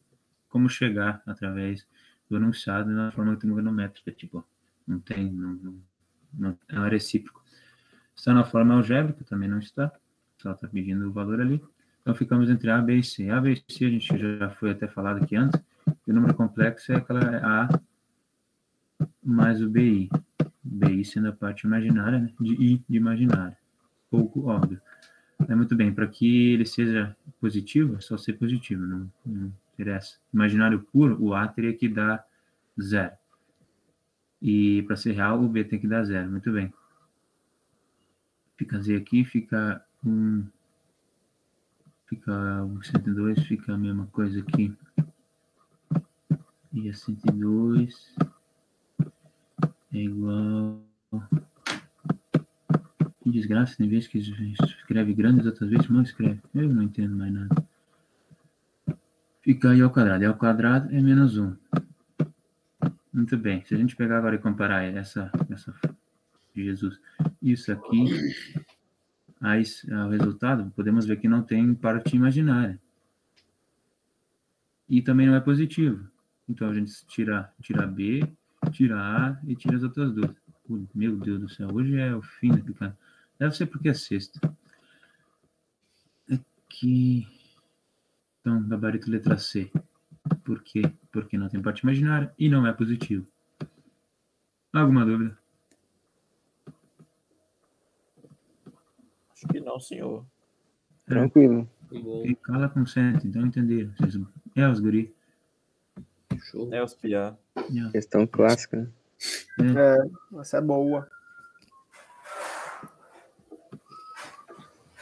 como 0.49 0.69
chegar 0.69 1.23
através 1.27 1.87
do 2.29 2.37
enunciado 2.37 2.91
na 2.91 3.11
forma 3.13 3.37
trigonométrica, 3.37 4.11
tipo, 4.13 4.45
não 4.87 4.99
tem, 4.99 5.31
não, 5.31 5.81
não, 6.33 6.59
não 6.71 6.87
é 6.87 6.89
recíproco. 6.89 7.43
Está 8.15 8.33
na 8.33 8.45
forma 8.45 8.75
algébrica, 8.75 9.25
também 9.25 9.49
não 9.49 9.59
está, 9.59 9.93
só 10.39 10.53
está 10.53 10.69
pedindo 10.69 11.09
o 11.09 11.13
valor 11.13 11.41
ali. 11.41 11.63
Então 12.03 12.15
ficamos 12.15 12.51
entre 12.51 12.71
A, 12.71 12.81
B 12.81 12.97
e 12.97 13.03
C. 13.03 13.31
A, 13.31 13.41
B 13.41 13.53
e 13.53 13.73
C 13.73 13.87
a 13.87 13.91
gente 13.91 14.39
já 14.39 14.51
foi 14.51 14.71
até 14.71 14.87
falado 14.87 15.23
aqui 15.23 15.37
antes, 15.37 15.61
o 16.07 16.13
número 16.13 16.35
complexo 16.35 16.93
é 16.93 16.97
aquela 16.97 17.37
A 17.39 17.69
mais 19.23 19.63
o 19.63 19.69
BI. 19.69 20.09
BI 20.63 21.05
sendo 21.05 21.29
a 21.29 21.33
parte 21.33 21.67
imaginária, 21.67 22.19
né? 22.19 22.33
de 22.41 22.53
I 22.55 22.85
de 22.89 22.97
imaginária. 22.97 23.57
Pouco 24.11 24.47
óbvio. 24.47 24.81
É 25.49 25.55
muito 25.55 25.75
bem, 25.75 25.93
para 25.93 26.07
que 26.07 26.53
ele 26.53 26.65
seja 26.65 27.17
positivo, 27.41 27.97
é 27.97 28.01
só 28.01 28.17
ser 28.17 28.35
positivo, 28.35 28.87
não, 28.87 29.11
não 29.27 29.53
interessa. 29.75 30.19
Imaginário 30.33 30.81
puro, 30.93 31.23
o 31.23 31.35
A 31.35 31.47
teria 31.47 31.75
que 31.75 31.89
dar 31.89 32.27
zero. 32.81 33.13
E 34.41 34.83
para 34.83 34.97
ser 34.97 35.13
real, 35.13 35.43
o 35.43 35.49
B 35.49 35.65
tem 35.65 35.79
que 35.79 35.89
dar 35.89 36.05
zero. 36.05 36.31
Muito 36.31 36.53
bem. 36.53 36.73
Fica 38.57 38.81
Z 38.81 38.97
aqui, 38.97 39.25
fica 39.25 39.85
um. 40.05 40.45
Fica 42.07 42.63
o 42.63 42.83
102, 42.83 43.43
fica 43.47 43.73
a 43.73 43.79
mesma 43.79 44.07
coisa 44.09 44.41
aqui. 44.41 44.77
E 46.73 46.89
a 46.89 46.93
102 46.93 48.15
é 49.93 49.99
igual. 49.99 50.83
Que 53.23 53.31
desgraça, 53.31 53.77
tem 53.79 53.89
vezes 53.89 54.07
que 54.07 54.19
escreve 54.19 55.15
grandes, 55.15 55.47
outras 55.47 55.71
vezes 55.71 55.89
não 55.89 56.03
escreve. 56.03 56.41
Eu 56.55 56.69
não 56.69 56.83
entendo 56.83 57.17
mais 57.17 57.33
nada. 57.33 57.67
Fica 59.45 59.73
aí 59.73 59.83
ao 59.83 59.91
quadrado. 59.91 60.25
E 60.25 60.27
ao 60.27 60.35
quadrado 60.35 60.91
é 60.91 61.03
menos 61.03 61.37
1. 61.37 61.55
Muito 63.13 63.37
bem. 63.37 63.63
Se 63.67 63.75
a 63.75 63.77
gente 63.77 63.95
pegar 63.95 64.17
agora 64.17 64.37
e 64.37 64.39
comparar 64.39 64.83
essa, 64.85 65.31
essa 65.51 65.75
Jesus, 66.57 66.99
isso 67.43 67.71
aqui, 67.71 68.07
aí 69.43 69.63
o 70.07 70.09
resultado, 70.09 70.73
podemos 70.75 71.05
ver 71.05 71.19
que 71.19 71.29
não 71.29 71.43
tem 71.43 71.75
parte 71.75 72.17
imaginária. 72.17 72.81
E 74.89 75.03
também 75.03 75.27
não 75.27 75.35
é 75.35 75.41
positivo. 75.41 76.09
Então 76.49 76.71
a 76.71 76.75
gente 76.75 77.07
tira, 77.07 77.53
tira 77.61 77.87
B, 77.87 78.27
tira 78.73 78.97
A 78.99 79.39
e 79.47 79.55
tira 79.55 79.77
as 79.77 79.83
outras 79.83 80.11
duas. 80.11 80.31
Meu 80.95 81.17
Deus 81.17 81.39
do 81.39 81.49
céu, 81.51 81.69
hoje 81.71 81.99
é 81.99 82.17
o 82.17 82.23
fim 82.23 82.49
da 82.49 82.63
picada. 82.63 82.97
Deve 83.39 83.55
ser 83.55 83.67
porque 83.67 83.91
é 83.91 83.95
sexta. 83.95 84.41
Aqui. 86.31 87.34
Então, 88.45 88.63
gabarito 88.69 89.11
letra 89.11 89.39
C. 89.39 89.73
Por 90.45 90.63
quê? 90.63 90.83
Porque 91.11 91.39
não 91.39 91.49
tem 91.49 91.63
parte 91.63 91.81
imaginária 91.81 92.31
e 92.39 92.47
não 92.47 92.67
é 92.67 92.75
positivo. 92.75 93.27
Alguma 94.71 95.03
dúvida? 95.03 95.39
Acho 99.33 99.49
que 99.49 99.61
não, 99.61 99.81
senhor. 99.81 100.27
Tranquilo. 101.07 101.67
E 101.91 102.35
cala 102.35 102.69
consente, 102.69 103.27
então 103.27 103.47
entenderam. 103.47 103.95
É 104.55 104.69
os 104.69 104.79
guri. 104.79 105.15
Show. 106.39 106.69
É 106.71 106.85
os 106.85 106.93
piá. 106.93 107.35
Questão 107.93 108.27
clássica. 108.27 108.93
Né? 109.59 109.75
É, 109.75 110.39
essa 110.39 110.59
é 110.59 110.61
boa. 110.61 111.09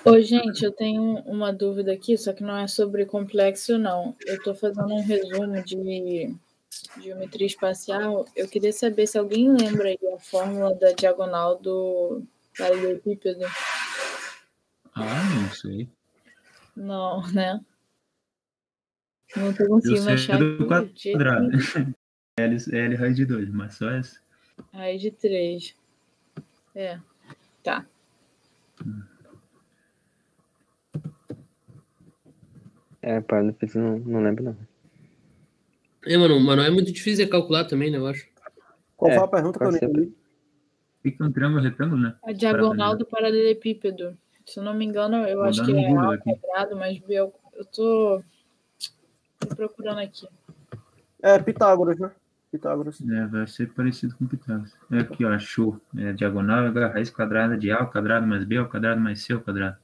Ô, 0.04 0.20
gente, 0.20 0.64
eu 0.64 0.72
tenho 0.72 1.18
uma 1.20 1.52
dúvida 1.52 1.92
aqui, 1.92 2.18
só 2.18 2.32
que 2.32 2.42
não 2.42 2.56
é 2.56 2.66
sobre 2.66 3.06
complexo, 3.06 3.78
não. 3.78 4.16
Eu 4.26 4.34
estou 4.34 4.54
fazendo 4.54 4.92
um 4.92 5.00
resumo 5.00 5.62
de 5.62 6.34
geometria 7.00 7.46
espacial. 7.46 8.26
Eu 8.34 8.48
queria 8.48 8.72
saber 8.72 9.06
se 9.06 9.16
alguém 9.16 9.48
lembra 9.48 9.88
aí 9.88 9.98
a 10.12 10.18
fórmula 10.18 10.74
da 10.74 10.90
diagonal 10.92 11.56
do 11.56 12.22
paralelepípedo. 12.58 13.44
Ah, 14.94 15.22
não 15.34 15.50
sei. 15.52 15.88
Não, 16.76 17.22
né? 17.32 17.60
Não 19.36 19.52
tô 19.52 19.66
conseguindo 19.66 20.10
achar. 20.10 20.38
do 20.38 20.66
quadrado. 20.66 21.50
L, 22.38 22.56
L 22.72 22.96
raiz 22.96 23.14
de 23.14 23.26
2, 23.26 23.50
mas 23.50 23.74
só 23.74 23.90
essa. 23.90 24.18
Raiz 24.72 25.00
de 25.00 25.10
3. 25.10 25.76
É. 26.74 26.98
Tá. 27.62 27.86
É, 33.02 33.20
para 33.20 33.42
não, 33.42 33.54
não, 33.74 33.98
não 33.98 34.22
lembro, 34.22 34.44
não. 34.44 34.56
É, 36.06 36.16
mano, 36.16 36.40
mas 36.40 36.56
não 36.56 36.64
é 36.64 36.70
muito 36.70 36.92
difícil 36.92 37.24
de 37.24 37.30
calcular 37.30 37.64
também, 37.64 37.90
né, 37.90 37.98
eu 37.98 38.06
acho. 38.06 38.26
Qual 38.96 39.10
é, 39.10 39.14
foi 39.16 39.24
a 39.24 39.28
pergunta 39.28 39.58
que 39.58 39.84
eu 39.84 39.92
nem 39.92 40.14
Fica 41.02 41.24
um 41.24 41.32
triângulo 41.32 41.62
retângulo, 41.62 42.00
né? 42.00 42.14
A 42.24 42.32
diagonal 42.32 42.96
do 42.96 43.04
paralelepípedo. 43.04 44.16
Se 44.46 44.60
eu 44.60 44.64
não 44.64 44.72
me 44.72 44.84
engano, 44.84 45.16
eu 45.26 45.38
Vou 45.38 45.46
acho 45.46 45.64
que 45.64 45.72
é 45.72 45.90
A 45.90 46.18
quadrado, 46.18 46.76
mas 46.76 46.98
B, 47.00 47.14
eu, 47.14 47.34
eu 47.54 47.64
tô 47.64 48.22
Tô 49.48 49.56
procurando 49.56 49.98
aqui. 49.98 50.26
É 51.20 51.38
Pitágoras, 51.38 51.98
né? 51.98 52.10
Pitágoras. 52.50 53.00
É, 53.00 53.26
vai 53.26 53.46
ser 53.46 53.72
parecido 53.72 54.14
com 54.16 54.26
Pitágoras. 54.26 54.74
É 54.90 54.98
aqui, 54.98 55.24
ó, 55.24 55.30
achou. 55.30 55.80
É 55.96 56.12
diagonal 56.12 56.66
é 56.66 56.84
a 56.84 56.88
raiz 56.88 57.10
quadrada 57.10 57.56
de 57.56 57.70
A 57.70 57.80
ao 57.80 57.90
quadrado 57.90 58.26
mais 58.26 58.44
B 58.44 58.56
ao 58.56 58.68
quadrado 58.68 59.00
mais 59.00 59.22
C 59.22 59.32
ao 59.32 59.40
quadrado. 59.40 59.76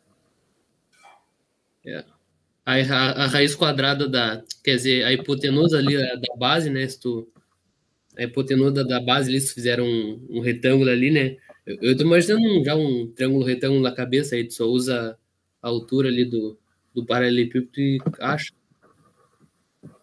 É. 1.84 2.04
A, 2.68 2.74
a, 2.74 3.24
a, 3.24 3.26
raiz 3.26 3.54
quadrada 3.54 4.06
da, 4.06 4.42
quer 4.62 4.76
dizer, 4.76 5.02
a 5.02 5.10
hipotenusa 5.10 5.78
ali 5.78 5.96
da 5.96 6.36
base, 6.36 6.68
né? 6.68 6.86
Se 6.86 7.00
tu, 7.00 7.26
a 8.14 8.24
hipotenusa 8.24 8.84
da 8.84 9.00
base, 9.00 9.30
eles 9.30 9.50
fizeram 9.50 9.86
um, 9.86 10.26
um 10.28 10.40
retângulo 10.40 10.90
ali, 10.90 11.10
né? 11.10 11.38
Eu, 11.64 11.78
eu 11.80 11.96
tô 11.96 12.02
imaginando 12.02 12.62
já 12.62 12.76
um 12.76 13.10
triângulo 13.16 13.46
retângulo 13.46 13.80
na 13.80 13.92
cabeça, 13.92 14.34
aí 14.34 14.44
tu 14.44 14.52
só 14.52 14.66
usa 14.66 15.18
a 15.62 15.68
altura 15.68 16.08
ali 16.08 16.26
do, 16.26 16.58
do 16.94 17.06
paralelepípedo 17.06 17.80
e 17.80 17.98
acha. 18.20 18.52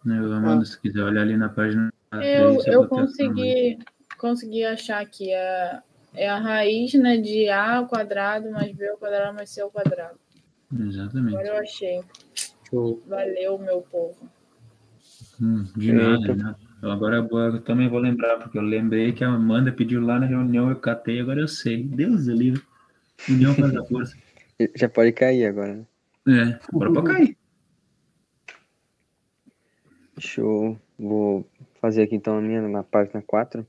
Né, 0.04 0.18
Amanda, 0.18 0.64
ah. 0.64 0.66
se 0.66 0.82
quiser 0.82 1.04
olhar 1.04 1.22
ali 1.22 1.38
na 1.38 1.50
página. 1.50 1.94
Eu, 2.14 2.64
eu 2.66 2.88
consegui, 2.88 3.78
consegui 4.18 4.64
achar 4.64 5.04
aqui. 5.04 5.32
É, 5.32 5.82
é 6.16 6.28
a 6.28 6.40
raiz 6.40 6.96
né, 6.96 7.18
de 7.18 7.48
A 7.48 7.76
ao 7.78 7.88
quadrado 7.88 8.50
mais 8.50 8.76
B 8.76 8.88
ao 8.88 8.98
quadrado 8.98 9.36
mais 9.36 9.52
C 9.52 9.62
ao 9.62 9.70
quadrado. 9.70 10.18
Exatamente. 10.80 11.36
Agora 11.36 11.48
eu 11.48 11.58
achei. 11.58 12.02
Show. 12.76 13.02
Valeu, 13.08 13.58
meu 13.58 13.82
povo. 13.84 14.30
Hum, 15.42 15.64
de 15.78 15.94
nada, 15.94 16.36
né? 16.36 16.56
Agora 16.82 17.18
eu 17.18 17.62
também 17.62 17.88
vou 17.88 18.00
lembrar, 18.00 18.38
porque 18.38 18.58
eu 18.58 18.62
lembrei 18.62 19.14
que 19.14 19.24
a 19.24 19.30
Amanda 19.30 19.72
pediu 19.72 20.02
lá 20.02 20.20
na 20.20 20.26
reunião, 20.26 20.70
eu 20.70 20.76
catei, 20.76 21.22
agora 21.22 21.40
eu 21.40 21.48
sei. 21.48 21.84
Deus 21.84 22.26
do 22.26 22.34
livro. 22.34 22.62
União 23.30 23.54
faz 23.56 23.74
a 23.76 23.84
força. 23.86 24.18
Já 24.76 24.90
pode 24.90 25.14
cair 25.14 25.46
agora, 25.46 25.74
né? 25.74 25.86
É, 26.28 26.60
agora 26.74 26.94
pode 26.94 27.08
cair. 27.08 27.38
Deixa 30.18 30.42
eu. 30.42 30.78
Vou 31.00 31.48
fazer 31.80 32.04
aqui 32.04 32.16
então 32.16 32.38
a 32.38 32.42
minha 32.42 32.62
na 32.62 32.84
página 32.84 33.22
4. 33.22 33.66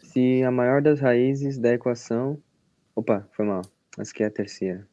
Se 0.00 0.42
a 0.42 0.50
maior 0.50 0.82
das 0.82 1.00
raízes 1.00 1.58
da 1.58 1.72
equação. 1.72 2.38
Opa, 2.94 3.26
foi 3.32 3.46
mal. 3.46 3.62
Essa 3.98 4.12
aqui 4.12 4.22
é 4.22 4.26
a 4.26 4.30
terceira. 4.30 4.86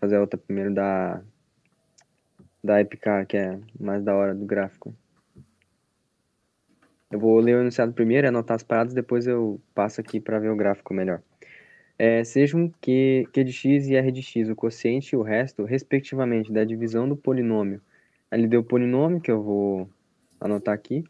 Fazer 0.00 0.16
a 0.16 0.20
outra 0.20 0.38
primeiro 0.38 0.72
da. 0.72 1.22
Da 2.66 2.80
Epicar, 2.80 3.24
que 3.24 3.36
é 3.36 3.60
mais 3.78 4.02
da 4.02 4.12
hora 4.12 4.34
do 4.34 4.44
gráfico. 4.44 4.92
Eu 7.08 7.20
vou 7.20 7.38
ler 7.38 7.54
o 7.54 7.60
enunciado 7.60 7.92
primeiro, 7.92 8.26
anotar 8.26 8.56
as 8.56 8.64
paradas, 8.64 8.92
depois 8.92 9.24
eu 9.24 9.60
passo 9.72 10.00
aqui 10.00 10.18
para 10.18 10.40
ver 10.40 10.50
o 10.50 10.56
gráfico 10.56 10.92
melhor. 10.92 11.22
É, 11.96 12.24
sejam 12.24 12.68
Q, 12.80 13.28
Q 13.32 13.44
de 13.44 13.52
x 13.52 13.86
e 13.86 13.94
R 13.94 14.10
de 14.10 14.20
x, 14.20 14.48
o 14.48 14.56
quociente 14.56 15.14
e 15.14 15.16
o 15.16 15.22
resto, 15.22 15.62
respectivamente, 15.62 16.52
da 16.52 16.64
divisão 16.64 17.08
do 17.08 17.16
polinômio. 17.16 17.80
Ele 18.32 18.48
deu 18.48 18.62
o 18.62 18.64
polinômio, 18.64 19.20
que 19.20 19.30
eu 19.30 19.40
vou 19.40 19.88
anotar 20.40 20.74
aqui, 20.74 21.04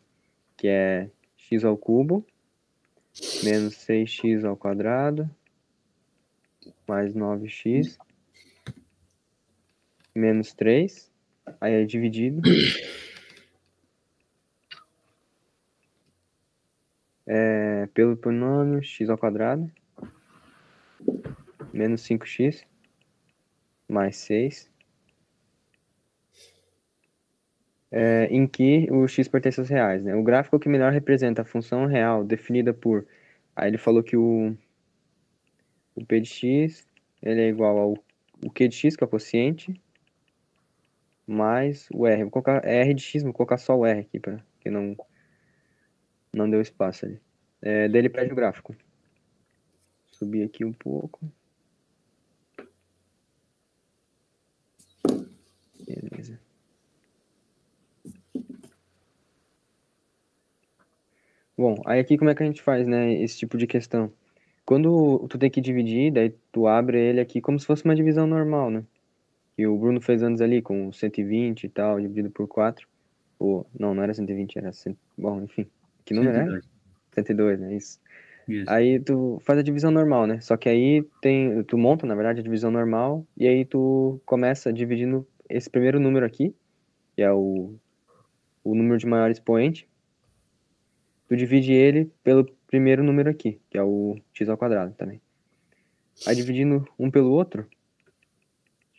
que 0.59 0.69
é 0.69 1.09
x 1.39 1.65
ao 1.65 1.75
cubo, 1.75 2.23
menos 3.43 3.75
6x 3.77 4.45
ao 4.45 4.59
quadrado, 4.59 5.29
mais 6.87 7.15
9x, 7.15 7.97
menos 10.15 10.53
3, 10.53 11.16
aí 11.61 11.75
é 11.75 11.85
dividido. 11.85 12.43
É, 17.29 17.89
pelo 17.93 18.17
polinômio 18.17 18.81
x 18.85 19.11
ao 19.11 19.19
quadrado, 19.19 19.69
menos 21.73 22.03
5x, 22.03 22.65
mais 23.89 24.15
6, 24.19 24.71
é, 27.91 28.27
em 28.31 28.47
que 28.47 28.87
o 28.93 29.09
x 29.09 29.27
pertence 29.27 29.59
aos 29.59 29.69
reais. 29.69 30.05
Né? 30.05 30.15
O 30.15 30.23
gráfico 30.23 30.59
que 30.61 30.69
melhor 30.69 30.93
representa 30.93 31.43
a 31.43 31.45
função 31.45 31.87
real 31.87 32.23
definida 32.23 32.73
por... 32.73 33.05
Aí 33.57 33.71
ele 33.71 33.79
falou 33.79 34.05
que 34.05 34.17
o, 34.17 34.57
o 35.97 36.05
p 36.05 36.21
de 36.21 36.29
x 36.29 36.87
ele 37.23 37.41
é 37.41 37.49
igual 37.49 37.79
ao 37.79 37.93
o 38.45 38.51
q 38.51 38.69
de 38.69 38.77
x, 38.77 38.97
que 38.97 39.03
é 39.03 39.07
o 39.07 39.11
quociente, 39.11 39.81
mais 41.27 41.89
o 41.93 42.07
r. 42.07 42.23
Vou 42.23 42.31
colocar 42.31 42.65
r 42.65 42.95
de 42.95 43.03
x, 43.03 43.23
vou 43.23 43.33
colocar 43.33 43.59
só 43.59 43.77
o 43.77 43.85
r 43.85 44.01
aqui, 44.01 44.21
para 44.21 44.41
que 44.61 44.71
não, 44.71 44.97
não 46.33 46.49
deu 46.49 46.61
espaço 46.61 47.07
ali. 47.07 47.21
É, 47.61 47.89
daí 47.89 48.01
ele 48.01 48.09
pede 48.09 48.33
o 48.33 48.37
gráfico. 48.37 48.77
Subir 50.13 50.45
aqui 50.45 50.65
um 50.65 50.73
pouco. 50.73 51.21
Beleza. 55.87 56.39
Bom, 61.57 61.81
aí 61.87 62.01
aqui 62.01 62.19
como 62.19 62.29
é 62.31 62.35
que 62.35 62.43
a 62.43 62.47
gente 62.47 62.61
faz, 62.61 62.87
né, 62.87 63.15
esse 63.15 63.39
tipo 63.39 63.57
de 63.57 63.67
questão? 63.67 64.13
Quando 64.65 65.27
tu 65.29 65.39
tem 65.39 65.51
que 65.51 65.61
dividir, 65.61 66.13
daí 66.13 66.31
tu 66.53 66.67
abre 66.67 66.99
ele 67.01 67.21
aqui 67.21 67.41
como 67.41 67.59
se 67.59 67.65
fosse 67.67 67.85
uma 67.85 67.95
divisão 67.95 68.27
normal, 68.27 68.71
né? 68.71 68.85
E 69.59 69.67
o 69.67 69.77
Bruno 69.77 70.01
fez 70.01 70.23
antes 70.23 70.41
ali 70.41 70.61
com 70.61 70.93
120 70.93 71.65
e 71.65 71.69
tal, 71.69 72.01
dividido 72.01 72.31
por 72.31 72.47
4. 72.47 72.87
Ou, 73.39 73.67
não, 73.79 73.95
não 73.95 74.03
era 74.03 74.13
120, 74.13 74.59
era... 74.59 74.73
Cent... 74.73 74.97
Bom, 75.17 75.43
enfim. 75.43 75.67
Que 76.05 76.15
número 76.15 76.35
102. 76.35 76.65
é? 76.65 76.69
102, 77.13 77.61
né? 77.61 77.77
Isso. 77.77 78.01
Isso. 78.49 78.71
Aí 78.71 79.01
tu 79.01 79.41
faz 79.45 79.59
a 79.59 79.63
divisão 79.63 79.91
normal, 79.91 80.27
né? 80.27 80.41
Só 80.41 80.57
que 80.57 80.69
aí 80.69 81.03
tem, 81.21 81.65
tu 81.65 81.77
monta, 81.77 82.07
na 82.07 82.15
verdade, 82.15 82.41
a 82.41 82.43
divisão 82.43 82.71
normal, 82.71 83.27
e 83.37 83.47
aí 83.47 83.65
tu 83.65 84.21
começa 84.25 84.73
dividindo 84.73 85.27
esse 85.49 85.69
primeiro 85.69 85.99
número 85.99 86.25
aqui, 86.25 86.55
que 87.17 87.23
é 87.23 87.33
o, 87.33 87.75
o 88.63 88.75
número 88.75 88.99
de 88.99 89.07
maior 89.07 89.31
expoente, 89.31 89.89
tu 91.29 91.37
divide 91.37 91.73
ele 91.73 92.11
pelo 92.23 92.45
primeiro 92.69 93.03
número 93.03 93.29
aqui, 93.29 93.61
que 93.69 93.77
é 93.79 93.83
o 93.83 94.17
x 94.33 94.49
ao 94.49 94.57
quadrado 94.57 94.95
também. 94.95 95.21
Aí 96.27 96.37
dividindo 96.37 96.87
um 96.99 97.11
pelo 97.11 97.33
outro, 97.33 97.67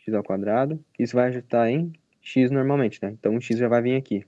x 0.08 0.14
ao 0.14 0.22
quadrado, 0.22 0.82
isso 0.98 1.14
vai 1.14 1.28
ajustar 1.28 1.68
em 1.68 1.92
x 2.20 2.50
normalmente, 2.50 2.98
né? 3.02 3.10
Então 3.18 3.36
o 3.36 3.40
x 3.40 3.58
já 3.58 3.68
vai 3.68 3.82
vir 3.82 3.96
aqui. 3.96 4.24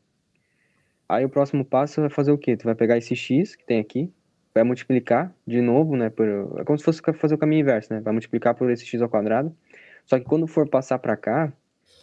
Aí 1.09 1.25
o 1.25 1.29
próximo 1.29 1.65
passo 1.65 2.01
vai 2.01 2.11
fazer 2.11 2.31
o 2.31 2.39
quê? 2.39 2.57
Tu 2.57 2.65
vai 2.65 2.75
pegar 2.75 2.97
esse 2.97 3.17
x 3.17 3.57
que 3.57 3.65
tem 3.65 3.81
aqui, 3.81 4.13
vai 4.55 4.63
multiplicar 4.63 5.35
de 5.47 5.61
novo, 5.61 5.97
né? 5.97 6.11
Por, 6.11 6.27
é 6.59 6.65
como 6.65 6.79
se 6.79 6.85
fosse 6.85 7.03
fazer 7.15 7.35
o 7.35 7.39
caminho 7.39 7.61
inverso, 7.61 7.93
né? 7.93 8.01
Vai 8.01 8.13
multiplicar 8.13 8.55
por 8.55 8.71
esse 8.71 8.85
x 8.85 9.03
ao 9.03 9.09
quadrado. 9.09 9.55
Só 10.05 10.19
que 10.19 10.25
quando 10.25 10.47
for 10.47 10.69
passar 10.69 10.99
para 10.99 11.17
cá, 11.17 11.53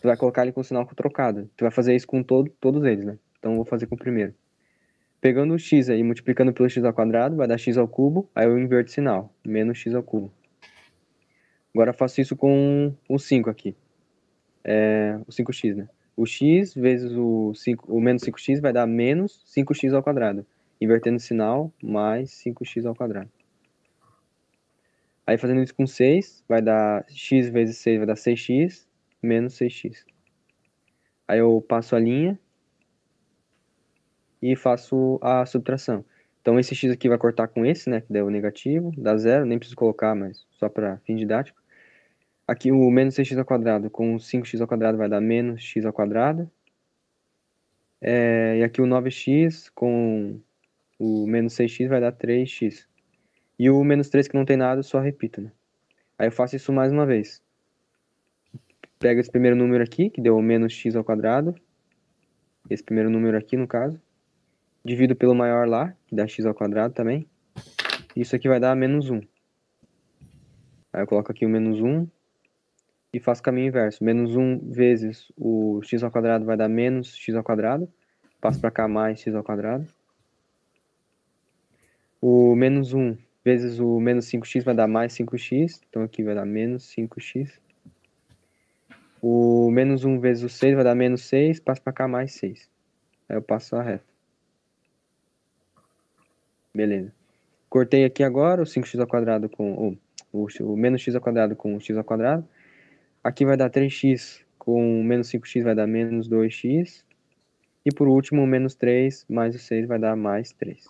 tu 0.02 0.08
vai 0.08 0.18
colocar 0.18 0.44
ele 0.44 0.52
com 0.52 0.62
o 0.62 0.64
sinal 0.64 0.86
trocado. 0.86 1.50
Tu 1.56 1.64
vai 1.64 1.72
fazer 1.72 1.96
isso 1.96 2.08
com 2.08 2.22
todo, 2.22 2.50
todos 2.60 2.84
eles, 2.84 3.06
né? 3.06 3.18
Então 3.40 3.52
eu 3.52 3.56
vou 3.58 3.66
fazer 3.66 3.86
com 3.88 3.96
o 3.96 3.98
primeiro. 3.98 4.34
Pegando 5.20 5.54
o 5.54 5.60
x 5.60 5.90
aí, 5.90 6.04
multiplicando 6.04 6.54
pelo 6.54 6.70
x 6.70 6.84
ao 6.84 6.94
quadrado, 6.94 7.36
vai 7.36 7.48
dar 7.48 7.58
x 7.58 7.78
ao 7.78 7.88
cubo, 7.88 8.30
aí 8.36 8.46
eu 8.46 8.60
inverto 8.60 8.92
o 8.92 8.94
sinal, 8.94 9.34
menos 9.44 9.78
x 9.80 9.96
ao 9.96 10.04
cubo. 10.04 10.32
Agora 11.78 11.94
faço 11.94 12.20
isso 12.20 12.36
com 12.36 12.92
o 13.08 13.20
5 13.20 13.52
aqui. 13.52 13.76
É, 14.64 15.16
o 15.28 15.32
5x, 15.32 15.76
né? 15.76 15.88
O 16.16 16.26
x 16.26 16.74
vezes 16.74 17.12
o, 17.16 17.54
5, 17.54 17.94
o 17.96 18.02
menos 18.02 18.24
5x 18.24 18.60
vai 18.60 18.74
dar 18.74 18.88
menos 18.88 19.46
5x 19.56 19.94
ao 19.94 20.02
quadrado. 20.02 20.44
Invertendo 20.82 21.18
o 21.18 21.20
sinal, 21.20 21.72
mais 21.80 22.32
5x 22.32 22.84
ao 22.88 22.96
quadrado. 22.96 23.30
Aí 25.28 25.38
fazendo 25.38 25.62
isso 25.62 25.76
com 25.76 25.86
6, 25.86 26.44
vai 26.50 26.64
dar 26.64 27.06
x 27.10 27.48
vezes 27.52 27.78
6 27.78 28.00
vai 28.00 28.08
dar 28.08 28.16
6x, 28.16 28.88
menos 29.22 29.54
6x. 29.54 30.04
Aí 31.28 31.38
eu 31.38 31.62
passo 31.62 31.96
a 31.96 32.00
linha 32.00 32.40
e 34.42 34.56
faço 34.56 35.20
a 35.22 35.46
subtração. 35.46 36.04
Então 36.42 36.60
esse 36.60 36.74
x 36.74 36.90
aqui 36.90 37.08
vai 37.08 37.20
cortar 37.20 37.48
com 37.48 37.64
esse, 37.64 37.88
né, 37.88 38.02
que 38.02 38.12
deu 38.12 38.32
negativo, 38.32 38.92
dá 38.98 39.16
zero, 39.16 39.46
nem 39.46 39.60
preciso 39.60 39.76
colocar, 39.76 40.16
mas 40.16 40.44
só 40.50 40.68
para 40.68 40.98
fim 41.06 41.16
didático. 41.16 41.67
Aqui 42.48 42.72
o 42.72 42.90
menos 42.90 43.16
6x 43.16 43.38
ao 43.38 43.46
quadrado 43.46 43.90
com 43.90 44.16
5x 44.16 44.62
ao 44.62 44.68
quadrado 44.68 44.98
vai 44.98 45.10
dar 45.10 45.20
menos 45.20 45.62
x. 45.62 45.84
É, 48.00 48.58
e 48.60 48.64
aqui 48.64 48.82
o 48.82 48.86
9x 48.86 49.70
com 49.76 50.40
o 50.98 51.28
menos 51.28 51.54
6x 51.54 51.90
vai 51.90 52.00
dar 52.00 52.14
3x. 52.14 52.88
E 53.60 53.70
o 53.70 53.84
menos 53.84 54.10
3 54.10 54.28
que 54.28 54.36
não 54.36 54.46
tem 54.46 54.56
nada, 54.56 54.82
só 54.84 55.00
repito, 55.00 55.42
né? 55.42 55.52
Aí 56.18 56.28
eu 56.28 56.32
faço 56.32 56.56
isso 56.56 56.72
mais 56.72 56.92
uma 56.92 57.06
vez. 57.06 57.44
Pego 58.98 59.20
esse 59.20 59.30
primeiro 59.30 59.56
número 59.56 59.84
aqui, 59.84 60.10
que 60.10 60.22
deu 60.22 60.42
menos 60.42 60.74
x 60.74 60.96
ao 60.96 61.04
quadrado. 61.04 61.54
Esse 62.70 62.84
primeiro 62.84 63.10
número 63.10 63.38
aqui, 63.38 63.58
no 63.58 63.68
caso 63.68 64.00
divido 64.88 65.18
pelo 65.18 65.36
maior 65.36 65.68
lá, 65.68 65.94
que 66.08 66.16
dá 66.16 66.26
x 66.26 66.46
ao 66.46 66.56
quadrado 66.56 66.94
também. 66.94 67.28
Isso 68.16 68.34
aqui 68.34 68.48
vai 68.48 68.58
dar 68.58 68.74
menos 68.74 69.10
1. 69.10 69.22
Aí 70.94 71.02
eu 71.02 71.08
coloco 71.08 71.30
aqui 71.30 71.46
o 71.46 71.50
menos 71.50 71.82
1 71.82 72.08
e 73.14 73.20
faço 73.20 73.42
o 73.42 73.44
caminho 73.44 73.68
inverso. 73.68 74.04
Menos 74.04 74.36
1 74.36 74.72
vezes 74.72 75.32
o 75.38 75.82
x 75.84 76.04
ao 76.04 76.12
quadrado 76.12 76.46
vai 76.46 76.58
dar 76.58 76.68
menos 76.68 77.16
x 77.16 77.36
ao 77.36 77.44
quadrado. 77.44 77.92
Passo 78.40 78.60
para 78.60 78.72
cá 78.72 78.88
mais 78.88 79.20
x 79.20 79.34
ao 79.34 79.44
quadrado. 79.44 79.88
O 82.22 82.56
menos 82.56 82.94
1 82.94 83.18
vezes 83.44 83.80
o 83.80 84.00
menos 84.00 84.26
5x 84.26 84.64
vai 84.64 84.76
dar 84.76 84.88
mais 84.88 85.14
5x. 85.14 85.82
Então 85.90 86.04
aqui 86.04 86.24
vai 86.24 86.36
dar 86.36 86.46
menos 86.46 86.84
5x. 86.94 87.60
O 89.22 89.72
menos 89.72 90.04
1 90.04 90.20
vezes 90.20 90.44
o 90.44 90.50
6 90.50 90.76
vai 90.76 90.84
dar 90.84 90.96
menos 90.96 91.24
6. 91.26 91.60
Passo 91.62 91.82
para 91.82 91.94
cá 91.94 92.08
mais 92.08 92.34
6. 92.34 92.70
Aí 93.30 93.38
eu 93.38 93.42
passo 93.42 93.76
a 93.76 93.82
reta. 93.82 94.04
Beleza. 96.74 97.12
Cortei 97.70 98.06
aqui 98.06 98.24
agora 98.24 98.62
o 98.62 98.66
5x 98.66 99.00
ao 99.00 99.08
quadrado 99.08 99.50
com 99.50 99.98
o, 100.34 100.44
o, 100.44 100.48
o 100.62 100.78
menos 100.78 101.02
x 101.02 101.16
ao 101.16 101.22
quadrado 101.22 101.56
com 101.56 101.76
o 101.76 101.80
x 101.80 101.98
ao 101.98 102.04
quadrado. 102.04 102.48
Aqui 103.28 103.44
vai 103.44 103.58
dar 103.58 103.70
3x 103.70 104.40
com 104.58 105.04
menos 105.04 105.30
5x 105.30 105.62
vai 105.62 105.76
dar 105.76 105.86
menos 105.86 106.30
2x. 106.30 107.04
E 107.86 107.92
por 107.92 108.08
último, 108.08 108.48
menos 108.48 108.74
3 108.74 109.26
mais 109.28 109.54
o 109.54 109.60
6 109.60 109.86
vai 109.86 110.00
dar 110.00 110.16
mais 110.16 110.54
3. 110.54 110.86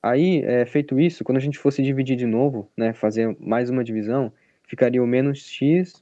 Aí, 0.00 0.44
é, 0.44 0.64
feito 0.64 1.00
isso, 1.00 1.24
quando 1.24 1.38
a 1.38 1.40
gente 1.40 1.58
fosse 1.58 1.82
dividir 1.82 2.14
de 2.16 2.26
novo, 2.26 2.70
né, 2.76 2.92
fazer 2.92 3.36
mais 3.40 3.70
uma 3.70 3.82
divisão, 3.82 4.32
ficaria 4.68 5.02
o 5.02 5.06
menos 5.06 5.40
x 5.40 6.00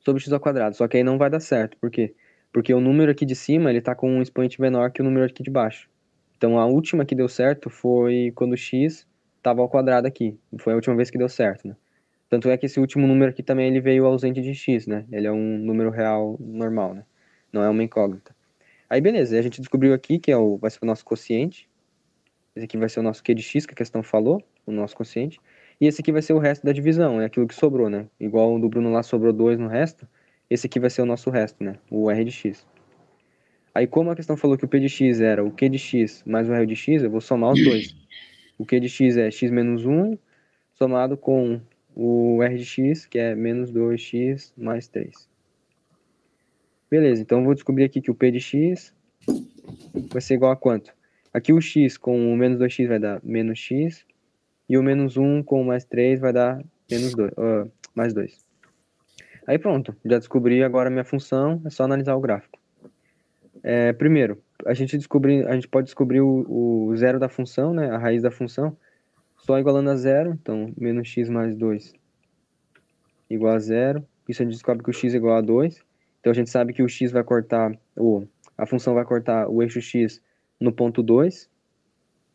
sobre 0.00 0.22
x 0.22 0.30
ao 0.30 0.38
quadrado. 0.38 0.76
Só 0.76 0.86
que 0.86 0.98
aí 0.98 1.02
não 1.02 1.16
vai 1.16 1.30
dar 1.30 1.40
certo. 1.40 1.78
Por 1.78 1.90
quê? 1.90 2.14
Porque 2.52 2.74
o 2.74 2.80
número 2.80 3.10
aqui 3.10 3.24
de 3.24 3.34
cima 3.34 3.70
ele 3.70 3.78
está 3.78 3.94
com 3.94 4.10
um 4.10 4.20
expoente 4.20 4.60
menor 4.60 4.90
que 4.90 5.00
o 5.00 5.04
número 5.04 5.24
aqui 5.24 5.42
de 5.42 5.50
baixo. 5.50 5.88
Então 6.36 6.58
a 6.58 6.66
última 6.66 7.06
que 7.06 7.14
deu 7.14 7.26
certo 7.26 7.70
foi 7.70 8.32
quando 8.34 8.54
x 8.54 9.08
estava 9.38 9.62
ao 9.62 9.68
quadrado 9.70 10.06
aqui. 10.06 10.38
Foi 10.58 10.74
a 10.74 10.76
última 10.76 10.94
vez 10.94 11.08
que 11.08 11.16
deu 11.16 11.30
certo, 11.30 11.66
né? 11.68 11.74
Tanto 12.32 12.48
é 12.48 12.56
que 12.56 12.64
esse 12.64 12.80
último 12.80 13.06
número 13.06 13.30
aqui 13.30 13.42
também 13.42 13.68
ele 13.68 13.78
veio 13.78 14.06
ausente 14.06 14.40
de 14.40 14.54
x, 14.54 14.86
né? 14.86 15.04
Ele 15.12 15.26
é 15.26 15.30
um 15.30 15.58
número 15.58 15.90
real 15.90 16.38
normal, 16.40 16.94
né? 16.94 17.04
Não 17.52 17.62
é 17.62 17.68
uma 17.68 17.82
incógnita. 17.82 18.34
Aí 18.88 19.02
beleza, 19.02 19.38
a 19.38 19.42
gente 19.42 19.60
descobriu 19.60 19.92
aqui 19.92 20.18
que 20.18 20.32
é 20.32 20.36
o, 20.38 20.56
vai 20.56 20.70
ser 20.70 20.78
o 20.80 20.86
nosso 20.86 21.04
quociente. 21.04 21.68
Esse 22.56 22.64
aqui 22.64 22.78
vai 22.78 22.88
ser 22.88 23.00
o 23.00 23.02
nosso 23.02 23.22
q 23.22 23.34
de 23.34 23.42
x, 23.42 23.66
que 23.66 23.74
a 23.74 23.76
questão 23.76 24.02
falou, 24.02 24.42
o 24.64 24.72
nosso 24.72 24.96
quociente. 24.96 25.38
E 25.78 25.86
esse 25.86 26.00
aqui 26.00 26.10
vai 26.10 26.22
ser 26.22 26.32
o 26.32 26.38
resto 26.38 26.64
da 26.64 26.72
divisão, 26.72 27.20
é 27.20 27.26
aquilo 27.26 27.46
que 27.46 27.54
sobrou, 27.54 27.90
né? 27.90 28.06
Igual 28.18 28.54
o 28.54 28.58
do 28.58 28.66
Bruno 28.66 28.90
lá 28.90 29.02
sobrou 29.02 29.30
2 29.30 29.58
no 29.58 29.68
resto, 29.68 30.08
esse 30.48 30.66
aqui 30.66 30.80
vai 30.80 30.88
ser 30.88 31.02
o 31.02 31.06
nosso 31.06 31.28
resto, 31.28 31.62
né? 31.62 31.74
O 31.90 32.10
r 32.10 32.24
de 32.24 32.32
x. 32.32 32.66
Aí, 33.74 33.86
como 33.86 34.10
a 34.10 34.16
questão 34.16 34.38
falou 34.38 34.56
que 34.56 34.64
o 34.64 34.68
P 34.68 34.80
de 34.80 34.88
x 34.88 35.20
era 35.20 35.44
o 35.44 35.50
Q 35.50 35.68
de 35.68 35.78
x 35.78 36.24
mais 36.24 36.48
o 36.48 36.54
R 36.54 36.64
de 36.64 36.76
x, 36.76 37.02
eu 37.02 37.10
vou 37.10 37.20
somar 37.20 37.52
os 37.52 37.62
dois. 37.62 37.94
O 38.58 38.64
Q 38.64 38.80
de 38.80 38.88
x 38.88 39.16
é 39.16 39.30
x 39.30 39.50
menos 39.50 39.84
1, 39.84 40.16
somado 40.74 41.16
com 41.16 41.60
o 41.94 42.42
R 42.42 42.56
de 42.56 42.64
x, 42.64 43.06
que 43.06 43.18
é 43.18 43.34
menos 43.34 43.72
2x 43.72 44.52
mais 44.56 44.88
3. 44.88 45.28
Beleza, 46.90 47.22
então 47.22 47.44
vou 47.44 47.54
descobrir 47.54 47.84
aqui 47.84 48.00
que 48.00 48.10
o 48.10 48.14
P 48.14 48.30
de 48.30 48.40
x 48.40 48.94
vai 50.10 50.20
ser 50.20 50.34
igual 50.34 50.52
a 50.52 50.56
quanto? 50.56 50.92
Aqui 51.32 51.52
o 51.52 51.60
x 51.60 51.96
com 51.96 52.32
o 52.32 52.36
menos 52.36 52.58
2x 52.58 52.88
vai 52.88 52.98
dar 52.98 53.20
menos 53.24 53.58
x, 53.58 54.04
e 54.68 54.78
o 54.78 54.82
menos 54.82 55.16
1 55.16 55.42
com 55.42 55.62
mais 55.64 55.84
3 55.84 56.20
vai 56.20 56.32
dar 56.32 56.62
menos 56.90 57.14
2, 57.14 57.32
uh, 57.32 57.70
mais 57.94 58.14
2. 58.14 58.38
Aí 59.46 59.58
pronto, 59.58 59.94
já 60.04 60.18
descobri 60.18 60.62
agora 60.62 60.88
a 60.88 60.90
minha 60.90 61.04
função, 61.04 61.60
é 61.64 61.70
só 61.70 61.84
analisar 61.84 62.14
o 62.14 62.20
gráfico. 62.20 62.58
É, 63.62 63.92
primeiro, 63.92 64.42
a 64.66 64.74
gente, 64.74 64.96
descobri, 64.96 65.44
a 65.46 65.54
gente 65.54 65.68
pode 65.68 65.86
descobrir 65.86 66.20
o, 66.20 66.88
o 66.88 66.96
zero 66.96 67.18
da 67.18 67.28
função, 67.28 67.74
né, 67.74 67.90
a 67.90 67.98
raiz 67.98 68.22
da 68.22 68.30
função, 68.30 68.76
só 69.42 69.58
igualando 69.58 69.90
a 69.90 69.96
zero, 69.96 70.32
então 70.32 70.72
menos 70.76 71.08
x 71.08 71.28
mais 71.28 71.56
2 71.56 71.94
igual 73.28 73.54
a 73.54 73.58
zero. 73.58 74.06
Isso 74.28 74.42
a 74.42 74.44
gente 74.44 74.54
descobre 74.54 74.82
que 74.82 74.90
o 74.90 74.92
x 74.92 75.14
é 75.14 75.16
igual 75.16 75.36
a 75.36 75.40
2. 75.40 75.84
Então 76.20 76.30
a 76.30 76.34
gente 76.34 76.50
sabe 76.50 76.72
que 76.72 76.82
o 76.82 76.88
x 76.88 77.10
vai 77.10 77.24
cortar, 77.24 77.76
ou 77.96 78.28
a 78.56 78.66
função 78.66 78.94
vai 78.94 79.04
cortar 79.04 79.48
o 79.48 79.62
eixo 79.62 79.80
x 79.80 80.22
no 80.60 80.72
ponto 80.72 81.02
2. 81.02 81.50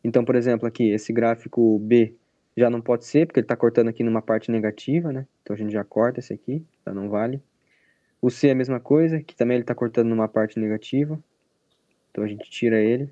Então, 0.04 0.24
por 0.24 0.36
exemplo, 0.36 0.68
aqui, 0.68 0.90
esse 0.90 1.12
gráfico 1.12 1.78
B 1.78 2.14
já 2.56 2.68
não 2.68 2.80
pode 2.80 3.04
ser, 3.04 3.26
porque 3.26 3.40
ele 3.40 3.44
está 3.44 3.56
cortando 3.56 3.88
aqui 3.88 4.02
numa 4.02 4.20
parte 4.20 4.50
negativa, 4.50 5.12
né? 5.12 5.26
Então 5.42 5.54
a 5.54 5.58
gente 5.58 5.72
já 5.72 5.84
corta 5.84 6.20
esse 6.20 6.32
aqui, 6.32 6.64
já 6.86 6.92
não 6.92 7.08
vale. 7.08 7.42
O 8.20 8.30
C 8.30 8.48
é 8.48 8.50
a 8.50 8.54
mesma 8.54 8.80
coisa, 8.80 9.22
que 9.22 9.34
também 9.34 9.56
ele 9.56 9.62
está 9.62 9.74
cortando 9.74 10.08
numa 10.08 10.28
parte 10.28 10.58
negativa. 10.58 11.18
Então 12.10 12.24
a 12.24 12.26
gente 12.26 12.50
tira 12.50 12.80
ele. 12.80 13.10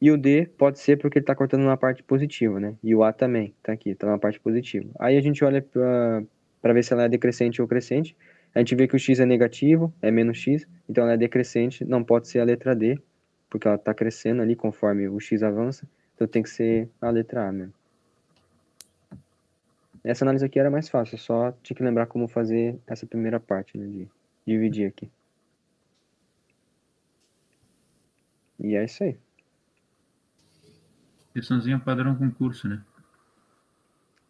E 0.00 0.10
o 0.10 0.18
D 0.18 0.46
pode 0.58 0.78
ser 0.78 0.98
porque 0.98 1.18
ele 1.18 1.22
está 1.22 1.34
cortando 1.34 1.62
numa 1.62 1.76
parte 1.76 2.02
positiva, 2.02 2.60
né? 2.60 2.74
E 2.82 2.94
o 2.94 3.02
A 3.02 3.12
também, 3.12 3.54
está 3.58 3.72
aqui, 3.72 3.90
está 3.90 4.06
numa 4.06 4.18
parte 4.18 4.38
positiva. 4.38 4.88
Aí 4.98 5.16
a 5.16 5.20
gente 5.20 5.42
olha 5.44 5.62
para 5.62 6.72
ver 6.72 6.84
se 6.84 6.92
ela 6.92 7.04
é 7.04 7.08
decrescente 7.08 7.62
ou 7.62 7.68
crescente. 7.68 8.16
A 8.54 8.58
gente 8.58 8.74
vê 8.74 8.86
que 8.88 8.96
o 8.96 8.98
X 8.98 9.20
é 9.20 9.26
negativo, 9.26 9.92
é 10.00 10.10
menos 10.10 10.38
X, 10.38 10.66
então 10.88 11.04
ela 11.04 11.14
é 11.14 11.16
decrescente, 11.16 11.84
não 11.84 12.02
pode 12.02 12.28
ser 12.28 12.40
a 12.40 12.44
letra 12.44 12.74
D, 12.74 12.98
porque 13.50 13.68
ela 13.68 13.76
está 13.76 13.92
crescendo 13.92 14.42
ali 14.42 14.56
conforme 14.56 15.08
o 15.08 15.20
X 15.20 15.42
avança, 15.42 15.86
então 16.14 16.26
tem 16.26 16.42
que 16.42 16.48
ser 16.48 16.88
a 17.00 17.10
letra 17.10 17.48
A 17.48 17.52
mesmo. 17.52 17.74
Essa 20.02 20.24
análise 20.24 20.44
aqui 20.44 20.58
era 20.58 20.70
mais 20.70 20.88
fácil, 20.88 21.18
só 21.18 21.52
tinha 21.62 21.76
que 21.76 21.82
lembrar 21.82 22.06
como 22.06 22.28
fazer 22.28 22.78
essa 22.86 23.06
primeira 23.06 23.38
parte, 23.38 23.76
né, 23.76 23.86
de 23.86 24.08
dividir 24.46 24.86
aqui. 24.86 25.10
E 28.58 28.74
é 28.74 28.84
isso 28.84 29.04
aí. 29.04 29.18
Questãozinha 31.36 31.78
padrão 31.78 32.14
concurso, 32.16 32.66
né? 32.66 32.82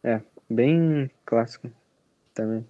É, 0.03 0.21
bem 0.51 1.09
clássico 1.25 1.71
também. 2.35 2.67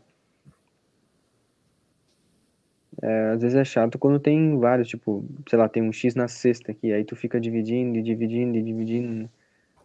É, 3.01 3.31
às 3.31 3.41
vezes 3.41 3.57
é 3.57 3.65
chato 3.65 3.99
quando 3.99 4.21
tem 4.21 4.59
vários, 4.59 4.89
tipo, 4.89 5.25
sei 5.49 5.59
lá, 5.59 5.71
tem 5.71 5.83
um 5.83 5.91
X 5.91 6.15
na 6.15 6.29
sexta 6.29 6.71
aqui, 6.71 6.93
aí 6.93 7.03
tu 7.03 7.17
fica 7.17 7.41
dividindo 7.41 7.97
e 7.97 8.03
dividindo 8.03 8.59
e 8.59 8.63
dividindo, 8.63 9.31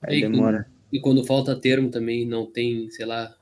aí 0.02 0.18
e 0.18 0.22
demora. 0.22 0.64
Quando, 0.64 0.91
e 0.91 0.99
quando 0.99 1.26
falta 1.26 1.57
termo 1.57 1.90
também, 1.90 2.28
não 2.28 2.45
tem, 2.45 2.90
sei 2.90 3.06
lá, 3.06 3.34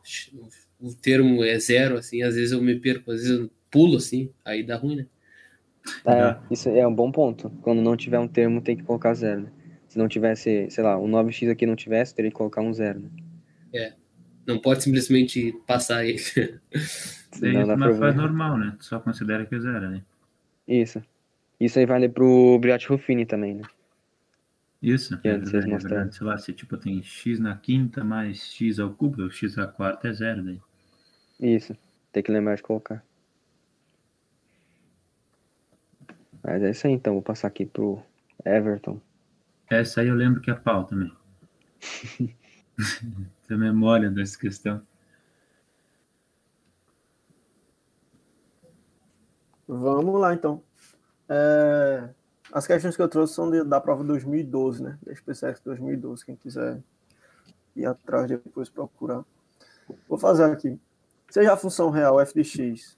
o 0.80 0.94
termo 0.94 1.44
é 1.44 1.58
zero, 1.58 1.98
assim, 1.98 2.22
às 2.22 2.36
vezes 2.36 2.52
eu 2.52 2.62
me 2.62 2.80
perco, 2.80 3.10
às 3.10 3.24
vezes 3.24 3.40
eu 3.40 3.50
pulo, 3.72 3.98
assim, 3.98 4.30
aí 4.46 4.62
dá 4.62 4.78
ruim, 4.78 4.98
né? 4.98 5.08
É, 6.06 6.38
isso 6.52 6.70
é 6.70 6.86
um 6.86 6.94
bom 6.94 7.12
ponto. 7.12 7.50
Quando 7.64 7.82
não 7.82 7.98
tiver 7.98 8.20
um 8.20 8.28
termo, 8.28 8.62
tem 8.62 8.78
que 8.78 8.84
colocar 8.84 9.16
zero, 9.16 9.42
né? 9.42 9.52
Se 9.90 9.98
não 9.98 10.08
tivesse, 10.08 10.70
sei 10.70 10.84
lá, 10.84 10.98
o 10.98 11.08
9x 11.08 11.50
aqui 11.50 11.66
não 11.66 11.76
tivesse, 11.76 12.14
teria 12.16 12.30
que 12.30 12.38
colocar 12.38 12.62
um 12.62 12.72
zero, 12.72 13.00
né? 13.00 13.10
É. 13.74 13.94
Não 14.46 14.60
pode 14.60 14.84
simplesmente 14.84 15.52
passar 15.66 16.06
ele. 16.06 16.22
Daí 17.42 17.54
não, 17.54 17.76
uma 17.76 17.94
fase 17.94 18.18
normal, 18.18 18.58
né? 18.58 18.78
Só 18.80 19.00
considera 19.00 19.46
que 19.46 19.56
é 19.56 19.60
zero, 19.60 19.90
né? 19.90 20.04
Isso. 20.68 21.04
Isso 21.60 21.78
aí 21.80 21.86
vale 21.86 22.08
pro 22.08 22.58
Briat 22.60 22.88
Ruffini 22.88 23.26
também, 23.26 23.56
né? 23.56 23.64
Isso, 24.82 25.18
que 25.18 25.28
é, 25.28 25.32
é 25.32 25.38
verdade. 25.38 26.16
Sei 26.16 26.26
lá, 26.26 26.38
se 26.38 26.54
tipo 26.54 26.78
tem 26.78 27.04
x 27.04 27.40
na 27.40 27.58
quinta 27.58 28.04
mais 28.04 28.40
x 28.54 28.80
ao 28.80 28.92
cubo, 28.92 29.30
x 29.30 29.58
à 29.58 29.68
quarta 29.68 30.08
é 30.08 30.14
zero 30.14 30.44
daí. 30.44 30.62
Isso, 31.40 31.76
tem 32.12 32.24
que 32.24 32.32
lembrar 32.32 32.56
de 32.56 32.64
colocar. 32.64 33.04
Mas 36.44 36.64
é 36.64 36.70
isso 36.70 36.88
aí 36.88 36.94
então, 36.94 37.14
vou 37.14 37.22
passar 37.24 37.48
aqui 37.48 37.66
pro 37.66 38.02
Everton. 38.46 39.02
Essa 39.70 40.02
aí 40.02 40.08
eu 40.08 40.16
lembro 40.16 40.42
que 40.42 40.50
é 40.50 40.54
pau 40.54 40.84
também. 40.86 41.16
Tenho 43.48 43.60
memória 43.60 44.10
dessa 44.10 44.38
questão. 44.38 44.82
Vamos 49.68 50.20
lá 50.20 50.34
então. 50.34 50.64
É... 51.28 52.10
As 52.52 52.66
questões 52.66 52.96
que 52.96 53.02
eu 53.02 53.08
trouxe 53.08 53.36
são 53.36 53.52
de, 53.52 53.64
da 53.64 53.80
prova 53.80 54.04
2012, 54.04 54.82
né? 54.82 54.98
Da 55.04 55.14
SpaceX 55.16 55.62
2012, 55.62 56.26
quem 56.26 56.36
quiser 56.36 56.82
ir 57.76 57.86
atrás 57.86 58.28
depois 58.28 58.70
procurar. 58.70 59.24
Vou 60.08 60.18
fazer 60.18 60.46
aqui. 60.46 60.80
Seja 61.30 61.54
a 61.54 61.58
função 61.58 61.92
real 61.92 62.20
f 62.20 62.34
de 62.34 62.44
x 62.44 62.98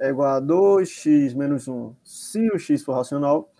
é 0.00 0.08
igual 0.08 0.36
a 0.36 0.40
2x 0.40 1.36
menos 1.36 1.68
1 1.68 1.94
se 2.02 2.50
o 2.50 2.58
x 2.58 2.82
for 2.82 2.94
racional, 2.94 3.52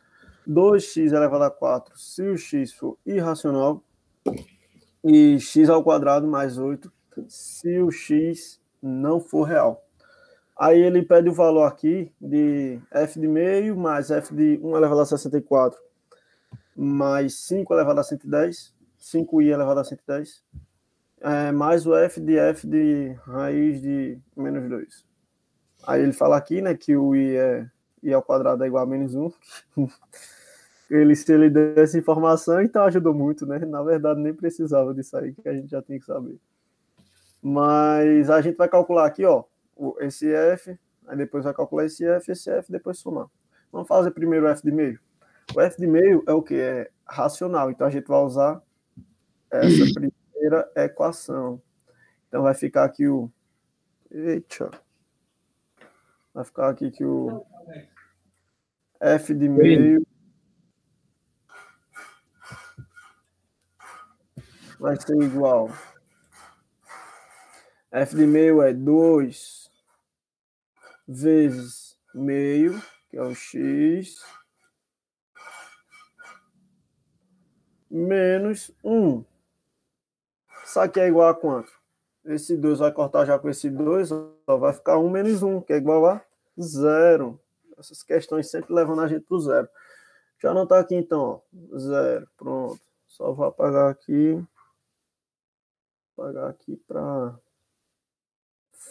2x 0.48 1.12
elevado 1.12 1.44
a 1.44 1.50
4 1.50 1.98
se 1.98 2.22
o 2.22 2.36
x 2.36 2.72
for 2.72 2.96
irracional, 3.06 3.82
e 5.04 5.38
x 5.38 5.68
ao 5.68 5.82
quadrado 5.82 6.26
mais 6.26 6.58
8 6.58 6.92
se 7.28 7.78
o 7.80 7.90
x 7.90 8.60
não 8.82 9.20
for 9.20 9.44
real. 9.44 9.84
Aí 10.58 10.78
ele 10.80 11.02
pede 11.02 11.28
o 11.28 11.32
valor 11.32 11.64
aqui 11.64 12.12
de 12.20 12.78
f 12.90 13.18
de 13.18 13.26
meio 13.26 13.76
mais 13.76 14.10
f 14.10 14.34
de 14.34 14.60
1 14.62 14.76
elevado 14.76 15.00
a 15.00 15.06
64 15.06 15.78
mais 16.76 17.34
5 17.46 17.74
elevado 17.74 18.00
a 18.00 18.02
110, 18.02 18.74
5i 18.98 19.52
elevado 19.52 19.80
a 19.80 19.84
110, 19.84 20.42
é, 21.20 21.52
mais 21.52 21.86
o 21.86 21.94
f 21.94 22.20
de 22.20 22.38
f 22.38 22.66
de 22.66 23.12
raiz 23.26 23.82
de 23.82 24.18
menos 24.36 24.68
2. 24.68 25.06
Aí 25.86 26.02
ele 26.02 26.12
fala 26.12 26.36
aqui, 26.36 26.60
né, 26.60 26.74
que 26.74 26.96
o 26.96 27.14
i, 27.14 27.36
é, 27.36 27.66
i 28.02 28.12
ao 28.12 28.22
quadrado 28.22 28.64
é 28.64 28.66
igual 28.66 28.82
a 28.82 28.86
menos 28.86 29.14
1. 29.14 29.30
ele, 30.90 31.14
se 31.14 31.32
ele 31.32 31.48
deu 31.48 31.74
essa 31.76 31.98
informação, 31.98 32.60
então 32.60 32.84
ajudou 32.84 33.14
muito, 33.14 33.46
né? 33.46 33.58
Na 33.60 33.82
verdade, 33.82 34.20
nem 34.20 34.34
precisava 34.34 34.92
disso 34.92 35.16
aí, 35.16 35.32
que 35.32 35.48
a 35.48 35.54
gente 35.54 35.70
já 35.70 35.80
tem 35.80 35.98
que 35.98 36.04
saber. 36.04 36.38
Mas 37.42 38.28
a 38.28 38.40
gente 38.40 38.56
vai 38.56 38.68
calcular 38.68 39.06
aqui, 39.06 39.24
ó, 39.24 39.44
esse 40.00 40.30
F, 40.32 40.78
aí 41.06 41.16
depois 41.16 41.44
vai 41.44 41.54
calcular 41.54 41.86
esse 41.86 42.04
F, 42.04 42.32
esse 42.32 42.50
F, 42.50 42.70
depois 42.70 42.98
somar. 42.98 43.26
Vamos 43.72 43.88
fazer 43.88 44.10
primeiro 44.10 44.46
o 44.46 44.48
F 44.48 44.62
de 44.62 44.72
meio. 44.72 44.98
O 45.54 45.60
F 45.60 45.78
de 45.78 45.86
meio 45.86 46.22
é 46.26 46.32
o 46.32 46.42
que? 46.42 46.54
É 46.54 46.90
racional, 47.06 47.70
então 47.70 47.86
a 47.86 47.90
gente 47.90 48.06
vai 48.06 48.20
usar 48.20 48.60
essa 49.50 49.84
primeira 49.94 50.70
equação. 50.76 51.62
Então 52.28 52.42
vai 52.42 52.54
ficar 52.54 52.84
aqui 52.84 53.08
o. 53.08 53.30
Eita! 54.10 54.70
Vai 56.34 56.44
ficar 56.44 56.68
aqui 56.68 56.90
que 56.90 57.04
o 57.04 57.44
F 59.00 59.34
de 59.34 59.48
meio 59.48 60.06
vai 64.78 64.94
ser 65.00 65.16
igual. 65.22 65.70
F 67.90 68.14
de 68.14 68.26
meio 68.26 68.62
é 68.62 68.74
2 68.74 69.70
vezes 71.08 71.98
meio, 72.14 72.80
que 73.08 73.16
é 73.16 73.22
o 73.22 73.34
x, 73.34 74.22
menos 77.90 78.70
1. 78.84 79.24
Isso 80.62 80.78
aqui 80.78 81.00
é 81.00 81.08
igual 81.08 81.30
a 81.30 81.34
quanto? 81.34 81.72
Esse 82.24 82.56
2 82.56 82.80
vai 82.80 82.92
cortar 82.92 83.24
já 83.24 83.38
com 83.38 83.48
esse 83.48 83.70
2, 83.70 84.08
só 84.08 84.56
vai 84.58 84.72
ficar 84.72 84.98
1 84.98 85.10
menos 85.10 85.42
1, 85.42 85.62
que 85.62 85.72
é 85.72 85.76
igual 85.78 86.06
a 86.06 86.22
0. 86.60 87.40
Essas 87.80 88.02
questões 88.02 88.50
sempre 88.50 88.72
levando 88.72 89.00
a 89.00 89.08
gente 89.08 89.24
para 89.24 89.36
o 89.36 89.40
zero. 89.40 89.68
Deixa 90.34 90.46
eu 90.46 90.50
anotar 90.50 90.80
aqui 90.80 90.94
então, 90.94 91.42
ó. 91.52 91.78
zero, 91.78 92.28
pronto. 92.36 92.80
Só 93.06 93.32
vou 93.32 93.46
apagar 93.46 93.90
aqui. 93.90 94.40
Apagar 96.16 96.48
aqui 96.50 96.76
para 96.86 97.34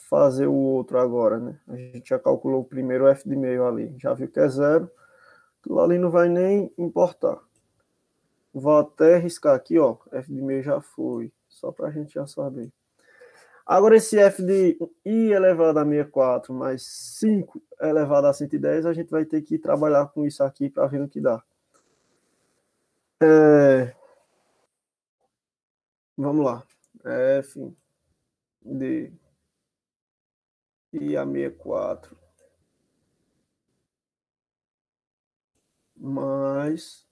fazer 0.09 0.47
o 0.47 0.53
outro 0.53 0.99
agora, 0.99 1.39
né? 1.39 1.59
A 1.67 1.75
gente 1.75 2.09
já 2.09 2.19
calculou 2.19 2.61
o 2.61 2.65
primeiro 2.65 3.07
f 3.07 3.27
de 3.27 3.35
meio 3.35 3.65
ali, 3.65 3.95
já 3.99 4.13
viu 4.13 4.27
que 4.27 4.39
é 4.39 4.47
zero, 4.47 4.89
aquilo 5.59 5.79
ali 5.79 5.97
não 5.97 6.09
vai 6.09 6.29
nem 6.29 6.71
importar. 6.77 7.39
Vou 8.53 8.77
até 8.77 9.17
riscar 9.17 9.55
aqui, 9.55 9.77
ó, 9.77 9.97
f 10.11 10.33
de 10.33 10.41
meio 10.41 10.63
já 10.63 10.81
foi, 10.81 11.31
só 11.47 11.71
para 11.71 11.87
a 11.87 11.91
gente 11.91 12.13
já 12.13 12.25
saber. 12.25 12.71
Agora 13.71 13.97
esse 13.97 14.17
f 14.17 14.41
de 14.41 14.79
i 15.05 15.31
elevado 15.31 15.77
a 15.77 15.85
64 15.85 16.51
mais 16.51 16.81
5 17.19 17.61
elevado 17.79 18.25
a 18.25 18.33
110, 18.33 18.87
a 18.87 18.93
gente 18.93 19.11
vai 19.11 19.23
ter 19.25 19.43
que 19.43 19.59
trabalhar 19.59 20.07
com 20.07 20.25
isso 20.25 20.43
aqui 20.43 20.71
para 20.71 20.87
ver 20.87 20.97
no 20.97 21.07
que 21.07 21.21
dá. 21.21 21.43
É... 23.21 23.93
Vamos 26.17 26.43
lá. 26.43 26.63
f 27.05 27.71
de 28.65 29.13
e 30.91 31.15
a 31.15 31.23
64 31.23 32.17
mais 35.95 37.05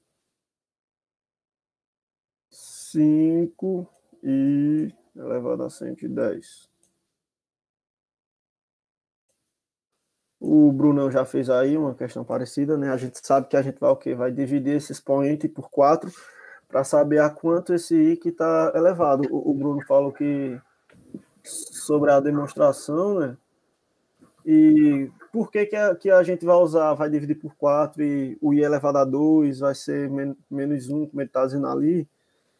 5 2.50 3.88
e 4.24 4.92
elevado 5.18 5.64
a 5.64 5.70
110. 5.70 6.70
O 10.40 10.72
Brunão 10.72 11.10
já 11.10 11.26
fez 11.26 11.50
aí 11.50 11.76
uma 11.76 11.96
questão 11.96 12.24
parecida, 12.24 12.78
né? 12.78 12.92
A 12.92 12.98
gente 12.98 13.20
sabe 13.26 13.48
que 13.48 13.58
a 13.58 13.62
gente 13.62 13.80
vai 13.80 13.90
o 13.90 13.96
quê? 13.96 14.14
Vai 14.14 14.32
dividir 14.32 14.76
esse 14.76 14.92
expoente 14.92 15.48
por 15.48 15.70
4 15.70 16.12
para 16.68 16.84
saber 16.84 17.20
a 17.20 17.30
quanto 17.30 17.74
esse 17.74 17.96
I 17.96 18.18
que 18.18 18.30
está 18.30 18.72
elevado. 18.76 19.24
O, 19.32 19.52
o, 19.52 19.54
Bruno 19.54 19.84
falou 19.86 20.12
que 20.12 20.60
sobre 21.44 22.12
a 22.12 22.20
demonstração, 22.20 23.20
né? 23.20 23.38
E 24.46 25.12
por 25.34 25.52
que, 25.52 25.66
que, 25.66 25.76
a, 25.76 25.96
que 25.96 26.10
a 26.10 26.24
gente 26.24 26.46
vai 26.46 26.56
usar, 26.56 26.94
vai 26.94 27.10
dividir 27.10 27.36
por 27.36 27.56
4 27.56 28.04
e 28.04 28.38
o 28.42 28.54
I 28.54 28.62
elevado 28.62 29.00
a 29.00 29.06
2 29.06 29.60
vai 29.60 29.76
ser 29.76 30.10
men 30.10 30.38
menos 30.50 30.90
1, 30.90 31.08
como 31.08 31.22
ele 31.22 31.30
está 31.30 31.46
dizendo 31.46 31.68
ali? 31.68 32.08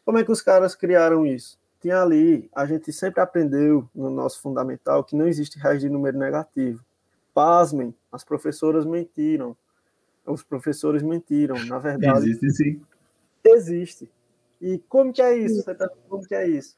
Como 0.04 0.18
é 0.18 0.24
que 0.24 0.32
os 0.32 0.42
caras 0.42 0.74
criaram 0.74 1.24
isso? 1.24 1.58
Tinha 1.80 2.02
ali, 2.02 2.50
a 2.54 2.66
gente 2.66 2.92
sempre 2.92 3.20
aprendeu 3.20 3.88
no 3.94 4.10
nosso 4.10 4.40
fundamental 4.40 5.04
que 5.04 5.14
não 5.14 5.28
existe 5.28 5.58
raiz 5.58 5.80
de 5.80 5.88
número 5.88 6.18
negativo. 6.18 6.84
Pasmem, 7.32 7.94
as 8.10 8.24
professoras 8.24 8.84
mentiram. 8.84 9.56
Os 10.26 10.42
professores 10.42 11.02
mentiram. 11.02 11.56
Na 11.66 11.78
verdade. 11.78 12.30
Existe 12.30 12.50
sim. 12.50 12.82
Existe. 13.44 14.10
E 14.60 14.78
como 14.88 15.12
que 15.12 15.22
é 15.22 15.36
isso? 15.36 15.62
Você 15.62 15.74
tá, 15.74 15.88
como 16.08 16.26
que 16.26 16.34
é 16.34 16.48
isso? 16.48 16.76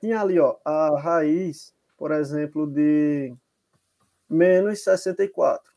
Tinha 0.00 0.20
ali, 0.20 0.38
ó, 0.38 0.56
a 0.64 0.98
raiz, 0.98 1.74
por 1.98 2.10
exemplo, 2.10 2.66
de 2.66 3.34
menos 4.28 4.82
64. 4.82 5.70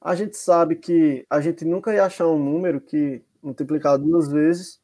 A 0.00 0.14
gente 0.14 0.36
sabe 0.36 0.76
que 0.76 1.26
a 1.30 1.40
gente 1.40 1.64
nunca 1.64 1.92
ia 1.94 2.04
achar 2.04 2.26
um 2.28 2.38
número 2.38 2.80
que 2.80 3.22
multiplicado 3.42 4.04
duas 4.04 4.30
vezes 4.30 4.80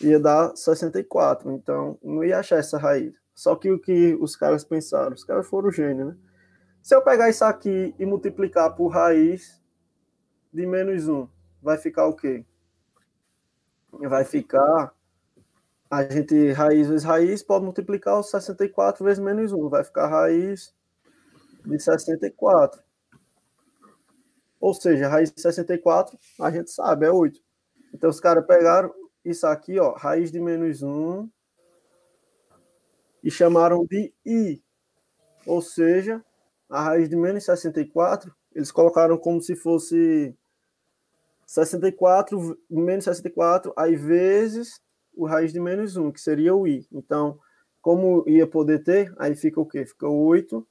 ia 0.00 0.20
dar 0.20 0.56
64. 0.56 1.50
Então, 1.52 1.98
não 2.02 2.24
ia 2.24 2.38
achar 2.38 2.58
essa 2.58 2.78
raiz. 2.78 3.14
Só 3.34 3.54
que 3.54 3.70
o 3.70 3.78
que 3.78 4.16
os 4.20 4.36
caras 4.36 4.64
pensaram? 4.64 5.14
Os 5.14 5.24
caras 5.24 5.46
foram 5.46 5.70
gênios, 5.70 6.08
né? 6.08 6.16
Se 6.82 6.94
eu 6.94 7.02
pegar 7.02 7.28
isso 7.28 7.44
aqui 7.44 7.94
e 7.98 8.06
multiplicar 8.06 8.74
por 8.74 8.88
raiz 8.88 9.60
de 10.52 10.66
menos 10.66 11.06
1, 11.08 11.28
vai 11.62 11.76
ficar 11.76 12.06
o 12.06 12.16
quê? 12.16 12.44
Vai 13.92 14.24
ficar. 14.24 14.92
A 15.90 16.02
gente, 16.04 16.52
raiz 16.52 16.88
vezes 16.88 17.04
raiz, 17.04 17.42
pode 17.42 17.64
multiplicar 17.64 18.18
o 18.18 18.22
64 18.22 19.04
vezes 19.04 19.18
menos 19.18 19.52
1. 19.52 19.68
Vai 19.68 19.84
ficar 19.84 20.08
raiz 20.08 20.74
de 21.64 21.78
64. 21.78 22.82
Ou 24.60 24.74
seja, 24.74 25.08
raiz 25.08 25.30
de 25.30 25.40
64, 25.40 26.18
a 26.40 26.50
gente 26.50 26.70
sabe, 26.70 27.06
é 27.06 27.10
8. 27.10 27.40
Então 27.94 28.10
os 28.10 28.20
caras 28.20 28.46
pegaram 28.46 28.92
isso 29.24 29.46
aqui, 29.46 29.78
ó, 29.78 29.92
raiz 29.94 30.30
de 30.30 30.40
menos 30.40 30.82
1 30.82 31.28
e 33.22 33.30
chamaram 33.30 33.84
de 33.84 34.12
i. 34.24 34.62
Ou 35.46 35.60
seja, 35.62 36.24
a 36.68 36.82
raiz 36.82 37.08
de 37.08 37.16
menos 37.16 37.44
64, 37.44 38.34
eles 38.54 38.70
colocaram 38.70 39.16
como 39.18 39.40
se 39.40 39.56
fosse 39.56 40.36
64 41.46 42.58
menos 42.70 43.04
64, 43.04 43.72
aí 43.76 43.96
vezes 43.96 44.80
o 45.14 45.26
raiz 45.26 45.52
de 45.52 45.60
menos 45.60 45.96
1, 45.96 46.12
que 46.12 46.20
seria 46.20 46.54
o 46.54 46.66
i. 46.66 46.86
Então, 46.92 47.38
como 47.80 48.24
ia 48.28 48.46
poder 48.46 48.82
ter, 48.82 49.14
aí 49.18 49.34
fica 49.34 49.60
o 49.60 49.66
quê? 49.66 49.84
Fica 49.86 50.08
8. 50.08 50.66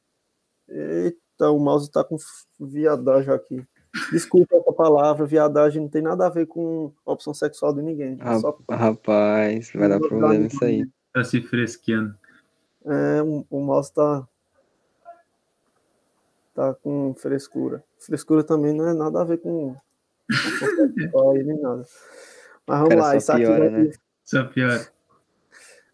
Eita, 0.70 1.52
o 1.52 1.60
mouse 1.60 1.88
está 1.88 2.04
com 2.04 2.18
viadagem 2.60 3.34
aqui. 3.34 3.66
Desculpa 4.12 4.56
essa 4.56 4.74
palavra, 4.74 5.26
viadagem 5.26 5.82
não 5.82 5.90
tem 5.90 6.02
nada 6.02 6.26
a 6.26 6.30
ver 6.30 6.46
com 6.48 6.92
opção 7.06 7.34
sexual 7.34 7.74
de 7.74 7.82
ninguém. 7.82 8.18
É 8.20 8.40
só... 8.40 8.58
Rapaz, 8.70 9.72
vai 9.74 9.90
dar 9.90 10.00
problema 10.00 10.48
isso 10.48 10.64
aí. 10.64 10.88
Tá 11.14 11.24
se 11.24 11.42
fresqueando. 11.42 12.16
É, 12.86 13.22
o, 13.22 13.46
o 13.50 13.60
mouse 13.60 13.94
tá, 13.94 14.28
tá 16.54 16.74
com 16.76 17.14
frescura. 17.16 17.84
Frescura 18.00 18.44
também 18.44 18.74
não 18.74 18.88
é 18.88 18.94
nada 18.94 19.22
a 19.22 19.24
ver 19.24 19.38
com 19.40 19.76
aí 21.34 21.44
nem 21.44 21.60
nada. 21.60 21.86
Mas 22.66 22.80
vamos 22.80 22.90
Cara, 22.90 23.02
lá, 23.02 23.16
isso 23.16 23.34
piora, 23.34 23.66
aqui 23.66 23.88
né? 23.88 23.92
Só 24.24 24.44
pior. 24.46 24.88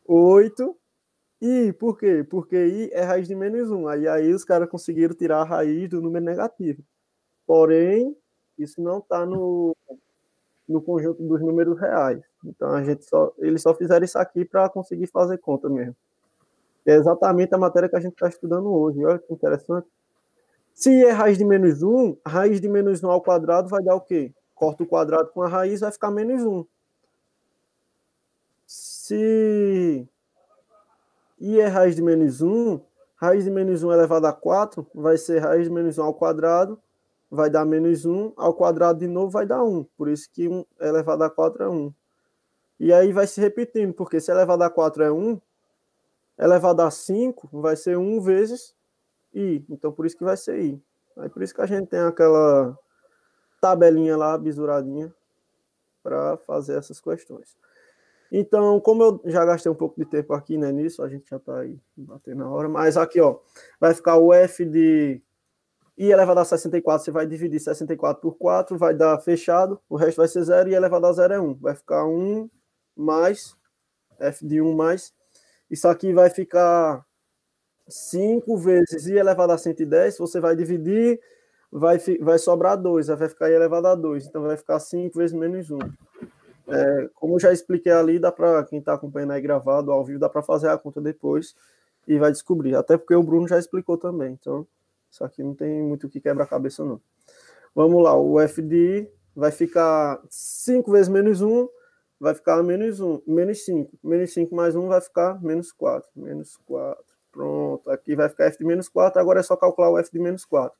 8. 0.08 0.76
E 1.42 1.74
por 1.74 2.00
quê? 2.00 2.26
Porque 2.28 2.56
i 2.56 2.90
é 2.94 3.04
raiz 3.04 3.28
de 3.28 3.36
menos 3.36 3.70
1. 3.70 3.88
Aí, 3.88 4.08
aí 4.08 4.34
os 4.34 4.44
caras 4.44 4.70
conseguiram 4.70 5.14
tirar 5.14 5.42
a 5.42 5.44
raiz 5.44 5.90
do 5.90 6.02
número 6.02 6.26
negativo. 6.26 6.84
Porém, 7.46 8.16
isso 8.58 8.82
não 8.82 9.00
está 9.00 9.26
no, 9.26 9.76
no 10.68 10.82
conjunto 10.82 11.24
dos 11.24 11.42
números 11.42 11.80
reais. 11.80 12.24
Então 12.46 12.70
a 12.70 12.84
gente 12.84 13.06
só, 13.06 13.34
eles 13.40 13.62
só 13.62 13.74
fizeram 13.74 14.06
isso 14.06 14.18
aqui 14.18 14.46
para 14.46 14.70
conseguir 14.70 15.08
fazer 15.08 15.38
conta 15.38 15.70
mesmo. 15.70 15.96
É 16.86 16.96
exatamente 16.96 17.54
a 17.56 17.58
matéria 17.58 17.88
que 17.88 17.96
a 17.96 18.00
gente 18.00 18.14
está 18.14 18.28
estudando 18.28 18.72
hoje. 18.72 19.04
Olha 19.06 19.20
que 19.20 19.34
interessante. 19.34 19.88
Se 20.74 21.06
é 21.06 21.12
raiz 21.12 21.38
de 21.38 21.46
menos 21.46 21.84
1, 21.84 22.18
raiz 22.26 22.60
de 22.60 22.68
menos 22.68 23.04
1 23.04 23.10
ao 23.10 23.22
quadrado 23.22 23.70
vai 23.70 23.84
dar 23.84 23.96
o 23.96 24.02
quê? 24.02 24.34
Corta 24.56 24.84
o 24.84 24.88
quadrado 24.88 25.30
com 25.30 25.42
a 25.42 25.48
raiz, 25.48 25.82
vai 25.82 25.92
ficar 25.92 26.12
menos 26.12 26.44
1. 26.44 26.66
Se 28.66 30.08
i 31.40 31.60
é 31.60 31.68
raiz 31.68 31.96
de 31.96 32.02
menos 32.02 32.42
1, 32.42 32.80
raiz 33.16 33.44
de 33.44 33.52
menos 33.52 33.84
1 33.84 33.92
elevado 33.92 34.26
a 34.26 34.34
4 34.34 34.88
vai 34.96 35.18
ser 35.18 35.40
raiz 35.40 35.66
de 35.66 35.70
menos 35.70 35.98
1 35.98 36.04
ao 36.04 36.14
quadrado, 36.14 36.82
vai 37.34 37.50
dar 37.50 37.66
menos 37.66 38.06
1, 38.06 38.34
ao 38.38 38.54
quadrado 38.54 39.00
de 39.00 39.08
novo 39.08 39.32
vai 39.32 39.44
dar 39.44 39.64
1. 39.64 39.84
Por 39.98 40.08
isso 40.08 40.30
que 40.32 40.48
1 40.48 40.64
elevado 40.80 41.24
a 41.24 41.30
4 41.30 41.64
é 41.64 41.70
1. 41.70 41.94
E 42.80 42.94
aí 42.94 43.12
vai 43.12 43.26
se 43.26 43.42
repetindo, 43.42 43.92
porque 43.92 44.20
se 44.20 44.32
elevado 44.32 44.64
a 44.64 44.70
4 44.70 45.04
é 45.04 45.12
1, 45.12 45.42
elevado 46.38 46.82
a 46.84 46.92
5 46.92 47.50
vai 47.52 47.76
ser 47.76 47.98
1 47.98 48.22
vezes 48.22 48.76
i. 49.34 49.66
Então, 49.68 49.92
por 49.92 50.06
isso 50.06 50.16
que 50.16 50.24
vai 50.24 50.38
ser 50.38 50.60
i. 50.62 50.84
Aí, 51.18 51.28
por 51.28 51.42
isso 51.42 51.56
que 51.56 51.62
a 51.62 51.66
gente 51.66 51.88
tem 51.88 52.02
aquela 52.02 52.78
tabelinha 53.60 54.16
lá, 54.16 54.38
bisuradinha, 54.38 55.12
para 56.04 56.38
fazer 56.38 56.78
essas 56.78 57.02
questões. 57.02 57.58
Então, 58.32 58.80
como 58.80 59.04
eu 59.04 59.22
já 59.26 59.44
gastei 59.44 59.72
um 59.72 59.76
pouco 59.76 60.00
de 60.00 60.06
tempo 60.06 60.34
aqui 60.34 60.56
né, 60.58 60.72
nisso, 60.72 61.02
a 61.02 61.10
gente 61.10 61.28
já 61.28 61.38
está 61.38 61.62
aí 61.62 61.80
batendo 61.96 62.38
na 62.40 62.50
hora, 62.50 62.70
mas 62.70 62.96
aqui, 62.96 63.20
ó, 63.20 63.40
vai 63.80 63.94
ficar 63.96 64.18
o 64.18 64.32
f 64.34 64.66
de 64.66 65.22
i 65.98 66.12
elevado 66.12 66.40
a 66.40 66.46
64, 66.46 67.06
você 67.06 67.12
vai 67.12 67.26
dividir 67.28 67.60
64 67.60 68.22
por 68.22 68.36
4, 68.38 68.78
vai 68.78 68.94
dar 68.96 69.20
fechado, 69.20 69.80
o 69.90 69.96
resto 69.96 70.18
vai 70.18 70.28
ser 70.28 70.44
0, 70.44 70.70
e 70.70 70.74
elevado 70.74 71.06
a 71.06 71.14
0 71.14 71.34
é 71.34 71.40
1. 71.40 71.56
Vai 71.56 71.76
ficar 71.76 72.06
1 72.06 72.50
mais, 72.96 73.56
f 74.20 74.46
de 74.46 74.62
1 74.62 74.74
mais 74.76 75.14
isso 75.74 75.88
aqui 75.88 76.14
vai 76.14 76.30
ficar 76.30 77.04
5 77.88 78.56
vezes 78.58 79.08
i 79.08 79.18
elevado 79.18 79.54
a 79.54 79.58
110, 79.58 80.20
você 80.20 80.40
vai 80.40 80.56
dividir, 80.56 81.20
vai, 81.72 81.98
vai 82.22 82.38
sobrar 82.38 82.78
2, 82.78 83.08
vai 83.08 83.28
ficar 83.28 83.50
i 83.50 83.54
elevado 83.54 83.88
a 83.88 83.96
2, 83.96 84.28
então 84.28 84.44
vai 84.44 84.56
ficar 84.56 84.80
5 84.80 85.18
vezes 85.18 85.36
menos 85.36 85.72
1. 85.72 85.80
É, 86.68 87.10
como 87.16 87.36
eu 87.36 87.40
já 87.40 87.52
expliquei 87.52 87.92
ali, 87.92 88.20
dá 88.20 88.32
para 88.32 88.64
quem 88.66 88.78
está 88.78 88.94
acompanhando 88.94 89.32
aí 89.32 89.42
gravado 89.42 89.92
ao 89.92 90.06
vivo, 90.06 90.20
dá 90.20 90.30
para 90.30 90.44
fazer 90.44 90.70
a 90.70 90.78
conta 90.78 91.02
depois 91.02 91.56
e 92.08 92.20
vai 92.20 92.32
descobrir. 92.32 92.76
Até 92.76 92.96
porque 92.96 93.16
o 93.16 93.24
Bruno 93.24 93.48
já 93.48 93.58
explicou 93.58 93.98
também. 93.98 94.34
Então, 94.40 94.68
isso 95.14 95.24
aqui 95.24 95.44
não 95.44 95.54
tem 95.54 95.70
muito 95.84 96.08
o 96.08 96.10
que 96.10 96.20
quebra 96.20 96.44
cabeça, 96.44 96.84
não. 96.84 97.00
Vamos 97.76 98.04
lá, 98.04 98.18
o 98.18 98.40
f 98.40 98.64
de 98.64 99.02
i 99.02 99.12
vai 99.36 99.52
ficar 99.52 100.20
5 100.28 100.92
vezes 100.92 101.08
menos 101.08 101.40
1, 101.40 101.70
vai 102.20 102.34
ficar 102.34 102.64
menos 102.64 103.00
1, 103.00 103.22
menos 103.28 103.64
5. 103.64 104.00
Menos 104.04 104.34
5 104.34 104.56
mais 104.56 104.76
1 104.76 104.88
vai 104.88 105.02
ficar 105.02 105.40
menos 105.44 105.72
4. 105.72 106.10
Menos 106.16 106.58
4. 106.66 107.04
Pronto. 107.32 107.92
Aqui 107.92 108.16
vai 108.16 108.28
ficar 108.28 108.46
f 108.46 108.58
de 108.58 108.66
menos 108.66 108.90
4. 108.90 109.22
Agora 109.22 109.40
é 109.40 109.44
só 109.44 109.56
calcular 109.56 109.92
o 109.92 110.00
f 110.00 110.12
de 110.12 110.18
menos 110.18 110.46
4. 110.46 110.76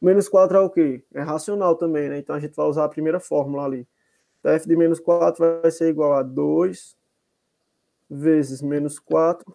Menos 0.00 0.28
4 0.28 0.56
é 0.56 0.60
o 0.60 0.70
quê? 0.70 1.02
É 1.12 1.20
racional 1.20 1.74
também, 1.74 2.08
né? 2.08 2.18
Então 2.18 2.36
a 2.36 2.40
gente 2.40 2.54
vai 2.54 2.66
usar 2.66 2.84
a 2.84 2.88
primeira 2.88 3.18
fórmula 3.18 3.64
ali. 3.64 3.88
Então 4.38 4.52
f 4.52 4.68
de 4.68 4.76
menos 4.76 5.00
4 5.00 5.60
vai 5.62 5.70
ser 5.72 5.88
igual 5.88 6.12
a 6.12 6.22
2 6.22 6.96
vezes 8.08 8.62
menos 8.62 9.00
4 9.00 9.52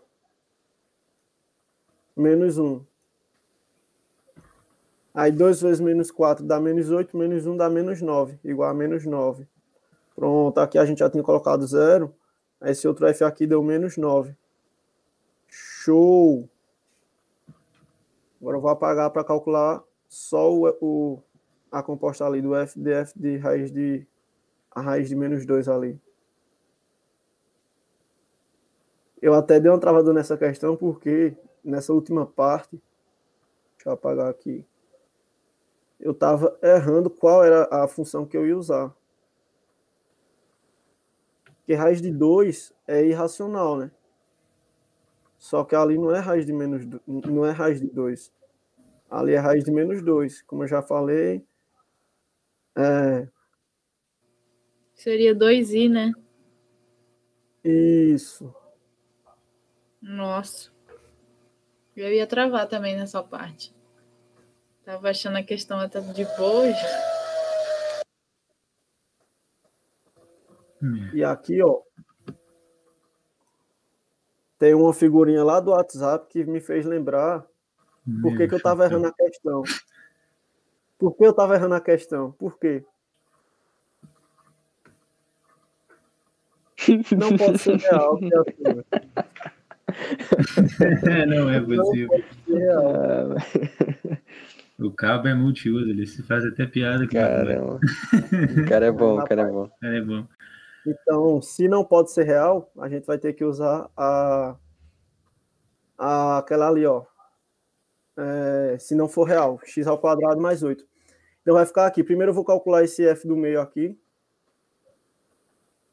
menos 2.17 2.57
1. 2.57 2.83
Aí 5.13 5.31
2 5.31 5.61
vezes 5.61 5.79
menos 5.79 6.09
4 6.09 6.43
dá 6.45 6.59
menos 6.59 6.89
8, 6.89 7.15
menos 7.15 7.45
1 7.45 7.55
dá 7.55 7.69
menos 7.69 8.01
9, 8.01 8.39
igual 8.43 8.69
a 8.69 8.73
menos 8.73 9.05
9. 9.05 9.47
Pronto, 10.15 10.57
aqui 10.59 10.77
a 10.77 10.85
gente 10.85 10.99
já 10.99 11.09
tinha 11.09 11.23
colocado 11.23 11.65
zero. 11.67 12.13
Esse 12.61 12.87
outro 12.87 13.05
F 13.07 13.23
aqui 13.23 13.45
deu 13.45 13.61
menos 13.61 13.97
9. 13.97 14.35
Show! 15.47 16.49
Agora 18.41 18.57
eu 18.57 18.61
vou 18.61 18.71
apagar 18.71 19.09
para 19.11 19.23
calcular 19.23 19.83
só 20.07 20.51
o, 20.51 20.67
o, 20.81 21.23
a 21.71 21.83
composta 21.83 22.25
ali 22.25 22.41
do 22.41 22.55
F 22.55 22.79
de 22.79 22.91
F 22.91 23.19
de 23.19 23.37
raiz 23.37 23.71
de 23.71 24.05
a 24.71 24.81
raiz 24.81 25.07
de 25.09 25.15
menos 25.15 25.45
2 25.45 25.67
ali. 25.67 25.99
Eu 29.21 29.33
até 29.33 29.59
dei 29.59 29.71
uma 29.71 29.79
travada 29.79 30.11
nessa 30.11 30.37
questão 30.37 30.75
porque 30.75 31.37
nessa 31.63 31.93
última 31.93 32.25
parte, 32.25 32.81
deixa 33.77 33.89
eu 33.89 33.93
apagar 33.93 34.29
aqui, 34.29 34.65
eu 36.03 36.11
estava 36.11 36.59
errando 36.61 37.09
qual 37.09 37.45
era 37.45 37.63
a 37.71 37.87
função 37.87 38.25
que 38.25 38.35
eu 38.35 38.45
ia 38.45 38.57
usar. 38.57 38.93
Porque 41.45 41.73
raiz 41.73 42.01
de 42.01 42.11
2 42.11 42.73
é 42.85 43.05
irracional, 43.05 43.77
né? 43.77 43.89
Só 45.37 45.63
que 45.63 45.73
ali 45.73 45.97
não 45.97 46.13
é 46.13 46.19
raiz 46.19 46.45
de 46.45 46.51
menos 46.51 46.85
não 47.07 47.45
é 47.45 47.51
raiz 47.51 47.79
de 47.79 47.87
2. 47.87 48.33
Ali 49.09 49.33
é 49.33 49.37
raiz 49.37 49.63
de 49.63 49.71
menos 49.71 50.01
2. 50.03 50.41
Como 50.41 50.63
eu 50.63 50.67
já 50.67 50.81
falei. 50.81 51.45
É... 52.75 53.29
Seria 54.93 55.33
2i, 55.33 55.89
né? 55.89 56.11
Isso. 57.63 58.53
Nossa. 60.01 60.69
Eu 61.95 62.11
ia 62.11 62.27
travar 62.27 62.67
também 62.67 62.97
nessa 62.97 63.23
parte. 63.23 63.73
Tava 64.85 65.09
achando 65.09 65.37
a 65.37 65.43
questão 65.43 65.79
até 65.79 66.01
de 66.01 66.25
boa 66.37 66.65
E 71.13 71.23
aqui, 71.23 71.63
ó, 71.63 71.81
tem 74.59 74.73
uma 74.73 74.93
figurinha 74.93 75.43
lá 75.43 75.61
do 75.61 75.71
WhatsApp 75.71 76.27
que 76.29 76.43
me 76.43 76.59
fez 76.59 76.85
lembrar 76.85 77.45
por 78.21 78.35
que, 78.35 78.47
que 78.47 78.55
eu 78.55 78.61
tava 78.61 78.83
errando 78.83 79.07
a 79.07 79.13
questão. 79.13 79.63
Por 80.97 81.15
que 81.15 81.25
eu 81.25 81.33
tava 81.33 81.55
errando 81.55 81.75
a 81.75 81.81
questão? 81.81 82.33
Por 82.33 82.59
quê? 82.59 82.83
Não 87.17 87.37
pode 87.37 87.57
ser 87.59 87.77
real. 87.77 88.17
Que 88.17 88.25
é, 91.09 91.25
não 91.27 91.49
é 91.49 91.61
possível. 91.61 92.23
Não 92.47 93.37
o 94.79 94.91
cabo 94.91 95.27
é 95.27 95.33
multiuso, 95.33 95.89
ele 95.89 96.05
se 96.05 96.23
faz 96.23 96.43
até 96.45 96.65
piada. 96.65 97.07
Caramba. 97.07 97.79
o 97.79 98.67
cara 98.67 98.87
é 98.87 98.91
bom, 98.91 99.19
o 99.19 99.25
cara 99.25 99.41
é 99.43 99.51
bom. 99.51 99.69
É 99.83 100.01
bom. 100.01 100.27
Então, 100.85 101.41
se 101.41 101.67
não 101.67 101.83
pode 101.83 102.11
ser 102.11 102.23
real, 102.23 102.71
a 102.79 102.89
gente 102.89 103.05
vai 103.05 103.17
ter 103.17 103.33
que 103.33 103.45
usar 103.45 103.89
a, 103.95 104.57
a 105.97 106.37
aquela 106.39 106.67
ali, 106.67 106.85
ó. 106.85 107.05
É, 108.17 108.77
se 108.79 108.93
não 108.93 109.07
for 109.07 109.23
real, 109.23 109.59
x 109.63 109.87
ao 109.87 109.97
quadrado 109.97 110.41
mais 110.41 110.61
8. 110.61 110.85
Então 111.41 111.55
vai 111.55 111.65
ficar 111.65 111.85
aqui. 111.85 112.03
Primeiro 112.03 112.31
eu 112.31 112.35
vou 112.35 112.45
calcular 112.45 112.83
esse 112.83 113.05
f 113.05 113.27
do 113.27 113.35
meio 113.35 113.61
aqui. 113.61 113.97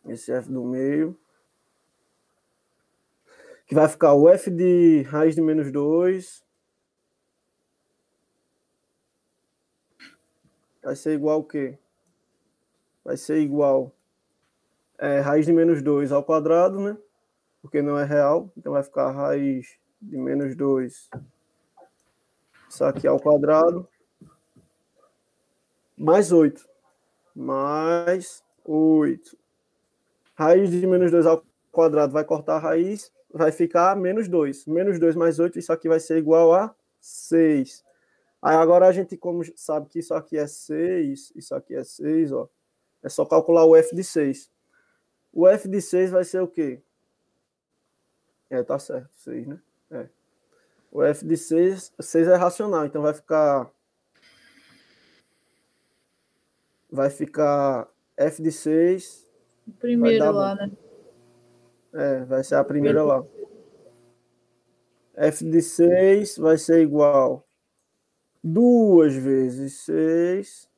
Esse 0.07 0.33
f 0.33 0.51
do 0.51 0.65
meio. 0.65 1.19
Que 3.67 3.75
vai 3.75 3.89
ficar 3.89 4.15
o 4.15 4.29
f 4.29 4.51
de 4.51 5.03
raiz 5.03 5.35
de 5.35 5.41
menos 5.41 5.71
2. 5.71 6.45
Vai 10.83 10.97
ser 10.97 11.13
igual 11.13 11.41
o 11.41 11.45
quê? 11.45 11.79
Vai 13.05 13.17
ser 13.17 13.39
igual 13.39 13.93
é, 14.99 15.21
raiz 15.21 15.47
de 15.47 15.53
menos 15.53 15.83
2 15.83 16.13
ao 16.13 16.25
quadrado, 16.25 16.81
né? 16.81 16.97
Porque 17.63 17.83
não 17.83 17.99
é 17.99 18.05
real, 18.05 18.51
então 18.57 18.73
vai 18.73 18.83
ficar 18.83 19.11
raiz 19.11 19.79
de 20.01 20.17
menos 20.17 20.57
2 20.57 21.11
isso 22.71 22.85
aqui 22.85 23.07
ao 23.07 23.21
quadrado 23.21 23.87
mais 25.99 26.33
8 26.33 26.67
mais 27.37 28.43
8 28.65 29.37
raiz 30.35 30.71
de 30.71 30.87
menos 30.87 31.11
2 31.11 31.27
ao 31.27 31.45
quadrado 31.71 32.13
vai 32.13 32.25
cortar 32.25 32.57
a 32.57 32.59
raiz, 32.59 33.13
vai 33.33 33.53
ficar 33.53 33.97
menos 33.97 34.29
2. 34.29 34.67
Menos 34.67 34.99
2 34.99 35.15
mais 35.15 35.39
8, 35.39 35.59
isso 35.59 35.73
aqui 35.73 35.89
vai 35.89 36.01
ser 36.01 36.19
igual 36.19 36.53
a 36.53 36.75
6. 37.01 37.85
Aí 38.43 38.57
agora 38.57 38.87
a 38.87 38.93
gente, 38.93 39.17
como 39.17 39.43
sabe 39.57 39.89
que 39.89 39.99
isso 39.99 40.15
aqui 40.15 40.39
é 40.39 40.47
6, 40.47 41.33
isso 41.37 41.55
aqui 41.55 41.75
é 41.75 41.85
6, 41.85 42.33
ó, 42.33 42.49
é 43.03 43.09
só 43.09 43.25
calcular 43.27 43.65
o 43.65 43.77
f 43.77 43.95
de 43.95 44.03
6. 44.03 44.51
O 45.33 45.47
f 45.47 45.69
de 45.69 45.81
6 45.81 46.11
vai 46.11 46.25
ser 46.25 46.41
o 46.41 46.49
quê? 46.49 46.81
É, 48.49 48.63
tá 48.63 48.79
certo, 48.79 49.11
6, 49.13 49.47
né? 49.47 49.61
É. 49.91 50.09
O 50.91 51.03
f 51.03 51.25
de 51.25 51.37
6, 51.37 51.93
6 52.01 52.29
é 52.29 52.35
racional, 52.35 52.87
então 52.87 53.03
vai 53.03 53.13
ficar 53.13 53.71
vai 56.91 57.11
ficar 57.11 57.89
f 58.17 58.43
de 58.43 58.51
6 58.51 59.29
primeiro 59.79 60.33
lá, 60.33 60.55
né? 60.55 60.73
É, 61.93 62.25
vai 62.25 62.43
ser 62.43 62.55
a 62.57 62.65
primeira 62.65 63.03
lá. 63.05 63.25
f 65.15 65.45
de 65.45 65.61
6 65.61 66.39
vai 66.39 66.57
ser 66.57 66.83
igual 66.83 67.47
2 68.43 69.15
vezes 69.17 69.81
6 69.81 70.71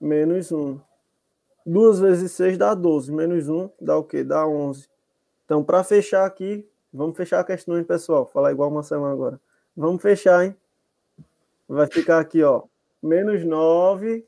menos 0.00 0.50
1. 0.50 0.80
2 1.64 2.00
vezes 2.00 2.32
6 2.32 2.58
dá 2.58 2.74
12, 2.74 3.12
menos 3.12 3.48
1 3.48 3.70
dá 3.80 3.96
o 3.96 4.02
quê? 4.02 4.24
Dá 4.24 4.46
11. 4.46 4.88
Então, 5.44 5.62
para 5.62 5.84
fechar 5.84 6.26
aqui, 6.26 6.68
vamos 6.92 7.16
fechar 7.16 7.38
a 7.38 7.44
questão, 7.44 7.78
hein, 7.78 7.84
pessoal? 7.84 8.26
Falar 8.26 8.50
igual 8.50 8.68
uma 8.68 8.82
semana 8.82 9.12
agora. 9.12 9.40
Vamos 9.76 10.02
fechar, 10.02 10.44
hein? 10.44 10.56
Vai 11.68 11.86
ficar 11.86 12.18
aqui, 12.18 12.42
ó, 12.42 12.64
menos 13.00 13.44
9, 13.44 14.26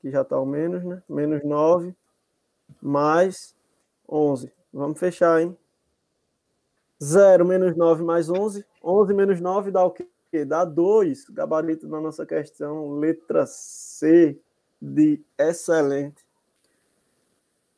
que 0.00 0.10
já 0.10 0.22
está 0.22 0.40
o 0.40 0.46
menos, 0.46 0.82
né? 0.84 1.02
Menos 1.08 1.44
9, 1.44 1.94
mais 2.80 3.54
11. 4.08 4.50
Vamos 4.72 4.98
fechar, 4.98 5.42
hein? 5.42 5.56
0 7.02 7.44
menos 7.44 7.76
9 7.76 8.02
mais 8.02 8.28
11. 8.28 8.64
11 8.82 9.14
menos 9.14 9.40
9 9.40 9.70
dá 9.70 9.84
o 9.84 9.90
quê? 9.90 10.06
Dá 10.46 10.64
2. 10.64 11.30
Gabarito 11.30 11.88
na 11.88 12.00
nossa 12.00 12.26
questão, 12.26 12.98
letra 12.98 13.46
C 13.46 14.38
de 14.80 15.20
excelente. 15.38 16.20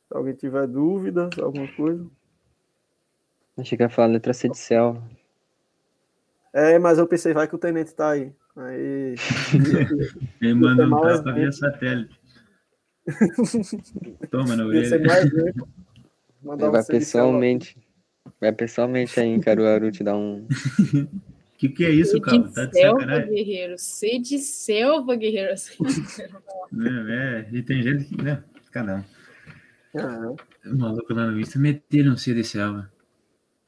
Se 0.07 0.17
alguém 0.17 0.33
tiver 0.33 0.67
dúvidas, 0.67 1.29
alguma 1.39 1.67
coisa. 1.75 2.05
Achei 3.57 3.77
que 3.77 3.83
ia 3.83 3.89
falar 3.89 4.07
letra 4.07 4.33
C 4.33 4.49
de 4.49 4.57
céu. 4.57 5.01
É, 6.51 6.77
mas 6.77 6.97
eu 6.97 7.07
pensei, 7.07 7.33
vai 7.33 7.47
que 7.47 7.55
o 7.55 7.59
tenente 7.59 7.93
tá 7.93 8.11
aí. 8.11 8.31
Aí. 8.55 9.15
Ele 10.41 10.53
manda 10.53 10.85
um 10.85 11.01
tapa 11.01 11.31
via 11.31 11.51
satélite. 11.51 12.19
Toma 14.29 14.55
na 14.55 14.65
orelha. 14.65 14.95
Ele 14.95 15.07
vai 16.69 16.85
pessoalmente. 16.85 17.82
Vai 18.39 18.51
pessoalmente 18.51 19.19
aí 19.19 19.27
em 19.27 19.39
Caruaru 19.39 19.91
te 19.91 20.03
dar 20.03 20.15
um. 20.15 20.45
O 20.45 20.47
que, 21.57 21.69
que 21.69 21.85
é 21.85 21.89
isso, 21.89 22.19
cara? 22.21 22.43
Tá 22.51 22.65
de 22.65 22.73
selva, 22.73 22.99
sacanagem. 22.99 23.33
guerreiro. 23.33 23.77
C 23.77 24.19
de 24.19 24.37
selva, 24.39 25.15
guerreiro. 25.15 25.53
é, 25.53 27.47
é, 27.47 27.49
e 27.51 27.61
tem 27.61 27.81
gente 27.81 28.05
que, 28.05 28.21
né? 28.21 28.43
Cada 28.71 28.95
um. 28.97 29.03
Uhum. 29.93 30.35
O 30.65 30.77
maluco 30.77 31.13
lá 31.13 31.27
no 31.27 31.39
Insta 31.39 31.59
meteram 31.59 32.17
C 32.17 32.33
de 32.33 32.43
selva. 32.43 32.91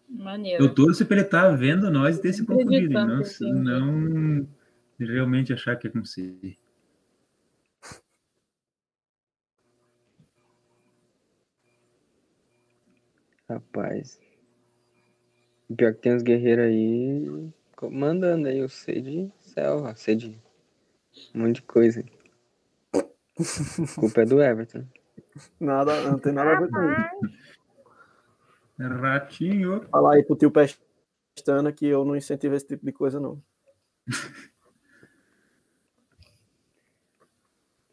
Maneiro. 0.10 0.64
Eu 0.64 0.74
torço 0.74 1.06
pra 1.06 1.18
ele 1.18 1.26
estar 1.26 1.50
tá 1.50 1.56
vendo 1.56 1.92
nós 1.92 2.18
e 2.18 2.22
ter 2.22 2.34
se 2.34 2.46
confundido. 2.46 2.94
Não, 2.94 3.22
não 3.42 4.48
realmente 5.00 5.54
achar 5.54 5.76
que 5.76 5.88
é 5.88 5.90
com 5.90 6.04
C. 6.04 6.58
Rapaz. 13.50 14.25
Pior 15.76 15.94
que 15.94 16.02
tem 16.02 16.14
uns 16.14 16.22
guerreiros 16.22 16.66
aí 16.66 17.52
mandando 17.92 18.48
aí 18.48 18.62
o 18.62 18.70
C 18.70 19.02
de 19.02 19.32
selva, 19.40 19.96
C 19.96 20.16
de 20.16 20.40
um 21.34 21.40
monte 21.42 21.56
de 21.56 21.62
coisa. 21.64 22.04
Culpa 23.96 24.22
é 24.22 24.26
do 24.26 24.42
Everton. 24.42 24.86
Nada, 25.60 26.02
não 26.02 26.20
tem 26.20 26.32
nada 26.32 26.56
a 26.56 26.60
ver 26.62 26.70
com 26.70 26.92
isso. 26.92 27.36
Ratinho. 28.80 29.84
Fala 29.90 30.16
aí 30.16 30.24
pro 30.24 30.36
tio 30.36 30.52
Pestana 30.52 31.72
que 31.72 31.86
eu 31.86 32.06
não 32.06 32.16
incentivo 32.16 32.56
esse 32.56 32.68
tipo 32.68 32.86
de 32.86 32.92
coisa, 32.92 33.20
não. 33.20 33.42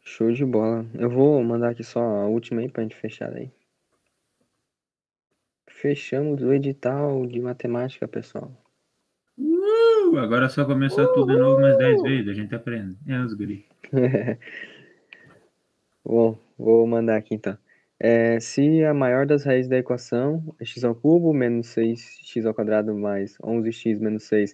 Show 0.01 0.31
de 0.31 0.45
bola. 0.45 0.85
Eu 0.93 1.09
vou 1.09 1.43
mandar 1.43 1.71
aqui 1.71 1.83
só 1.83 1.99
a 1.99 2.27
última 2.27 2.61
aí 2.61 2.69
pra 2.69 2.83
gente 2.83 2.95
fechar 2.95 3.33
aí. 3.33 3.51
Fechamos 5.83 6.41
o 6.41 6.53
edital 6.53 7.25
de 7.25 7.41
matemática, 7.41 8.07
pessoal. 8.07 8.49
Uh, 9.37 10.17
agora 10.17 10.45
é 10.45 10.47
só 10.49 10.63
começar 10.63 11.03
uh, 11.03 11.13
tudo 11.13 11.33
de 11.33 11.37
novo 11.37 11.59
mais 11.59 11.77
10 11.77 12.01
vezes, 12.03 12.29
a 12.29 12.33
gente 12.33 12.55
aprende. 12.55 12.97
É 13.05 13.19
os 13.19 13.33
guri. 13.33 13.65
Bom, 16.01 16.39
vou 16.57 16.87
mandar 16.87 17.17
aqui 17.17 17.35
então. 17.35 17.57
É, 17.99 18.39
se 18.39 18.81
a 18.85 18.93
maior 18.93 19.25
das 19.25 19.43
raízes 19.43 19.67
da 19.67 19.77
equação 19.77 20.55
é 20.57 20.63
x 20.63 20.85
ao 20.85 20.95
cubo 20.95 21.33
menos 21.33 21.67
6x 21.75 22.45
ao 22.45 22.53
quadrado 22.53 22.95
mais 22.95 23.37
11x 23.39 23.99
menos 23.99 24.23
6 24.23 24.53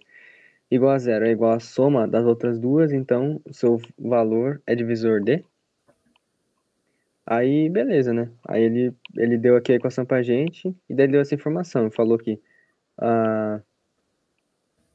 igual 0.71 0.93
a 0.93 0.97
zero 0.97 1.27
é 1.27 1.29
igual 1.29 1.51
à 1.51 1.59
soma 1.59 2.07
das 2.07 2.25
outras 2.25 2.59
duas, 2.59 2.91
então 2.91 3.39
o 3.45 3.53
seu 3.53 3.79
valor 3.99 4.59
é 4.65 4.73
divisor 4.73 5.21
de? 5.21 5.45
Aí, 7.31 7.69
beleza, 7.69 8.11
né? 8.11 8.31
Aí 8.47 8.63
ele, 8.63 8.91
ele 9.15 9.37
deu 9.37 9.55
aqui 9.55 9.71
a 9.71 9.75
equação 9.75 10.03
pra 10.03 10.23
gente 10.23 10.75
e 10.89 10.95
daí 10.95 11.07
deu 11.07 11.21
essa 11.21 11.35
informação. 11.35 11.91
Falou 11.91 12.17
que 12.17 12.41
a, 12.97 13.61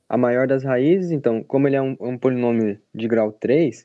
a 0.08 0.16
maior 0.18 0.48
das 0.48 0.64
raízes, 0.64 1.12
então, 1.12 1.44
como 1.44 1.68
ele 1.68 1.76
é 1.76 1.82
um, 1.82 1.96
um 2.00 2.18
polinômio 2.18 2.80
de 2.92 3.06
grau 3.06 3.30
3, 3.30 3.84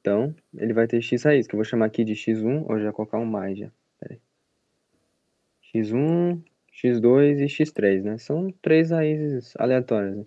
então 0.00 0.34
ele 0.56 0.72
vai 0.72 0.86
ter 0.86 1.02
x 1.02 1.24
raiz, 1.24 1.46
que 1.46 1.54
eu 1.54 1.58
vou 1.58 1.64
chamar 1.64 1.84
aqui 1.84 2.04
de 2.04 2.14
x1, 2.14 2.64
ou 2.66 2.80
já 2.80 2.90
colocar 2.90 3.18
um 3.18 3.26
mais 3.26 3.58
já. 3.58 3.70
x1, 5.74 6.40
x2 6.72 7.40
e 7.40 7.44
x3, 7.44 8.02
né? 8.02 8.16
São 8.16 8.50
três 8.62 8.92
raízes 8.92 9.52
aleatórias. 9.58 10.16
Né? 10.16 10.24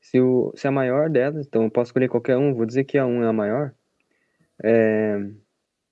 Se, 0.00 0.20
o, 0.20 0.52
se 0.54 0.68
a 0.68 0.70
maior 0.70 1.10
delas, 1.10 1.48
então 1.48 1.64
eu 1.64 1.70
posso 1.70 1.88
escolher 1.88 2.08
qualquer 2.08 2.36
um, 2.36 2.54
vou 2.54 2.64
dizer 2.64 2.84
que 2.84 2.96
a 2.96 3.04
1 3.04 3.24
é 3.24 3.26
a 3.26 3.32
maior, 3.32 3.74
é, 4.62 5.18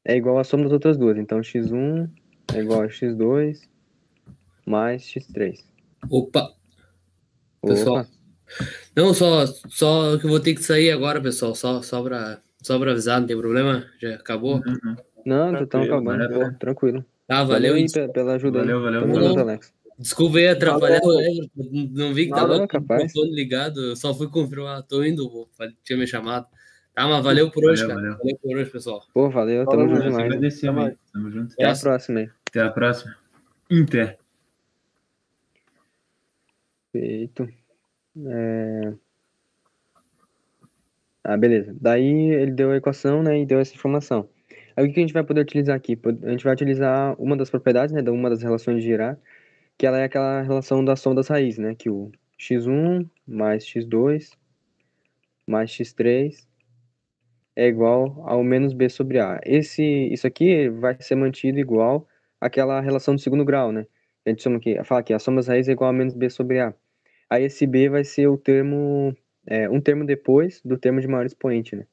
é 0.04 0.16
igual 0.16 0.38
a 0.38 0.44
soma 0.44 0.64
das 0.64 0.72
outras 0.72 0.96
duas. 0.96 1.18
Então 1.18 1.40
x1 1.40 2.10
é 2.54 2.60
igual 2.60 2.82
a 2.82 2.88
x2 2.88 3.68
mais 4.66 5.02
x3. 5.02 5.58
Opa! 6.10 6.52
Pessoal. 7.62 8.00
Opa. 8.00 8.08
Não, 8.96 9.14
só, 9.14 9.46
só 9.68 10.18
que 10.18 10.26
eu 10.26 10.30
vou 10.30 10.40
ter 10.40 10.54
que 10.54 10.62
sair 10.62 10.90
agora, 10.90 11.20
pessoal. 11.20 11.54
Só, 11.54 11.82
só, 11.82 12.02
pra, 12.02 12.40
só 12.62 12.78
pra 12.78 12.92
avisar, 12.92 13.20
não 13.20 13.26
tem 13.26 13.36
problema? 13.36 13.86
Já 14.00 14.14
acabou? 14.14 14.56
Uhum. 14.56 14.96
Não, 15.24 15.52
tá 15.52 15.66
tão 15.66 15.82
acabando, 15.82 16.28
pô, 16.28 16.52
tranquilo. 16.58 17.04
Tá, 17.26 17.44
valeu. 17.44 17.72
Valeu 17.72 17.74
aí 17.74 18.12
pela 18.12 18.34
ajuda. 18.34 18.58
Valeu, 18.60 18.82
valeu. 18.82 19.00
Tamo 19.02 19.14
valeu. 19.14 19.28
junto, 19.28 19.40
Alex. 19.40 19.72
Desculpa 19.98 20.38
aí 20.38 20.48
atrapalhar 20.48 21.00
o 21.04 21.20
Everton. 21.20 21.88
Não 21.92 22.14
vi 22.14 22.24
que 22.24 22.30
tava 22.30 22.58
Não, 22.58 22.66
ligado. 23.26 23.80
Eu 23.90 23.96
só 23.96 24.14
fui 24.14 24.28
confirmar. 24.28 24.82
Tô 24.82 25.04
indo, 25.04 25.48
tinha 25.84 25.98
me 25.98 26.06
chamado. 26.06 26.46
Tá, 26.94 27.06
mas 27.06 27.24
valeu 27.24 27.50
por 27.50 27.64
hoje, 27.64 27.82
Valeu, 27.82 27.96
cara. 27.96 28.08
valeu. 28.08 28.18
Valeu 28.18 28.38
por 28.38 28.56
hoje, 28.56 28.70
pessoal. 28.70 29.02
Pô, 29.14 29.30
valeu, 29.30 29.64
tamo 29.66 29.88
junto 29.88 29.94
gente. 30.02 30.10
demais. 30.10 30.24
Agradecemos 30.26 30.76
Tamo 30.82 30.88
aí. 30.88 30.98
Tamo 31.12 31.30
junto. 31.30 31.52
Até 31.54 31.64
a 31.64 31.74
próxima 31.74 32.20
aí. 32.20 32.30
Até 32.48 32.60
a 32.60 32.70
próxima. 32.70 33.16
Inter. 33.70 34.18
Feito. 36.92 37.48
É... 38.26 38.92
Ah, 41.22 41.36
beleza. 41.36 41.74
Daí 41.80 42.30
ele 42.32 42.50
deu 42.50 42.70
a 42.70 42.76
equação, 42.76 43.22
né, 43.22 43.40
e 43.40 43.46
deu 43.46 43.60
essa 43.60 43.74
informação. 43.74 44.28
Aí 44.76 44.84
o 44.86 44.92
que 44.92 44.98
a 44.98 45.02
gente 45.02 45.12
vai 45.12 45.22
poder 45.22 45.42
utilizar 45.42 45.76
aqui? 45.76 45.98
A 46.22 46.30
gente 46.30 46.44
vai 46.44 46.54
utilizar 46.54 47.14
uma 47.20 47.36
das 47.36 47.50
propriedades, 47.50 47.94
né, 47.94 48.02
da 48.02 48.10
uma 48.10 48.30
das 48.30 48.42
relações 48.42 48.82
de 48.82 48.88
Girard, 48.88 49.20
que 49.78 49.86
ela 49.86 49.98
é 49.98 50.04
aquela 50.04 50.42
relação 50.42 50.84
da 50.84 50.96
soma 50.96 51.16
das 51.16 51.28
raízes, 51.28 51.58
né, 51.58 51.74
que 51.74 51.88
o 51.88 52.10
x1 52.38 53.08
mais 53.26 53.64
x2 53.64 54.32
mais 55.46 55.70
x3 55.70 56.46
é 57.60 57.66
igual 57.66 58.22
ao 58.26 58.42
menos 58.42 58.72
b 58.72 58.88
sobre 58.88 59.18
a. 59.20 59.38
Esse, 59.44 59.84
isso 59.84 60.26
aqui 60.26 60.70
vai 60.70 60.96
ser 60.98 61.14
mantido 61.14 61.58
igual 61.58 62.08
àquela 62.40 62.80
relação 62.80 63.14
do 63.14 63.20
segundo 63.20 63.44
grau, 63.44 63.70
né? 63.70 63.86
A 64.24 64.30
gente 64.30 64.42
soma 64.42 64.56
aqui, 64.56 64.82
fala 64.82 65.00
aqui, 65.02 65.12
a 65.12 65.18
soma 65.18 65.36
das 65.36 65.48
raízes 65.48 65.68
é 65.68 65.72
igual 65.72 65.90
a 65.90 65.92
menos 65.92 66.14
b 66.14 66.30
sobre 66.30 66.58
a. 66.58 66.74
Aí 67.28 67.44
esse 67.44 67.66
b 67.66 67.90
vai 67.90 68.02
ser 68.02 68.28
o 68.28 68.38
termo, 68.38 69.14
é, 69.46 69.68
um 69.68 69.78
termo 69.78 70.06
depois 70.06 70.62
do 70.64 70.78
termo 70.78 71.02
de 71.02 71.08
maior 71.08 71.26
expoente, 71.26 71.76
né? 71.76 71.86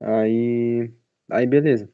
Aí, 0.00 0.92
aí 1.30 1.46
beleza. 1.46 1.90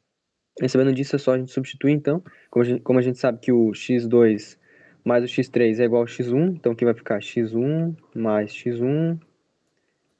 E 0.60 0.68
sabendo 0.68 0.92
disso, 0.92 1.16
é 1.16 1.18
só 1.18 1.32
a 1.32 1.38
gente 1.38 1.50
substituir, 1.50 1.92
então. 1.92 2.22
Como 2.50 2.62
a 2.62 2.66
gente, 2.66 2.82
como 2.82 2.98
a 2.98 3.02
gente 3.02 3.18
sabe 3.18 3.38
que 3.40 3.52
o 3.52 3.70
x2 3.70 4.58
mais 5.04 5.24
o 5.24 5.26
x3 5.26 5.80
é 5.80 5.84
igual 5.84 6.02
ao 6.02 6.06
x1, 6.06 6.56
então 6.56 6.72
aqui 6.72 6.84
vai 6.84 6.94
ficar 6.94 7.20
x1 7.20 7.96
mais 8.14 8.52
x1 8.52 9.18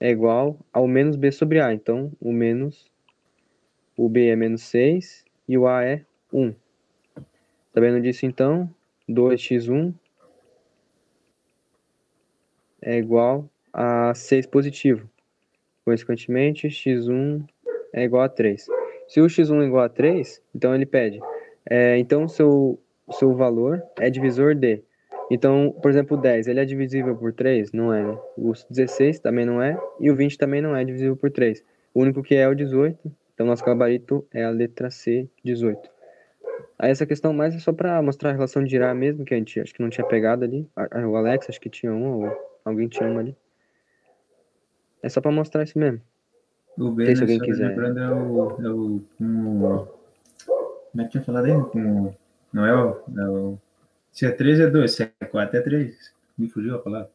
é 0.01 0.11
igual 0.11 0.59
ao 0.73 0.87
menos 0.87 1.17
b 1.17 1.31
sobre 1.33 1.61
a. 1.61 1.73
Então, 1.73 2.13
o 2.21 2.33
menos, 2.33 2.91
o 3.97 4.09
b 4.09 4.29
é 4.29 4.37
menos 4.37 4.63
6 4.63 5.25
e 5.49 5.59
o 5.59 5.67
a 5.67 5.85
é 5.85 6.05
1. 6.33 6.55
Sabendo 7.73 8.01
disso, 8.01 8.27
então, 8.27 8.73
2x1 9.09 9.95
é 12.83 12.97
igual 12.97 13.49
a 13.73 14.15
6 14.15 14.47
positivo. 14.47 15.09
Consequentemente, 15.85 16.69
x1 16.69 17.49
é 17.93 18.05
igual 18.05 18.23
a 18.23 18.29
3. 18.29 18.67
Se 19.09 19.21
o 19.21 19.27
x1 19.27 19.63
é 19.63 19.67
igual 19.67 19.85
a 19.85 19.89
3, 19.89 20.43
então 20.55 20.75
ele 20.75 20.85
pede. 20.87 21.21
É, 21.69 21.99
então, 21.99 22.29
seu, 22.29 22.79
seu 23.13 23.35
valor 23.35 23.83
é 23.99 24.11
divisor 24.11 24.55
de. 24.55 24.83
Então, 25.31 25.75
por 25.83 25.91
exemplo, 25.91 26.17
o 26.17 26.21
10, 26.21 26.47
ele 26.47 26.61
é 26.61 26.65
divisível 26.65 27.15
por 27.17 27.33
3? 27.33 27.71
Não 27.73 27.93
é, 27.93 28.03
né? 28.03 28.19
O 28.37 28.53
16 28.71 29.19
também 29.21 29.45
não 29.45 29.61
é, 29.63 29.79
e 30.01 30.11
o 30.11 30.17
20 30.17 30.39
também 30.39 30.63
não 30.63 30.75
é 30.75 30.85
divisível 30.85 31.17
por 31.17 31.31
3. 31.31 31.63
O 31.93 32.01
único 32.01 32.23
que 32.23 32.35
é 32.35 32.41
é 32.41 32.49
o 32.49 32.55
18, 32.55 33.13
então 33.35 33.47
nosso 33.47 33.65
gabarito 33.65 34.27
é 34.33 34.45
a 34.45 34.51
letra 34.51 34.91
C, 34.91 35.29
18. 35.45 35.91
Aí 36.79 36.91
essa 36.91 37.05
questão 37.05 37.33
mais 37.33 37.55
é 37.55 37.59
só 37.59 37.73
para 37.73 38.01
mostrar 38.01 38.31
a 38.31 38.33
relação 38.33 38.63
de 38.65 38.71
girar 38.71 38.95
mesmo, 38.95 39.25
que 39.25 39.35
a 39.35 39.37
gente 39.37 39.61
acho 39.61 39.75
que 39.75 39.83
não 39.83 39.91
tinha 39.91 40.07
pegado 40.07 40.45
ali. 40.45 40.67
O 41.09 41.17
Alex 41.17 41.49
acho 41.49 41.61
que 41.61 41.69
tinha 41.69 41.93
uma, 41.93 42.29
ou 42.29 42.51
alguém 42.65 42.89
tinha 42.89 43.09
uma 43.09 43.21
ali. 43.21 43.37
É 45.03 45.09
só 45.09 45.21
para 45.21 45.31
mostrar 45.31 45.63
isso 45.65 45.79
mesmo. 45.79 46.01
O 46.79 46.91
B, 46.91 47.07
se 47.07 47.15
né, 47.15 47.21
alguém 47.23 47.41
quiser. 47.41 47.69
lembrando, 47.69 47.99
é 47.99 48.11
o, 48.13 48.51
é 48.63 48.69
o, 48.71 49.03
o- 49.21 49.89
Como 50.93 51.03
é 51.03 51.05
que 51.05 51.11
tinha 51.11 51.23
falado 51.25 51.47
aí? 51.47 51.53
Com 51.71 51.81
o- 52.07 52.15
não 52.53 52.65
é 52.67 52.75
o, 52.75 52.89
é 53.19 53.29
o... 53.29 53.59
Se 54.13 54.27
é 54.27 54.31
3 54.31 54.61
é 54.61 54.69
2, 54.69 54.93
se 54.93 55.03
é 55.21 55.27
4 55.27 55.57
é 55.59 55.63
3. 55.63 56.15
Me 56.37 56.49
fugiu 56.49 56.75
a 56.77 56.79
palavra. 56.79 57.11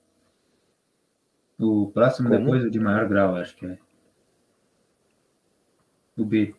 O 1.59 1.91
próximo 1.91 2.29
Como? 2.29 2.41
depois, 2.41 2.63
o 2.63 2.69
de 2.69 2.79
maior 2.79 3.07
grau, 3.07 3.35
acho 3.35 3.55
que 3.55 3.65
é. 3.65 3.77
O 6.17 6.25
B. 6.25 6.53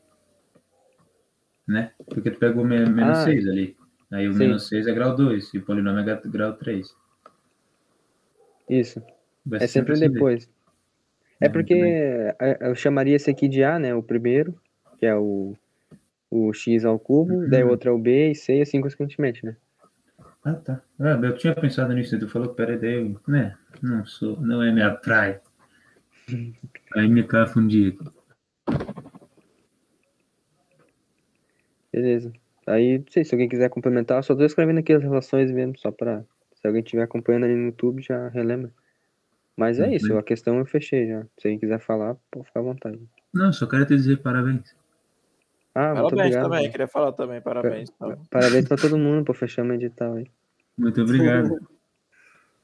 Né? 1.66 1.92
Porque 2.06 2.30
tu 2.30 2.38
pegou 2.38 2.64
me- 2.64 2.84
menos 2.86 3.18
Ah, 3.18 3.24
6 3.24 3.48
ali. 3.48 3.76
Aí 4.12 4.28
o 4.28 4.32
sim. 4.32 4.38
menos 4.38 4.68
6 4.68 4.86
é 4.86 4.92
grau 4.92 5.16
2 5.16 5.52
e 5.54 5.58
o 5.58 5.64
polinômio 5.64 6.00
é 6.00 6.04
gra- 6.04 6.22
grau 6.24 6.52
3. 6.54 6.94
Isso. 8.68 9.02
Vai 9.44 9.60
É 9.62 9.66
sempre 9.66 9.92
assim 9.92 10.10
depois. 10.10 10.48
É 11.40 11.46
Uhum, 11.46 11.52
porque 11.52 11.74
é, 11.74 12.58
eu 12.60 12.74
chamaria 12.74 13.16
esse 13.16 13.30
aqui 13.30 13.48
de 13.48 13.62
A, 13.64 13.78
né? 13.78 13.94
O 13.94 14.02
primeiro, 14.02 14.58
que 14.98 15.06
é 15.06 15.14
o, 15.14 15.54
o 16.30 16.52
x 16.52 16.84
ao 16.84 16.98
cubo, 16.98 17.46
daí 17.48 17.62
o 17.62 17.66
Uhum. 17.66 17.72
outro 17.72 17.90
é 17.90 17.92
o 17.92 17.98
B 17.98 18.30
e 18.30 18.34
C, 18.34 18.58
e 18.58 18.62
assim 18.62 18.80
consequentemente, 18.80 19.44
né? 19.44 19.56
Ah, 20.44 20.54
tá. 20.54 20.82
Ah, 21.00 21.18
eu 21.22 21.36
tinha 21.36 21.54
pensado 21.54 21.92
nisso, 21.94 22.18
tu 22.18 22.28
falou, 22.28 22.54
peraí, 22.54 22.78
daí 22.78 22.94
eu, 22.94 23.20
né, 23.26 23.56
não 23.82 24.04
sou, 24.04 24.38
não 24.40 24.62
é 24.62 24.70
minha 24.70 24.90
praia. 24.94 25.40
Aí 26.94 27.08
me 27.08 27.22
confundi. 27.22 27.96
Beleza. 31.92 32.32
Aí, 32.66 32.98
não 32.98 33.04
sei 33.10 33.24
se 33.24 33.34
alguém 33.34 33.48
quiser 33.48 33.68
complementar, 33.70 34.18
eu 34.18 34.22
só 34.22 34.34
tô 34.34 34.44
escrevendo 34.44 34.78
aqui 34.80 34.92
as 34.92 35.02
relações 35.02 35.50
mesmo, 35.50 35.78
só 35.78 35.90
pra. 35.90 36.24
Se 36.56 36.66
alguém 36.66 36.82
estiver 36.82 37.02
acompanhando 37.02 37.44
ali 37.44 37.54
no 37.54 37.66
YouTube, 37.66 38.02
já 38.02 38.28
relembra. 38.28 38.70
Mas 39.56 39.78
é 39.78 39.86
Uhum. 39.86 39.92
isso, 39.92 40.16
a 40.16 40.22
questão 40.22 40.58
eu 40.58 40.66
fechei 40.66 41.06
já. 41.06 41.22
Se 41.38 41.46
alguém 41.46 41.58
quiser 41.58 41.78
falar, 41.80 42.16
pode 42.30 42.46
ficar 42.46 42.60
à 42.60 42.62
vontade. 42.62 42.98
Não, 43.32 43.52
só 43.52 43.66
quero 43.66 43.84
te 43.86 43.94
dizer 43.94 44.18
parabéns. 44.18 44.74
Ah, 45.74 45.88
muito 45.88 46.02
Parabéns 46.04 46.12
obrigado. 46.12 46.42
também, 46.44 46.70
queria 46.70 46.88
falar 46.88 47.12
também, 47.12 47.40
parabéns. 47.40 47.90
Tá? 47.90 48.16
Parabéns 48.30 48.68
pra 48.68 48.76
todo 48.76 48.96
mundo 48.96 49.24
por 49.24 49.34
fechar 49.34 49.66
o 49.66 49.72
edital 49.72 50.14
aí. 50.14 50.30
Muito 50.78 51.02
obrigado. 51.02 51.58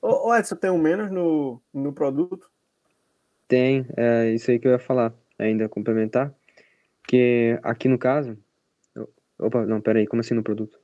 Ô, 0.01 0.28
ô 0.28 0.35
Edson, 0.35 0.57
tem 0.57 0.70
um 0.70 0.78
menos 0.78 1.11
no, 1.11 1.61
no 1.74 1.93
produto? 1.93 2.49
Tem, 3.49 3.85
é 3.97 4.31
isso 4.31 4.51
aí 4.51 4.61
que 4.61 4.69
eu 4.69 4.73
ia 4.73 4.78
falar, 4.78 5.12
ainda 5.39 5.69
complementar. 5.69 6.32
Que 7.03 7.59
aqui 7.65 7.89
no 7.89 7.99
caso. 7.99 8.39
Opa, 9.37 9.66
não, 9.66 9.81
peraí, 9.81 10.07
como 10.07 10.20
assim 10.20 10.35
no 10.35 10.43
produto? 10.43 10.78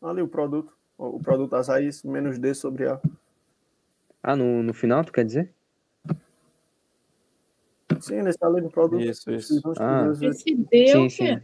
Ali 0.00 0.22
o 0.22 0.28
produto. 0.28 0.72
O 0.96 1.18
produto 1.18 1.60
raízes, 1.66 2.04
menos 2.04 2.38
D 2.38 2.54
sobre 2.54 2.86
A. 2.86 3.00
Ah, 4.22 4.36
no, 4.36 4.62
no 4.62 4.72
final, 4.72 5.04
tu 5.04 5.12
quer 5.12 5.24
dizer? 5.24 5.52
Sim, 8.02 8.22
nesse 8.22 8.38
ali 8.42 8.60
no 8.60 8.70
produto. 8.70 9.02
Isso, 9.02 9.30
isso. 9.30 9.60
X1, 9.60 9.74
Ah. 9.78 10.04
X2, 10.12 10.22
Esse 10.30 10.54
D 10.54 10.88
é 10.90 10.96
o 10.98 11.08
Sim, 11.10 11.24
quê? 11.24 11.34
sim. 11.38 11.42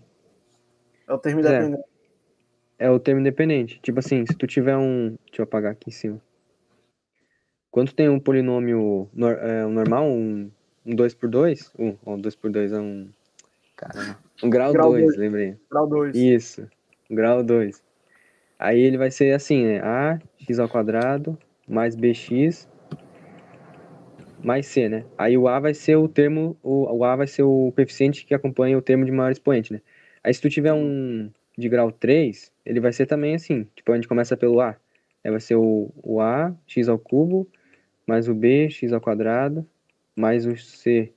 É 1.07 1.13
o 1.13 1.19
termo 1.19 1.41
É. 1.41 1.43
independente. 1.43 1.85
É 2.79 2.91
o 2.91 2.99
termo 3.01 3.21
independente. 3.21 3.81
Tipo 3.83 3.99
assim, 3.99 4.25
se 4.27 4.37
tu 4.37 4.47
tiver 4.47 4.77
um. 4.77 5.17
Deixa 5.27 5.41
eu 5.41 5.45
apagar 5.45 5.73
aqui 5.73 5.89
em 5.89 5.93
cima. 5.93 6.21
Quando 7.71 7.93
tem 7.93 8.09
um 8.09 8.19
polinômio 8.21 9.09
nor- 9.13 9.39
é, 9.39 9.67
um 9.67 9.71
normal, 9.71 10.07
um, 10.09 10.51
um 10.87 10.95
2 10.95 11.15
por 11.15 11.29
2 11.29 11.71
um, 11.79 11.97
ó, 12.05 12.17
2 12.17 12.35
por 12.35 12.51
2 12.51 12.73
é 12.73 12.79
um. 12.81 13.09
Caramba. 13.77 14.19
Um 14.43 14.51
grau 14.51 14.73
Grau 14.73 14.91
2, 14.91 15.05
dois. 15.05 15.17
lembrei. 15.17 15.57
Grau 15.71 15.87
2. 15.87 16.17
Isso, 16.17 16.69
grau 17.11 17.43
2. 17.43 17.83
Aí 18.59 18.81
ele 18.81 18.97
vai 18.99 19.11
ser 19.11 19.33
assim, 19.35 19.65
né? 19.65 19.81
A, 19.81 20.19
x 20.41 20.59
ao 20.59 20.69
quadrado, 20.69 21.39
mais 21.69 21.95
bx, 21.95 22.67
mais 24.43 24.67
c, 24.67 24.89
né? 24.89 25.05
Aí 25.17 25.37
o 25.37 25.49
a 25.49 25.59
vai 25.59 25.75
ser 25.75 25.97
o 25.97 26.09
termo, 26.09 26.57
o, 26.63 27.05
a 27.05 27.17
vai 27.17 27.27
ser 27.27 27.43
o 27.43 27.73
coeficiente 27.75 28.25
que 28.25 28.35
acompanha 28.35 28.79
o 28.79 28.83
termo 28.83 29.05
de 29.05 29.13
maior 29.13 29.31
expoente, 29.31 29.73
né? 29.73 29.81
Aí 30.23 30.33
se 30.33 30.41
tu 30.41 30.49
tiver 30.51 30.73
um 30.73 31.31
de 31.57 31.69
grau 31.69 31.91
3, 31.91 32.53
ele 32.65 32.81
vai 32.81 32.93
ser 32.93 33.07
também 33.07 33.35
assim, 33.35 33.67
tipo, 33.75 33.93
a 33.93 33.97
gente 33.97 34.09
começa 34.09 34.37
pelo 34.37 34.61
a. 34.61 34.77
Aí 35.25 35.31
vai 35.31 35.41
ser 35.41 35.57
o, 35.57 35.91
o 36.03 36.21
a, 36.21 36.55
x 36.67 36.89
ao 36.89 36.99
cubo, 36.99 37.49
mais 38.07 38.29
o 38.29 38.35
b, 38.35 38.71
x 38.71 38.93
ao 38.93 39.01
quadrado, 39.01 39.67
mais 40.15 40.47
o 40.47 40.57
c, 40.57 41.13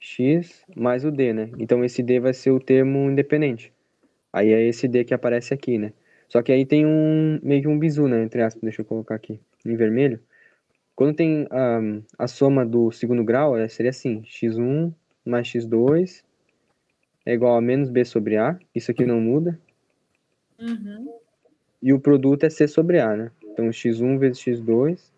x, 0.00 0.64
mais 0.74 1.04
o 1.04 1.10
d, 1.10 1.32
né? 1.32 1.50
Então 1.58 1.84
esse 1.84 2.02
d 2.02 2.20
vai 2.20 2.34
ser 2.34 2.50
o 2.50 2.60
termo 2.60 3.10
independente. 3.10 3.72
Aí 4.32 4.50
é 4.52 4.62
esse 4.66 4.88
D 4.88 5.04
que 5.04 5.12
aparece 5.12 5.52
aqui, 5.52 5.76
né? 5.76 5.92
Só 6.28 6.40
que 6.40 6.50
aí 6.50 6.64
tem 6.64 6.86
um 6.86 7.38
meio 7.42 7.60
que 7.60 7.68
um 7.68 7.78
bizu, 7.78 8.08
né? 8.08 8.22
Entre 8.22 8.40
aspas, 8.42 8.62
deixa 8.62 8.80
eu 8.80 8.86
colocar 8.86 9.14
aqui 9.14 9.38
em 9.66 9.76
vermelho. 9.76 10.18
Quando 10.94 11.14
tem 11.16 11.48
a 12.18 12.26
soma 12.28 12.66
do 12.66 12.92
segundo 12.92 13.24
grau, 13.24 13.56
é- 13.56 13.68
seria 13.68 13.90
assim: 13.90 14.22
x1 14.22 14.92
mais 15.24 15.48
x2 15.48 16.22
é 17.24 17.32
igual 17.32 17.56
a 17.56 17.60
menos 17.60 17.88
B 17.88 18.04
sobre 18.04 18.36
A, 18.36 18.58
isso 18.74 18.90
aqui 18.90 19.06
não 19.06 19.20
muda. 19.20 19.58
Uhum. 20.58 21.14
E 21.82 21.92
o 21.92 22.00
produto 22.00 22.44
é 22.44 22.50
C 22.50 22.68
sobre 22.68 23.00
A, 23.00 23.16
né? 23.16 23.30
Então, 23.44 23.68
x1 23.70 24.18
vezes 24.18 24.38
x2 24.40 25.12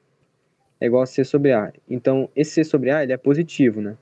é 0.81 0.87
igual 0.87 1.03
a 1.03 1.07
C 1.07 1.25
sobre 1.25 1.53
A. 1.53 1.73
Então, 1.89 2.29
esse 2.35 2.53
C 2.53 2.65
sobre 2.65 2.91
A, 2.91 3.03
ele 3.03 3.13
é 3.13 3.17
positivo, 3.17 3.81
né? 3.81 3.97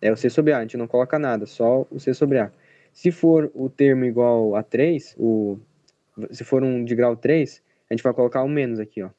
É 0.00 0.10
o 0.12 0.16
C 0.16 0.28
sobre 0.28 0.52
A, 0.52 0.58
a 0.58 0.60
gente 0.62 0.76
não 0.76 0.86
coloca 0.86 1.18
nada, 1.18 1.46
só 1.46 1.86
o 1.90 1.98
C 1.98 2.12
sobre 2.14 2.38
A. 2.38 2.50
Se 2.92 3.10
for 3.10 3.50
o 3.54 3.68
termo 3.68 4.04
igual 4.04 4.54
a 4.56 4.62
3, 4.62 5.14
o, 5.18 5.58
se 6.30 6.44
for 6.44 6.62
um 6.62 6.84
de 6.84 6.94
grau 6.94 7.16
3, 7.16 7.62
a 7.90 7.94
gente 7.94 8.02
vai 8.02 8.12
colocar 8.12 8.42
o 8.42 8.48
menos 8.48 8.78
aqui, 8.78 9.02
ó. 9.02 9.10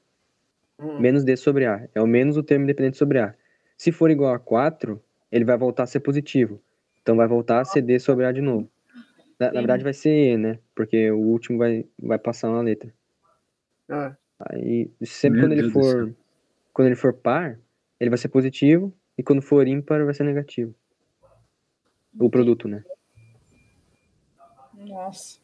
Hum. 0.79 0.99
Menos 0.99 1.23
D 1.23 1.35
sobre 1.35 1.65
A. 1.65 1.87
É 1.93 2.01
o 2.01 2.07
menos 2.07 2.37
o 2.37 2.43
termo 2.43 2.63
independente 2.63 2.97
sobre 2.97 3.19
A. 3.19 3.33
Se 3.77 3.91
for 3.91 4.09
igual 4.11 4.33
a 4.33 4.39
4, 4.39 5.01
ele 5.31 5.45
vai 5.45 5.57
voltar 5.57 5.83
a 5.83 5.87
ser 5.87 5.99
positivo. 5.99 6.61
Então 7.01 7.15
vai 7.15 7.27
voltar 7.27 7.61
a 7.61 7.65
ser 7.65 7.81
D 7.81 7.99
sobre 7.99 8.25
A 8.25 8.31
de 8.31 8.41
novo. 8.41 8.69
Na, 9.39 9.47
na 9.47 9.59
verdade 9.59 9.83
vai 9.83 9.93
ser 9.93 10.33
E, 10.33 10.37
né? 10.37 10.59
Porque 10.75 11.11
o 11.11 11.19
último 11.19 11.57
vai, 11.57 11.85
vai 11.99 12.17
passar 12.17 12.49
uma 12.49 12.61
letra. 12.61 12.93
É. 13.89 14.15
Aí, 14.39 14.91
sempre 15.03 15.39
Meu 15.39 15.47
quando 15.47 15.53
ele 15.53 15.61
Deus 15.61 15.73
do 15.73 15.81
for 15.81 16.15
quando 16.73 16.89
ele 16.89 16.95
for 16.95 17.11
par, 17.11 17.59
ele 17.99 18.11
vai 18.11 18.19
ser 18.19 18.29
positivo 18.29 18.93
e 19.17 19.23
quando 19.23 19.41
for 19.41 19.67
ímpar 19.67 20.05
vai 20.05 20.13
ser 20.13 20.23
negativo. 20.23 20.75
O 22.19 22.29
produto, 22.29 22.67
né? 22.67 22.83
Nossa. 24.75 25.39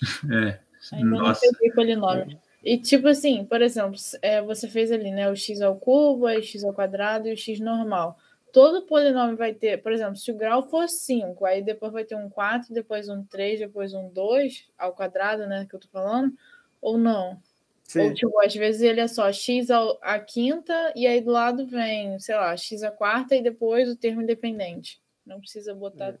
É. 0.30 0.60
Ainda 0.92 1.10
Nossa. 1.10 1.46
não 1.46 1.52
peguei 1.52 1.72
polinômio. 1.72 2.38
E 2.66 2.76
tipo 2.76 3.06
assim, 3.06 3.44
por 3.44 3.62
exemplo, 3.62 3.94
é, 4.20 4.42
você 4.42 4.66
fez 4.66 4.90
ali, 4.90 5.12
né, 5.12 5.30
o 5.30 5.36
x 5.36 5.62
ao 5.62 5.76
cubo, 5.76 6.26
aí 6.26 6.42
x 6.42 6.64
ao 6.64 6.74
quadrado 6.74 7.28
e 7.28 7.32
o 7.32 7.36
x 7.36 7.60
normal. 7.60 8.18
Todo 8.52 8.84
polinômio 8.84 9.36
vai 9.36 9.54
ter, 9.54 9.80
por 9.80 9.92
exemplo, 9.92 10.16
se 10.16 10.32
o 10.32 10.36
grau 10.36 10.68
for 10.68 10.88
5, 10.88 11.46
aí 11.46 11.62
depois 11.62 11.92
vai 11.92 12.04
ter 12.04 12.16
um 12.16 12.28
4, 12.28 12.74
depois 12.74 13.08
um 13.08 13.22
3, 13.22 13.60
depois 13.60 13.94
um 13.94 14.08
2 14.08 14.68
ao 14.76 14.92
quadrado, 14.92 15.46
né, 15.46 15.64
que 15.70 15.76
eu 15.76 15.78
tô 15.78 15.86
falando, 15.86 16.34
ou 16.82 16.98
não? 16.98 17.34
Ou 17.34 17.38
Sim. 17.84 18.14
tipo, 18.14 18.40
às 18.40 18.52
vezes 18.52 18.82
ele 18.82 19.00
é 19.00 19.06
só 19.06 19.30
x 19.30 19.70
ao, 19.70 19.96
a 20.02 20.18
quinta 20.18 20.92
e 20.96 21.06
aí 21.06 21.20
do 21.20 21.30
lado 21.30 21.68
vem, 21.68 22.18
sei 22.18 22.34
lá, 22.34 22.56
x 22.56 22.82
a 22.82 22.90
quarta 22.90 23.36
e 23.36 23.42
depois 23.44 23.88
o 23.88 23.94
termo 23.94 24.22
independente. 24.22 25.00
Não 25.24 25.38
precisa 25.38 25.72
botar. 25.72 26.18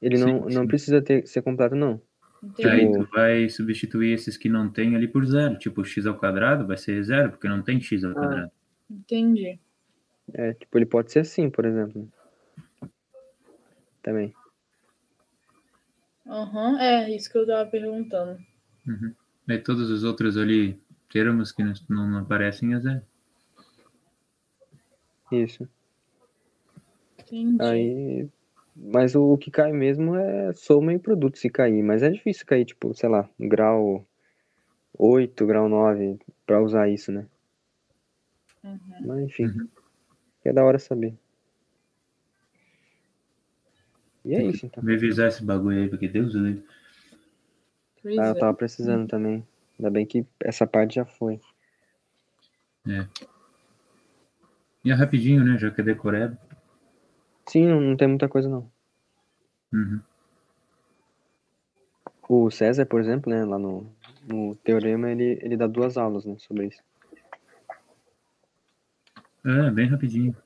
Ele 0.00 0.18
não, 0.18 0.48
Sim, 0.48 0.54
não 0.54 0.62
sim. 0.62 0.68
precisa 0.68 1.02
ter, 1.02 1.26
ser 1.26 1.42
completo, 1.42 1.74
não. 1.74 2.00
Entendi. 2.42 2.68
Aí 2.68 2.92
tu 2.92 3.08
vai 3.12 3.48
substituir 3.48 4.12
esses 4.12 4.36
que 4.36 4.48
não 4.48 4.70
tem 4.70 4.94
ali 4.94 5.08
por 5.08 5.24
zero. 5.26 5.58
Tipo, 5.58 5.84
x 5.84 6.06
ao 6.06 6.16
quadrado 6.18 6.66
vai 6.66 6.76
ser 6.76 7.02
zero, 7.02 7.30
porque 7.30 7.48
não 7.48 7.62
tem 7.62 7.80
x 7.80 8.04
ao 8.04 8.12
Ah. 8.12 8.14
quadrado. 8.14 8.50
Entendi. 8.90 9.58
É, 10.32 10.52
tipo, 10.54 10.78
ele 10.78 10.86
pode 10.86 11.10
ser 11.10 11.20
assim, 11.20 11.50
por 11.50 11.64
exemplo. 11.64 12.08
Também. 14.02 14.32
Aham, 16.26 16.78
é 16.78 17.10
isso 17.14 17.30
que 17.30 17.38
eu 17.38 17.46
tava 17.46 17.68
perguntando. 17.70 18.38
Uhum. 18.86 19.14
Aí 19.48 19.58
todos 19.58 19.90
os 19.90 20.04
outros 20.04 20.36
ali, 20.36 20.78
termos 21.10 21.50
que 21.50 21.62
não, 21.64 21.72
não 21.88 22.18
aparecem 22.18 22.74
é 22.74 22.80
zero. 22.80 23.02
Isso. 25.32 25.68
Entendi. 27.18 27.62
Aí. 27.62 28.28
Mas 28.80 29.14
o, 29.14 29.32
o 29.32 29.38
que 29.38 29.50
cai 29.50 29.72
mesmo 29.72 30.14
é 30.14 30.52
soma 30.54 30.92
e 30.92 30.98
produto 30.98 31.38
se 31.38 31.50
cair. 31.50 31.82
Mas 31.82 32.02
é 32.02 32.10
difícil 32.10 32.46
cair, 32.46 32.64
tipo, 32.64 32.94
sei 32.94 33.08
lá, 33.08 33.28
grau 33.38 34.06
8, 34.96 35.46
grau 35.46 35.68
9, 35.68 36.18
pra 36.46 36.62
usar 36.62 36.88
isso, 36.88 37.10
né? 37.10 37.26
Uhum. 38.62 38.78
Mas 39.04 39.18
enfim. 39.24 39.46
Uhum. 39.46 39.68
É 40.44 40.52
da 40.52 40.64
hora 40.64 40.78
saber. 40.78 41.14
E 44.24 44.34
é 44.34 44.38
Tem 44.38 44.50
isso, 44.50 44.66
então. 44.66 44.82
Revisar 44.82 45.28
esse 45.28 45.44
bagulho 45.44 45.82
aí, 45.82 45.88
porque 45.88 46.08
Deus 46.08 46.34
o 46.34 46.38
livre. 46.38 46.64
Ah, 48.18 48.26
é. 48.26 48.30
eu 48.30 48.38
tava 48.38 48.54
precisando 48.54 49.08
também. 49.08 49.46
Ainda 49.78 49.90
bem 49.90 50.06
que 50.06 50.24
essa 50.40 50.66
parte 50.66 50.96
já 50.96 51.04
foi. 51.04 51.40
E 54.84 54.90
é 54.90 54.94
rapidinho, 54.94 55.44
né? 55.44 55.58
Já 55.58 55.70
que 55.70 55.80
é 55.80 55.84
decorado. 55.84 56.38
Sim, 57.48 57.66
não, 57.66 57.96
tem 57.96 58.08
muita 58.08 58.28
coisa 58.28 58.48
não. 58.48 58.70
Uhum. 59.72 60.00
O 62.28 62.50
César, 62.50 62.84
por 62.84 63.00
exemplo, 63.00 63.30
né, 63.30 63.44
lá 63.44 63.58
no, 63.58 63.90
no 64.26 64.54
teorema, 64.56 65.10
ele, 65.10 65.38
ele 65.42 65.56
dá 65.56 65.66
duas 65.66 65.96
aulas, 65.96 66.26
né, 66.26 66.36
sobre 66.38 66.66
isso. 66.66 66.82
É, 69.44 69.70
bem 69.70 69.86
rapidinho. 69.86 70.36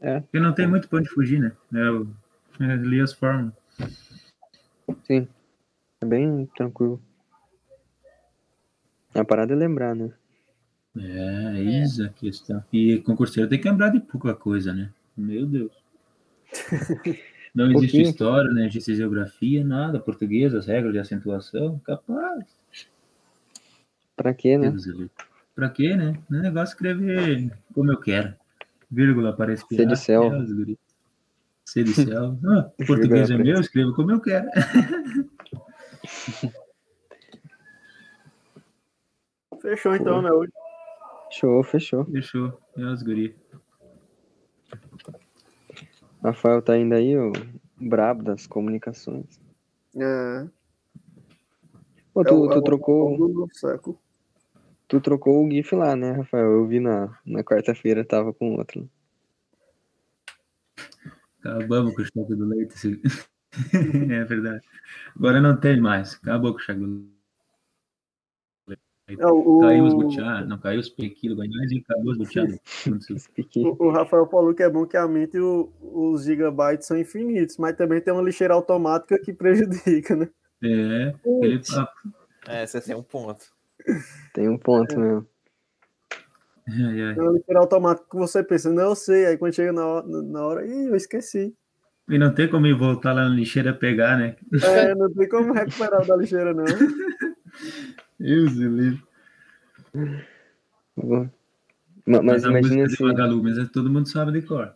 É. 0.00 0.20
Porque 0.20 0.40
não 0.40 0.52
tem 0.52 0.66
muito 0.66 0.88
pra 0.88 0.98
onde 0.98 1.08
fugir, 1.08 1.38
né? 1.38 1.52
Eu, 1.72 2.08
eu 2.58 2.76
li 2.76 3.00
as 3.00 3.12
fórmulas. 3.12 3.54
Sim. 5.04 5.28
É 6.00 6.06
bem 6.06 6.46
tranquilo. 6.56 7.00
A 9.14 9.24
parada 9.24 9.52
é 9.52 9.56
lembrar, 9.56 9.94
né? 9.94 10.12
É, 10.98 11.62
isso 11.62 12.04
a 12.04 12.08
questão. 12.08 12.64
E 12.72 12.98
concurseiro 13.00 13.48
tem 13.48 13.60
que 13.60 13.68
lembrar 13.68 13.90
de 13.90 14.00
pouca 14.00 14.34
coisa, 14.34 14.72
né? 14.72 14.92
Meu 15.16 15.46
Deus. 15.46 15.79
Não 17.54 17.64
existe 17.66 17.80
Pouquinho. 17.92 18.10
história, 18.10 18.50
não 18.52 18.64
existe 18.64 18.94
geografia, 18.94 19.64
nada. 19.64 19.98
Português, 19.98 20.54
as 20.54 20.66
regras 20.66 20.92
de 20.92 20.98
acentuação, 21.00 21.78
capaz. 21.80 22.44
Pra 24.16 24.32
quê, 24.32 24.56
né? 24.56 24.70
Livre. 24.70 25.10
Pra 25.54 25.68
quê, 25.68 25.96
né? 25.96 26.16
Não 26.28 26.38
é 26.38 26.42
negócio 26.42 26.74
escrever 26.74 27.50
como 27.74 27.90
eu 27.90 27.98
quero. 27.98 28.34
Vírgula 28.90 29.32
para 29.34 29.56
C 29.56 29.62
respirar. 29.62 29.86
de 29.88 29.96
céu. 29.98 30.30
Guri. 30.30 30.78
C 31.64 31.82
de 31.82 31.92
céu. 31.94 32.38
Ah, 32.46 32.70
português 32.86 33.30
é 33.30 33.36
meu, 33.36 33.60
escrevo 33.60 33.94
como 33.94 34.12
eu 34.12 34.20
quero. 34.20 34.48
Fechou 39.60 39.94
então, 39.94 40.22
né? 40.22 40.30
Hoje. 40.32 40.52
Show, 41.30 41.62
fechou. 41.62 42.04
Fechou. 42.06 42.58
É 42.76 42.84
os 42.84 43.02
guri. 43.02 43.36
Rafael 46.22 46.60
tá 46.62 46.76
indo 46.76 46.94
aí, 46.94 47.16
o 47.16 47.32
brabo 47.80 48.22
das 48.22 48.46
comunicações. 48.46 49.40
É, 49.96 50.46
Pô, 52.12 52.22
é 52.22 52.24
tu, 52.24 52.40
o- 52.40 52.50
é 52.50 52.54
tu 52.54 52.58
o- 52.58 52.62
trocou, 52.62 53.14
é 53.14 53.18
o 53.18 53.48
século. 53.52 53.98
tu 54.88 55.00
trocou 55.00 55.44
o 55.46 55.50
GIF 55.50 55.74
lá, 55.74 55.96
né, 55.96 56.12
Rafael? 56.12 56.46
Eu 56.50 56.66
vi 56.66 56.80
na, 56.80 57.18
na 57.24 57.42
quarta-feira, 57.42 58.04
tava 58.04 58.32
com 58.34 58.54
outro. 58.56 58.88
Acabamos 61.40 61.94
com 61.94 62.02
o 62.02 62.04
choque 62.04 62.34
do 62.34 62.44
leite. 62.46 63.00
é 64.12 64.24
verdade. 64.24 64.62
Agora 65.16 65.40
não 65.40 65.58
tem 65.58 65.80
mais. 65.80 66.14
Acabou 66.16 66.52
com 66.52 66.58
o 66.58 66.62
choque 66.62 66.80
do 66.80 66.86
leite. 66.86 67.19
É, 69.18 69.26
o, 69.26 69.60
Caiu 69.60 69.84
os 69.84 69.94
butiá, 69.94 70.44
não 70.44 70.58
caiu 70.58 70.80
os 70.80 70.88
pequilos 70.88 71.38
e 71.44 71.78
acabou 71.78 72.12
os 72.12 72.18
butiá. 72.18 72.46
Piqui. 73.34 73.64
o, 73.64 73.86
o 73.86 73.90
Rafael 73.90 74.26
falou 74.26 74.54
que 74.54 74.62
é 74.62 74.70
bom 74.70 74.86
que 74.86 74.96
a 74.96 75.06
mente 75.08 75.36
e 75.36 75.40
o- 75.40 75.72
os 75.82 76.24
gigabytes 76.24 76.86
são 76.86 76.98
infinitos, 76.98 77.56
mas 77.56 77.76
também 77.76 78.00
tem 78.00 78.12
uma 78.12 78.22
lixeira 78.22 78.54
automática 78.54 79.18
que 79.18 79.32
prejudica, 79.32 80.16
né? 80.16 80.28
É, 80.62 81.12
papo. 81.74 81.92
É, 82.46 82.66
você 82.66 82.80
tem 82.80 82.94
um 82.94 83.02
ponto. 83.02 83.44
Tem 84.34 84.48
um 84.48 84.58
ponto 84.58 84.98
mesmo. 84.98 85.26
Ai, 86.68 87.02
ai. 87.02 87.14
Tem 87.14 87.22
uma 87.22 87.32
lixeira 87.32 87.60
automática 87.60 88.06
que 88.10 88.16
você 88.16 88.42
pensa, 88.44 88.70
não, 88.70 88.90
eu 88.90 88.94
sei, 88.94 89.26
aí 89.26 89.38
quando 89.38 89.54
chega 89.54 89.72
na 89.72 89.86
hora, 89.86 90.06
na 90.06 90.46
hora 90.46 90.66
ih, 90.66 90.88
eu 90.88 90.96
esqueci. 90.96 91.54
E 92.08 92.18
não 92.18 92.34
tem 92.34 92.48
como 92.50 92.66
ir 92.66 92.74
voltar 92.74 93.12
lá 93.12 93.28
na 93.28 93.34
lixeira 93.34 93.72
pegar, 93.72 94.18
né? 94.18 94.36
É, 94.62 94.94
não 94.94 95.12
tem 95.12 95.28
como 95.28 95.52
recuperar 95.52 96.02
o 96.02 96.06
da 96.06 96.16
lixeira, 96.16 96.52
não. 96.52 96.64
Deus 98.20 98.54
do 98.54 98.68
livre. 98.68 99.02
Mas 100.94 102.22
Mas 102.22 102.44
a 102.44 102.50
imagina 102.50 102.60
música 102.60 102.88
se. 102.90 102.96
de 102.98 103.02
Magalu, 103.02 103.42
mas 103.42 103.58
é- 103.58 103.64
todo 103.64 103.90
mundo 103.90 104.08
sabe 104.08 104.32
de 104.32 104.42
cor. 104.46 104.74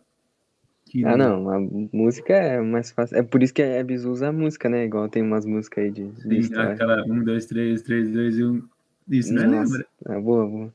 Que 0.85 1.05
Ah, 1.05 1.15
não, 1.15 1.49
a 1.49 1.59
música 1.59 2.33
é 2.33 2.59
mais 2.59 2.91
fácil. 2.91 3.17
É 3.17 3.23
por 3.23 3.43
isso 3.43 3.53
que 3.53 3.61
a 3.61 3.83
Bizu 3.83 4.11
usa 4.11 4.29
a 4.29 4.31
música, 4.33 4.67
né? 4.69 4.85
Igual 4.85 5.09
tem 5.09 5.21
umas 5.21 5.45
músicas 5.45 5.83
aí 5.83 5.91
de, 5.91 6.07
de 6.11 6.21
Sim, 6.21 6.37
história. 6.37 6.73
aquela 6.73 7.03
1, 7.05 7.23
2, 7.23 7.45
3, 7.45 7.81
3, 7.83 8.09
2 8.11 8.37
e 8.37 8.43
1. 8.43 8.67
Isso, 9.09 9.33
né? 9.33 9.45
Nossa. 9.45 9.73
Lembra? 9.73 9.87
Ah, 10.05 10.19
boa, 10.19 10.47
boa. 10.47 10.73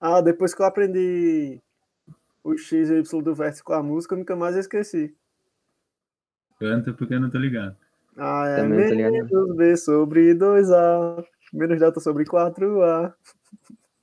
Ah, 0.00 0.20
depois 0.20 0.54
que 0.54 0.62
eu 0.62 0.66
aprendi 0.66 1.60
o 2.42 2.56
X 2.56 2.88
e 2.90 2.94
o 2.94 2.98
Y 2.98 3.22
do 3.22 3.34
vértice 3.34 3.62
com 3.62 3.72
a 3.72 3.82
música, 3.82 4.14
eu 4.14 4.18
nunca 4.18 4.34
mais 4.36 4.56
esqueci. 4.56 5.14
Canta 6.58 6.92
porque 6.92 7.14
eu 7.14 7.20
não 7.20 7.30
tô 7.30 7.38
ligado. 7.38 7.76
Ah, 8.16 8.46
é 8.46 8.56
Também 8.56 8.88
tô 8.88 8.94
ligado. 8.94 9.12
menos 9.12 9.56
B 9.56 9.76
sobre 9.76 10.34
2A, 10.34 11.24
menos 11.52 11.78
delta 11.78 12.00
sobre 12.00 12.24
4A. 12.24 13.14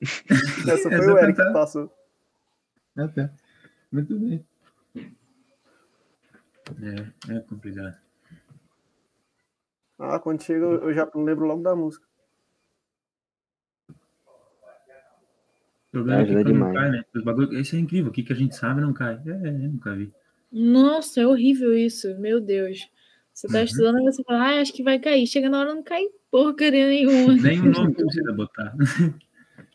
Essa 0.00 0.88
foi 0.88 0.94
Essa 0.94 1.12
o 1.12 1.18
Eric 1.18 1.36
cantar. 1.36 1.46
que 1.46 1.52
passou. 1.52 1.92
Ah, 2.96 3.08
tá. 3.08 3.30
Muito 3.92 4.18
bem. 4.18 4.44
É, 6.82 7.34
é 7.36 7.40
complicado. 7.40 7.96
Ah, 9.98 10.18
quando 10.18 10.42
chega 10.42 10.64
eu 10.64 10.92
já 10.94 11.10
lembro 11.14 11.46
logo 11.46 11.62
da 11.62 11.74
música. 11.76 12.06
O 15.88 15.90
problema 15.90 16.22
é 16.22 16.24
que 16.24 16.32
quando 16.32 16.46
não 16.46 16.52
demais. 16.52 16.74
cai, 16.74 16.90
né? 16.90 17.04
Os 17.14 17.24
bagulho, 17.24 17.58
isso 17.58 17.74
é 17.74 17.78
incrível. 17.80 18.10
O 18.10 18.12
que, 18.14 18.22
que 18.22 18.32
a 18.32 18.36
gente 18.36 18.54
sabe 18.54 18.80
não 18.80 18.92
cai. 18.92 19.20
É, 19.26 19.30
é, 19.48 19.50
nunca 19.50 19.94
vi. 19.94 20.12
Nossa, 20.52 21.20
é 21.20 21.26
horrível 21.26 21.76
isso, 21.76 22.16
meu 22.18 22.40
Deus. 22.40 22.88
Você 23.40 23.48
tá 23.48 23.58
Uhum. 23.58 23.64
estudando 23.64 23.98
e 24.00 24.04
você 24.04 24.22
fala, 24.22 24.38
ah, 24.50 24.60
acho 24.60 24.70
que 24.74 24.82
vai 24.82 24.98
cair. 24.98 25.26
Chega 25.26 25.48
na 25.48 25.60
hora, 25.60 25.74
não 25.74 25.82
cai 25.82 26.04
porcaria 26.30 26.86
nenhuma. 26.88 27.34
Nem 27.36 27.58
o 27.60 27.70
nome 27.70 27.94
precisa 27.94 28.32
botar. 28.34 28.74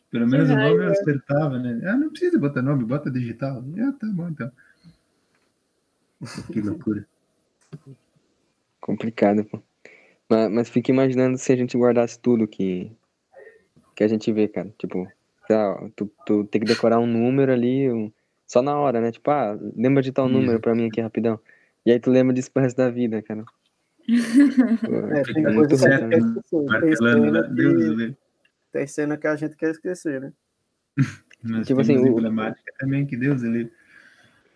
Pelo 0.08 0.26
menos 0.28 0.48
o 0.48 0.52
nome 0.52 0.68
eu 0.70 0.76
raiva. 0.78 0.90
acertava, 0.92 1.58
né? 1.58 1.80
Ah, 1.84 1.96
não 1.96 2.10
precisa 2.10 2.38
botar 2.38 2.62
nome, 2.62 2.84
bota 2.84 3.10
digital. 3.10 3.64
Ah, 3.80 3.92
tá 3.98 4.06
bom 4.06 4.28
então. 4.28 4.50
Que 6.52 6.60
loucura. 6.60 7.04
Complicado, 8.80 9.44
pô. 9.44 9.60
Mas, 10.30 10.50
mas 10.52 10.68
fica 10.68 10.92
imaginando 10.92 11.36
se 11.36 11.52
a 11.52 11.56
gente 11.56 11.76
guardasse 11.76 12.18
tudo 12.20 12.46
que, 12.46 12.90
que 13.96 14.04
a 14.04 14.08
gente 14.08 14.32
vê, 14.32 14.46
cara. 14.46 14.72
Tipo, 14.78 15.08
lá, 15.50 15.90
tu, 15.96 16.08
tu 16.24 16.44
tem 16.44 16.60
que 16.60 16.66
decorar 16.68 17.00
um 17.00 17.06
número 17.06 17.52
ali, 17.52 17.90
um- 17.90 18.12
só 18.46 18.62
na 18.62 18.78
hora, 18.78 19.00
né? 19.00 19.10
Tipo, 19.10 19.28
ah, 19.32 19.58
lembra 19.76 20.02
de 20.04 20.12
tal 20.12 20.28
número 20.28 20.60
pra 20.60 20.72
mim 20.74 20.86
aqui 20.86 21.00
rapidão. 21.00 21.38
E 21.84 21.90
aí 21.92 21.98
tu 22.00 22.10
lembra 22.10 22.32
disso 22.32 22.50
pro 22.50 22.62
resto 22.62 22.76
da 22.76 22.88
vida, 22.90 23.20
cara. 23.22 23.44
É, 24.08 25.22
tem 25.22 25.42
muito 25.42 25.54
coisa 25.54 25.68
que 25.68 25.74
a 25.74 25.78
certo, 25.78 26.02
gente 26.02 26.10
quer 26.10 26.18
esquecer. 26.18 26.80
Tem 26.80 26.96
cena, 26.96 27.42
que, 27.48 27.62
livre. 27.62 28.16
tem 28.72 28.86
cena 28.86 29.16
que 29.16 29.26
a 29.26 29.36
gente 29.36 29.56
quer 29.56 29.70
esquecer, 29.70 30.20
né? 30.20 30.32
Mas 31.42 31.66
Tipo 31.66 31.80
assim, 31.80 31.96
o- 31.98 32.16
também 32.78 33.06
que 33.06 33.16
Deus 33.16 33.42
ele 33.42 33.70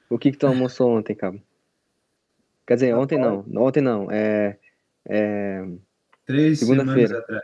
O 0.09 0.19
que 0.19 0.33
que 0.33 0.39
tu 0.39 0.47
almoçou 0.47 0.91
ontem, 0.97 1.15
cabo? 1.15 1.41
Quer 2.67 2.75
dizer, 2.75 2.95
ontem 2.95 3.19
não. 3.19 3.45
Ontem 3.57 3.81
não. 3.81 4.11
É. 4.11 4.59
é 5.09 5.65
três 6.25 6.61
semanas 6.61 6.85
Segunda-feira. 6.87 7.19
atrás. 7.19 7.43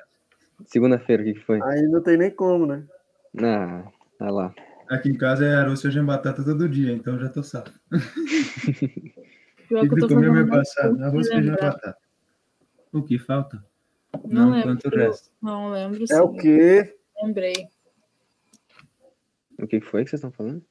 Segunda-feira, 0.67 1.23
o 1.23 1.27
que 1.27 1.35
que 1.35 1.41
foi? 1.41 1.61
Aí 1.63 1.83
não 1.83 2.03
tem 2.03 2.17
nem 2.17 2.31
como, 2.31 2.67
né? 2.67 2.85
Ah, 3.43 3.85
olha 4.21 4.31
lá. 4.31 4.55
Aqui 4.89 5.11
em 5.11 5.19
casa 5.19 5.45
é 5.45 5.55
arroz, 5.57 5.83
feijão 5.83 6.05
e 6.05 6.07
batata 6.07 6.45
todo 6.45 6.69
dia, 6.69 6.93
então 6.93 7.19
já 7.19 7.29
tô 7.29 7.43
safo. 7.43 7.73
Pior 9.69 9.81
que 9.81 9.87
eu 9.87 9.89
Tive 9.91 10.01
tô 10.01 10.09
que 10.09 10.15
comer 10.15 10.29
fazendo 10.29 10.47
meu 10.47 10.57
passado, 10.59 11.05
arroz, 11.05 11.29
feijão 11.29 11.55
e 11.55 11.57
batata. 11.57 11.97
O 12.93 13.03
que 13.03 13.19
falta? 13.19 13.65
Não 14.25 14.47
Não, 14.47 14.51
lembro. 14.53 14.63
quanto 14.69 14.89
o 14.89 14.91
resto. 14.99 15.31
Não 15.43 15.71
lembro, 15.71 16.07
sim. 16.07 16.15
É 16.15 16.21
o 16.21 16.33
quê? 16.33 16.97
Lembrei. 17.23 17.69
O 19.59 19.67
que 19.67 19.81
foi 19.81 20.05
que 20.05 20.11
vocês 20.11 20.21
estão 20.21 20.31
falando? 20.31 20.63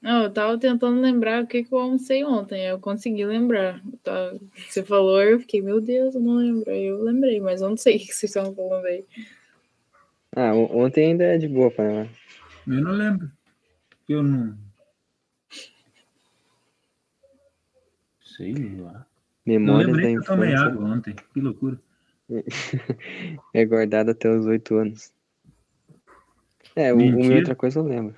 Não, 0.00 0.22
eu 0.22 0.32
tava 0.32 0.58
tentando 0.58 0.98
lembrar 1.00 1.44
o 1.44 1.46
que, 1.46 1.62
que 1.62 1.74
eu 1.74 1.78
almocei 1.78 2.24
ontem. 2.24 2.64
Eu 2.66 2.78
consegui 2.78 3.24
lembrar. 3.26 3.82
Tava- 4.02 4.38
Você 4.68 4.82
falou, 4.82 5.20
eu 5.22 5.40
fiquei, 5.40 5.60
meu 5.60 5.80
Deus, 5.80 6.14
eu 6.14 6.20
não 6.22 6.36
lembro. 6.36 6.70
Aí 6.70 6.86
eu 6.86 7.02
lembrei, 7.02 7.38
mas 7.40 7.60
eu 7.60 7.68
não 7.68 7.76
sei 7.76 7.96
o 7.96 7.98
que 8.00 8.06
vocês 8.14 8.30
estavam 8.30 8.54
falando 8.54 8.86
aí. 8.86 9.04
Ah, 10.34 10.54
ontem 10.54 11.06
ainda 11.10 11.24
é 11.24 11.36
de 11.38 11.48
boa 11.48 11.72
ela. 11.76 12.08
Eu 12.66 12.80
não 12.80 12.92
lembro. 12.92 13.30
Eu 14.08 14.22
não. 14.22 14.56
Sei 18.40 18.80
lá. 18.80 19.06
Lembro 19.46 19.92
da 19.92 20.00
que 20.00 20.14
eu 20.14 20.24
tomei 20.24 20.48
infância 20.48 20.66
água 20.66 20.84
ontem. 20.86 21.14
Que 21.14 21.40
loucura. 21.42 21.78
é 23.52 23.64
guardada 23.66 24.12
até 24.12 24.30
os 24.30 24.46
oito 24.46 24.76
anos. 24.76 25.12
É, 26.74 26.90
Mentira. 26.94 27.36
outra 27.36 27.54
coisa 27.54 27.80
eu 27.80 27.84
lembro. 27.84 28.16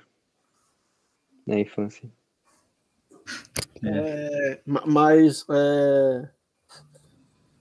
Na 1.45 1.59
infância. 1.59 2.09
É, 3.83 4.61
ma- 4.65 4.85
mas 4.85 5.45
é, 5.49 6.29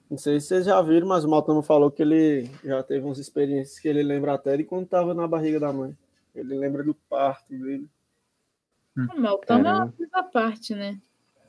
não 0.08 0.16
sei 0.16 0.38
se 0.38 0.46
vocês 0.46 0.66
já 0.66 0.80
viram, 0.82 1.08
mas 1.08 1.24
o 1.24 1.28
Maltano 1.28 1.62
falou 1.62 1.90
que 1.90 2.02
ele 2.02 2.48
já 2.62 2.80
teve 2.84 3.04
umas 3.04 3.18
experiências 3.18 3.80
que 3.80 3.88
ele 3.88 4.04
lembra 4.04 4.34
até 4.34 4.56
de 4.56 4.62
quando 4.62 4.84
estava 4.84 5.14
na 5.14 5.26
barriga 5.26 5.58
da 5.58 5.72
mãe. 5.72 5.96
Ele 6.32 6.56
lembra 6.56 6.84
do 6.84 6.94
parto 6.94 7.50
dele. 7.50 7.88
O 8.96 9.20
Meltão 9.20 9.58
é 9.58 9.72
uma 9.72 9.90
coisa 9.90 10.16
à 10.16 10.22
parte, 10.22 10.76
né? 10.76 11.00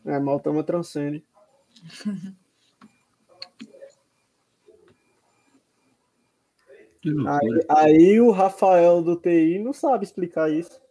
É, 0.05 0.19
Maltama 0.19 0.63
transcende. 0.63 1.23
Aí, 7.27 7.65
aí 7.67 8.21
o 8.21 8.31
Rafael 8.31 9.01
do 9.01 9.17
TI 9.17 9.59
não 9.59 9.73
sabe 9.73 10.05
explicar 10.05 10.49
isso. 10.49 10.81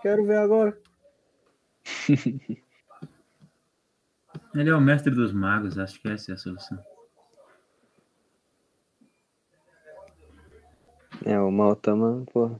Quero 0.00 0.24
ver 0.24 0.38
agora. 0.38 0.80
Ele 4.54 4.70
é 4.70 4.74
o 4.74 4.80
mestre 4.80 5.14
dos 5.14 5.30
magos, 5.30 5.78
acho 5.78 6.00
que 6.00 6.08
essa 6.08 6.32
é 6.32 6.34
a 6.34 6.38
solução. 6.38 6.82
É, 11.24 11.38
o 11.38 11.50
Maltama, 11.50 12.24
pô. 12.32 12.58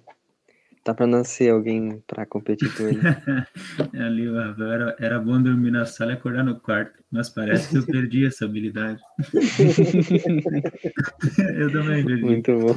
Tá 0.88 0.94
pra 0.94 1.06
nascer 1.06 1.50
alguém 1.50 2.02
pra 2.06 2.24
competir 2.24 2.74
com 2.74 2.88
ele. 2.88 3.02
Ali, 4.02 4.26
o 4.26 4.34
Rafael, 4.34 4.72
era, 4.72 4.96
era 4.98 5.20
bom 5.20 5.42
dormir 5.42 5.70
na 5.70 5.84
sala 5.84 6.12
e 6.12 6.14
acordar 6.14 6.42
no 6.42 6.58
quarto, 6.58 7.04
mas 7.10 7.28
parece 7.28 7.68
que 7.68 7.76
eu 7.76 7.84
perdi 7.84 8.24
essa 8.24 8.46
habilidade. 8.46 8.98
eu 11.58 11.70
também 11.70 12.06
perdi. 12.06 12.22
Muito 12.22 12.58
bom. 12.58 12.74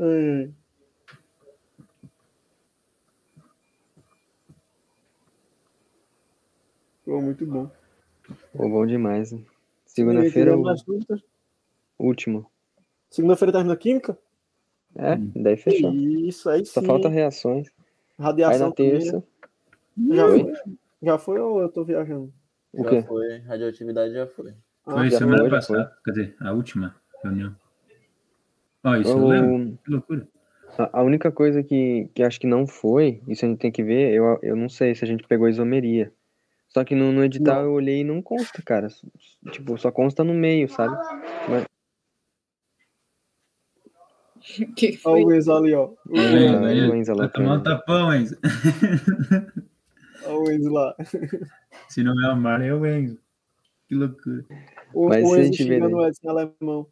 Ai. 0.00 0.50
Pô, 7.04 7.20
muito 7.20 7.44
bom. 7.44 7.70
Pô, 8.54 8.66
bom 8.66 8.86
demais. 8.86 9.34
Segunda-feira, 9.84 10.56
o 10.56 10.74
dúvidas? 10.86 11.20
último. 11.98 12.50
Segunda-feira 13.10 13.52
termina 13.52 13.76
química? 13.76 14.16
É, 14.96 15.16
daí 15.40 15.56
fechou. 15.56 15.92
Isso, 15.92 16.48
aí 16.50 16.64
Só 16.66 16.80
sim. 16.80 16.86
falta 16.86 17.08
reações. 17.08 17.68
Aí 18.18 18.24
Radiação 18.24 18.68
na 18.68 18.74
também, 18.74 18.92
terça. 18.92 19.24
Já 20.10 20.26
Oi? 20.26 20.40
foi? 20.40 20.54
Já 21.02 21.18
foi 21.18 21.40
ou 21.40 21.60
eu 21.60 21.68
tô 21.68 21.84
viajando? 21.84 22.32
O 22.72 22.84
já 22.84 22.90
quê? 22.90 23.02
foi. 23.02 23.38
Radioatividade 23.38 24.14
já 24.14 24.26
foi. 24.26 24.52
Ah, 24.86 24.92
Foi 24.94 25.10
já 25.10 25.18
semana 25.18 25.48
passada, 25.48 25.92
quer 26.04 26.10
dizer, 26.10 26.36
a 26.40 26.52
última 26.52 26.94
reunião. 27.22 27.54
Ó, 28.84 28.96
isso 28.96 29.10
eu 29.10 29.26
lembro. 29.26 29.72
O- 29.72 29.78
Que 29.78 29.90
loucura. 29.90 30.28
a, 30.78 31.00
a 31.00 31.02
única 31.02 31.30
coisa 31.30 31.62
que, 31.62 32.08
que 32.14 32.22
acho 32.22 32.40
que 32.40 32.46
não 32.46 32.66
foi, 32.66 33.22
isso 33.28 33.44
a 33.44 33.48
gente 33.48 33.58
tem 33.58 33.70
que 33.70 33.82
ver, 33.82 34.12
eu, 34.12 34.38
eu 34.42 34.56
não 34.56 34.68
sei 34.68 34.94
se 34.94 35.04
a 35.04 35.06
gente 35.06 35.26
pegou 35.26 35.48
isomeria. 35.48 36.12
Só 36.68 36.82
que 36.84 36.94
no, 36.94 37.12
no 37.12 37.22
edital 37.22 37.56
Não. 37.56 37.64
eu 37.64 37.72
olhei 37.72 38.00
e 38.00 38.04
não 38.04 38.22
consta, 38.22 38.62
cara. 38.62 38.88
Tipo, 39.50 39.76
só 39.76 39.92
consta 39.92 40.24
no 40.24 40.32
meio, 40.32 40.68
sabe? 40.70 40.96
Que 44.76 44.88
Olha 44.88 44.98
foi? 44.98 45.24
o 45.24 45.34
Enzo 45.34 45.52
ali, 45.52 45.74
ó. 45.74 45.90
O 46.06 46.16
É, 46.18 46.44
Enzo, 46.46 46.60
né? 46.60 46.68
Aí, 46.70 46.80
o 46.90 46.94
Enzo 46.94 47.14
vai 47.14 47.28
tomar 47.30 47.46
um 47.48 47.52
Alocântara. 47.52 47.78
tapão, 47.78 48.14
Enzo. 48.14 48.38
olha 50.26 50.38
o 50.38 50.50
Enzo 50.52 50.70
lá. 50.70 50.96
Se 51.88 52.02
não 52.02 52.20
é 52.24 52.32
o 52.32 52.36
Mar, 52.36 52.60
é 52.62 52.72
o 52.74 52.84
Enzo. 52.86 53.18
Que 53.88 53.94
loucura. 53.94 54.44
O, 54.94 55.08
Mas 55.08 55.24
o 55.24 55.36
Enzo 55.36 55.44
gente 55.44 55.64
vê, 55.64 55.74
xingando 55.74 55.96
né? 55.96 56.02
o 56.02 56.06
Edson 56.06 56.26
em 56.26 56.30
alemão. 56.30 56.86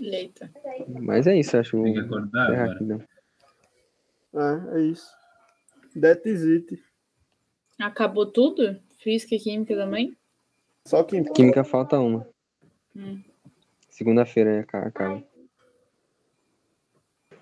Eita. 0.00 0.50
Mas 1.00 1.26
é 1.26 1.36
isso, 1.38 1.56
acho. 1.56 1.82
Tem 1.82 1.94
que 1.94 2.00
acordar 2.00 2.50
é 2.50 2.54
agora. 2.56 2.72
rapidão. 2.72 3.02
É, 4.34 4.78
é 4.78 4.82
isso. 4.82 5.10
That 6.00 6.28
is 6.28 6.44
it. 6.44 6.82
Acabou 7.80 8.26
tudo? 8.26 8.80
Física 8.98 9.34
e 9.34 9.38
química 9.38 9.74
também? 9.74 10.16
Só 10.88 11.04
que 11.04 11.22
Química 11.22 11.62
falta 11.64 12.00
uma. 12.00 12.26
Hum. 12.96 13.22
Segunda-feira 13.90 14.50
é 14.56 14.58
aca- 14.60 14.86
acaba. 14.86 15.22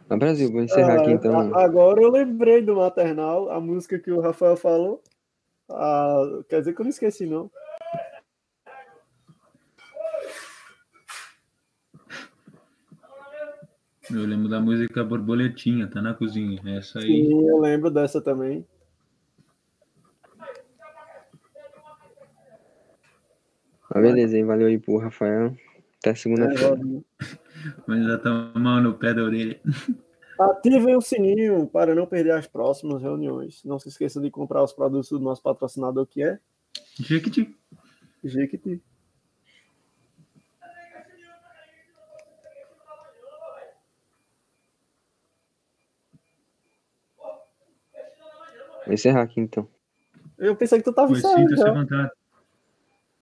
Mas 0.09 0.19
Brasil, 0.19 0.51
vou 0.51 0.63
encerrar 0.63 0.95
aqui 0.95 1.11
Ah, 1.11 1.13
então. 1.13 1.55
a- 1.55 1.63
Agora 1.65 2.03
eu 2.03 2.11
lembrei 2.11 2.61
do 2.61 2.75
maternal, 2.75 3.49
a 3.49 3.61
música 3.61 4.01
que 4.01 4.11
o 4.11 4.19
Rafael 4.19 4.57
falou. 4.57 5.01
Ah, 5.71 6.43
quer 6.49 6.59
dizer 6.59 6.75
que 6.75 6.81
eu 6.81 6.85
não 6.87 6.91
esqueci, 6.91 7.25
não. 7.25 7.49
Eu 14.11 14.27
lembro 14.27 14.49
da 14.49 14.61
música 14.61 15.05
Borboletinha, 15.05 15.89
tá 15.89 16.03
na 16.03 16.15
cozinha. 16.15 16.61
Essa 16.79 16.99
aí. 16.99 17.07
Sim, 17.07 17.47
eu 17.49 17.59
lembro 17.61 17.93
dessa 17.93 18.21
também. 18.21 18.67
Mas 23.97 24.13
beleza, 24.13 24.37
aí 24.37 24.43
valeu 24.43 24.67
aí 24.67 24.79
pro 24.79 24.99
Rafael. 24.99 25.57
Até 25.99 26.15
segunda-feira. 26.15 26.79
Mas 27.87 28.07
já 28.07 28.19
tá 28.19 28.53
mal 28.55 28.83
no 28.83 28.95
pé 28.95 29.15
da 29.15 29.23
orelha. 29.23 29.59
Ativem 30.39 30.95
o 30.95 31.01
sininho 31.01 31.67
para 31.67 31.95
não 31.95 32.07
perder 32.07 32.33
as 32.33 32.47
próximas 32.47 33.01
reuniões. 33.01 33.65
Não 33.65 33.79
se 33.79 33.89
esqueça 33.89 34.21
de 34.21 34.31
comprar 34.31 34.63
os 34.63 34.73
produtos 34.73 35.09
do 35.09 35.19
nosso 35.19 35.43
patrocinador, 35.43 36.07
que 36.07 36.23
é 36.23 36.39
Jequiti. 37.01 37.57
Jequiti. 38.23 38.83
Vou 48.85 48.95
encerrar 48.95 49.23
aqui 49.23 49.41
então. 49.41 49.67
Eu 50.39 50.55
pensei 50.55 50.79
que 50.79 50.85
tu 50.85 50.93
tava 50.93 51.13
encerrando 51.13 52.11